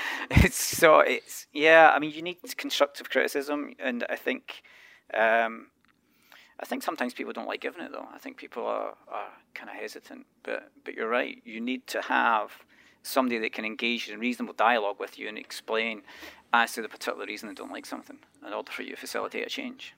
it's 0.31 0.55
so 0.55 1.01
it's 1.01 1.47
yeah. 1.51 1.91
I 1.93 1.99
mean, 1.99 2.11
you 2.11 2.21
need 2.21 2.37
constructive 2.55 3.09
criticism, 3.09 3.73
and 3.77 4.05
I 4.09 4.15
think, 4.15 4.63
um, 5.13 5.67
I 6.61 6.65
think 6.65 6.81
sometimes 6.81 7.13
people 7.13 7.33
don't 7.33 7.45
like 7.45 7.59
giving 7.59 7.81
it 7.81 7.91
though. 7.91 8.07
I 8.15 8.19
think 8.19 8.37
people 8.37 8.65
are, 8.65 8.95
are 9.09 9.33
kind 9.53 9.69
of 9.69 9.75
hesitant. 9.75 10.27
But 10.43 10.71
but 10.85 10.93
you're 10.93 11.09
right. 11.09 11.41
You 11.43 11.59
need 11.59 11.87
to 11.87 12.01
have 12.03 12.53
somebody 13.09 13.39
that 13.39 13.53
can 13.53 13.65
engage 13.65 14.09
in 14.09 14.19
reasonable 14.19 14.53
dialogue 14.53 14.99
with 14.99 15.17
you 15.19 15.27
and 15.27 15.37
explain 15.37 16.01
as 16.53 16.73
to 16.73 16.81
the 16.81 16.89
particular 16.89 17.25
reason 17.25 17.49
they 17.49 17.55
don't 17.55 17.71
like 17.71 17.85
something 17.85 18.19
in 18.45 18.53
order 18.53 18.71
for 18.71 18.83
you 18.83 18.91
to 18.91 18.97
facilitate 18.97 19.45
a 19.45 19.49
change. 19.49 19.93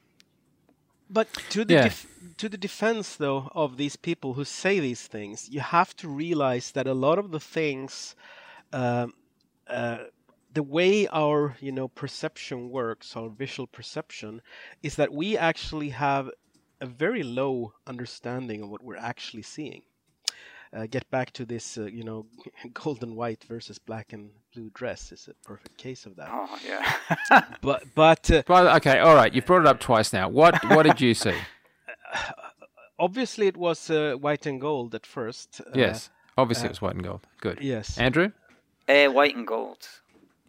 But 1.10 1.28
to 1.50 1.66
the 1.66 1.74
Yeah. 1.74 1.84
def- 1.84 2.08
to 2.38 2.48
the 2.50 2.58
defense 2.58 3.18
though 3.18 3.50
of 3.54 3.76
these 3.78 3.98
people 3.98 4.34
who 4.34 4.46
say 4.46 4.80
these 4.80 5.08
things, 5.08 5.50
you 5.50 5.60
have 5.60 5.94
to 5.98 6.08
realize 6.08 6.72
that 6.72 6.88
a 6.88 6.94
lot 6.94 7.20
of 7.20 7.32
the 7.32 7.40
things, 7.40 8.16
um, 8.72 9.14
uh, 9.68 10.06
the 10.54 10.64
way 10.64 11.08
our 11.08 11.58
you 11.60 11.72
know 11.72 11.88
perception 11.90 12.70
works, 12.70 13.16
our 13.16 13.30
visual 13.30 13.68
perception, 13.68 14.42
is 14.82 14.96
that 14.96 15.12
we 15.14 15.38
actually 15.38 15.90
have 15.90 16.30
a 16.80 16.86
very 16.86 17.24
low 17.24 17.74
understanding 17.86 18.64
of 18.64 18.70
what 18.70 18.82
we're 18.84 18.98
actually 19.12 19.44
seeing. 19.44 19.84
Uh, 20.74 20.86
get 20.90 21.10
back 21.12 21.32
to 21.34 21.46
this, 21.46 21.78
uh, 21.78 21.84
you 21.84 22.04
know, 22.04 22.26
gold 22.74 23.04
and 23.04 23.16
white 23.16 23.44
versus 23.44 23.78
black 23.78 24.14
and 24.14 24.30
blue 24.54 24.70
dress 24.74 25.12
is 25.12 25.28
a 25.28 25.34
perfect 25.48 25.78
case 25.78 26.06
of 26.06 26.16
that. 26.16 26.30
Oh 26.32 26.58
yeah. 26.66 27.42
But 27.62 27.84
but 27.96 28.32
uh, 28.32 28.44
Well, 28.48 28.76
okay, 28.78 29.00
all 29.00 29.16
right. 29.16 29.34
You've 29.34 29.46
brought 29.46 29.62
it 29.62 29.68
up 29.68 29.80
twice 29.82 30.14
now. 30.14 30.30
What 30.30 30.64
what 30.70 30.84
did 30.84 31.02
you 31.02 31.14
see? 31.14 31.36
obviously 33.00 33.48
it 33.48 33.58
was 33.58 33.90
uh, 33.90 34.16
white 34.20 34.46
and 34.46 34.62
gold 34.62 34.96
at 34.96 35.06
first. 35.06 35.62
uh, 35.62 35.72
Yes, 35.76 36.10
obviously 36.38 36.68
it 36.68 36.72
was 36.72 36.82
white 36.82 36.96
and 36.96 37.04
gold. 37.04 37.22
Good. 37.42 37.60
Yes. 37.62 37.98
Andrew. 37.98 38.32
uh, 38.88 39.08
white 39.08 39.36
and 39.36 39.48
gold. 39.48 39.88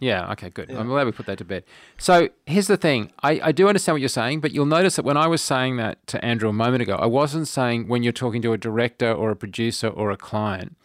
Yeah, 0.03 0.33
okay, 0.33 0.51
good. 0.51 0.69
Yeah. 0.69 0.81
I'm 0.81 0.89
glad 0.89 1.07
we 1.07 1.13
put 1.13 1.27
that 1.27 1.39
to 1.39 1.45
bed. 1.45 1.63
So 1.97 2.29
here's 2.45 2.67
the 2.67 2.77
thing 2.77 3.13
I, 3.23 3.41
I 3.41 3.53
do 3.53 3.69
understand 3.69 3.95
what 3.95 4.01
you're 4.01 4.09
saying, 4.09 4.41
but 4.41 4.51
you'll 4.51 4.67
notice 4.67 4.97
that 4.97 5.05
when 5.05 5.17
I 5.17 5.29
was 5.29 5.41
saying 5.41 5.77
that 5.77 6.05
to 6.09 6.23
Andrew 6.25 6.49
a 6.49 6.53
moment 6.53 6.83
ago, 6.83 6.97
I 6.97 7.07
wasn't 7.07 7.47
saying 7.47 7.87
when 7.87 8.03
you're 8.03 8.13
talking 8.13 8.43
to 8.43 8.53
a 8.53 8.59
director 8.59 9.13
or 9.13 9.31
a 9.31 9.37
producer 9.37 9.87
or 9.87 10.11
a 10.11 10.17
client, 10.17 10.77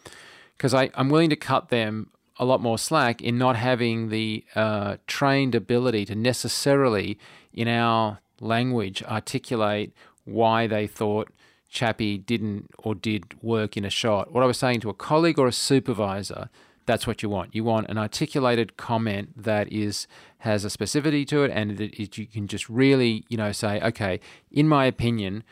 because 0.56 0.72
I'm 0.72 1.08
willing 1.08 1.30
to 1.30 1.36
cut 1.36 1.68
them 1.68 2.10
a 2.36 2.44
lot 2.44 2.62
more 2.62 2.78
slack 2.78 3.20
in 3.20 3.36
not 3.36 3.56
having 3.56 4.10
the 4.10 4.44
uh, 4.54 4.98
trained 5.08 5.56
ability 5.56 6.04
to 6.04 6.14
necessarily, 6.14 7.18
in 7.52 7.66
our 7.66 8.20
language, 8.38 9.02
articulate 9.02 9.92
why 10.26 10.68
they 10.68 10.86
thought 10.86 11.32
Chappie 11.68 12.18
didn't 12.18 12.70
or 12.78 12.94
did 12.94 13.42
work 13.42 13.76
in 13.76 13.84
a 13.84 13.90
shot. 13.90 14.32
What 14.32 14.44
I 14.44 14.46
was 14.46 14.58
saying 14.58 14.78
to 14.82 14.90
a 14.90 14.94
colleague 14.94 15.40
or 15.40 15.48
a 15.48 15.52
supervisor, 15.52 16.50
that's 16.88 17.06
what 17.06 17.22
you 17.22 17.28
want. 17.28 17.54
You 17.54 17.64
want 17.64 17.88
an 17.88 17.98
articulated 17.98 18.78
comment 18.78 19.44
that 19.44 19.70
is 19.70 20.08
has 20.38 20.64
a 20.64 20.68
specificity 20.68 21.26
to 21.28 21.44
it, 21.44 21.50
and 21.52 21.78
it, 21.78 22.16
you 22.16 22.26
can 22.26 22.48
just 22.48 22.68
really, 22.68 23.24
you 23.28 23.36
know, 23.36 23.52
say, 23.52 23.78
okay, 23.82 24.18
in 24.50 24.66
my 24.66 24.86
opinion, 24.86 25.44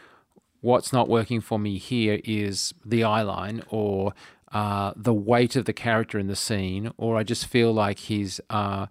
what's 0.63 0.93
not 0.93 1.09
working 1.09 1.43
for 1.43 1.59
me 1.59 1.77
here 1.77 2.21
is 2.25 2.73
the 2.85 3.05
eye 3.05 3.21
line 3.21 3.63
or 3.69 4.15
uh, 4.53 4.95
the 4.97 5.13
weight 5.13 5.57
of 5.57 5.67
the 5.67 5.75
character 5.75 6.19
in 6.19 6.27
the 6.27 6.35
scene, 6.35 6.91
or 6.97 7.19
I 7.19 7.23
just 7.23 7.47
feel 7.47 7.71
like 7.71 7.99
he's 7.99 8.41
uh, 8.49 8.87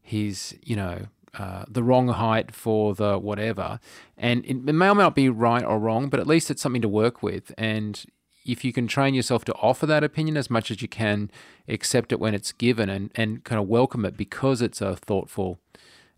he's 0.00 0.54
you 0.62 0.76
know 0.76 1.06
uh, 1.36 1.64
the 1.66 1.82
wrong 1.82 2.08
height 2.08 2.54
for 2.54 2.94
the 2.94 3.18
whatever, 3.18 3.80
and 4.16 4.44
it 4.44 4.62
may 4.62 4.88
or 4.88 4.94
may 4.94 5.02
not 5.02 5.16
be 5.16 5.28
right 5.28 5.64
or 5.64 5.80
wrong, 5.80 6.08
but 6.08 6.20
at 6.20 6.28
least 6.28 6.48
it's 6.48 6.62
something 6.62 6.82
to 6.82 6.88
work 6.88 7.24
with. 7.24 7.52
And 7.58 8.04
if 8.48 8.64
you 8.64 8.72
can 8.72 8.86
train 8.86 9.14
yourself 9.14 9.44
to 9.44 9.54
offer 9.54 9.86
that 9.86 10.02
opinion 10.02 10.36
as 10.36 10.50
much 10.50 10.70
as 10.70 10.82
you 10.82 10.88
can, 10.88 11.30
accept 11.68 12.12
it 12.12 12.18
when 12.18 12.34
it's 12.34 12.52
given, 12.52 12.88
and 12.88 13.10
and 13.14 13.44
kind 13.44 13.60
of 13.60 13.68
welcome 13.68 14.04
it 14.04 14.16
because 14.16 14.62
it's 14.62 14.80
a 14.80 14.96
thoughtful, 14.96 15.58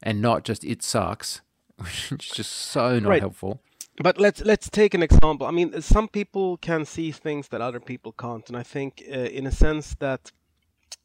and 0.03 0.23
not 0.23 0.45
just 0.45 0.65
it 0.65 0.83
sucks, 0.83 1.41
which 1.77 2.13
is 2.13 2.31
just 2.31 2.53
so 2.53 2.99
not 2.99 3.09
Right. 3.11 3.21
helpful. 3.21 3.61
But 4.03 4.19
let's 4.19 4.41
let's 4.45 4.71
take 4.71 4.95
an 4.95 5.03
example. 5.03 5.47
I 5.47 5.51
mean, 5.51 5.83
some 5.83 6.09
people 6.09 6.57
can 6.57 6.87
see 6.87 7.13
things 7.13 7.49
that 7.49 7.61
other 7.61 7.81
people 7.81 8.13
can't, 8.13 8.49
and 8.49 8.57
I 8.57 8.63
think, 8.63 9.03
uh, 9.13 9.19
in 9.39 9.47
a 9.47 9.53
sense, 9.53 9.95
that 9.99 10.33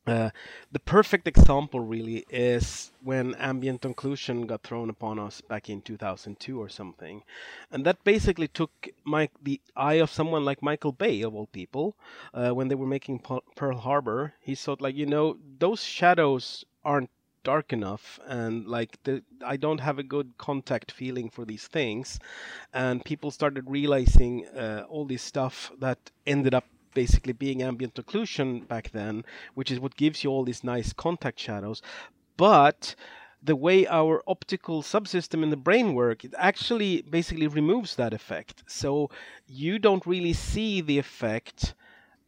uh, 0.07 0.29
the 0.71 0.79
perfect 0.79 1.27
example 1.27 1.79
really 1.79 2.25
is 2.29 2.91
when 3.03 3.33
ambient 3.35 3.81
occlusion 3.81 4.45
got 4.45 4.61
thrown 4.61 4.89
upon 4.89 5.17
us 5.17 5.41
back 5.41 5.69
in 5.69 5.81
2002 5.81 6.61
or 6.61 6.69
something, 6.69 7.23
and 7.71 7.85
that 7.85 8.03
basically 8.03 8.47
took 8.47 8.89
my 9.03 9.29
the 9.41 9.59
eye 9.75 9.95
of 9.95 10.11
someone 10.11 10.45
like 10.45 10.61
Michael 10.61 10.91
Bay 10.91 11.21
of 11.21 11.33
all 11.33 11.47
people 11.47 11.95
uh, 12.33 12.51
when 12.51 12.67
they 12.67 12.75
were 12.75 12.85
making 12.85 13.19
Pearl 13.55 13.77
Harbor. 13.77 14.33
He 14.39 14.53
thought 14.53 14.81
like, 14.81 14.95
you 14.95 15.07
know, 15.07 15.37
those 15.59 15.81
shadows 15.83 16.65
aren't 16.83 17.09
dark 17.43 17.71
enough 17.71 18.19
and 18.25 18.67
like 18.67 18.97
the 19.03 19.23
I 19.45 19.55
don't 19.55 19.79
have 19.79 19.99
a 19.99 20.03
good 20.03 20.33
contact 20.37 20.91
feeling 20.91 21.29
for 21.29 21.45
these 21.45 21.67
things 21.67 22.19
and 22.73 23.05
people 23.05 23.29
started 23.29 23.69
realizing 23.69 24.47
uh, 24.47 24.83
all 24.89 25.05
this 25.05 25.21
stuff 25.21 25.71
that 25.79 25.99
ended 26.25 26.55
up 26.55 26.65
basically 26.95 27.33
being 27.33 27.61
ambient 27.61 27.93
occlusion 27.95 28.67
back 28.67 28.89
then 28.91 29.23
which 29.53 29.69
is 29.71 29.79
what 29.79 29.95
gives 29.95 30.23
you 30.23 30.31
all 30.31 30.43
these 30.43 30.63
nice 30.63 30.91
contact 30.93 31.39
shadows. 31.39 31.83
But 32.37 32.95
the 33.43 33.55
way 33.55 33.85
our 33.85 34.23
optical 34.27 34.81
subsystem 34.81 35.43
in 35.43 35.51
the 35.51 35.63
brain 35.67 35.93
work 35.93 36.25
it 36.25 36.33
actually 36.37 37.03
basically 37.03 37.47
removes 37.47 37.95
that 37.95 38.13
effect. 38.13 38.63
So 38.65 39.11
you 39.45 39.77
don't 39.77 40.05
really 40.07 40.33
see 40.33 40.81
the 40.81 40.97
effect 40.97 41.75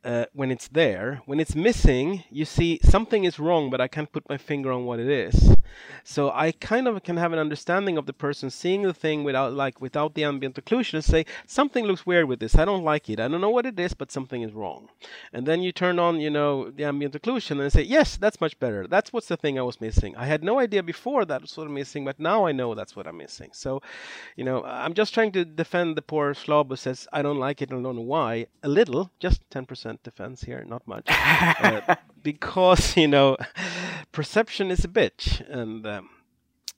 uh, 0.04 0.26
when 0.34 0.52
it's 0.52 0.68
there. 0.68 1.22
When 1.26 1.39
it's 1.39 1.56
missing, 1.56 2.24
you 2.30 2.45
see 2.45 2.80
something 2.84 3.24
is 3.24 3.39
wrong, 3.39 3.70
but 3.70 3.82
I 3.82 3.88
can't 3.88 4.12
put 4.12 4.28
my 4.30 4.38
finger 4.38 4.72
on 4.72 4.86
what 4.86 5.00
it 5.00 5.10
is. 5.10 5.56
So 6.04 6.32
I 6.32 6.52
kind 6.54 6.88
of 6.88 7.04
can 7.04 7.18
have 7.18 7.34
an 7.34 7.39
understanding 7.39 7.98
of 7.98 8.06
the 8.06 8.14
person 8.14 8.50
seeing 8.50 8.84
the 8.84 8.93
thing 8.93 9.24
without 9.24 9.54
like 9.54 9.82
without 9.82 10.14
the 10.14 10.24
ambient 10.24 10.56
occlusion 10.56 10.95
and 10.95 11.04
say 11.04 11.26
something 11.45 11.86
looks 11.86 12.06
weird 12.06 12.28
with 12.28 12.39
this. 12.39 12.56
I 12.56 12.66
don't 12.66 12.84
like 12.84 13.10
it. 13.10 13.20
I 13.20 13.28
don't 13.28 13.41
know 13.41 13.50
what 13.50 13.66
it 13.66 13.80
is, 13.80 13.93
but 13.93 14.12
something 14.12 14.41
is 14.41 14.54
wrong. 14.54 14.89
And 15.34 15.45
then 15.45 15.62
you 15.62 15.72
turn 15.72 16.00
on, 16.00 16.20
you 16.20 16.30
know, 16.30 16.70
the 16.70 16.86
ambient 16.86 17.22
occlusion 17.22 17.60
and 17.60 17.72
say, 17.72 17.82
yes, 17.82 18.18
that's 18.18 18.41
much 18.41 18.58
better. 18.60 18.88
That's 18.88 19.12
what's 19.12 19.28
the 19.28 19.38
thing 19.38 19.60
I 19.60 19.64
was 19.64 19.82
missing. 19.82 20.16
I 20.16 20.26
had 20.26 20.43
no 20.43 20.60
idea 20.60 20.84
before 20.84 21.26
that 21.26 21.41
was 21.41 21.58
what 21.58 21.68
I'm 21.68 21.74
missing, 21.74 22.06
but 22.06 22.20
now 22.20 22.45
I 22.45 22.52
know 22.52 22.74
that's 22.74 22.95
what 22.95 23.08
I'm 23.08 23.18
missing. 23.18 23.50
So, 23.54 23.82
you 24.36 24.43
know, 24.43 24.64
I'm 24.64 24.93
just 24.93 25.14
trying 25.14 25.32
to 25.34 25.45
defend 25.45 25.95
the 25.98 26.02
poor 26.02 26.34
slob 26.34 26.70
who 26.70 26.76
says 26.76 27.08
I 27.12 27.22
don't 27.22 27.39
like 27.39 27.62
it 27.62 27.70
and 27.70 27.80
I 27.80 27.84
don't 27.84 27.98
know 27.98 28.02
why. 28.02 28.48
A 28.64 28.70
little, 28.70 29.12
just 29.20 29.41
10% 29.88 30.03
defense 30.03 30.41
here, 30.41 30.63
not 30.67 30.88
much, 30.88 31.05
uh, 31.09 31.95
because 32.23 32.97
you 32.97 33.07
know, 33.07 33.38
perception 34.11 34.71
is 34.71 34.83
a 34.83 34.88
bitch, 34.88 35.47
and 35.49 35.85
um, 35.85 36.09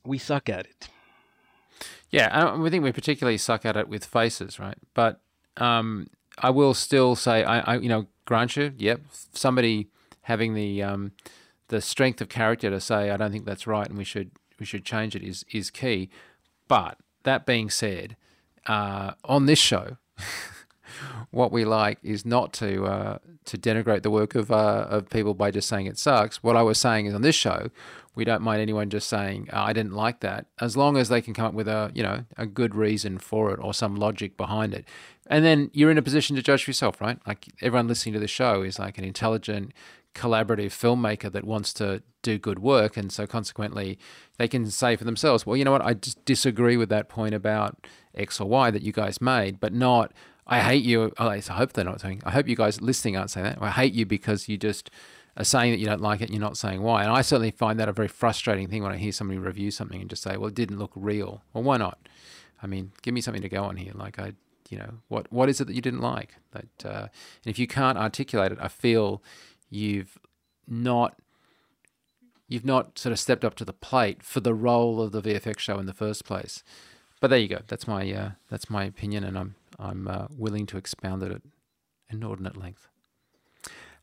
we 0.05 0.17
suck 0.17 0.49
at 0.49 0.65
it. 0.65 0.89
Yeah, 2.11 2.29
I 2.31 2.55
we 2.55 2.69
think 2.69 2.83
we 2.83 2.91
particularly 2.91 3.37
suck 3.37 3.65
at 3.65 3.77
it 3.77 3.87
with 3.87 4.05
faces, 4.05 4.59
right? 4.59 4.77
But 4.93 5.21
um, 5.57 6.09
I 6.37 6.49
will 6.49 6.73
still 6.73 7.15
say, 7.15 7.43
I, 7.43 7.59
I, 7.59 7.77
you 7.77 7.89
know, 7.89 8.07
grant 8.25 8.55
you, 8.55 8.73
yep, 8.77 9.01
somebody 9.33 9.89
having 10.21 10.53
the 10.53 10.83
um, 10.83 11.11
the 11.67 11.81
strength 11.81 12.21
of 12.21 12.29
character 12.29 12.69
to 12.69 12.79
say, 12.79 13.09
I 13.09 13.17
don't 13.17 13.31
think 13.31 13.45
that's 13.45 13.67
right, 13.67 13.87
and 13.87 13.97
we 13.97 14.03
should 14.03 14.31
we 14.59 14.65
should 14.65 14.85
change 14.85 15.15
it 15.15 15.23
is 15.23 15.45
is 15.51 15.69
key. 15.69 16.09
But 16.67 16.97
that 17.23 17.45
being 17.45 17.69
said, 17.69 18.15
uh, 18.67 19.13
on 19.23 19.45
this 19.45 19.59
show, 19.59 19.97
what 21.31 21.51
we 21.51 21.65
like 21.65 21.99
is 22.03 22.25
not 22.25 22.53
to 22.53 22.85
uh, 22.85 23.17
to 23.45 23.57
denigrate 23.57 24.03
the 24.03 24.11
work 24.11 24.35
of 24.35 24.51
uh, 24.51 24.85
of 24.89 25.09
people 25.09 25.33
by 25.33 25.51
just 25.51 25.67
saying 25.67 25.85
it 25.85 25.97
sucks. 25.97 26.43
What 26.43 26.55
I 26.55 26.61
was 26.61 26.77
saying 26.77 27.05
is 27.05 27.13
on 27.13 27.21
this 27.21 27.35
show, 27.35 27.69
we 28.15 28.25
don't 28.25 28.41
mind 28.41 28.61
anyone 28.61 28.89
just 28.89 29.07
saying 29.07 29.49
"Oh, 29.51 29.61
I 29.61 29.73
didn't 29.73 29.93
like 29.93 30.19
that, 30.21 30.45
as 30.59 30.75
long 30.75 30.97
as 30.97 31.09
they 31.09 31.21
can 31.21 31.33
come 31.33 31.45
up 31.45 31.53
with 31.53 31.67
a 31.67 31.91
you 31.93 32.03
know 32.03 32.25
a 32.37 32.45
good 32.45 32.75
reason 32.75 33.17
for 33.17 33.51
it 33.51 33.59
or 33.61 33.73
some 33.73 33.95
logic 33.95 34.37
behind 34.37 34.73
it, 34.73 34.85
and 35.27 35.45
then 35.45 35.69
you're 35.73 35.91
in 35.91 35.97
a 35.97 36.01
position 36.01 36.35
to 36.35 36.41
judge 36.41 36.63
for 36.63 36.69
yourself, 36.69 36.99
right? 37.01 37.19
Like 37.25 37.47
everyone 37.61 37.87
listening 37.87 38.13
to 38.13 38.19
the 38.19 38.27
show 38.27 38.61
is 38.61 38.79
like 38.79 38.97
an 38.97 39.03
intelligent, 39.03 39.73
collaborative 40.13 40.71
filmmaker 40.71 41.31
that 41.31 41.43
wants 41.43 41.73
to 41.73 42.03
do 42.21 42.37
good 42.37 42.59
work, 42.59 42.97
and 42.97 43.11
so 43.11 43.25
consequently, 43.25 43.97
they 44.37 44.47
can 44.47 44.69
say 44.69 44.95
for 44.95 45.05
themselves, 45.05 45.45
well, 45.45 45.55
you 45.55 45.63
know 45.63 45.71
what, 45.71 45.85
I 45.85 45.93
just 45.93 46.23
disagree 46.25 46.77
with 46.77 46.89
that 46.89 47.09
point 47.09 47.33
about 47.33 47.87
X 48.13 48.41
or 48.41 48.49
Y 48.49 48.71
that 48.71 48.81
you 48.81 48.91
guys 48.91 49.21
made, 49.21 49.59
but 49.59 49.73
not. 49.73 50.11
I 50.49 50.61
hate 50.61 50.83
you. 50.83 51.03
At 51.05 51.13
I 51.19 51.39
hope 51.39 51.73
they're 51.73 51.85
not 51.85 52.01
saying. 52.01 52.23
I 52.25 52.31
hope 52.31 52.47
you 52.47 52.55
guys 52.55 52.81
listening 52.81 53.15
aren't 53.15 53.29
saying 53.29 53.45
that. 53.45 53.57
I 53.61 53.69
hate 53.69 53.93
you 53.93 54.05
because 54.05 54.49
you 54.49 54.57
just 54.57 54.89
are 55.37 55.43
saying 55.43 55.71
that 55.71 55.79
you 55.79 55.85
don't 55.85 56.01
like 56.01 56.21
it. 56.21 56.25
and 56.25 56.33
You're 56.33 56.41
not 56.41 56.57
saying 56.57 56.81
why. 56.81 57.03
And 57.03 57.11
I 57.11 57.21
certainly 57.21 57.51
find 57.51 57.79
that 57.79 57.87
a 57.87 57.93
very 57.93 58.07
frustrating 58.07 58.67
thing 58.67 58.81
when 58.81 58.91
I 58.91 58.97
hear 58.97 59.11
somebody 59.11 59.37
review 59.37 59.69
something 59.69 60.01
and 60.01 60.09
just 60.09 60.23
say, 60.23 60.37
"Well, 60.37 60.47
it 60.49 60.55
didn't 60.55 60.79
look 60.79 60.91
real." 60.95 61.43
Well, 61.53 61.63
why 61.63 61.77
not? 61.77 61.99
I 62.63 62.67
mean, 62.67 62.91
give 63.03 63.13
me 63.13 63.21
something 63.21 63.43
to 63.43 63.49
go 63.49 63.63
on 63.63 63.77
here. 63.77 63.93
Like 63.93 64.17
I, 64.17 64.33
you 64.69 64.79
know, 64.79 64.95
what 65.07 65.31
what 65.31 65.49
is 65.49 65.61
it 65.61 65.67
that 65.67 65.75
you 65.75 65.81
didn't 65.81 66.01
like? 66.01 66.35
That 66.51 66.85
uh, 66.85 67.07
and 67.45 67.51
if 67.51 67.59
you 67.59 67.67
can't 67.67 67.97
articulate 67.97 68.51
it, 68.51 68.57
I 68.59 68.69
feel 68.69 69.21
you've 69.69 70.17
not 70.67 71.19
you've 72.47 72.65
not 72.65 72.97
sort 72.97 73.13
of 73.13 73.19
stepped 73.19 73.45
up 73.45 73.53
to 73.55 73.65
the 73.65 73.73
plate 73.73 74.23
for 74.23 74.39
the 74.39 74.55
role 74.55 74.99
of 74.99 75.11
the 75.11 75.21
VFX 75.21 75.59
show 75.59 75.77
in 75.77 75.85
the 75.85 75.93
first 75.93 76.25
place. 76.25 76.63
But 77.21 77.29
there 77.29 77.39
you 77.39 77.47
go. 77.47 77.59
That's 77.67 77.87
my 77.87 78.11
uh, 78.11 78.31
that's 78.49 78.69
my 78.69 78.83
opinion, 78.85 79.23
and 79.23 79.37
I'm 79.37 79.55
I'm 79.79 80.07
uh, 80.07 80.27
willing 80.29 80.65
to 80.67 80.77
expound 80.77 81.23
it 81.23 81.31
at 81.31 81.41
inordinate 82.11 82.57
length. 82.57 82.87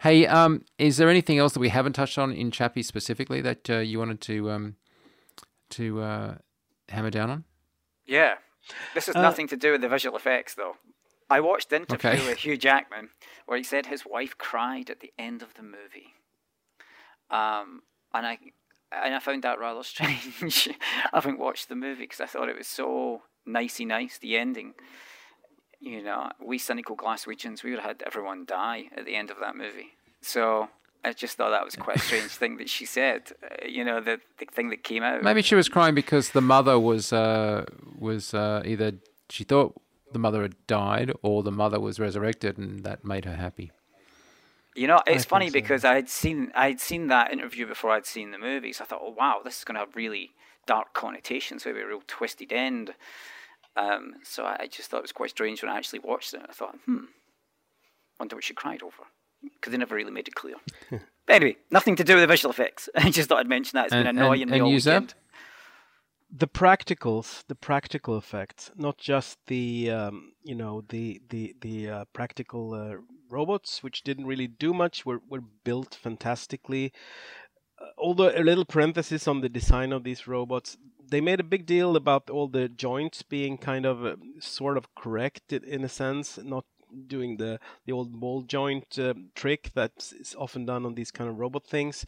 Hey, 0.01 0.27
um, 0.27 0.63
is 0.79 0.97
there 0.99 1.09
anything 1.09 1.39
else 1.39 1.53
that 1.55 1.61
we 1.61 1.71
haven't 1.71 1.95
touched 1.95 2.19
on 2.19 2.33
in 2.33 2.51
Chappie 2.51 2.83
specifically 2.83 3.41
that 3.43 3.69
uh, 3.71 3.79
you 3.79 3.99
wanted 3.99 4.21
to 4.23 4.51
um, 4.51 4.77
to 5.71 6.01
uh, 6.03 6.35
hammer 6.89 7.11
down 7.11 7.31
on? 7.31 7.45
Yeah. 8.07 8.35
This 8.95 9.07
has 9.07 9.17
Uh, 9.17 9.23
nothing 9.23 9.49
to 9.49 9.57
do 9.57 9.73
with 9.73 9.81
the 9.81 9.89
visual 9.89 10.17
effects, 10.17 10.55
though. 10.55 10.77
I 11.31 11.41
watched 11.41 11.71
the 11.71 11.77
interview 11.77 12.11
Okay. 12.11 12.27
with 12.29 12.39
Hugh 12.39 12.57
Jackman 12.57 13.11
where 13.47 13.59
he 13.59 13.65
said 13.65 13.87
his 13.87 14.05
wife 14.07 14.37
cried 14.39 14.91
at 14.91 15.01
the 15.01 15.13
end 15.19 15.43
of 15.43 15.55
the 15.55 15.63
movie. 15.63 16.15
Um, 17.31 17.83
and 18.15 18.27
I 18.27 18.39
and 18.93 19.15
I 19.15 19.19
found 19.19 19.43
that 19.43 19.59
rather 19.59 19.83
strange. 19.95 20.69
I 21.13 21.17
haven't 21.17 21.39
watched 21.39 21.69
the 21.69 21.75
movie 21.75 22.03
because 22.05 22.21
I 22.21 22.27
thought 22.27 22.49
it 22.49 22.57
was 22.59 22.69
so 22.69 23.23
nicey 23.45 23.85
nice, 23.85 24.19
the 24.19 24.37
ending. 24.37 24.75
You 25.81 26.03
know, 26.03 26.31
we 26.43 26.59
cynical 26.59 26.97
Glaswegians, 26.97 27.63
we 27.63 27.71
would 27.71 27.81
have 27.81 27.99
had 27.99 28.03
everyone 28.07 28.45
die 28.45 28.91
at 28.97 29.05
the 29.05 29.15
end 29.15 29.31
of 29.31 29.39
that 29.41 29.57
movie. 29.57 29.95
So 30.21 30.69
I 31.05 31.13
just 31.13 31.37
thought 31.37 31.51
that 31.51 31.65
was 31.65 31.77
quite 31.77 31.97
a 31.97 32.01
strange 32.01 32.33
thing 32.33 32.57
that 32.57 32.69
she 32.69 32.85
said. 32.85 33.33
Uh, 33.43 33.67
you 33.67 33.85
know, 33.85 34.01
the 34.01 34.21
the 34.39 34.47
thing 34.47 34.71
that 34.71 34.83
came 34.83 35.03
out. 35.03 35.23
Maybe 35.23 35.43
she 35.43 35.55
was 35.55 35.69
crying 35.69 35.95
because 35.95 36.31
the 36.31 36.41
mother 36.41 36.79
was 36.79 37.13
uh, 37.13 37.65
was 37.99 38.35
uh, 38.35 38.63
either 38.65 38.93
she 39.29 39.45
thought 39.45 39.75
the 40.13 40.19
mother 40.19 40.43
had 40.43 40.55
died 40.67 41.13
or 41.23 41.43
the 41.43 41.53
mother 41.53 41.79
was 41.79 42.01
resurrected, 42.01 42.59
and 42.59 42.83
that 42.85 43.05
made 43.05 43.25
her 43.25 43.37
happy. 43.37 43.71
You 44.75 44.87
know, 44.87 45.01
it's 45.07 45.25
funny 45.25 45.49
so. 45.49 45.53
because 45.53 45.85
I 45.85 45.95
had 45.95 46.09
seen 46.09 46.51
I 46.55 46.69
had 46.69 46.81
seen 46.81 47.07
that 47.07 47.33
interview 47.33 47.67
before 47.67 47.93
I'd 47.93 48.07
seen 48.07 48.31
the 48.33 48.39
movie, 48.39 48.73
so 48.73 48.85
I 48.85 48.87
thought, 48.89 49.01
oh 49.03 49.15
wow, 49.17 49.41
this 49.45 49.59
is 49.59 49.65
going 49.65 49.75
to 49.75 49.81
have 49.81 49.95
really 49.95 50.33
dark 50.67 50.93
connotations, 50.93 51.65
maybe 51.65 51.81
a 51.81 51.87
real 51.87 52.03
twisted 52.07 52.53
end. 52.53 52.95
Um, 53.77 54.15
so 54.23 54.45
I 54.45 54.69
just 54.71 54.91
thought 54.91 54.99
it 54.99 55.03
was 55.03 55.13
quite 55.13 55.31
strange 55.31 55.63
when 55.63 55.71
I 55.71 55.77
actually 55.77 55.99
watched 55.99 56.33
it. 56.35 56.41
I 56.49 56.53
thought, 56.53 56.77
hmm, 56.87 57.05
wonder 58.19 58.37
what 58.37 58.45
she 58.45 58.55
cried 58.55 58.83
over 58.83 59.05
because 59.43 59.71
they 59.71 59.79
never 59.79 59.95
really 59.95 60.11
made 60.11 60.29
it 60.29 60.35
clear. 60.35 60.57
anyway, 61.29 61.57
nothing 61.71 61.97
to 61.97 62.05
do 62.05 62.15
with 62.15 62.23
the 62.23 62.27
visual 62.27 62.51
effects. 62.51 62.89
I 62.97 63.11
just 63.11 63.29
thought 63.29 63.39
I'd 63.39 63.49
mention 63.49 63.77
that. 63.77 63.87
It's 63.87 63.95
and, 63.95 64.05
been 64.05 64.17
annoying 64.17 64.43
and, 64.43 64.53
and 64.53 64.63
all 64.63 64.71
weekend. 64.71 65.15
The 66.29 66.49
practicals, 66.49 67.45
the 67.47 67.55
practical 67.55 68.19
effects, 68.19 68.71
not 68.77 68.99
just 68.99 69.39
the 69.47 69.91
um, 69.91 70.33
you 70.43 70.57
know 70.57 70.83
the 70.89 71.21
the 71.29 71.55
the 71.61 71.89
uh, 71.89 72.05
practical 72.13 72.75
uh, 72.75 72.97
robots, 73.31 73.83
which 73.83 74.03
didn't 74.03 74.27
really 74.27 74.49
do 74.49 74.75
much, 74.75 75.07
were 75.07 75.21
were 75.31 75.43
built 75.63 75.95
fantastically. 75.95 76.93
Uh, 77.81 77.87
although 77.97 78.31
a 78.31 78.43
little 78.43 78.65
parenthesis 78.65 79.29
on 79.29 79.41
the 79.41 79.49
design 79.49 79.93
of 79.93 80.03
these 80.03 80.27
robots, 80.27 80.77
they 81.09 81.21
made 81.21 81.41
a 81.41 81.45
big 81.45 81.67
deal 81.67 81.97
about 81.97 82.31
all 82.31 82.49
the 82.49 82.69
joints 82.69 83.23
being 83.23 83.59
kind 83.59 83.87
of 83.87 84.05
uh, 84.05 84.17
sort 84.41 84.77
of 84.77 84.95
corrected 84.95 85.65
in 85.65 85.85
a 85.85 85.89
sense, 85.89 86.39
not 86.43 86.65
doing 87.07 87.37
the 87.37 87.59
the 87.85 87.93
old 87.93 88.19
ball 88.21 88.43
joint 88.43 88.99
uh, 88.99 89.13
trick 89.35 89.71
that 89.75 90.13
is 90.19 90.35
often 90.39 90.65
done 90.65 90.87
on 90.87 90.95
these 90.95 91.11
kind 91.11 91.29
of 91.29 91.39
robot 91.39 91.67
things. 91.67 92.07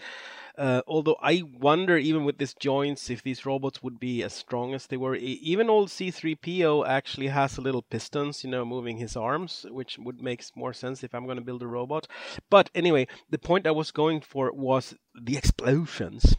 Uh, 0.57 0.83
although 0.89 1.17
I 1.23 1.43
wonder, 1.61 1.97
even 1.97 2.25
with 2.25 2.39
these 2.39 2.55
joints, 2.55 3.11
if 3.11 3.23
these 3.23 3.47
robots 3.47 3.83
would 3.83 4.01
be 4.01 4.23
as 4.25 4.33
strong 4.33 4.75
as 4.75 4.87
they 4.87 4.97
were. 4.97 5.15
even 5.15 5.71
old 5.71 5.89
C3PO 5.89 6.87
actually 6.87 7.29
has 7.29 7.59
a 7.59 7.61
little 7.61 7.83
pistons, 7.83 8.43
you 8.43 8.51
know, 8.51 8.65
moving 8.65 8.97
his 8.97 9.17
arms, 9.17 9.67
which 9.71 9.99
would 9.99 10.21
make 10.21 10.45
more 10.57 10.73
sense 10.73 11.05
if 11.05 11.15
I'm 11.15 11.27
going 11.27 11.39
to 11.39 11.45
build 11.45 11.63
a 11.63 11.69
robot. 11.69 12.09
But 12.51 12.71
anyway, 12.75 13.07
the 13.31 13.39
point 13.39 13.67
I 13.67 13.71
was 13.71 13.93
going 13.93 14.21
for 14.21 14.53
was 14.53 14.95
the 15.15 15.37
explosions 15.37 16.37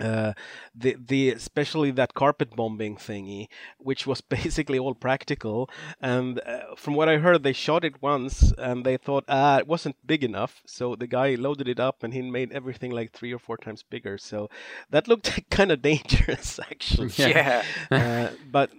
uh, 0.00 0.32
the 0.74 0.96
the 0.98 1.30
especially 1.30 1.90
that 1.92 2.14
carpet 2.14 2.54
bombing 2.54 2.96
thingy, 2.96 3.48
which 3.78 4.06
was 4.06 4.20
basically 4.38 4.78
all 4.78 4.94
practical. 4.94 5.68
And 6.00 6.40
uh, 6.40 6.74
from 6.76 6.94
what 6.94 7.08
I 7.08 7.18
heard, 7.18 7.42
they 7.42 7.52
shot 7.52 7.84
it 7.84 8.00
once 8.02 8.52
and 8.58 8.84
they 8.84 8.96
thought 8.96 9.24
ah 9.28 9.58
it 9.58 9.66
wasn't 9.66 9.96
big 10.06 10.24
enough, 10.24 10.62
so 10.66 10.94
the 10.94 11.06
guy 11.06 11.34
loaded 11.34 11.68
it 11.68 11.80
up 11.80 12.02
and 12.02 12.14
he 12.14 12.22
made 12.22 12.52
everything 12.52 12.90
like 12.90 13.12
three 13.12 13.32
or 13.32 13.38
four 13.38 13.56
times 13.56 13.82
bigger. 13.82 14.18
So 14.18 14.48
that 14.90 15.08
looked 15.08 15.40
kind 15.50 15.72
of 15.72 15.82
dangerous 15.82 16.58
actually. 16.70 17.12
Yeah. 17.16 17.62
uh, 17.90 18.28
but 18.50 18.70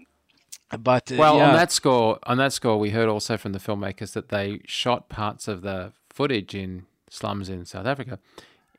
but 0.78 1.12
uh, 1.12 1.16
well, 1.16 1.38
yeah. 1.38 1.50
on 1.50 1.56
that 1.56 1.72
score, 1.72 2.20
on 2.24 2.38
that 2.38 2.54
score, 2.54 2.78
we 2.78 2.92
heard 2.92 3.10
also 3.10 3.38
from 3.38 3.54
the 3.54 3.60
filmmakers 3.60 4.14
that 4.14 4.30
they 4.30 4.62
shot 4.66 5.10
parts 5.10 5.48
of 5.48 5.64
the 5.64 5.94
footage 6.10 6.54
in 6.54 6.86
slums 7.10 7.50
in 7.50 7.66
South 7.66 7.88
Africa 7.88 8.20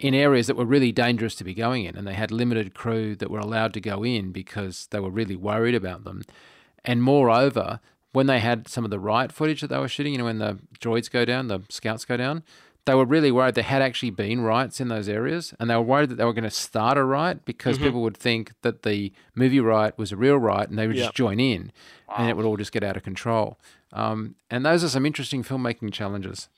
in 0.00 0.14
areas 0.14 0.46
that 0.46 0.56
were 0.56 0.64
really 0.64 0.92
dangerous 0.92 1.34
to 1.36 1.44
be 1.44 1.54
going 1.54 1.84
in, 1.84 1.94
and 1.94 2.06
they 2.06 2.14
had 2.14 2.30
limited 2.30 2.74
crew 2.74 3.14
that 3.16 3.30
were 3.30 3.38
allowed 3.38 3.74
to 3.74 3.80
go 3.80 4.02
in 4.02 4.32
because 4.32 4.88
they 4.90 4.98
were 4.98 5.10
really 5.10 5.36
worried 5.36 5.74
about 5.74 6.04
them. 6.04 6.22
And 6.84 7.02
moreover, 7.02 7.80
when 8.12 8.26
they 8.26 8.40
had 8.40 8.66
some 8.66 8.84
of 8.84 8.90
the 8.90 8.98
riot 8.98 9.30
footage 9.30 9.60
that 9.60 9.68
they 9.68 9.78
were 9.78 9.88
shooting, 9.88 10.14
you 10.14 10.18
know, 10.18 10.24
when 10.24 10.38
the 10.38 10.58
droids 10.80 11.10
go 11.10 11.26
down, 11.26 11.48
the 11.48 11.60
scouts 11.68 12.06
go 12.06 12.16
down, 12.16 12.42
they 12.86 12.94
were 12.94 13.04
really 13.04 13.30
worried 13.30 13.54
there 13.54 13.62
had 13.62 13.82
actually 13.82 14.10
been 14.10 14.40
riots 14.40 14.80
in 14.80 14.88
those 14.88 15.06
areas, 15.06 15.52
and 15.60 15.68
they 15.68 15.74
were 15.74 15.82
worried 15.82 16.08
that 16.08 16.14
they 16.14 16.24
were 16.24 16.32
going 16.32 16.44
to 16.44 16.50
start 16.50 16.96
a 16.96 17.04
riot 17.04 17.44
because 17.44 17.76
mm-hmm. 17.76 17.84
people 17.84 18.02
would 18.02 18.16
think 18.16 18.52
that 18.62 18.82
the 18.82 19.12
movie 19.34 19.60
riot 19.60 19.98
was 19.98 20.12
a 20.12 20.16
real 20.16 20.38
riot, 20.38 20.70
and 20.70 20.78
they 20.78 20.86
would 20.86 20.96
yep. 20.96 21.08
just 21.08 21.16
join 21.16 21.38
in, 21.38 21.72
wow. 22.08 22.14
and 22.18 22.30
it 22.30 22.38
would 22.38 22.46
all 22.46 22.56
just 22.56 22.72
get 22.72 22.82
out 22.82 22.96
of 22.96 23.02
control. 23.02 23.58
Um, 23.92 24.36
and 24.50 24.64
those 24.64 24.82
are 24.82 24.88
some 24.88 25.04
interesting 25.04 25.44
filmmaking 25.44 25.92
challenges. 25.92 26.48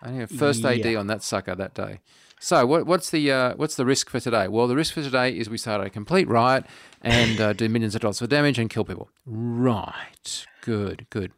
I 0.00 0.10
think 0.10 0.30
first 0.30 0.64
AD 0.64 0.86
on 0.94 1.08
that 1.08 1.24
sucker 1.24 1.56
that 1.56 1.74
day. 1.74 1.98
So, 2.44 2.66
what, 2.66 2.86
what's 2.86 3.10
the 3.10 3.30
uh, 3.30 3.54
what's 3.54 3.76
the 3.76 3.86
risk 3.86 4.10
for 4.10 4.18
today? 4.18 4.48
Well, 4.48 4.66
the 4.66 4.74
risk 4.74 4.94
for 4.94 5.02
today 5.02 5.30
is 5.30 5.48
we 5.48 5.56
start 5.56 5.86
a 5.86 5.88
complete 5.88 6.26
riot 6.26 6.66
and 7.00 7.40
uh, 7.40 7.52
do 7.52 7.68
millions 7.68 7.94
of 7.94 8.00
dollars 8.00 8.20
of 8.20 8.30
damage 8.30 8.58
and 8.58 8.68
kill 8.68 8.84
people. 8.84 9.08
Right. 9.24 10.44
Good. 10.60 11.06
Good. 11.08 11.30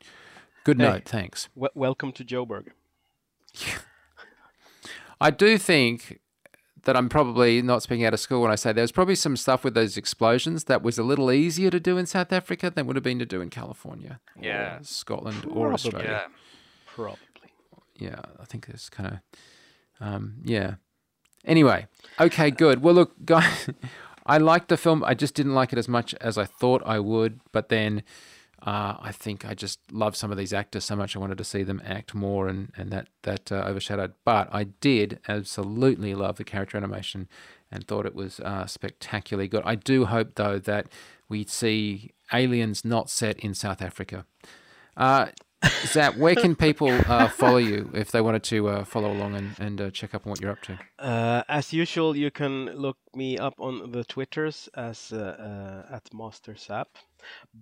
Good 0.64 0.80
hey, 0.80 0.84
note. 0.84 1.05
Thanks. 1.05 1.50
W- 1.55 1.68
welcome 1.74 2.11
to 2.12 2.24
Joburg. 2.24 2.68
I 5.20 5.30
do 5.30 5.59
think 5.59 6.20
that 6.84 6.96
I'm 6.96 7.11
probably 7.11 7.61
not 7.61 7.82
speaking 7.82 8.07
out 8.07 8.14
of 8.14 8.20
school 8.20 8.40
when 8.40 8.50
I 8.50 8.55
say 8.55 8.72
there's 8.72 8.90
probably 8.90 9.14
some 9.14 9.36
stuff 9.36 9.62
with 9.62 9.74
those 9.74 9.98
explosions 9.98 10.64
that 10.64 10.82
was 10.82 10.96
a 10.96 11.02
little 11.02 11.30
easier 11.30 11.68
to 11.68 11.78
do 11.78 11.98
in 11.98 12.07
South 12.07 12.32
Africa 12.32 12.70
than 12.70 12.86
would 12.86 12.96
have 12.96 13.02
been 13.02 13.18
to 13.18 13.26
do 13.26 13.42
in 13.42 13.50
California, 13.50 14.20
yeah, 14.40 14.78
or 14.78 14.84
Scotland, 14.84 15.42
probably. 15.42 15.61
or 15.61 15.74
Australia. 15.74 16.09
Yeah. 16.09 16.34
Probably. 16.86 17.18
Yeah, 17.94 18.22
I 18.40 18.46
think 18.46 18.68
there's 18.68 18.88
kind 18.88 19.12
of, 19.12 19.18
um, 20.00 20.36
yeah. 20.42 20.76
Anyway, 21.45 21.86
okay, 22.20 22.51
good. 22.51 22.82
Well, 22.82 22.95
look, 22.95 23.12
guys, 23.24 23.68
I 24.26 24.38
liked 24.38 24.68
the 24.68 24.76
film. 24.76 25.05
I 25.05 25.14
just 25.14 25.34
didn't 25.34 25.55
like 25.55 25.72
it 25.72 25.78
as 25.78 25.88
much 25.88 26.14
as 26.20 26.38
I 26.38 26.45
thought 26.45 26.82
I 26.84 26.99
would. 26.99 27.40
But 27.53 27.68
then 27.68 28.03
uh, 28.62 28.97
I 28.99 29.12
think 29.12 29.45
I 29.45 29.55
just 29.55 29.78
love 29.92 30.16
some 30.16 30.30
of 30.30 30.38
these 30.38 30.53
actors 30.53 30.84
so 30.84 30.97
much. 30.97 31.14
I 31.14 31.18
wanted 31.18 31.38
to 31.38 31.45
see 31.45 31.62
them 31.62 31.82
act 31.84 32.14
more, 32.14 32.49
and 32.49 32.72
and 32.76 32.90
that 32.90 33.09
that 33.22 33.53
uh, 33.53 33.64
overshadowed. 33.66 34.14
But 34.24 34.49
I 34.53 34.64
did 34.64 35.20
absolutely 35.28 36.14
love 36.14 36.36
the 36.36 36.45
character 36.45 36.76
animation 36.76 37.28
and 37.70 37.86
thought 37.86 38.07
it 38.07 38.14
was 38.14 38.40
uh, 38.40 38.66
spectacularly 38.66 39.49
good. 39.49 39.62
I 39.66 39.74
do 39.74 40.07
hope 40.07 40.36
though 40.36 40.59
that 40.61 40.86
we 41.28 41.45
see 41.45 42.12
aliens 42.32 42.84
not 42.84 43.11
set 43.11 43.38
in 43.40 43.55
South 43.55 43.82
Africa. 43.82 44.24
Zap, 45.86 46.16
where 46.16 46.34
can 46.34 46.57
people 46.57 46.88
uh, 46.88 47.28
follow 47.28 47.59
you 47.59 47.90
if 47.94 48.11
they 48.11 48.20
wanted 48.20 48.42
to 48.44 48.68
uh, 48.68 48.84
follow 48.84 49.12
along 49.12 49.34
and, 49.34 49.59
and 49.59 49.80
uh, 49.80 49.90
check 49.90 50.14
up 50.14 50.26
on 50.26 50.30
what 50.30 50.40
you're 50.40 50.50
up 50.50 50.62
to? 50.62 50.78
Uh, 50.98 51.42
as 51.48 51.72
usual, 51.72 52.16
you 52.16 52.30
can 52.30 52.66
look 52.66 52.96
me 53.14 53.38
up 53.38 53.55
on 53.59 53.92
the 53.92 54.05
Twitters 54.05 54.68
as 54.74 55.12
uh, 55.12 55.84
uh, 55.88 55.94
at 55.94 56.12
Master 56.12 56.57
Zap. 56.57 56.88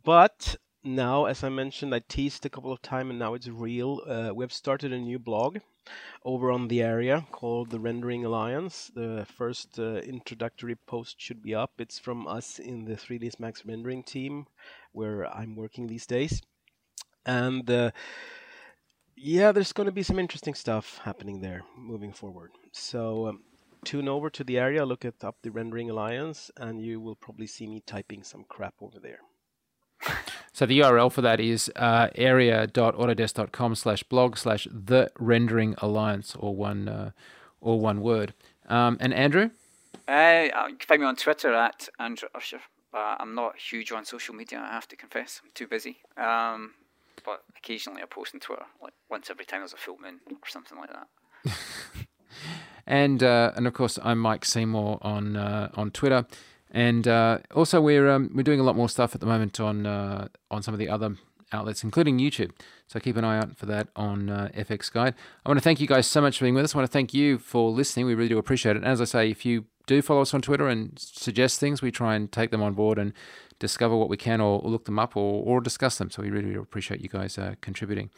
But 0.05 0.57
now, 0.85 1.27
as 1.27 1.45
I 1.45 1.49
mentioned, 1.49 1.95
I 1.95 2.01
teased 2.09 2.47
a 2.47 2.49
couple 2.49 2.73
of 2.73 2.83
times 2.83 3.11
and 3.11 3.19
now 3.19 3.35
it's 3.35 3.49
real. 3.49 4.01
we've 4.35 4.53
started 4.53 4.93
a 4.93 4.99
new 4.99 5.19
blog 5.19 5.59
over 6.25 6.51
on 6.51 6.69
the 6.69 6.83
area 6.83 7.27
called 7.33 7.71
the 7.71 7.81
Rendering 7.81 8.25
Alliance. 8.25 8.91
The 8.95 9.27
first 9.37 9.79
introductory 9.79 10.75
post 10.75 11.21
should 11.21 11.43
be 11.43 11.55
up. 11.55 11.73
It's 11.79 11.99
from 11.99 12.27
us 12.27 12.59
in 12.59 12.85
the 12.85 12.95
3ds 12.95 13.39
Max 13.39 13.65
rendering 13.65 14.03
team 14.03 14.47
where 14.93 15.27
I'm 15.27 15.55
working 15.55 15.87
these 15.87 16.07
days 16.07 16.43
and 17.27 17.71
uh, 17.71 17.91
yeah, 19.17 19.53
there's 19.53 19.73
going 19.73 19.87
to 19.87 19.93
be 19.93 20.03
some 20.03 20.19
interesting 20.19 20.55
stuff 20.55 21.01
happening 21.05 21.41
there 21.41 21.63
moving 21.77 22.13
forward. 22.13 22.51
So 22.73 23.29
um, 23.29 23.41
tune 23.85 24.09
over 24.09 24.31
to 24.31 24.45
the 24.45 24.59
area, 24.59 24.85
look 24.85 25.05
at 25.05 25.23
up 25.23 25.37
the 25.43 25.51
Rendering 25.51 25.91
Alliance, 25.91 26.51
and 26.57 26.81
you 26.81 27.01
will 27.01 27.17
probably 27.17 27.47
see 27.47 27.67
me 27.67 27.83
typing 27.87 28.23
some 28.23 28.45
crap 28.49 28.75
over 28.81 28.99
there. 28.99 29.21
So 30.55 30.67
the 30.67 30.81
URL 30.81 31.11
for 31.11 31.23
that 31.23 31.41
is 31.41 31.73
uh, 31.77 32.09
area.autodesk.com 32.15 33.75
slash 33.75 34.03
blog 34.03 34.37
slash 34.37 34.69
the 34.71 35.11
rendering 35.19 35.75
alliance 35.79 36.37
or 36.39 36.55
one 36.55 36.91
uh, 36.91 37.13
or 37.63 37.81
one 37.81 38.03
word. 38.03 38.35
Um, 38.69 38.99
and 39.01 39.15
Andrew? 39.15 39.49
Uh, 40.07 40.49
you 40.69 40.77
can 40.77 40.87
find 40.87 41.01
me 41.01 41.07
on 41.07 41.17
Twitter 41.17 41.55
at 41.55 41.89
Andrew 41.99 42.29
Usher. 42.35 42.61
Uh, 42.93 43.17
I'm 43.19 43.35
not 43.35 43.57
huge 43.57 43.93
on 43.93 44.05
social 44.05 44.35
media, 44.35 44.61
I 44.61 44.75
have 44.75 44.89
to 44.89 44.97
confess. 44.97 45.41
I'm 45.43 45.51
too 45.55 45.67
busy. 45.67 46.03
Um, 46.19 46.75
but 47.25 47.43
occasionally 47.57 48.03
I 48.03 48.07
post 48.07 48.35
on 48.35 48.41
Twitter, 48.41 48.65
like 48.83 48.93
once 49.11 49.31
every 49.31 49.45
time 49.45 49.61
there's 49.61 49.73
a 49.73 49.77
full 49.77 49.99
moon 49.99 50.21
or 50.31 50.49
something 50.49 50.79
like 50.79 50.91
that. 50.91 51.57
and 52.87 53.23
uh, 53.23 53.53
and 53.57 53.67
of 53.67 53.75
course, 53.75 53.99
I'm 54.03 54.19
Mike 54.19 54.45
Seymour 54.45 54.99
on 55.03 55.37
uh, 55.37 55.71
on 55.75 55.91
Twitter, 55.91 56.27
and 56.71 57.07
uh, 57.07 57.39
also 57.55 57.81
we're 57.81 58.09
um, 58.11 58.31
we're 58.35 58.43
doing 58.43 58.61
a 58.61 58.65
lot 58.65 58.77
more 58.77 58.89
stuff 58.89 59.15
at 59.15 59.21
the 59.21 59.27
moment 59.27 59.61
on 59.61 59.87
uh, 59.87 60.29
on 60.51 60.63
some 60.63 60.75
of 60.75 60.79
the 60.79 60.89
other 60.89 61.17
outlets, 61.53 61.85
including 61.85 62.19
YouTube. 62.19 62.53
So 62.87 62.99
keep 63.01 63.17
an 63.17 63.25
eye 63.25 63.39
out 63.39 63.57
for 63.57 63.67
that 63.67 63.89
on 63.97 64.31
uh, 64.31 64.51
FX 64.55 64.91
Guide. 64.91 65.15
I 65.45 65.49
want 65.49 65.59
to 65.59 65.65
thank 65.65 65.81
you 65.81 65.87
guys 65.87 66.07
so 66.07 66.21
much 66.21 66.39
for 66.39 66.45
being 66.45 66.55
with 66.55 66.65
us. 66.65 66.75
I 66.75 66.79
want 66.79 66.89
to 66.89 66.93
thank 66.93 67.15
you 67.15 67.39
for 67.39 67.71
listening. 67.71 68.07
We 68.07 68.15
really 68.15 68.29
do 68.29 68.39
appreciate 68.39 68.77
it. 68.77 68.81
And 68.81 68.87
as 68.87 69.01
I 69.01 69.05
say, 69.05 69.31
if 69.31 69.45
you 69.45 69.67
do 69.87 70.03
follow 70.03 70.23
us 70.23 70.35
on 70.35 70.43
Twitter 70.43 70.69
and 70.69 70.99
suggest 70.99 71.61
things, 71.61 71.83
we 71.83 71.91
try 71.91 72.15
and 72.15 72.31
take 72.31 72.51
them 72.51 72.63
on 72.63 72.75
board 72.75 72.99
and 72.99 73.13
discover 73.59 73.97
what 73.97 74.09
we 74.09 74.17
can 74.17 74.41
or, 74.41 74.61
look 74.61 74.85
them 74.85 74.99
up 74.99 75.17
or, 75.17 75.45
or 75.45 75.61
discuss 75.61 75.99
them. 75.99 76.11
So 76.11 76.23
we 76.23 76.31
really, 76.31 76.47
really 76.47 76.61
appreciate 76.61 77.01
you 77.01 77.09
guys 77.09 77.39
uh, 77.39 77.55
contributing. 77.61 78.11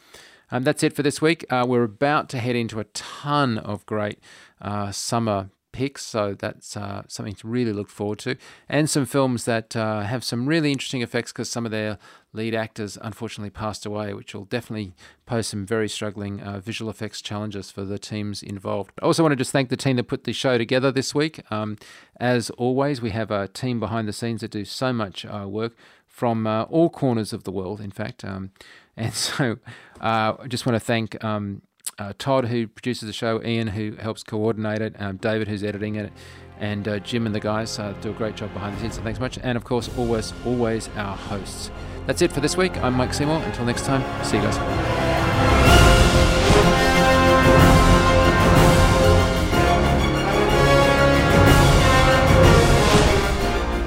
Um, 0.51 0.63
that's 0.63 0.83
it 0.83 0.93
for 0.93 1.03
this 1.03 1.21
week. 1.21 1.45
Uh, 1.49 1.65
we're 1.67 1.83
about 1.83 2.29
to 2.29 2.39
head 2.39 2.55
into 2.55 2.79
a 2.79 2.83
ton 2.85 3.57
of 3.57 3.85
great 3.85 4.19
uh, 4.61 4.91
summer 4.91 5.49
picks, 5.75 6.05
so 6.05 6.33
that's 6.33 6.77
uh, 6.77 7.03
something 7.09 7.35
to 7.35 7.47
really 7.49 7.73
look 7.73 7.89
forward 7.89 8.19
to. 8.19 8.37
And 8.69 8.89
some 8.89 9.05
films 9.05 9.43
that 9.43 9.75
uh, 9.75 10.03
have 10.03 10.23
some 10.23 10.47
really 10.47 10.71
interesting 10.71 11.01
effects 11.01 11.33
because 11.33 11.49
some 11.49 11.65
of 11.65 11.71
their 11.71 11.97
lead 12.31 12.55
actors 12.55 12.97
unfortunately 13.01 13.49
passed 13.49 13.85
away, 13.85 14.13
which 14.13 14.33
will 14.33 14.45
definitely 14.45 14.93
pose 15.25 15.47
some 15.47 15.65
very 15.65 15.89
struggling 15.89 16.39
uh, 16.39 16.61
visual 16.61 16.89
effects 16.89 17.21
challenges 17.21 17.71
for 17.71 17.83
the 17.83 17.99
teams 17.99 18.41
involved. 18.41 18.91
I 19.01 19.05
also 19.05 19.21
want 19.21 19.33
to 19.33 19.35
just 19.35 19.51
thank 19.51 19.67
the 19.67 19.75
team 19.75 19.97
that 19.97 20.05
put 20.05 20.23
the 20.23 20.31
show 20.31 20.57
together 20.57 20.93
this 20.93 21.13
week. 21.13 21.41
Um, 21.51 21.77
as 22.21 22.49
always, 22.51 23.01
we 23.01 23.09
have 23.09 23.29
a 23.29 23.49
team 23.49 23.81
behind 23.81 24.07
the 24.07 24.13
scenes 24.13 24.39
that 24.41 24.51
do 24.51 24.63
so 24.63 24.93
much 24.93 25.25
uh, 25.25 25.45
work 25.45 25.73
from 26.07 26.47
uh, 26.47 26.63
all 26.63 26.89
corners 26.89 27.33
of 27.33 27.43
the 27.43 27.51
world, 27.51 27.81
in 27.81 27.91
fact. 27.91 28.23
Um, 28.23 28.51
and 28.95 29.13
so 29.27 29.57
uh, 29.99 30.35
I 30.39 30.47
just 30.47 30.65
want 30.65 30.77
to 30.77 30.79
thank. 30.79 31.21
Um, 31.21 31.63
uh, 31.99 32.13
Todd, 32.17 32.45
who 32.45 32.67
produces 32.67 33.07
the 33.07 33.13
show, 33.13 33.41
Ian, 33.43 33.67
who 33.67 33.93
helps 33.93 34.23
coordinate 34.23 34.81
it, 34.81 34.95
um, 34.99 35.17
David, 35.17 35.47
who's 35.47 35.63
editing 35.63 35.95
it, 35.95 36.11
and 36.59 36.87
uh, 36.87 36.99
Jim 36.99 37.25
and 37.25 37.35
the 37.35 37.39
guys 37.39 37.77
uh, 37.79 37.93
do 38.01 38.11
a 38.11 38.13
great 38.13 38.35
job 38.35 38.53
behind 38.53 38.75
the 38.75 38.81
scenes. 38.81 38.95
So 38.95 39.01
thanks 39.01 39.19
much. 39.19 39.37
And 39.41 39.57
of 39.57 39.63
course, 39.63 39.89
always, 39.97 40.33
always 40.45 40.89
our 40.95 41.15
hosts. 41.15 41.71
That's 42.05 42.21
it 42.21 42.31
for 42.31 42.39
this 42.39 42.55
week. 42.55 42.77
I'm 42.77 42.93
Mike 42.93 43.13
Seymour. 43.13 43.41
Until 43.43 43.65
next 43.65 43.85
time, 43.85 44.01
see 44.23 44.37
you 44.37 44.43
guys. 44.43 44.57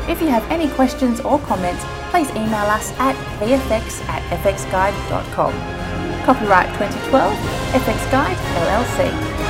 If 0.08 0.20
you 0.20 0.28
have 0.28 0.44
any 0.50 0.68
questions 0.70 1.20
or 1.20 1.38
comments, 1.40 1.84
please 2.10 2.28
email 2.30 2.54
us 2.54 2.92
at 2.98 3.14
vfx 3.38 4.00
at 4.08 4.22
fxguide.com. 4.40 5.77
Copyright 6.28 6.68
2012, 6.74 7.32
FX 7.72 8.10
Guide 8.12 8.36
LLC. 8.36 9.47